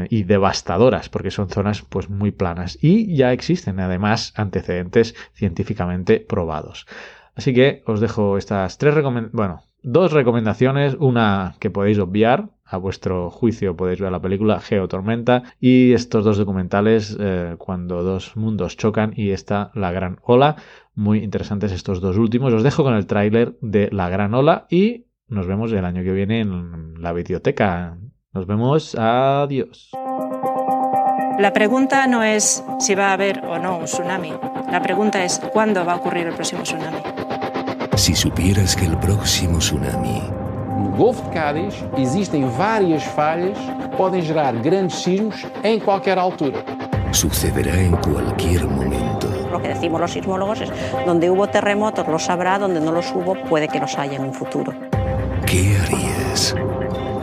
y 0.09 0.24
devastadoras 0.24 1.09
porque 1.09 1.30
son 1.30 1.49
zonas 1.49 1.82
pues 1.82 2.09
muy 2.09 2.32
planas 2.32 2.78
y 2.82 3.18
ya 3.18 3.34
existen 3.34 3.82
además 3.82 4.32
antecedentes 4.38 5.14
científicamente 5.34 6.22
probados. 6.22 6.86
Así 7.36 7.53
que 7.53 7.84
os 7.86 7.99
dejo 7.99 8.38
estas 8.38 8.78
tres 8.78 8.93
recomendaciones 8.93 9.36
bueno 9.36 9.72
dos 9.84 10.12
recomendaciones 10.12 10.96
una 11.00 11.56
que 11.60 11.70
podéis 11.70 12.00
obviar 12.00 12.50
a 12.66 12.78
vuestro 12.78 13.30
juicio 13.30 13.76
podéis 13.76 14.00
ver 14.00 14.12
la 14.12 14.22
película 14.22 14.60
Geotormenta 14.60 15.44
y 15.60 15.94
estos 15.94 16.26
dos 16.26 16.38
documentales 16.38 17.16
eh, 17.20 17.56
cuando 17.60 18.02
dos 18.02 18.36
mundos 18.36 18.78
chocan 18.78 19.14
y 19.16 19.30
está 19.30 19.70
La 19.76 19.92
Gran 19.92 20.18
Ola. 20.24 20.56
Muy 20.96 21.20
interesantes 21.20 21.72
estos 21.72 22.02
dos 22.02 22.18
últimos. 22.18 22.54
Os 22.54 22.64
dejo 22.64 22.84
con 22.84 22.96
el 22.96 23.06
tráiler 23.06 23.58
de 23.62 23.90
La 23.92 24.10
Gran 24.10 24.34
Ola 24.34 24.66
y 24.70 25.06
nos 25.28 25.46
vemos 25.46 25.72
el 25.72 25.86
año 25.86 26.04
que 26.04 26.14
viene 26.14 26.40
en 26.40 27.02
la 27.02 27.14
biblioteca. 27.14 27.98
Nos 28.34 28.48
vemos. 28.48 28.96
Adiós. 28.96 29.92
La 31.40 31.52
pregunta 31.54 32.08
no 32.08 32.24
es 32.24 32.64
si 32.80 32.96
va 32.96 33.10
a 33.10 33.14
haber 33.14 33.44
o 33.46 33.60
no 33.60 33.78
un 33.78 33.86
tsunami. 33.86 34.34
La 34.72 34.82
pregunta 34.82 35.24
es 35.24 35.40
cuándo 35.52 35.86
va 35.86 35.94
a 35.94 35.96
ocurrir 35.98 36.28
el 36.28 36.34
próximo 36.34 36.64
tsunami. 36.64 37.22
Si 37.95 38.15
supieras 38.15 38.75
que 38.75 38.86
el 38.86 38.97
próximo 38.97 39.59
tsunami 39.59 40.24
No 40.78 40.97
Golfo 40.97 41.24
de 41.24 41.29
Cádiz 41.29 41.75
existem 41.95 42.49
várias 42.57 43.03
falhas 43.03 43.57
que 43.57 43.95
podem 43.95 44.21
gerar 44.21 44.55
grandes 44.55 44.95
sismos 44.95 45.45
em 45.63 45.79
qualquer 45.79 46.17
altura. 46.17 46.63
Sucederá 47.11 47.79
en 47.79 47.95
cualquier 47.97 48.65
momento. 48.65 49.28
Lo 49.51 49.61
que 49.61 49.67
decimos 49.70 50.01
los 50.01 50.11
sismólogos 50.11 50.61
es, 50.61 50.71
donde 51.05 51.29
hubo 51.29 51.47
terremotos 51.47 52.07
los 52.07 52.28
habrá, 52.29 52.57
donde 52.57 52.79
no 52.79 52.91
los 52.91 53.11
hubo 53.11 53.36
puede 53.47 53.67
que 53.67 53.79
los 53.79 53.95
haya 53.97 54.17
en 54.17 54.24
un 54.24 54.33
futuro. 54.33 54.74
¿Qué 55.45 55.78
harías? 55.78 56.55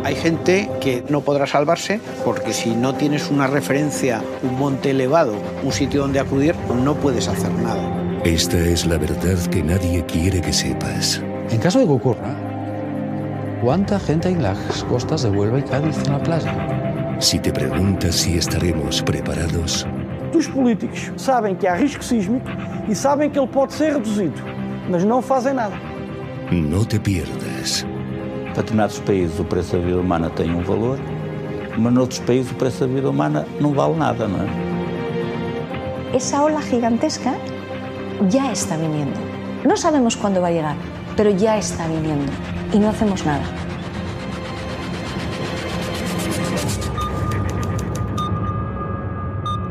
Hay 0.05 0.14
gente 0.14 0.70
que 0.80 1.05
no 1.09 1.20
podrá 1.20 1.47
salvarse 1.47 2.01
porque 2.24 2.52
si 2.52 2.70
no 2.70 2.94
tienes 2.94 3.30
una 3.30 3.48
referencia, 3.48 4.22
un 4.42 4.56
monte 4.59 4.90
elevado, 4.90 5.34
un 5.64 5.72
sitio 5.72 6.02
donde 6.02 6.20
acudir, 6.20 6.55
no 6.84 6.94
puedes 6.94 7.26
hacer 7.26 7.51
nada. 7.51 8.10
Esta 8.24 8.59
es 8.59 8.86
la 8.86 8.98
verdad 8.98 9.38
que 9.51 9.62
nadie 9.62 10.05
quiere 10.05 10.40
que 10.40 10.52
sepas. 10.52 11.22
En 11.51 11.59
caso 11.59 11.78
de 11.78 11.86
que 11.86 11.92
ocurra, 11.92 12.36
¿Cuánta 13.62 14.01
gente 14.01 14.30
en 14.30 14.42
las 14.42 14.82
costas 14.84 15.22
de 15.22 15.28
Huelva 15.28 15.59
y 15.59 15.62
Cádiz 15.62 15.98
en 16.06 16.12
la 16.12 16.22
playa? 16.22 17.18
Si 17.20 17.38
te 17.38 17.52
preguntas 17.52 18.14
si 18.14 18.38
estaremos 18.38 19.02
preparados. 19.02 19.86
Os 20.34 20.48
políticos 20.48 21.12
sabem 21.16 21.55
que 21.55 21.68
há 21.68 21.74
risco 21.74 22.02
sísmico 22.02 22.47
e 22.88 22.94
sabem 22.94 23.28
que 23.28 23.38
ele 23.38 23.48
pode 23.48 23.74
ser 23.74 23.92
reduzido, 23.92 24.40
mas 24.88 25.05
não 25.05 25.20
fazem 25.20 25.52
nada. 25.52 25.74
No 26.51 26.86
te 26.86 26.98
pierdas. 26.98 27.84
Para 28.55 28.62
determinados 28.62 28.98
países 29.01 29.38
o 29.38 29.44
preço 29.44 29.76
da 29.76 29.82
vida 29.84 30.01
humana 30.01 30.30
tem 30.30 30.51
um 30.55 30.62
valor, 30.62 30.98
mas 31.76 31.92
noutros 31.92 32.20
países 32.20 32.51
o 32.52 32.55
preço 32.55 32.80
da 32.80 32.86
vida 32.86 33.10
humana 33.10 33.47
não 33.60 33.74
vale 33.74 33.97
nada, 33.97 34.26
não 34.26 34.40
é? 34.40 36.16
Esa 36.16 36.42
ola 36.42 36.62
gigantesca 36.62 37.34
ya 38.28 38.52
está 38.52 38.76
viniendo. 38.76 39.18
No 39.64 39.76
sabemos 39.76 40.16
cuándo 40.16 40.40
va 40.40 40.48
a 40.48 40.52
llegar, 40.52 40.76
pero 41.16 41.30
ya 41.30 41.56
está 41.56 41.86
viniendo 41.86 42.32
y 42.72 42.78
no 42.78 42.88
hacemos 42.88 43.24
nada. 43.24 43.44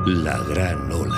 La 0.06 0.38
gran 0.50 0.92
ola. 0.92 1.09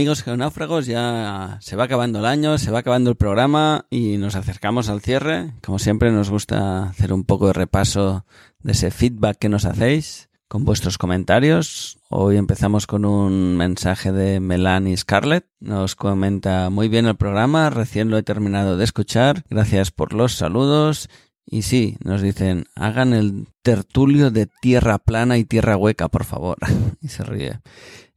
Amigos 0.00 0.22
geonáufragos, 0.22 0.86
ya 0.86 1.58
se 1.60 1.76
va 1.76 1.84
acabando 1.84 2.20
el 2.20 2.24
año, 2.24 2.56
se 2.56 2.70
va 2.70 2.78
acabando 2.78 3.10
el 3.10 3.16
programa 3.16 3.84
y 3.90 4.16
nos 4.16 4.34
acercamos 4.34 4.88
al 4.88 5.02
cierre. 5.02 5.52
Como 5.62 5.78
siempre, 5.78 6.10
nos 6.10 6.30
gusta 6.30 6.84
hacer 6.84 7.12
un 7.12 7.24
poco 7.24 7.48
de 7.48 7.52
repaso 7.52 8.24
de 8.62 8.72
ese 8.72 8.90
feedback 8.90 9.36
que 9.36 9.50
nos 9.50 9.66
hacéis 9.66 10.30
con 10.48 10.64
vuestros 10.64 10.96
comentarios. 10.96 11.98
Hoy 12.08 12.38
empezamos 12.38 12.86
con 12.86 13.04
un 13.04 13.58
mensaje 13.58 14.10
de 14.10 14.40
Melanie 14.40 14.96
Scarlett. 14.96 15.44
Nos 15.60 15.96
comenta 15.96 16.70
muy 16.70 16.88
bien 16.88 17.04
el 17.04 17.16
programa, 17.16 17.68
recién 17.68 18.08
lo 18.08 18.16
he 18.16 18.22
terminado 18.22 18.78
de 18.78 18.84
escuchar. 18.84 19.44
Gracias 19.50 19.90
por 19.90 20.14
los 20.14 20.32
saludos. 20.32 21.10
Y 21.52 21.62
sí, 21.62 21.96
nos 22.04 22.22
dicen, 22.22 22.66
hagan 22.76 23.12
el 23.12 23.48
tertulio 23.62 24.30
de 24.30 24.46
tierra 24.46 24.98
plana 24.98 25.36
y 25.36 25.44
tierra 25.44 25.76
hueca, 25.76 26.08
por 26.08 26.24
favor. 26.24 26.58
y 27.02 27.08
se 27.08 27.24
ríe. 27.24 27.58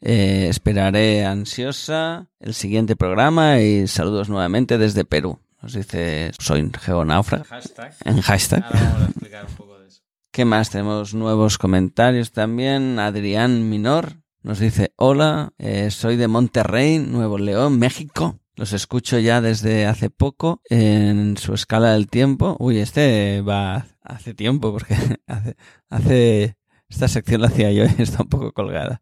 Eh, 0.02 0.48
esperaré 0.50 1.26
ansiosa 1.26 2.28
el 2.40 2.54
siguiente 2.54 2.96
programa 2.96 3.60
y 3.60 3.88
saludos 3.88 4.30
nuevamente 4.30 4.78
desde 4.78 5.04
Perú. 5.04 5.40
Nos 5.64 5.74
dice, 5.74 6.32
soy 6.38 6.70
geonáufrago. 6.80 7.46
Hashtag. 7.46 7.96
En 8.06 8.22
hashtag. 8.22 8.66
Ahora 8.66 8.84
vamos 8.84 9.02
a 9.02 9.06
explicar 9.06 9.46
un 9.50 9.56
poco 9.56 9.80
de 9.80 9.88
eso. 9.88 10.02
¿Qué 10.32 10.46
más? 10.46 10.70
Tenemos 10.70 11.16
nuevos 11.16 11.58
comentarios 11.58 12.34
también. 12.34 13.00
Adrián 13.00 13.68
Minor 13.68 14.18
nos 14.44 14.60
dice, 14.60 14.94
hola, 14.96 15.54
eh, 15.58 15.90
soy 15.90 16.18
de 16.18 16.28
Monterrey, 16.28 17.00
Nuevo 17.00 17.40
León, 17.40 17.80
México. 17.80 18.40
Los 18.56 18.74
escucho 18.74 19.18
ya 19.18 19.42
desde 19.42 19.88
hace 19.88 20.10
poco 20.10 20.62
en 20.70 21.38
su 21.38 21.54
escala 21.54 21.94
del 21.94 22.08
tiempo. 22.08 22.56
Uy, 22.60 22.80
este 22.80 23.42
va 23.42 23.88
hace 24.04 24.34
tiempo 24.34 24.72
porque 24.72 24.96
hace, 25.28 25.56
hace 25.90 26.58
esta 26.88 27.08
sección 27.08 27.42
la 27.42 27.48
hacía 27.48 27.72
yo 27.72 27.86
y 27.86 28.02
está 28.02 28.22
un 28.22 28.30
poco 28.30 28.52
colgada. 28.52 29.02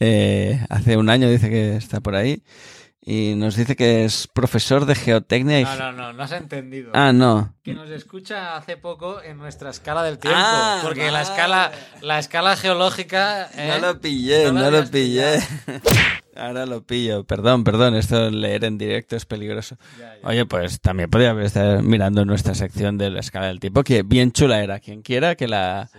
Eh, 0.00 0.64
hace 0.68 0.96
un 0.96 1.08
año 1.08 1.28
dice 1.30 1.48
que 1.48 1.76
está 1.76 2.00
por 2.00 2.14
ahí 2.14 2.42
y 3.02 3.34
nos 3.34 3.56
dice 3.56 3.76
que 3.76 4.04
es 4.04 4.28
profesor 4.28 4.84
de 4.84 4.94
geotecnia. 4.94 5.60
Y... 5.60 5.64
No, 5.64 5.76
no, 5.76 5.92
no, 5.92 6.12
no 6.12 6.22
has 6.22 6.32
entendido. 6.32 6.90
Ah, 6.94 7.12
no. 7.12 7.54
Que 7.62 7.72
nos 7.72 7.88
escucha 7.88 8.56
hace 8.56 8.76
poco 8.76 9.22
en 9.22 9.38
nuestra 9.38 9.70
escala 9.70 10.02
del 10.02 10.18
tiempo. 10.18 10.38
Ah, 10.38 10.80
porque 10.82 11.00
vale. 11.00 11.12
la 11.12 11.22
escala, 11.22 11.72
la 12.02 12.18
escala 12.18 12.56
geológica. 12.56 13.48
¿eh? 13.54 13.68
No 13.80 13.86
lo 13.86 14.00
pillé, 14.00 14.44
No 14.44 14.52
no, 14.52 14.60
lo 14.60 14.70
lo 14.70 14.76
habías 14.76 14.90
pillé. 14.90 15.38
Ahora 16.36 16.66
lo 16.66 16.82
pillo. 16.82 17.24
Perdón, 17.24 17.64
perdón, 17.64 17.94
esto 17.94 18.30
leer 18.30 18.64
en 18.64 18.78
directo 18.78 19.16
es 19.16 19.26
peligroso. 19.26 19.76
Oye, 20.22 20.46
pues 20.46 20.80
también 20.80 21.10
podría 21.10 21.32
estar 21.42 21.82
mirando 21.82 22.24
nuestra 22.24 22.54
sección 22.54 22.98
de 22.98 23.10
la 23.10 23.20
escala 23.20 23.48
del 23.48 23.60
tiempo, 23.60 23.82
que 23.82 24.02
bien 24.02 24.32
chula 24.32 24.62
era. 24.62 24.80
Quien 24.80 25.02
quiera 25.02 25.34
que 25.34 25.48
la, 25.48 25.90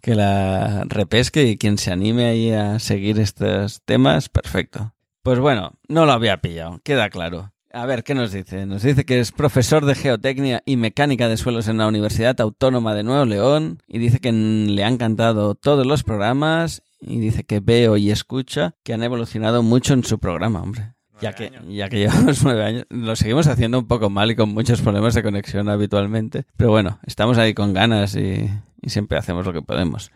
que 0.00 0.14
la 0.14 0.84
repesque 0.86 1.44
y 1.44 1.56
quien 1.56 1.78
se 1.78 1.90
anime 1.90 2.26
ahí 2.26 2.52
a 2.52 2.78
seguir 2.78 3.18
estos 3.18 3.82
temas, 3.84 4.28
perfecto. 4.28 4.92
Pues 5.22 5.38
bueno, 5.38 5.72
no 5.88 6.04
lo 6.04 6.12
había 6.12 6.42
pillado, 6.42 6.80
queda 6.84 7.08
claro. 7.08 7.54
A 7.72 7.86
ver, 7.86 8.04
¿qué 8.04 8.14
nos 8.14 8.30
dice? 8.30 8.66
Nos 8.66 8.82
dice 8.82 9.04
que 9.04 9.18
es 9.18 9.32
profesor 9.32 9.84
de 9.84 9.96
geotecnia 9.96 10.62
y 10.64 10.76
mecánica 10.76 11.28
de 11.28 11.36
suelos 11.36 11.66
en 11.66 11.78
la 11.78 11.88
Universidad 11.88 12.40
Autónoma 12.40 12.94
de 12.94 13.02
Nuevo 13.02 13.24
León 13.24 13.82
y 13.88 13.98
dice 13.98 14.20
que 14.20 14.30
le 14.30 14.84
han 14.84 14.92
encantado 14.92 15.56
todos 15.56 15.84
los 15.84 16.04
programas 16.04 16.82
y 17.06 17.20
dice 17.20 17.44
que 17.44 17.60
veo 17.60 17.96
y 17.96 18.10
escucha 18.10 18.74
que 18.82 18.94
han 18.94 19.02
evolucionado 19.02 19.62
mucho 19.62 19.94
en 19.94 20.04
su 20.04 20.18
programa, 20.18 20.62
hombre. 20.62 20.94
Ya 21.20 21.32
que, 21.32 21.52
ya 21.68 21.88
que 21.88 21.98
llevamos 21.98 22.42
nueve 22.44 22.64
años, 22.64 22.86
lo 22.90 23.14
seguimos 23.16 23.46
haciendo 23.46 23.78
un 23.78 23.86
poco 23.86 24.10
mal 24.10 24.30
y 24.30 24.36
con 24.36 24.50
muchos 24.50 24.80
problemas 24.80 25.14
de 25.14 25.22
conexión 25.22 25.68
habitualmente. 25.68 26.44
Pero 26.56 26.70
bueno, 26.70 26.98
estamos 27.06 27.38
ahí 27.38 27.54
con 27.54 27.72
ganas 27.72 28.16
y, 28.16 28.50
y 28.82 28.90
siempre 28.90 29.18
hacemos 29.18 29.46
lo 29.46 29.52
que 29.52 29.62
podemos. 29.62 30.10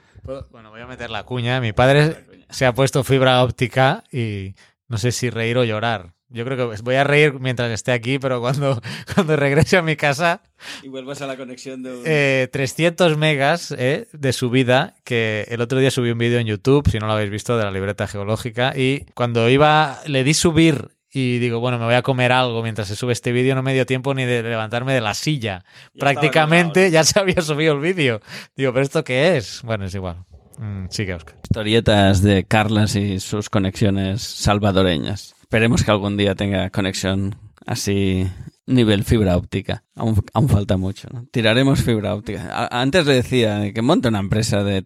Bueno, 0.51 0.71
voy 0.71 0.81
a 0.81 0.87
meter 0.87 1.11
la 1.11 1.25
cuña. 1.25 1.61
Mi 1.61 1.73
padre 1.73 2.27
se 2.51 2.67
ha 2.67 2.75
puesto 2.75 3.05
fibra 3.05 3.43
óptica 3.43 4.05
y 4.13 4.55
no 4.89 4.99
sé 4.99 5.13
si 5.13 5.31
reír 5.31 5.57
o 5.59 5.65
llorar. 5.65 6.15
Yo 6.31 6.45
creo 6.45 6.57
que 6.57 6.83
voy 6.83 6.95
a 6.97 7.05
reír 7.05 7.41
mientras 7.41 7.71
esté 7.71 7.93
aquí, 7.93 8.19
pero 8.19 8.41
cuando, 8.41 8.81
cuando 9.15 9.37
regrese 9.37 9.79
a 9.79 9.83
mi 9.83 9.97
casa, 9.97 10.43
Y 10.83 10.89
vuelvas 10.89 11.23
a 11.23 11.27
la 11.27 11.37
conexión 11.37 11.83
de... 11.83 12.03
eh, 12.05 12.49
300 12.53 13.17
megas 13.17 13.75
eh, 13.79 14.09
de 14.13 14.33
subida, 14.33 14.95
que 15.05 15.47
el 15.49 15.61
otro 15.61 15.79
día 15.79 15.91
subí 15.91 16.11
un 16.11 16.19
vídeo 16.19 16.39
en 16.39 16.47
YouTube, 16.47 16.89
si 16.91 16.99
no 16.99 17.07
lo 17.07 17.15
habéis 17.15 17.31
visto, 17.31 17.57
de 17.57 17.65
la 17.65 17.71
libreta 17.71 18.07
geológica, 18.07 18.75
y 18.77 19.07
cuando 19.15 19.49
iba, 19.49 20.01
le 20.07 20.23
di 20.23 20.35
subir 20.35 20.89
y 21.11 21.39
digo, 21.39 21.61
bueno, 21.61 21.79
me 21.79 21.87
voy 21.87 21.95
a 21.95 22.03
comer 22.03 22.33
algo 22.33 22.63
mientras 22.63 22.89
se 22.89 22.95
sube 22.95 23.15
este 23.15 23.33
vídeo, 23.33 23.55
no 23.55 23.63
me 23.63 23.73
dio 23.73 23.87
tiempo 23.87 24.13
ni 24.13 24.27
de 24.27 24.43
levantarme 24.43 24.93
de 24.93 25.01
la 25.01 25.15
silla. 25.15 25.65
Prácticamente 25.99 26.91
ya 26.91 27.03
se 27.05 27.19
había 27.19 27.41
subido 27.41 27.73
el 27.73 27.81
vídeo. 27.81 28.21
Digo, 28.55 28.73
¿pero 28.75 28.85
esto 28.85 29.03
qué 29.05 29.39
es? 29.39 29.63
Bueno, 29.63 29.87
es 29.87 29.95
igual. 29.95 30.25
Mm, 30.59 30.87
sigue, 30.91 31.15
Oscar. 31.15 31.37
Historietas 31.43 32.23
de 32.23 32.45
Carlas 32.45 32.95
y 32.97 33.21
sus 33.21 33.49
conexiones 33.49 34.23
salvadoreñas. 34.23 35.35
Esperemos 35.49 35.83
que 35.83 35.91
algún 35.91 36.19
día 36.19 36.35
tenga 36.35 36.69
conexión 36.69 37.35
así 37.65 38.29
nivel 38.67 39.03
fibra 39.05 39.35
óptica. 39.39 39.83
Aún, 39.97 40.23
aún 40.35 40.49
falta 40.51 40.77
mucho. 40.77 41.09
¿no? 41.11 41.25
Tiraremos 41.33 41.81
fibra 41.83 42.15
óptica. 42.15 42.51
A- 42.53 42.83
antes 42.83 43.07
le 43.07 43.15
decía 43.15 43.73
que 43.73 43.81
monta 43.81 44.11
una 44.11 44.19
empresa 44.19 44.63
de 44.63 44.83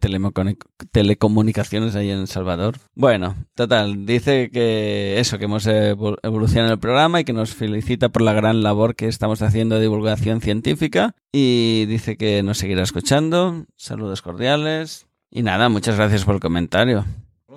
telecomunicaciones 0.93 1.97
ahí 1.97 2.11
en 2.11 2.21
El 2.21 2.29
Salvador. 2.29 2.77
Bueno, 2.95 3.35
total, 3.57 4.07
dice 4.07 4.51
que 4.53 5.19
eso, 5.19 5.37
que 5.39 5.47
hemos 5.47 5.67
evol- 5.67 6.19
evolucionado 6.23 6.75
el 6.75 6.79
programa 6.79 7.19
y 7.21 7.25
que 7.25 7.33
nos 7.33 7.55
felicita 7.55 8.11
por 8.11 8.23
la 8.23 8.33
gran 8.33 8.63
labor 8.63 8.95
que 8.95 9.09
estamos 9.09 9.43
haciendo 9.43 9.75
de 9.75 9.83
divulgación 9.83 10.41
científica 10.41 11.17
y 11.33 11.87
dice 11.87 12.17
que 12.17 12.45
nos 12.45 12.59
seguirá 12.59 12.85
escuchando. 12.85 13.67
Saludos 13.77 14.23
cordiales. 14.23 15.07
Y 15.29 15.43
nada, 15.43 15.69
muchas 15.69 15.97
gracias 15.97 16.25
por 16.25 16.37
el 16.37 16.41
comentario. 16.41 17.05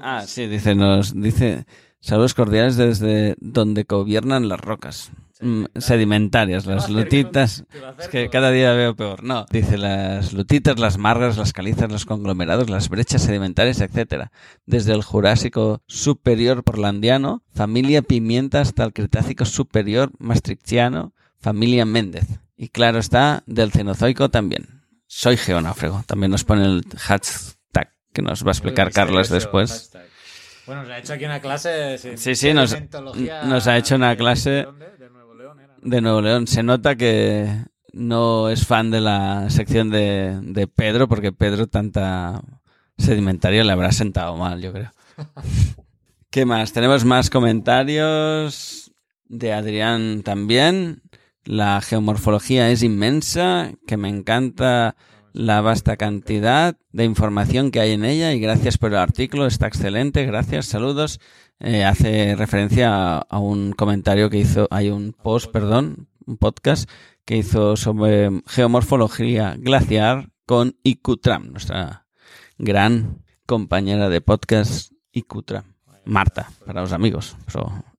Ah, 0.01 0.23
sí, 0.25 0.47
dice, 0.47 0.73
nos 0.73 1.13
dice 1.19 1.65
saludos 2.05 2.35
cordiales 2.35 2.77
desde 2.77 3.35
donde 3.39 3.83
gobiernan 3.83 4.47
las 4.47 4.59
rocas. 4.59 5.11
Mm, 5.41 5.65
Sedimentarias, 5.75 6.65
las 6.65 6.89
lutitas. 6.89 7.65
Es 7.99 8.07
que 8.07 8.29
cada 8.29 8.51
día 8.51 8.73
veo 8.73 8.95
peor. 8.95 9.23
No, 9.23 9.45
dice 9.51 9.77
las 9.77 10.31
lutitas, 10.31 10.79
las 10.79 10.97
margas, 10.97 11.37
las 11.37 11.51
calizas, 11.51 11.91
los 11.91 12.05
conglomerados, 12.05 12.69
las 12.69 12.87
brechas 12.89 13.23
sedimentarias, 13.23 13.81
etcétera. 13.81 14.31
Desde 14.65 14.93
el 14.93 15.03
Jurásico 15.03 15.81
superior 15.87 16.63
porlandiano, 16.63 17.43
familia 17.53 18.01
Pimienta, 18.01 18.61
hasta 18.61 18.85
el 18.85 18.93
Cretácico 18.93 19.43
superior 19.43 20.11
maastrichtiano, 20.19 21.13
familia 21.39 21.85
Méndez. 21.85 22.27
Y 22.55 22.69
claro 22.69 22.99
está, 22.99 23.43
del 23.45 23.71
Cenozoico 23.71 24.29
también. 24.29 24.83
Soy 25.07 25.35
geonáufrago. 25.37 26.03
También 26.07 26.31
nos 26.31 26.45
pone 26.45 26.65
el 26.65 26.85
hashtag 26.97 27.91
que 28.13 28.21
nos 28.21 28.45
va 28.45 28.49
a 28.49 28.53
explicar 28.53 28.91
Carlos 28.93 29.29
después. 29.29 29.71
Hashtag. 29.91 30.14
Bueno, 30.65 30.81
nos 30.81 30.91
ha 30.91 30.97
hecho 30.97 31.13
aquí 31.13 31.25
una 31.25 31.39
clase. 31.39 31.97
Sí, 31.97 32.35
sí, 32.35 32.53
nos, 32.53 32.73
ha 33.67 33.77
hecho 33.77 33.95
una 33.95 34.15
clase 34.15 34.49
¿de 34.49 34.63
dónde? 34.63 34.85
De 34.97 35.09
Nuevo 35.09 35.35
León 35.35 35.59
era, 35.59 35.73
¿no? 35.79 35.89
de 35.89 36.01
Nuevo 36.01 36.21
León. 36.21 36.47
Se 36.47 36.63
nota 36.63 36.95
que 36.95 37.65
no 37.93 38.49
es 38.49 38.65
fan 38.65 38.89
de 38.91 39.01
la 39.01 39.49
sección 39.49 39.89
de, 39.89 40.39
de 40.41 40.67
Pedro, 40.67 41.07
porque 41.07 41.31
Pedro 41.31 41.67
tanta 41.67 42.41
sedimentaria 42.97 43.63
le 43.63 43.71
habrá 43.71 43.91
sentado 43.91 44.35
mal, 44.37 44.61
yo 44.61 44.73
creo. 44.73 44.91
¿Qué 46.29 46.45
más? 46.45 46.73
Tenemos 46.73 47.05
más 47.05 47.29
comentarios 47.29 48.91
de 49.27 49.53
Adrián 49.53 50.23
también. 50.23 51.01
La 51.43 51.79
geomorfología 51.81 52.71
es 52.71 52.81
inmensa, 52.81 53.71
que 53.85 53.97
me 53.97 54.09
encanta 54.09 54.95
la 55.35 55.59
vasta 55.59 55.97
cantidad 55.97 56.77
de 56.93 57.03
información 57.03 57.69
que 57.69 57.81
hay 57.81 57.91
en 57.91 58.05
ella 58.05 58.31
y 58.33 58.39
gracias 58.39 58.77
por 58.77 58.91
el 58.91 58.97
artículo, 58.97 59.45
está 59.45 59.67
excelente, 59.67 60.25
gracias, 60.25 60.65
saludos. 60.65 61.19
Eh, 61.59 61.83
hace 61.83 62.35
referencia 62.35 63.17
a, 63.17 63.39
un 63.39 63.73
comentario 63.73 64.29
que 64.29 64.37
hizo, 64.37 64.69
hay 64.71 64.89
un 64.89 65.11
post, 65.11 65.51
perdón, 65.51 66.07
un 66.25 66.37
podcast 66.37 66.89
que 67.25 67.35
hizo 67.35 67.75
sobre 67.75 68.29
geomorfología 68.47 69.57
glaciar 69.59 70.29
con 70.45 70.77
Ikutram, 70.83 71.51
nuestra 71.51 72.07
gran 72.57 73.21
compañera 73.45 74.07
de 74.07 74.21
podcast 74.21 74.93
Ikutram. 75.11 75.75
Marta, 76.05 76.49
para 76.65 76.79
los 76.79 76.93
amigos. 76.93 77.35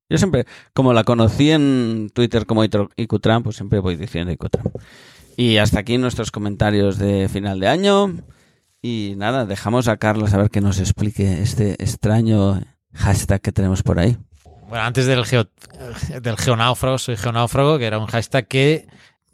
Yo 0.08 0.16
siempre, 0.16 0.46
como 0.72 0.94
la 0.94 1.04
conocí 1.04 1.50
en 1.50 2.10
Twitter 2.14 2.46
como 2.46 2.64
Icutran, 2.64 3.42
pues 3.42 3.56
siempre 3.56 3.80
voy 3.80 3.96
diciendo 3.96 4.32
Icutran. 4.32 4.64
Y 5.36 5.58
hasta 5.58 5.80
aquí 5.80 5.98
nuestros 5.98 6.30
comentarios 6.30 6.98
de 6.98 7.28
final 7.28 7.60
de 7.60 7.68
año. 7.68 8.14
Y 8.80 9.14
nada, 9.16 9.44
dejamos 9.44 9.88
a 9.88 9.96
Carlos 9.98 10.32
a 10.32 10.38
ver 10.38 10.50
que 10.50 10.60
nos 10.60 10.78
explique 10.78 11.42
este 11.42 11.72
extraño 11.82 12.60
hashtag 12.94 13.40
que 13.40 13.52
tenemos 13.52 13.82
por 13.82 13.98
ahí. 13.98 14.16
Bueno, 14.68 14.84
antes 14.84 15.06
del, 15.06 15.24
geo, 15.24 15.48
del 16.20 16.36
geonáufrago, 16.36 16.98
soy 16.98 17.16
geonáufrago, 17.16 17.78
que 17.78 17.86
era 17.86 17.98
un 17.98 18.06
hashtag 18.06 18.48
que 18.48 18.88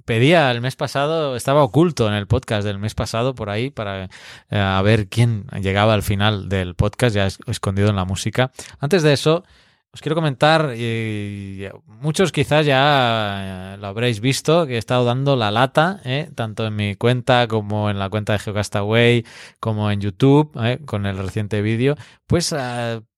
pedía 0.04 0.50
el 0.50 0.60
mes 0.60 0.76
pasado, 0.76 1.36
estaba 1.36 1.62
oculto 1.62 2.08
en 2.08 2.14
el 2.14 2.26
podcast 2.26 2.66
del 2.66 2.78
mes 2.78 2.94
pasado 2.94 3.34
por 3.34 3.48
ahí 3.48 3.70
para 3.70 4.04
eh, 4.04 4.58
a 4.58 4.82
ver 4.82 5.08
quién 5.08 5.46
llegaba 5.60 5.94
al 5.94 6.02
final 6.02 6.48
del 6.48 6.74
podcast, 6.74 7.14
ya 7.14 7.28
escondido 7.46 7.88
en 7.88 7.96
la 7.96 8.04
música. 8.04 8.52
Antes 8.80 9.02
de 9.02 9.12
eso, 9.12 9.44
os 9.94 10.00
quiero 10.00 10.14
comentar, 10.14 10.74
y 10.74 11.66
muchos 12.00 12.32
quizás 12.32 12.64
ya 12.64 13.74
eh, 13.74 13.76
lo 13.76 13.88
habréis 13.88 14.20
visto, 14.20 14.66
que 14.66 14.76
he 14.76 14.78
estado 14.78 15.04
dando 15.04 15.36
la 15.36 15.50
lata, 15.50 16.00
eh, 16.04 16.30
tanto 16.34 16.66
en 16.66 16.74
mi 16.76 16.94
cuenta 16.94 17.46
como 17.46 17.90
en 17.90 17.98
la 17.98 18.08
cuenta 18.08 18.32
de 18.32 18.38
GeoCastaway, 18.38 19.26
como 19.60 19.90
en 19.90 20.00
YouTube, 20.00 20.50
eh, 20.64 20.78
con 20.86 21.04
el 21.04 21.18
reciente 21.18 21.60
vídeo, 21.60 21.96
pues 22.32 22.54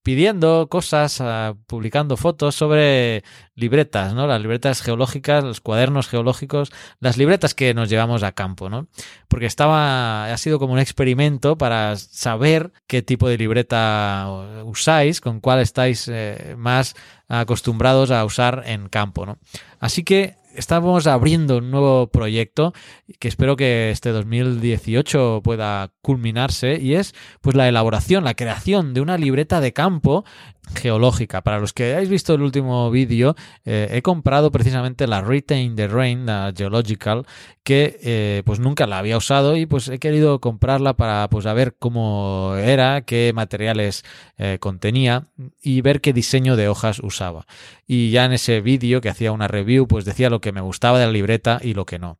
pidiendo 0.03 0.67
cosas, 0.67 1.21
ah, 1.21 1.55
publicando 1.67 2.17
fotos 2.17 2.53
sobre 2.53 3.23
libretas, 3.55 4.13
¿no? 4.13 4.27
Las 4.27 4.41
libretas 4.41 4.81
geológicas, 4.81 5.41
los 5.41 5.61
cuadernos 5.61 6.09
geológicos, 6.09 6.73
las 6.99 7.15
libretas 7.15 7.55
que 7.55 7.73
nos 7.73 7.89
llevamos 7.89 8.23
a 8.23 8.33
campo, 8.33 8.69
¿no? 8.69 8.89
Porque 9.29 9.45
estaba, 9.45 10.25
ha 10.25 10.37
sido 10.37 10.59
como 10.59 10.73
un 10.73 10.79
experimento 10.79 11.57
para 11.57 11.95
saber 11.95 12.73
qué 12.87 13.01
tipo 13.03 13.29
de 13.29 13.37
libreta 13.37 14.27
usáis, 14.65 15.21
con 15.21 15.39
cuál 15.39 15.61
estáis 15.61 16.09
eh, 16.09 16.55
más 16.57 16.93
acostumbrados 17.29 18.11
a 18.11 18.25
usar 18.25 18.63
en 18.65 18.89
campo, 18.89 19.25
¿no? 19.25 19.37
Así 19.79 20.03
que 20.03 20.35
estamos 20.55 21.07
abriendo 21.07 21.57
un 21.57 21.71
nuevo 21.71 22.07
proyecto 22.07 22.73
que 23.19 23.27
espero 23.27 23.55
que 23.55 23.91
este 23.91 24.09
2018 24.09 25.41
pueda 25.43 25.91
culminarse 26.01 26.79
y 26.81 26.95
es 26.95 27.13
pues 27.41 27.55
la 27.55 27.67
elaboración, 27.67 28.23
la 28.23 28.35
creación 28.35 28.93
de 28.93 29.01
una 29.01 29.17
libreta 29.17 29.59
de 29.59 29.73
campo 29.73 30.25
geológica. 30.73 31.41
Para 31.41 31.59
los 31.59 31.73
que 31.73 31.85
hayáis 31.85 32.09
visto 32.09 32.33
el 32.33 32.41
último 32.41 32.89
vídeo, 32.91 33.35
eh, 33.65 33.89
he 33.91 34.01
comprado 34.01 34.51
precisamente 34.51 35.07
la 35.07 35.21
Retain 35.21 35.75
the 35.75 35.87
Rain, 35.87 36.25
la 36.25 36.53
Geological, 36.55 37.25
que 37.63 37.99
eh, 38.03 38.43
pues 38.45 38.59
nunca 38.59 38.87
la 38.87 38.99
había 38.99 39.17
usado 39.17 39.57
y 39.57 39.65
pues 39.65 39.87
he 39.87 39.99
querido 39.99 40.39
comprarla 40.39 40.95
para 40.95 41.29
pues 41.29 41.45
a 41.45 41.55
cómo 41.79 42.55
era, 42.57 43.01
qué 43.01 43.31
materiales 43.33 44.03
eh, 44.37 44.57
contenía 44.59 45.29
y 45.61 45.81
ver 45.81 46.01
qué 46.01 46.13
diseño 46.13 46.55
de 46.55 46.67
hojas 46.67 46.99
usaba. 46.99 47.47
Y 47.87 48.11
ya 48.11 48.25
en 48.25 48.33
ese 48.33 48.61
vídeo 48.61 49.01
que 49.01 49.09
hacía 49.09 49.31
una 49.31 49.47
review, 49.47 49.87
pues 49.87 50.05
decía 50.05 50.29
lo 50.29 50.41
que 50.41 50.51
me 50.51 50.61
gustaba 50.61 50.99
de 50.99 51.05
la 51.05 51.11
libreta 51.11 51.59
y 51.61 51.73
lo 51.73 51.85
que 51.85 51.99
no. 51.99 52.19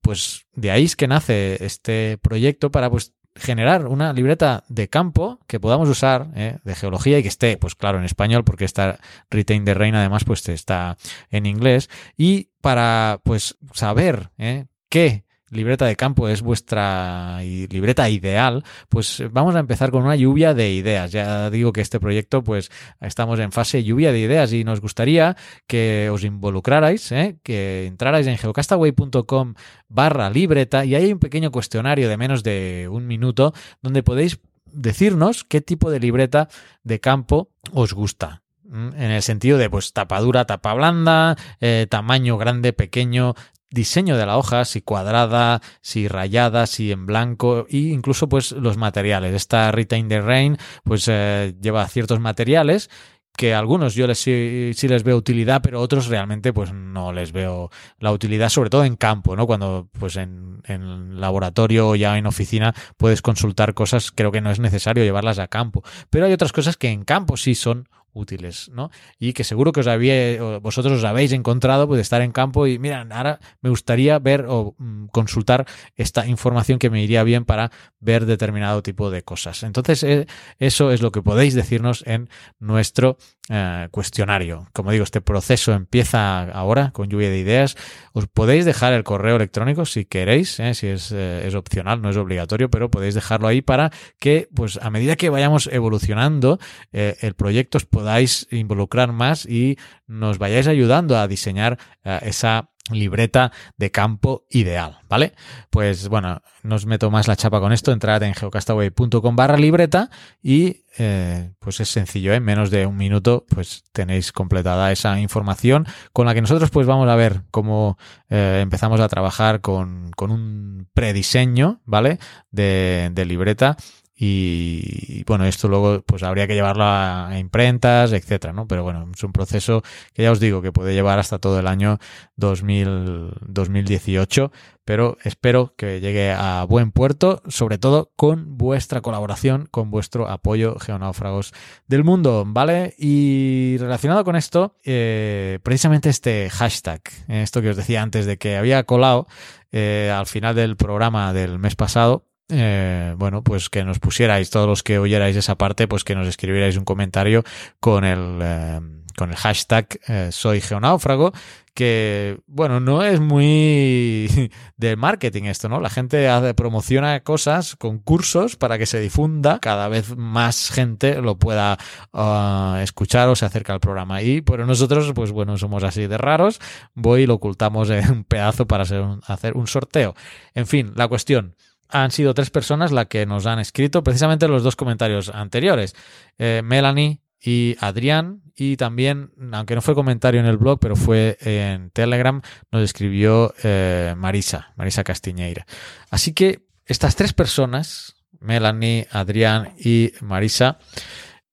Pues 0.00 0.46
de 0.54 0.70
ahí 0.70 0.84
es 0.84 0.96
que 0.96 1.08
nace 1.08 1.64
este 1.64 2.18
proyecto 2.18 2.70
para 2.70 2.88
pues 2.88 3.12
generar 3.40 3.86
una 3.86 4.12
libreta 4.12 4.64
de 4.68 4.88
campo 4.88 5.40
que 5.46 5.60
podamos 5.60 5.88
usar 5.88 6.28
eh, 6.34 6.58
de 6.62 6.74
geología 6.74 7.18
y 7.18 7.22
que 7.22 7.28
esté, 7.28 7.56
pues 7.56 7.74
claro, 7.74 7.98
en 7.98 8.04
español, 8.04 8.44
porque 8.44 8.64
esta 8.64 8.98
Retain 9.30 9.64
de 9.64 9.74
Reina 9.74 10.00
además 10.00 10.24
pues 10.24 10.48
está 10.48 10.96
en 11.30 11.46
inglés, 11.46 11.90
y 12.16 12.50
para 12.60 13.20
pues 13.24 13.56
saber 13.72 14.30
eh, 14.38 14.66
qué 14.88 15.24
libreta 15.50 15.86
de 15.86 15.96
campo 15.96 16.28
es 16.28 16.42
vuestra 16.42 17.40
libreta 17.42 18.08
ideal, 18.08 18.64
pues 18.88 19.22
vamos 19.30 19.54
a 19.54 19.58
empezar 19.58 19.90
con 19.90 20.04
una 20.04 20.16
lluvia 20.16 20.54
de 20.54 20.72
ideas. 20.72 21.12
Ya 21.12 21.50
digo 21.50 21.72
que 21.72 21.80
este 21.80 22.00
proyecto, 22.00 22.42
pues 22.42 22.70
estamos 23.00 23.38
en 23.40 23.52
fase 23.52 23.84
lluvia 23.84 24.12
de 24.12 24.20
ideas 24.20 24.52
y 24.52 24.64
nos 24.64 24.80
gustaría 24.80 25.36
que 25.66 26.08
os 26.10 26.24
involucrarais, 26.24 27.12
¿eh? 27.12 27.38
que 27.42 27.86
entrarais 27.86 28.26
en 28.26 28.38
geocastaway.com 28.38 29.54
barra 29.88 30.30
libreta 30.30 30.84
y 30.84 30.94
hay 30.94 31.12
un 31.12 31.18
pequeño 31.18 31.50
cuestionario 31.50 32.08
de 32.08 32.16
menos 32.16 32.42
de 32.42 32.88
un 32.90 33.06
minuto 33.06 33.52
donde 33.82 34.02
podéis 34.02 34.40
decirnos 34.72 35.44
qué 35.44 35.60
tipo 35.60 35.90
de 35.90 35.98
libreta 35.98 36.48
de 36.84 37.00
campo 37.00 37.50
os 37.72 37.92
gusta 37.92 38.42
en 38.72 39.10
el 39.10 39.22
sentido 39.22 39.58
de 39.58 39.68
pues 39.68 39.92
tapa 39.92 40.20
dura, 40.20 40.44
tapa 40.44 40.74
blanda, 40.74 41.36
eh, 41.60 41.86
tamaño 41.90 42.38
grande, 42.38 42.72
pequeño, 42.72 43.34
diseño 43.70 44.16
de 44.16 44.26
la 44.26 44.36
hoja, 44.36 44.64
si 44.64 44.82
cuadrada, 44.82 45.60
si 45.80 46.08
rayada, 46.08 46.66
si 46.66 46.92
en 46.92 47.06
blanco 47.06 47.66
e 47.68 47.78
incluso 47.78 48.28
pues 48.28 48.52
los 48.52 48.76
materiales. 48.76 49.34
Esta 49.34 49.70
Retain 49.72 50.08
the 50.08 50.20
Rain 50.20 50.58
pues 50.84 51.06
eh, 51.08 51.54
lleva 51.60 51.86
ciertos 51.88 52.20
materiales 52.20 52.90
que 53.36 53.54
algunos 53.54 53.94
yo 53.94 54.06
les 54.06 54.18
sí, 54.18 54.74
les 54.82 55.02
veo 55.02 55.16
utilidad, 55.16 55.62
pero 55.62 55.80
otros 55.80 56.08
realmente 56.08 56.52
pues 56.52 56.74
no 56.74 57.12
les 57.12 57.32
veo 57.32 57.70
la 57.98 58.12
utilidad, 58.12 58.50
sobre 58.50 58.68
todo 58.68 58.84
en 58.84 58.96
campo, 58.96 59.34
¿no? 59.34 59.46
Cuando 59.46 59.88
pues 59.98 60.16
en, 60.16 60.60
en 60.66 61.20
laboratorio 61.20 61.88
o 61.88 61.96
ya 61.96 62.18
en 62.18 62.26
oficina 62.26 62.74
puedes 62.98 63.22
consultar 63.22 63.72
cosas, 63.72 64.10
creo 64.10 64.30
que 64.30 64.42
no 64.42 64.50
es 64.50 64.60
necesario 64.60 65.04
llevarlas 65.04 65.38
a 65.38 65.48
campo. 65.48 65.82
Pero 66.10 66.26
hay 66.26 66.32
otras 66.32 66.52
cosas 66.52 66.76
que 66.76 66.88
en 66.88 67.04
campo 67.04 67.38
sí 67.38 67.54
son 67.54 67.88
útiles, 68.12 68.70
¿no? 68.72 68.90
Y 69.18 69.32
que 69.32 69.44
seguro 69.44 69.72
que 69.72 69.80
os 69.80 69.86
había, 69.86 70.42
vosotros 70.60 70.98
os 70.98 71.04
habéis 71.04 71.32
encontrado 71.32 71.86
pues 71.86 72.00
estar 72.00 72.22
en 72.22 72.32
campo 72.32 72.66
y 72.66 72.78
mira, 72.78 73.06
ahora 73.10 73.40
me 73.60 73.70
gustaría 73.70 74.18
ver 74.18 74.46
o 74.48 74.74
mm, 74.78 75.06
consultar 75.06 75.66
esta 75.96 76.26
información 76.26 76.78
que 76.78 76.90
me 76.90 77.02
iría 77.02 77.22
bien 77.22 77.44
para 77.44 77.70
ver 78.00 78.26
determinado 78.26 78.82
tipo 78.82 79.10
de 79.10 79.22
cosas. 79.22 79.62
Entonces, 79.62 80.02
eh, 80.02 80.26
eso 80.58 80.90
es 80.90 81.02
lo 81.02 81.12
que 81.12 81.22
podéis 81.22 81.54
decirnos 81.54 82.02
en 82.06 82.28
nuestro 82.58 83.18
eh, 83.48 83.88
cuestionario. 83.90 84.68
Como 84.72 84.90
digo, 84.90 85.04
este 85.04 85.20
proceso 85.20 85.72
empieza 85.72 86.42
ahora 86.42 86.90
con 86.92 87.08
lluvia 87.08 87.30
de 87.30 87.38
ideas. 87.38 87.76
Os 88.12 88.26
podéis 88.26 88.64
dejar 88.64 88.92
el 88.92 89.04
correo 89.04 89.36
electrónico 89.36 89.84
si 89.84 90.04
queréis, 90.04 90.58
eh, 90.60 90.74
si 90.74 90.86
es, 90.86 91.12
es 91.12 91.54
opcional, 91.54 92.00
no 92.00 92.10
es 92.10 92.16
obligatorio, 92.16 92.70
pero 92.70 92.90
podéis 92.90 93.14
dejarlo 93.14 93.48
ahí 93.48 93.60
para 93.62 93.90
que, 94.18 94.48
pues, 94.54 94.78
a 94.82 94.90
medida 94.90 95.16
que 95.16 95.30
vayamos 95.30 95.68
evolucionando, 95.72 96.58
el 96.92 97.34
proyecto 97.34 97.78
os 97.78 97.84
podáis 98.00 98.48
involucrar 98.50 99.12
más 99.12 99.44
y 99.44 99.76
nos 100.06 100.38
vayáis 100.38 100.66
ayudando 100.68 101.18
a 101.18 101.28
diseñar 101.28 101.78
eh, 102.02 102.18
esa 102.22 102.70
libreta 102.90 103.52
de 103.76 103.90
campo 103.90 104.46
ideal, 104.50 104.98
¿vale? 105.06 105.34
Pues 105.68 106.08
bueno, 106.08 106.40
no 106.62 106.76
os 106.76 106.86
meto 106.86 107.10
más 107.10 107.28
la 107.28 107.36
chapa 107.36 107.60
con 107.60 107.72
esto, 107.72 107.92
entrad 107.92 108.22
en 108.22 108.34
geocastaway.com 108.34 109.36
barra 109.36 109.58
libreta 109.58 110.10
y 110.42 110.84
eh, 110.98 111.52
pues 111.58 111.78
es 111.80 111.90
sencillo, 111.90 112.32
en 112.32 112.38
¿eh? 112.38 112.46
menos 112.46 112.70
de 112.70 112.86
un 112.86 112.96
minuto 112.96 113.44
pues 113.50 113.84
tenéis 113.92 114.32
completada 114.32 114.90
esa 114.90 115.20
información 115.20 115.86
con 116.14 116.24
la 116.24 116.32
que 116.32 116.40
nosotros 116.40 116.70
pues 116.70 116.86
vamos 116.86 117.08
a 117.08 117.16
ver 117.16 117.42
cómo 117.50 117.98
empezamos 118.30 118.98
a 119.00 119.08
trabajar 119.08 119.60
con, 119.60 120.10
con 120.16 120.30
un 120.30 120.88
prediseño, 120.94 121.82
¿vale? 121.84 122.18
De, 122.50 123.10
de 123.12 123.24
libreta 123.26 123.76
y, 124.22 125.24
bueno, 125.24 125.46
esto 125.46 125.66
luego 125.66 126.02
pues 126.02 126.22
habría 126.22 126.46
que 126.46 126.52
llevarlo 126.52 126.84
a, 126.84 127.38
imprentas, 127.38 128.12
etcétera, 128.12 128.52
¿no? 128.52 128.68
Pero 128.68 128.82
bueno, 128.82 129.08
es 129.14 129.24
un 129.24 129.32
proceso 129.32 129.82
que 130.12 130.24
ya 130.24 130.30
os 130.30 130.40
digo 130.40 130.60
que 130.60 130.72
puede 130.72 130.92
llevar 130.92 131.18
hasta 131.18 131.38
todo 131.38 131.58
el 131.58 131.66
año 131.66 131.98
2000, 132.36 133.32
2018, 133.40 134.52
pero 134.84 135.16
espero 135.24 135.72
que 135.74 136.00
llegue 136.00 136.32
a 136.32 136.64
buen 136.64 136.92
puerto, 136.92 137.40
sobre 137.48 137.78
todo 137.78 138.12
con 138.14 138.58
vuestra 138.58 139.00
colaboración, 139.00 139.66
con 139.70 139.90
vuestro 139.90 140.28
apoyo 140.28 140.78
geonáufragos 140.78 141.54
del 141.86 142.04
mundo, 142.04 142.44
¿vale? 142.46 142.94
Y 142.98 143.78
relacionado 143.78 144.22
con 144.24 144.36
esto, 144.36 144.76
eh, 144.84 145.60
precisamente 145.62 146.10
este 146.10 146.50
hashtag, 146.50 147.00
esto 147.28 147.62
que 147.62 147.70
os 147.70 147.76
decía 147.76 148.02
antes 148.02 148.26
de 148.26 148.36
que 148.36 148.58
había 148.58 148.82
colado 148.82 149.26
eh, 149.72 150.12
al 150.14 150.26
final 150.26 150.54
del 150.54 150.76
programa 150.76 151.32
del 151.32 151.58
mes 151.58 151.74
pasado, 151.74 152.26
eh, 152.50 153.14
bueno, 153.16 153.42
pues 153.42 153.68
que 153.70 153.84
nos 153.84 153.98
pusierais, 153.98 154.50
todos 154.50 154.66
los 154.66 154.82
que 154.82 154.98
oyerais 154.98 155.36
esa 155.36 155.56
parte, 155.56 155.88
pues 155.88 156.04
que 156.04 156.14
nos 156.14 156.26
escribierais 156.26 156.76
un 156.76 156.84
comentario 156.84 157.44
con 157.80 158.04
el, 158.04 158.38
eh, 158.42 158.80
con 159.16 159.30
el 159.30 159.36
hashtag 159.36 160.00
eh, 160.08 160.28
soy 160.32 160.60
geonáufrago, 160.60 161.32
que, 161.74 162.40
bueno, 162.46 162.80
no 162.80 163.04
es 163.04 163.20
muy 163.20 164.50
de 164.76 164.96
marketing 164.96 165.44
esto, 165.44 165.68
¿no? 165.68 165.80
La 165.80 165.90
gente 165.90 166.28
hace, 166.28 166.54
promociona 166.54 167.20
cosas, 167.20 167.76
concursos 167.76 168.56
para 168.56 168.78
que 168.78 168.86
se 168.86 169.00
difunda, 169.00 169.58
cada 169.60 169.88
vez 169.88 170.16
más 170.16 170.70
gente 170.70 171.20
lo 171.22 171.38
pueda 171.38 171.78
ah, 172.12 172.80
escuchar 172.82 173.28
o 173.28 173.36
se 173.36 173.46
acerca 173.46 173.72
al 173.72 173.80
programa. 173.80 174.22
Y 174.22 174.40
pero 174.40 174.66
nosotros, 174.66 175.12
pues 175.14 175.30
bueno, 175.30 175.56
somos 175.58 175.84
así 175.84 176.06
de 176.06 176.18
raros, 176.18 176.60
voy 176.94 177.22
y 177.22 177.26
lo 177.26 177.34
ocultamos 177.34 177.90
en 177.90 178.10
un 178.10 178.24
pedazo 178.24 178.66
para 178.66 178.82
hacer 178.82 179.56
un 179.56 179.66
sorteo. 179.66 180.14
En 180.54 180.66
fin, 180.66 180.92
la 180.96 181.08
cuestión 181.08 181.54
han 181.90 182.10
sido 182.10 182.34
tres 182.34 182.50
personas 182.50 182.92
las 182.92 183.06
que 183.06 183.26
nos 183.26 183.46
han 183.46 183.58
escrito 183.58 184.02
precisamente 184.02 184.48
los 184.48 184.62
dos 184.62 184.76
comentarios 184.76 185.28
anteriores. 185.28 185.94
Eh, 186.38 186.62
Melanie 186.64 187.20
y 187.40 187.76
Adrián. 187.80 188.42
Y 188.54 188.76
también, 188.76 189.32
aunque 189.52 189.74
no 189.74 189.80
fue 189.80 189.94
comentario 189.94 190.40
en 190.40 190.46
el 190.46 190.58
blog, 190.58 190.78
pero 190.80 190.94
fue 190.94 191.38
en 191.40 191.90
Telegram, 191.90 192.42
nos 192.70 192.82
escribió 192.82 193.54
eh, 193.62 194.14
Marisa, 194.18 194.72
Marisa 194.76 195.02
Castiñeira. 195.02 195.66
Así 196.10 196.34
que 196.34 196.66
estas 196.84 197.16
tres 197.16 197.32
personas, 197.32 198.16
Melanie, 198.38 199.08
Adrián 199.10 199.72
y 199.78 200.12
Marisa, 200.20 200.78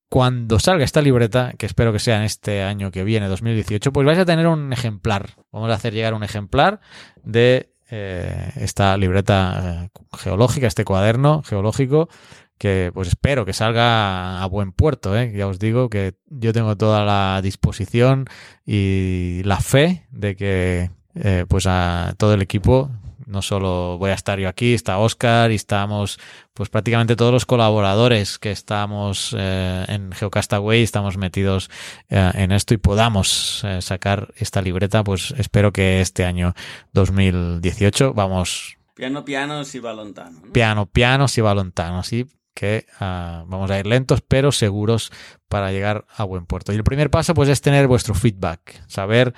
cuando 0.09 0.59
salga 0.59 0.83
esta 0.83 1.01
libreta, 1.01 1.53
que 1.57 1.65
espero 1.65 1.93
que 1.93 1.99
sea 1.99 2.17
en 2.17 2.23
este 2.23 2.63
año 2.63 2.91
que 2.91 3.03
viene, 3.03 3.27
2018, 3.27 3.93
pues 3.93 4.05
vais 4.05 4.19
a 4.19 4.25
tener 4.25 4.47
un 4.47 4.73
ejemplar. 4.73 5.35
Vamos 5.51 5.69
a 5.69 5.75
hacer 5.75 5.93
llegar 5.93 6.13
un 6.13 6.23
ejemplar 6.23 6.81
de 7.23 7.73
eh, 7.89 8.51
esta 8.55 8.97
libreta 8.97 9.85
eh, 9.85 9.99
geológica, 10.17 10.67
este 10.67 10.85
cuaderno 10.85 11.43
geológico, 11.43 12.09
que 12.57 12.91
pues 12.93 13.07
espero 13.07 13.45
que 13.45 13.53
salga 13.53 14.41
a 14.41 14.45
buen 14.47 14.71
puerto. 14.71 15.17
¿eh? 15.17 15.31
Ya 15.35 15.47
os 15.47 15.59
digo 15.59 15.89
que 15.89 16.15
yo 16.27 16.53
tengo 16.53 16.75
toda 16.75 17.05
la 17.05 17.41
disposición 17.41 18.25
y 18.65 19.41
la 19.43 19.59
fe 19.59 20.07
de 20.11 20.35
que 20.35 20.91
eh, 21.15 21.45
pues 21.47 21.65
a 21.67 22.13
todo 22.17 22.33
el 22.33 22.41
equipo 22.41 22.91
no 23.27 23.41
solo 23.41 23.97
voy 23.97 24.11
a 24.11 24.13
estar 24.13 24.39
yo 24.39 24.49
aquí, 24.49 24.73
está 24.73 24.97
Oscar 24.97 25.51
y 25.51 25.55
estamos 25.55 26.19
pues 26.53 26.69
prácticamente 26.69 27.15
todos 27.15 27.31
los 27.31 27.45
colaboradores 27.45 28.39
que 28.39 28.51
estamos 28.51 29.35
eh, 29.37 29.85
en 29.87 30.11
Geocastaway, 30.11 30.81
estamos 30.81 31.17
metidos 31.17 31.69
eh, 32.09 32.31
en 32.33 32.51
esto 32.51 32.73
y 32.73 32.77
podamos 32.77 33.63
eh, 33.63 33.81
sacar 33.81 34.33
esta 34.37 34.61
libreta, 34.61 35.03
pues 35.03 35.33
espero 35.37 35.71
que 35.71 36.01
este 36.01 36.25
año 36.25 36.53
2018 36.93 38.13
vamos 38.13 38.77
Piano, 38.95 39.23
piano, 39.23 39.63
si 39.63 39.77
va 39.77 39.93
lontano. 39.93 40.41
¿no? 40.43 40.51
piano, 40.53 40.87
piano, 40.87 41.27
si 41.27 41.41
va 41.41 41.53
lontano, 41.53 41.99
así 41.99 42.25
que 42.55 42.87
ah, 42.99 43.43
vamos 43.45 43.69
a 43.69 43.77
ir 43.77 43.85
lentos 43.85 44.21
pero 44.27 44.51
seguros 44.51 45.11
para 45.47 45.71
llegar 45.71 46.07
a 46.15 46.23
buen 46.23 46.47
puerto. 46.47 46.73
Y 46.73 46.75
el 46.75 46.83
primer 46.83 47.11
paso 47.11 47.35
pues 47.35 47.49
es 47.49 47.61
tener 47.61 47.87
vuestro 47.87 48.15
feedback, 48.15 48.81
saber 48.87 49.35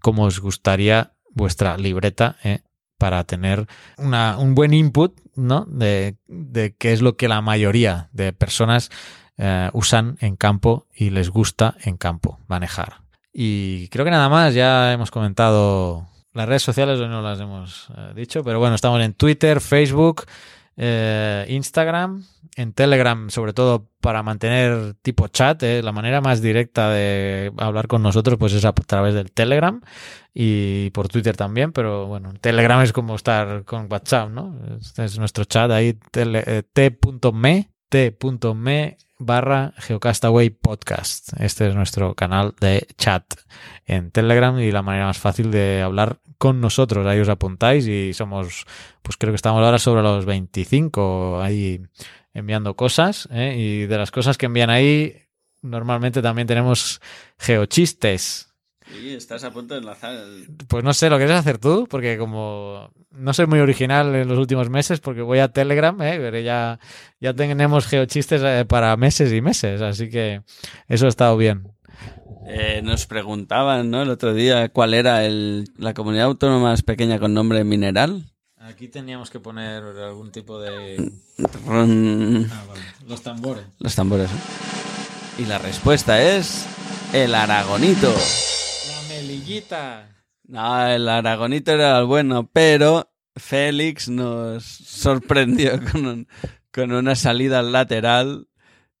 cómo 0.00 0.24
os 0.24 0.40
gustaría 0.40 1.12
vuestra 1.34 1.76
libreta 1.76 2.36
eh, 2.42 2.60
para 3.02 3.24
tener 3.24 3.66
una, 3.98 4.38
un 4.38 4.54
buen 4.54 4.72
input 4.72 5.18
¿no? 5.34 5.64
de, 5.68 6.14
de 6.28 6.76
qué 6.78 6.92
es 6.92 7.02
lo 7.02 7.16
que 7.16 7.26
la 7.26 7.40
mayoría 7.40 8.08
de 8.12 8.32
personas 8.32 8.90
eh, 9.38 9.70
usan 9.72 10.18
en 10.20 10.36
campo 10.36 10.86
y 10.94 11.10
les 11.10 11.28
gusta 11.28 11.74
en 11.82 11.96
campo 11.96 12.38
manejar. 12.46 13.00
Y 13.32 13.88
creo 13.88 14.04
que 14.04 14.12
nada 14.12 14.28
más, 14.28 14.54
ya 14.54 14.92
hemos 14.92 15.10
comentado 15.10 16.06
las 16.32 16.48
redes 16.48 16.62
sociales, 16.62 17.00
hoy 17.00 17.08
no 17.08 17.22
las 17.22 17.40
hemos 17.40 17.88
eh, 17.96 18.12
dicho, 18.14 18.44
pero 18.44 18.60
bueno, 18.60 18.76
estamos 18.76 19.02
en 19.02 19.14
Twitter, 19.14 19.60
Facebook, 19.60 20.26
eh, 20.76 21.44
Instagram, 21.48 22.24
en 22.56 22.72
Telegram, 22.72 23.30
sobre 23.30 23.52
todo 23.52 23.88
para 24.00 24.22
mantener 24.22 24.94
tipo 25.02 25.28
chat. 25.28 25.62
eh, 25.62 25.82
La 25.82 25.92
manera 25.92 26.20
más 26.20 26.42
directa 26.42 26.90
de 26.90 27.52
hablar 27.58 27.86
con 27.88 28.02
nosotros 28.02 28.36
pues 28.38 28.52
es 28.52 28.64
a 28.64 28.72
través 28.72 29.14
del 29.14 29.32
Telegram 29.32 29.80
y 30.34 30.90
por 30.90 31.08
Twitter 31.08 31.36
también, 31.36 31.72
pero 31.72 32.06
bueno, 32.06 32.32
Telegram 32.40 32.80
es 32.82 32.92
como 32.92 33.14
estar 33.16 33.64
con 33.64 33.86
WhatsApp, 33.90 34.30
¿no? 34.30 34.58
Este 34.80 35.04
es 35.04 35.18
nuestro 35.18 35.44
chat 35.44 35.70
ahí, 35.70 35.94
tele- 36.10 36.44
eh, 36.46 36.62
t.me, 36.72 37.70
t.me 37.88 38.96
barra 39.18 39.72
Geocastaway 39.78 40.50
Podcast. 40.50 41.32
Este 41.40 41.68
es 41.68 41.74
nuestro 41.74 42.14
canal 42.14 42.54
de 42.60 42.86
chat 42.96 43.24
en 43.86 44.10
Telegram 44.10 44.58
y 44.58 44.72
la 44.72 44.82
manera 44.82 45.06
más 45.06 45.18
fácil 45.18 45.50
de 45.50 45.80
hablar 45.82 46.18
con 46.38 46.60
nosotros. 46.60 47.06
Ahí 47.06 47.20
os 47.20 47.28
apuntáis 47.28 47.86
y 47.86 48.12
somos, 48.14 48.66
pues 49.02 49.16
creo 49.16 49.32
que 49.32 49.36
estamos 49.36 49.62
ahora 49.62 49.78
sobre 49.78 50.02
los 50.02 50.24
25 50.24 51.40
ahí 51.40 51.80
enviando 52.34 52.74
cosas 52.74 53.28
¿eh? 53.30 53.54
y 53.58 53.86
de 53.86 53.98
las 53.98 54.10
cosas 54.10 54.38
que 54.38 54.46
envían 54.46 54.70
ahí 54.70 55.16
normalmente 55.62 56.22
también 56.22 56.46
tenemos 56.46 57.00
geochistes. 57.38 58.48
Sí, 58.90 59.14
estás 59.14 59.44
a 59.44 59.52
punto 59.52 59.74
de 59.74 59.80
enlazar 59.80 60.12
el... 60.12 60.48
Pues 60.68 60.84
no 60.84 60.92
sé, 60.92 61.08
¿lo 61.08 61.16
quieres 61.16 61.36
hacer 61.36 61.58
tú? 61.58 61.86
Porque 61.88 62.18
como 62.18 62.90
no 63.10 63.32
soy 63.32 63.46
muy 63.46 63.60
original 63.60 64.14
en 64.14 64.28
los 64.28 64.38
últimos 64.38 64.68
meses, 64.68 65.00
porque 65.00 65.22
voy 65.22 65.38
a 65.38 65.48
Telegram, 65.48 66.00
¿eh? 66.02 66.18
pero 66.18 66.38
ya, 66.40 66.78
ya 67.20 67.32
tenemos 67.32 67.86
geochistes 67.86 68.42
eh, 68.44 68.64
para 68.66 68.96
meses 68.96 69.32
y 69.32 69.40
meses, 69.40 69.80
así 69.80 70.10
que 70.10 70.42
eso 70.88 71.06
ha 71.06 71.08
estado 71.08 71.36
bien. 71.36 71.72
Eh, 72.46 72.80
nos 72.82 73.06
preguntaban, 73.06 73.90
¿no? 73.90 74.02
El 74.02 74.10
otro 74.10 74.34
día 74.34 74.68
cuál 74.68 74.94
era 74.94 75.24
el, 75.24 75.64
la 75.76 75.94
comunidad 75.94 76.26
autónoma 76.26 76.70
más 76.70 76.82
pequeña 76.82 77.18
con 77.18 77.34
nombre 77.34 77.62
mineral. 77.64 78.24
Aquí 78.64 78.88
teníamos 78.88 79.30
que 79.30 79.40
poner 79.40 79.82
algún 79.82 80.30
tipo 80.30 80.60
de... 80.60 81.10
Ron- 81.66 82.48
Los 83.08 83.22
tambores. 83.22 83.64
Los 83.80 83.94
tambores. 83.94 84.30
Y 85.38 85.46
la 85.46 85.58
respuesta 85.58 86.22
es 86.22 86.66
el 87.12 87.34
Aragonito. 87.34 88.12
La 88.12 89.08
melillita. 89.14 90.08
No, 90.46 90.86
el 90.86 91.08
Aragonito 91.08 91.72
era 91.72 91.98
el 91.98 92.04
bueno, 92.06 92.48
pero 92.52 93.10
Félix 93.36 94.08
nos 94.08 94.62
sorprendió 94.64 95.72
con, 95.92 96.06
un- 96.06 96.28
con 96.72 96.92
una 96.92 97.16
salida 97.16 97.62
lateral 97.62 98.46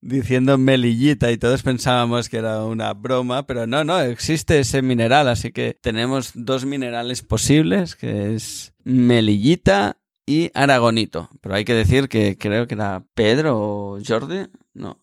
diciendo 0.00 0.58
melillita 0.58 1.30
y 1.30 1.36
todos 1.38 1.62
pensábamos 1.62 2.28
que 2.28 2.38
era 2.38 2.64
una 2.64 2.92
broma, 2.94 3.46
pero 3.46 3.68
no, 3.68 3.84
no, 3.84 4.00
existe 4.00 4.58
ese 4.58 4.82
mineral, 4.82 5.28
así 5.28 5.52
que 5.52 5.78
tenemos 5.80 6.32
dos 6.34 6.64
minerales 6.64 7.22
posibles, 7.22 7.94
que 7.94 8.34
es 8.34 8.71
melillita 8.84 9.98
y 10.26 10.50
aragonito. 10.54 11.28
Pero 11.40 11.54
hay 11.54 11.64
que 11.64 11.74
decir 11.74 12.08
que 12.08 12.36
creo 12.38 12.66
que 12.66 12.74
era 12.74 13.04
Pedro 13.14 13.58
o 13.58 13.98
Jordi, 14.06 14.46
no. 14.74 14.98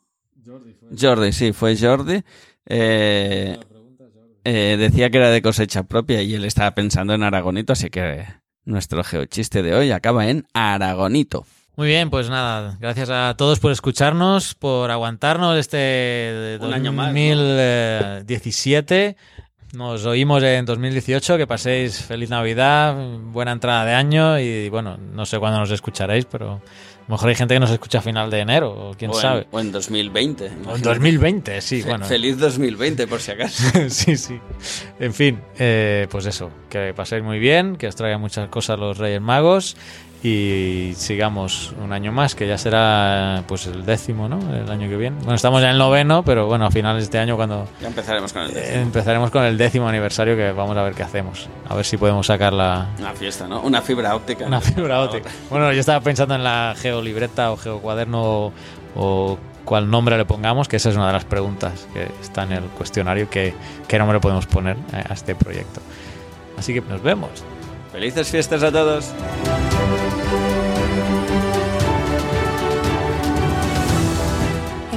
Jordi, 1.00 1.32
sí, 1.32 1.54
fue 1.54 1.78
Jordi. 1.78 2.24
Eh, 2.66 3.58
eh, 4.44 4.78
decía 4.80 5.10
que 5.10 5.18
era 5.18 5.30
de 5.30 5.42
cosecha 5.42 5.84
propia 5.84 6.22
y 6.22 6.34
él 6.34 6.46
estaba 6.46 6.72
pensando 6.72 7.14
en 7.14 7.24
Aragonito, 7.24 7.74
así 7.74 7.90
que 7.90 8.26
nuestro 8.66 9.04
geochiste 9.04 9.62
de 9.62 9.76
hoy 9.76 9.92
acaba 9.92 10.28
en 10.28 10.48
Aragonito. 10.54 11.46
Muy 11.76 11.88
bien, 11.88 12.10
pues 12.10 12.30
nada, 12.30 12.78
gracias 12.80 13.10
a 13.10 13.36
todos 13.38 13.60
por 13.60 13.72
escucharnos, 13.72 14.54
por 14.54 14.92
aguantarnos 14.92 15.58
este 15.58 16.58
Un 16.60 16.74
año 16.74 16.92
más, 16.92 17.14
¿no? 17.14 17.14
2017. 19.72 19.78
Nos 19.78 20.06
oímos 20.06 20.44
en 20.44 20.66
2018, 20.66 21.38
que 21.38 21.48
paséis 21.48 22.02
feliz 22.02 22.30
Navidad, 22.30 22.96
buena 23.32 23.52
entrada 23.52 23.86
de 23.86 23.94
año 23.94 24.40
y 24.40 24.70
bueno, 24.70 24.98
no 24.98 25.26
sé 25.26 25.38
cuándo 25.40 25.60
nos 25.60 25.72
escucharéis, 25.72 26.26
pero 26.26 26.54
a 26.54 27.12
lo 27.12 27.16
mejor 27.16 27.30
hay 27.30 27.36
gente 27.36 27.54
que 27.56 27.60
nos 27.60 27.72
escucha 27.72 28.00
a 28.00 28.02
final 28.02 28.30
de 28.30 28.40
enero, 28.40 28.72
o 28.72 28.94
quién 28.96 29.12
o 29.12 29.16
en- 29.16 29.22
sabe. 29.22 29.48
o 29.52 29.60
en 29.60 29.72
2020. 29.72 30.44
O 30.44 30.48
en 30.48 30.54
imagínate. 30.54 30.90
2020, 30.90 31.62
sí, 31.62 31.82
bueno. 31.84 32.06
Feliz 32.06 32.38
2020, 32.38 33.08
por 33.08 33.20
si 33.20 33.32
acaso. 33.32 33.64
sí, 33.90 34.16
sí. 34.18 34.40
En 35.00 35.14
fin, 35.14 35.40
eh, 35.58 36.08
pues 36.10 36.26
eso, 36.26 36.52
que 36.70 36.94
paséis 36.94 37.24
muy 37.24 37.40
bien, 37.40 37.76
que 37.78 37.88
os 37.88 37.96
traigan 37.96 38.22
muchas 38.22 38.48
cosas 38.50 38.80
los 38.80 38.98
Reyes 38.98 39.22
Magos 39.22 39.76
y 40.22 40.94
sigamos 40.98 41.74
un 41.82 41.94
año 41.94 42.12
más, 42.12 42.36
que 42.36 42.46
ya 42.48 42.58
será 42.58 43.44
pues 43.48 43.68
el 43.68 43.86
décimo, 43.86 44.28
¿no? 44.28 44.38
El 44.54 44.70
año 44.70 44.90
que 44.90 44.98
viene. 44.98 45.16
Bueno, 45.20 45.36
estamos 45.36 45.62
ya 45.62 45.68
en 45.68 45.74
el 45.74 45.78
noveno, 45.80 46.24
pero 46.24 46.46
bueno, 46.48 46.66
a 46.66 46.72
finales 46.72 47.04
de 47.04 47.06
este 47.06 47.20
año 47.20 47.38
cuando 47.38 47.68
Ya 47.82 47.88
empezaremos 47.88 48.34
con 48.34 48.42
el 48.44 48.52
eh, 48.52 48.54
décimo. 48.56 48.82
empezaremos 48.82 49.32
con 49.32 49.44
el 49.46 49.58
décimo 49.58 49.88
aniversario, 49.88 50.36
que 50.36 50.52
vamos 50.52 50.76
a 50.76 50.84
ver 50.84 50.94
qué 50.94 51.04
hacemos. 51.04 51.48
A 51.70 51.76
ver 51.76 51.86
si 51.86 51.96
podemos 51.98 52.28
sacar 52.28 52.52
la, 52.52 52.88
Una 53.00 53.14
fiesta, 53.14 53.48
¿no? 53.48 53.62
Una 53.62 53.82
fibra 53.82 54.14
óptica. 54.16 54.46
una 54.46 54.60
fibra 54.60 55.02
óptica. 55.02 55.30
Bueno, 55.50 55.72
yo 55.72 55.80
estaba 55.80 56.02
pensando 56.02 56.36
en 56.36 56.44
la 56.44 56.76
geolibreta 56.78 57.52
o 57.52 57.58
geocuaderno 57.58 58.22
o, 58.22 58.54
o 58.96 59.38
cuál 59.64 59.90
nombre 59.90 60.18
le 60.18 60.26
pongamos, 60.26 60.68
que 60.68 60.76
esa 60.78 60.90
es 60.90 60.96
una 60.98 61.08
de 61.08 61.14
las 61.14 61.24
preguntas 61.26 61.88
que 61.94 62.10
está 62.22 62.44
en 62.44 62.52
el 62.52 62.64
cuestionario, 62.66 63.30
que 63.30 63.54
qué 63.88 63.98
nombre 63.98 64.20
podemos 64.20 64.48
poner 64.48 64.76
eh, 64.92 65.04
a 65.10 65.14
este 65.14 65.34
proyecto. 65.34 65.80
Así 66.58 66.74
que 66.74 66.82
nos 66.82 67.02
vemos. 67.02 67.30
Felices 67.94 68.30
fiestas 68.30 68.64
a 68.64 68.72
todos. 68.72 69.14